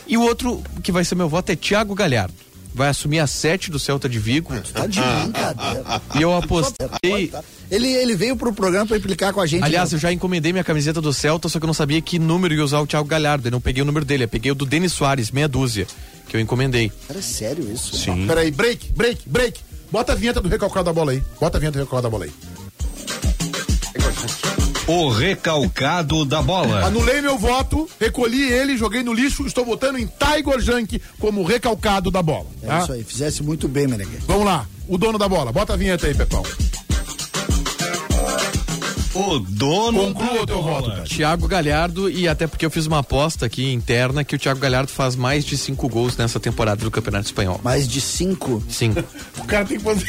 E 0.06 0.16
o 0.16 0.22
outro 0.22 0.62
que 0.82 0.90
vai 0.90 1.04
ser 1.04 1.14
meu 1.14 1.28
voto 1.28 1.50
é 1.50 1.56
Thiago 1.56 1.94
Galhardo. 1.94 2.34
Vai 2.74 2.88
assumir 2.88 3.18
a 3.18 3.26
sete 3.26 3.70
do 3.70 3.78
Celta 3.78 4.08
de 4.08 4.18
Vigo. 4.18 4.58
Tá 4.72 4.86
de 4.86 5.00
brincadeira. 5.00 6.02
E 6.14 6.22
eu 6.22 6.34
apostei. 6.34 7.32
Ele, 7.70 7.88
ele 7.88 8.14
veio 8.14 8.36
pro 8.36 8.52
programa 8.52 8.86
pra 8.86 8.96
implicar 8.96 9.32
com 9.32 9.40
a 9.40 9.46
gente. 9.46 9.62
Aliás, 9.62 9.92
né? 9.92 9.96
eu 9.96 10.00
já 10.00 10.12
encomendei 10.12 10.52
minha 10.52 10.64
camiseta 10.64 11.00
do 11.00 11.12
Celta, 11.12 11.48
só 11.48 11.58
que 11.58 11.64
eu 11.64 11.66
não 11.66 11.74
sabia 11.74 12.00
que 12.00 12.18
número 12.18 12.54
ia 12.54 12.64
usar 12.64 12.80
o 12.80 12.86
Thiago 12.86 13.08
Galhardo. 13.08 13.48
Eu 13.48 13.52
não 13.52 13.60
peguei 13.60 13.82
o 13.82 13.86
número 13.86 14.04
dele, 14.04 14.24
eu 14.24 14.28
peguei 14.28 14.52
o 14.52 14.54
do 14.54 14.64
Denis 14.64 14.92
Soares, 14.92 15.30
meia 15.30 15.48
dúzia, 15.48 15.86
que 16.28 16.36
eu 16.36 16.40
encomendei. 16.40 16.90
Cara, 17.06 17.18
é 17.18 17.22
sério 17.22 17.70
isso? 17.70 17.96
Sim. 17.96 18.26
Peraí, 18.26 18.50
break, 18.50 18.92
break, 18.92 19.22
break. 19.26 19.60
Bota 19.90 20.12
a 20.12 20.14
vinheta 20.14 20.40
do 20.40 20.48
recalcado 20.48 20.86
da 20.86 20.92
bola 20.92 21.12
aí. 21.12 21.22
Bota 21.38 21.58
a 21.58 21.60
vinheta 21.60 21.78
do 21.78 21.84
recalcado 21.84 22.02
da 22.02 22.10
bola 22.10 22.24
aí. 22.24 22.32
O 24.86 25.10
recalcado 25.10 26.24
da 26.24 26.42
bola. 26.42 26.84
Anulei 26.84 27.20
meu 27.20 27.38
voto, 27.38 27.88
recolhi 28.00 28.42
ele, 28.42 28.76
joguei 28.76 29.02
no 29.02 29.12
lixo, 29.12 29.46
estou 29.46 29.64
votando 29.64 29.96
em 29.96 30.06
Tiger 30.06 30.60
Junk 30.60 31.00
como 31.20 31.44
recalcado 31.44 32.10
da 32.10 32.20
bola. 32.20 32.46
É 32.62 32.66
tá? 32.66 32.80
isso 32.80 32.92
aí, 32.92 33.04
fizesse 33.04 33.42
muito 33.44 33.68
bem, 33.68 33.86
Meneghete. 33.86 34.24
Vamos 34.26 34.44
lá, 34.44 34.66
o 34.88 34.98
dono 34.98 35.18
da 35.18 35.28
bola, 35.28 35.52
bota 35.52 35.74
a 35.74 35.76
vinheta 35.76 36.08
aí, 36.08 36.14
Pepão. 36.14 36.42
O 39.14 39.38
dono 39.40 40.14
Conclua 40.14 40.34
da 40.36 40.42
o 40.42 40.46
teu 40.46 40.62
bola. 40.62 40.74
voto, 40.80 40.90
cara. 40.90 41.02
Thiago 41.04 41.46
Galhardo, 41.46 42.08
e 42.10 42.26
até 42.26 42.46
porque 42.46 42.64
eu 42.64 42.70
fiz 42.70 42.86
uma 42.86 42.98
aposta 43.00 43.44
aqui 43.46 43.70
interna 43.72 44.24
que 44.24 44.34
o 44.34 44.38
Thiago 44.38 44.58
Galhardo 44.58 44.90
faz 44.90 45.14
mais 45.16 45.44
de 45.44 45.56
cinco 45.58 45.88
gols 45.88 46.16
nessa 46.16 46.40
temporada 46.40 46.82
do 46.82 46.90
Campeonato 46.90 47.26
Espanhol. 47.26 47.60
Mais 47.62 47.86
de 47.86 48.00
cinco. 48.00 48.62
Sim. 48.68 48.94
O 49.38 49.44
cara 49.44 49.64
tem 49.64 49.76
que 49.78 49.84
fazer. 49.84 50.06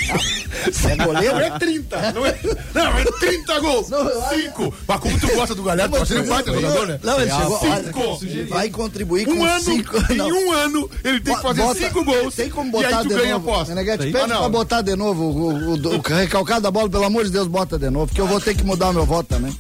É 0.92 0.96
goleiro? 1.06 1.34
Não 1.36 1.42
é 1.42 1.60
30, 1.60 2.12
não 2.14 2.26
é, 2.26 2.40
não, 2.74 2.98
é 2.98 3.04
30 3.20 3.60
gols. 3.62 3.90
Não, 3.90 4.06
5. 4.30 4.74
Mas 4.88 5.00
como 5.00 5.20
tu 5.20 5.28
gosta 5.36 5.56
do 5.56 5.64
Galhardo, 5.64 5.96
tu 5.98 6.02
acha 6.04 6.14
ele 6.14 6.24
um 6.24 6.30
baita 6.30 6.54
jogador, 6.54 6.88
né? 6.88 7.00
Não, 7.04 7.20
ele 7.20 7.32
chegou. 7.32 7.60
Cinco. 7.60 8.00
olha, 8.22 8.46
vai 8.48 8.70
contribuir 8.70 9.28
Um 9.28 9.38
com 9.38 9.46
ano, 9.46 9.60
cinco. 9.64 9.98
em 10.14 10.16
não. 10.16 10.28
um 10.30 10.52
ano, 10.52 10.90
ele 11.04 11.20
tem 11.20 11.36
que 11.36 11.42
fazer 11.42 11.62
Bota- 11.62 11.80
5 11.80 12.04
gols. 12.06 12.36
Tem 12.36 12.50
como 12.50 12.70
e 12.70 12.72
botar 12.72 12.88
aí 13.00 13.04
tu 13.04 13.08
de 13.10 13.16
ganha 13.16 13.36
a 13.36 13.40
novo. 13.40 13.52
aposta. 13.52 13.76
Meneghete, 13.76 14.04
Ah, 14.10 14.12
pede 14.20 14.28
não. 14.30 14.40
pra 14.40 14.50
botar 14.50 14.82
de 14.82 14.96
novo 14.96 15.24
o, 15.24 15.54
o, 15.54 15.74
o, 15.74 15.98
o 15.98 16.02
recalcado 16.02 16.62
da 16.62 16.72
bola, 16.72 16.90
pelo 16.90 17.04
amor 17.06 17.24
de 17.26 17.32
Deus, 17.32 17.48
bota 17.48 17.78
de 17.80 17.90
novo, 17.90 18.08
porque 18.08 18.22
eu 18.22 18.28
vou 18.28 18.40
ter 18.40 18.56
que 18.56 18.64
mudar 18.64 18.93
o 18.94 18.96
meu 18.96 19.06
voto 19.06 19.28
também. 19.28 19.56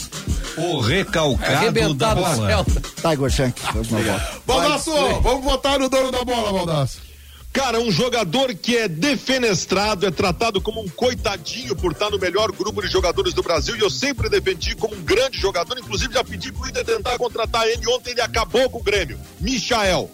O 0.55 0.79
recalcado 0.79 1.51
da 1.51 1.57
Arrebentado 1.57 2.21
no 2.21 2.27
bola. 2.27 2.47
Celta. 2.47 2.81
Tiger 2.81 3.29
Shank, 3.29 3.59
faz 3.59 3.89
meu 3.89 4.03
voto. 4.03 4.41
Baldaço, 4.45 4.91
vamos 5.21 5.43
votar 5.43 5.79
no 5.79 5.89
dono 5.89 6.11
da 6.11 6.23
bola, 6.23 6.53
Baldaço. 6.53 7.13
Cara, 7.51 7.79
um 7.79 7.91
jogador 7.91 8.53
que 8.55 8.75
é 8.75 8.87
defenestrado, 8.87 10.07
é 10.07 10.11
tratado 10.11 10.59
como 10.59 10.81
um 10.81 10.89
coitadinho 10.89 11.75
por 11.75 11.91
estar 11.91 12.09
no 12.09 12.17
melhor 12.17 12.51
grupo 12.51 12.81
de 12.81 12.87
jogadores 12.87 13.31
do 13.31 13.43
Brasil 13.43 13.75
e 13.75 13.79
eu 13.79 13.91
sempre 13.91 14.27
defendi 14.27 14.75
como 14.75 14.95
um 14.95 15.01
grande 15.03 15.37
jogador, 15.37 15.77
inclusive 15.77 16.13
já 16.13 16.23
pedi 16.23 16.51
pro 16.51 16.67
Inter 16.67 16.83
tentar 16.83 17.15
contratar 17.19 17.67
ele, 17.67 17.87
ontem 17.87 18.09
ele 18.11 18.21
acabou 18.21 18.67
com 18.71 18.79
o 18.79 18.83
Grêmio. 18.83 19.19
Michael. 19.39 20.09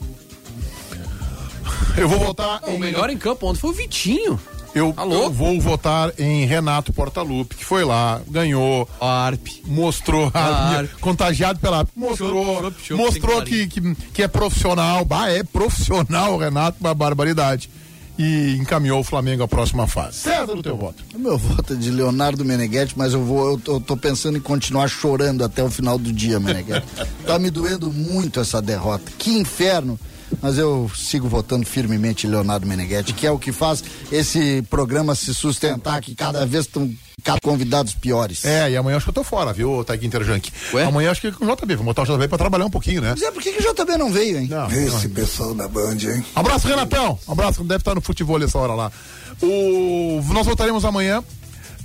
Eu 1.97 2.09
vou 2.09 2.19
votar 2.19 2.61
O 2.65 2.71
em 2.71 2.79
melhor 2.79 3.09
em 3.09 3.17
campo 3.17 3.47
ontem 3.47 3.59
foi 3.59 3.69
o 3.69 3.73
Vitinho. 3.73 4.39
Eu, 4.75 4.93
Tá 4.93 5.03
eu 5.05 5.31
vou 5.31 5.59
votar 5.59 6.11
em 6.19 6.45
Renato 6.45 6.93
Portaluppi, 6.93 7.55
que 7.55 7.65
foi 7.65 7.83
lá, 7.83 8.21
ganhou, 8.27 8.87
a 9.01 9.25
Arp. 9.25 9.47
mostrou, 9.65 10.31
Ah, 10.33 10.83
contagiado 11.01 11.59
pela. 11.59 11.87
Mostrou, 11.95 12.61
Chopp, 12.61 12.75
chopp, 12.83 13.01
mostrou 13.03 13.41
tem 13.41 13.67
que, 13.67 13.81
que, 13.81 13.95
que 14.13 14.23
é 14.23 14.27
profissional. 14.27 15.03
Bah, 15.05 15.29
é 15.29 15.43
profissional, 15.43 16.37
Renato, 16.37 16.77
uma 16.79 16.93
barbaridade. 16.93 17.69
E 18.21 18.57
encaminhou 18.59 18.99
o 18.99 19.03
Flamengo 19.03 19.43
à 19.43 19.47
próxima 19.47 19.87
fase. 19.87 20.17
Certo 20.17 20.53
no 20.53 20.61
teu 20.61 20.75
voto. 20.75 21.01
O 21.15 21.17
meu 21.19 21.37
voto 21.37 21.71
é 21.73 21.75
de 21.77 21.89
Leonardo 21.89 22.43
Meneghetti, 22.43 22.93
mas 22.97 23.13
eu 23.13 23.23
vou, 23.23 23.51
eu 23.51 23.57
tô, 23.57 23.73
eu 23.75 23.79
tô 23.79 23.95
pensando 23.95 24.37
em 24.37 24.41
continuar 24.41 24.89
chorando 24.89 25.41
até 25.41 25.63
o 25.63 25.69
final 25.71 25.97
do 25.97 26.11
dia, 26.11 26.37
Meneghetti. 26.37 26.85
tá 27.25 27.39
me 27.39 27.49
doendo 27.49 27.89
muito 27.91 28.39
essa 28.41 28.61
derrota. 28.61 29.09
Que 29.17 29.31
inferno! 29.37 29.97
Mas 30.41 30.57
eu 30.57 30.89
sigo 30.95 31.27
votando 31.27 31.65
firmemente 31.65 32.25
em 32.25 32.29
Leonardo 32.29 32.65
Meneghetti, 32.65 33.13
que 33.13 33.27
é 33.27 33.31
o 33.31 33.37
que 33.39 33.51
faz 33.51 33.83
esse 34.11 34.61
programa 34.69 35.15
se 35.15 35.33
sustentar, 35.33 36.01
que 36.01 36.15
cada 36.15 36.45
vez 36.45 36.65
estão 36.65 36.89
cada 37.23 37.39
convidados 37.41 37.93
piores. 37.93 38.45
É, 38.45 38.71
e 38.71 38.77
amanhã 38.77 38.97
acho 38.97 39.05
que 39.05 39.09
eu 39.09 39.13
tô 39.13 39.23
fora, 39.23 39.51
viu, 39.51 39.83
Taiguinho 39.83 40.07
Interjunk? 40.07 40.51
Ué? 40.73 40.83
Amanhã 40.85 41.11
acho 41.11 41.21
que 41.21 41.31
com 41.31 41.45
o 41.45 41.55
JB, 41.55 41.75
vou 41.75 41.85
botar 41.85 42.03
o 42.03 42.05
JB 42.05 42.27
pra 42.27 42.37
trabalhar 42.37 42.65
um 42.65 42.69
pouquinho, 42.69 43.01
né? 43.01 43.09
Mas 43.11 43.21
é, 43.21 43.31
por 43.31 43.41
que, 43.41 43.51
que 43.51 43.59
o 43.59 43.73
JB 43.73 43.97
não 43.97 44.11
veio, 44.11 44.39
hein? 44.39 44.47
Não, 44.49 44.71
Esse 44.71 45.07
não. 45.07 45.15
pessoal 45.15 45.53
da 45.53 45.67
Band, 45.67 45.97
hein? 46.01 46.25
Abraço, 46.35 46.67
Renatão. 46.67 47.19
Abraço, 47.27 47.63
deve 47.63 47.81
estar 47.81 47.95
no 47.95 48.01
futebol 48.01 48.41
essa 48.41 48.57
hora 48.57 48.73
lá. 48.73 48.91
O... 49.41 50.21
Nós 50.33 50.45
voltaremos 50.45 50.85
amanhã. 50.85 51.23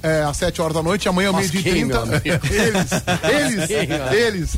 É, 0.06 0.22
às 0.22 0.36
7 0.36 0.60
horas 0.60 0.74
da 0.74 0.82
noite, 0.82 1.08
amanhã 1.08 1.28
ao 1.28 1.34
meio-dia 1.34 1.60
e 1.60 1.62
quem, 1.62 1.72
30. 1.88 2.04
meu 2.04 2.16
amigo? 2.18 2.46
eles, 2.52 3.70
eles, 3.70 4.10
eles. 4.12 4.50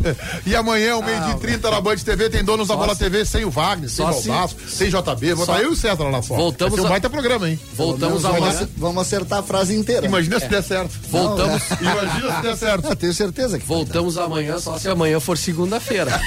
E 0.44 0.56
amanhã, 0.56 0.94
ao 0.94 1.02
meio-dia 1.02 1.34
e 1.34 1.38
30, 1.38 1.70
na 1.70 1.80
Band 1.80 1.94
TV, 1.96 2.28
tem 2.28 2.42
donos 2.42 2.66
da 2.66 2.74
Bola 2.76 2.96
TV, 2.96 3.24
sem 3.24 3.44
o 3.44 3.50
Wagner, 3.50 3.88
sem 3.88 4.04
o 4.04 4.08
Baldaço, 4.10 4.56
sem 4.68 4.88
JB. 4.90 5.34
Vou 5.34 5.46
botar 5.46 5.60
eu 5.62 5.70
e 5.70 5.72
o 5.72 5.76
César 5.76 6.02
lá 6.08 6.20
fora. 6.20 6.40
Voltamos 6.40 6.76
Vai 6.76 6.86
a- 6.86 6.88
baita 6.90 7.08
programa, 7.08 7.48
hein? 7.48 7.60
Voltamos 7.74 8.24
acer- 8.24 8.68
vamos 8.76 9.00
acertar 9.02 9.38
a 9.38 9.42
frase 9.44 9.72
inteira. 9.76 10.04
Imagina 10.06 10.40
se 10.40 10.48
der 10.48 10.62
certo. 10.64 10.90
Voltamos, 11.08 11.62
Imagina 11.80 12.36
se 12.36 12.42
der 12.42 12.56
certo. 12.56 12.86
Ah, 12.90 12.96
tenho 12.96 13.14
certeza 13.14 13.58
que 13.58 13.64
voltamos 13.66 14.18
amanhã, 14.18 14.58
só 14.58 14.78
se 14.78 14.88
amanhã 14.88 15.20
for 15.20 15.38
segunda-feira. 15.38 16.20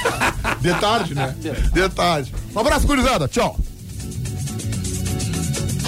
De 0.61 0.73
tarde, 0.75 1.13
né? 1.13 1.35
De 1.73 1.89
tarde. 1.89 2.33
Um 2.55 2.59
abraço, 2.59 2.87
gurizada. 2.87 3.27
Tchau. 3.27 3.57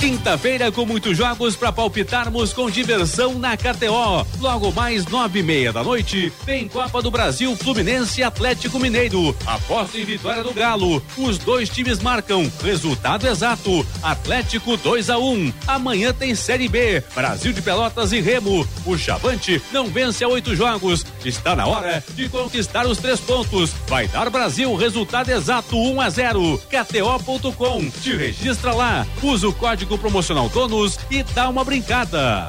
Quinta-feira 0.02 0.72
com 0.72 0.84
muitos 0.84 1.16
jogos 1.16 1.56
para 1.56 1.72
palpitarmos 1.72 2.52
com 2.54 2.72
diversão 2.72 3.38
na 3.38 3.56
KTO. 3.56 4.26
Logo 4.40 4.72
mais 4.72 5.06
nove 5.06 5.42
e 5.42 5.44
meia 5.44 5.72
da 5.72 5.84
noite, 5.84 6.34
tem 6.44 6.68
Copa 6.68 7.04
do 7.04 7.12
Brasil 7.12 7.56
Fluminense 7.56 8.24
Atlético 8.24 8.80
Mineiro. 8.80 9.38
Aposta 9.46 10.00
em 10.00 10.04
vitória 10.04 10.44
do 10.44 10.56
Galo. 10.56 11.04
Os 11.16 11.38
dois 11.38 11.70
times 11.70 12.00
marcam. 12.00 12.52
Resultado 12.64 13.28
exato. 13.28 13.86
Atlético 14.02 14.76
2 14.76 15.12
a 15.12 15.20
1 15.20 15.54
Amanhã 15.68 16.12
tem 16.12 16.34
Série 16.34 16.68
B. 16.68 17.04
Brasil 17.14 17.54
de 17.54 17.62
Pelotas 17.62 18.12
e 18.12 18.20
Remo. 18.20 18.68
O 18.84 18.98
Chavante 18.98 19.62
não 19.72 19.86
vence 19.86 20.24
a 20.24 20.28
oito 20.28 20.56
jogos. 20.56 21.06
Está 21.24 21.56
na 21.56 21.68
hora 21.68 22.04
de 22.16 22.28
conquistar 22.28 22.88
os 22.88 22.98
três 22.98 23.20
pontos. 23.20 23.72
Vai 23.88 24.08
dar 24.08 24.32
Brasil 24.32 24.76
resultado 24.76 25.30
exato 25.30 25.78
1 25.78 26.02
a 26.02 26.10
0. 26.10 26.62
KTO.com. 26.72 27.88
Te 28.02 28.16
registra 28.16 28.74
lá. 28.74 29.06
Usa 29.22 29.48
o 29.48 29.54
código 29.54 29.91
promocional 29.98 30.50
DONOS 30.50 31.00
e 31.10 31.24
dá 31.24 31.50
uma 31.50 31.64
brincada. 31.64 32.48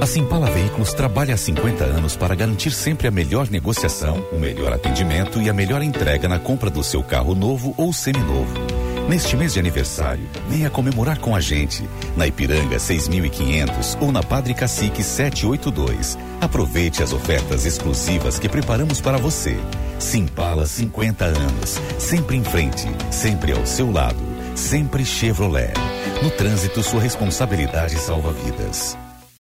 A 0.00 0.06
Simpala 0.06 0.50
Veículos 0.50 0.94
trabalha 0.94 1.34
há 1.34 1.36
50 1.36 1.84
anos 1.84 2.16
para 2.16 2.34
garantir 2.34 2.70
sempre 2.70 3.06
a 3.06 3.10
melhor 3.10 3.50
negociação, 3.50 4.24
o 4.32 4.38
melhor 4.38 4.72
atendimento 4.72 5.40
e 5.42 5.50
a 5.50 5.52
melhor 5.52 5.82
entrega 5.82 6.26
na 6.26 6.38
compra 6.38 6.70
do 6.70 6.82
seu 6.82 7.02
carro 7.02 7.34
novo 7.34 7.74
ou 7.76 7.92
seminovo. 7.92 8.54
Neste 9.10 9.36
mês 9.36 9.54
de 9.54 9.58
aniversário, 9.58 10.24
venha 10.48 10.70
comemorar 10.70 11.18
com 11.18 11.34
a 11.34 11.40
gente 11.40 11.82
na 12.16 12.26
Ipiranga 12.28 12.78
6500 12.78 13.98
ou 14.00 14.12
na 14.12 14.22
Padre 14.22 14.54
Cacique 14.54 15.02
782. 15.02 16.16
Aproveite 16.40 17.02
as 17.02 17.12
ofertas 17.12 17.66
exclusivas 17.66 18.38
que 18.38 18.48
preparamos 18.48 19.00
para 19.00 19.18
você. 19.18 19.58
Simpala 19.98 20.64
50 20.64 21.24
anos, 21.24 21.80
sempre 21.98 22.36
em 22.36 22.44
frente, 22.44 22.86
sempre 23.10 23.52
ao 23.52 23.66
seu 23.66 23.90
lado, 23.90 24.16
sempre 24.60 25.04
Chevrolet. 25.04 25.72
No 26.22 26.30
trânsito, 26.30 26.82
sua 26.82 27.00
responsabilidade 27.00 27.96
salva 27.98 28.30
vidas. 28.32 28.96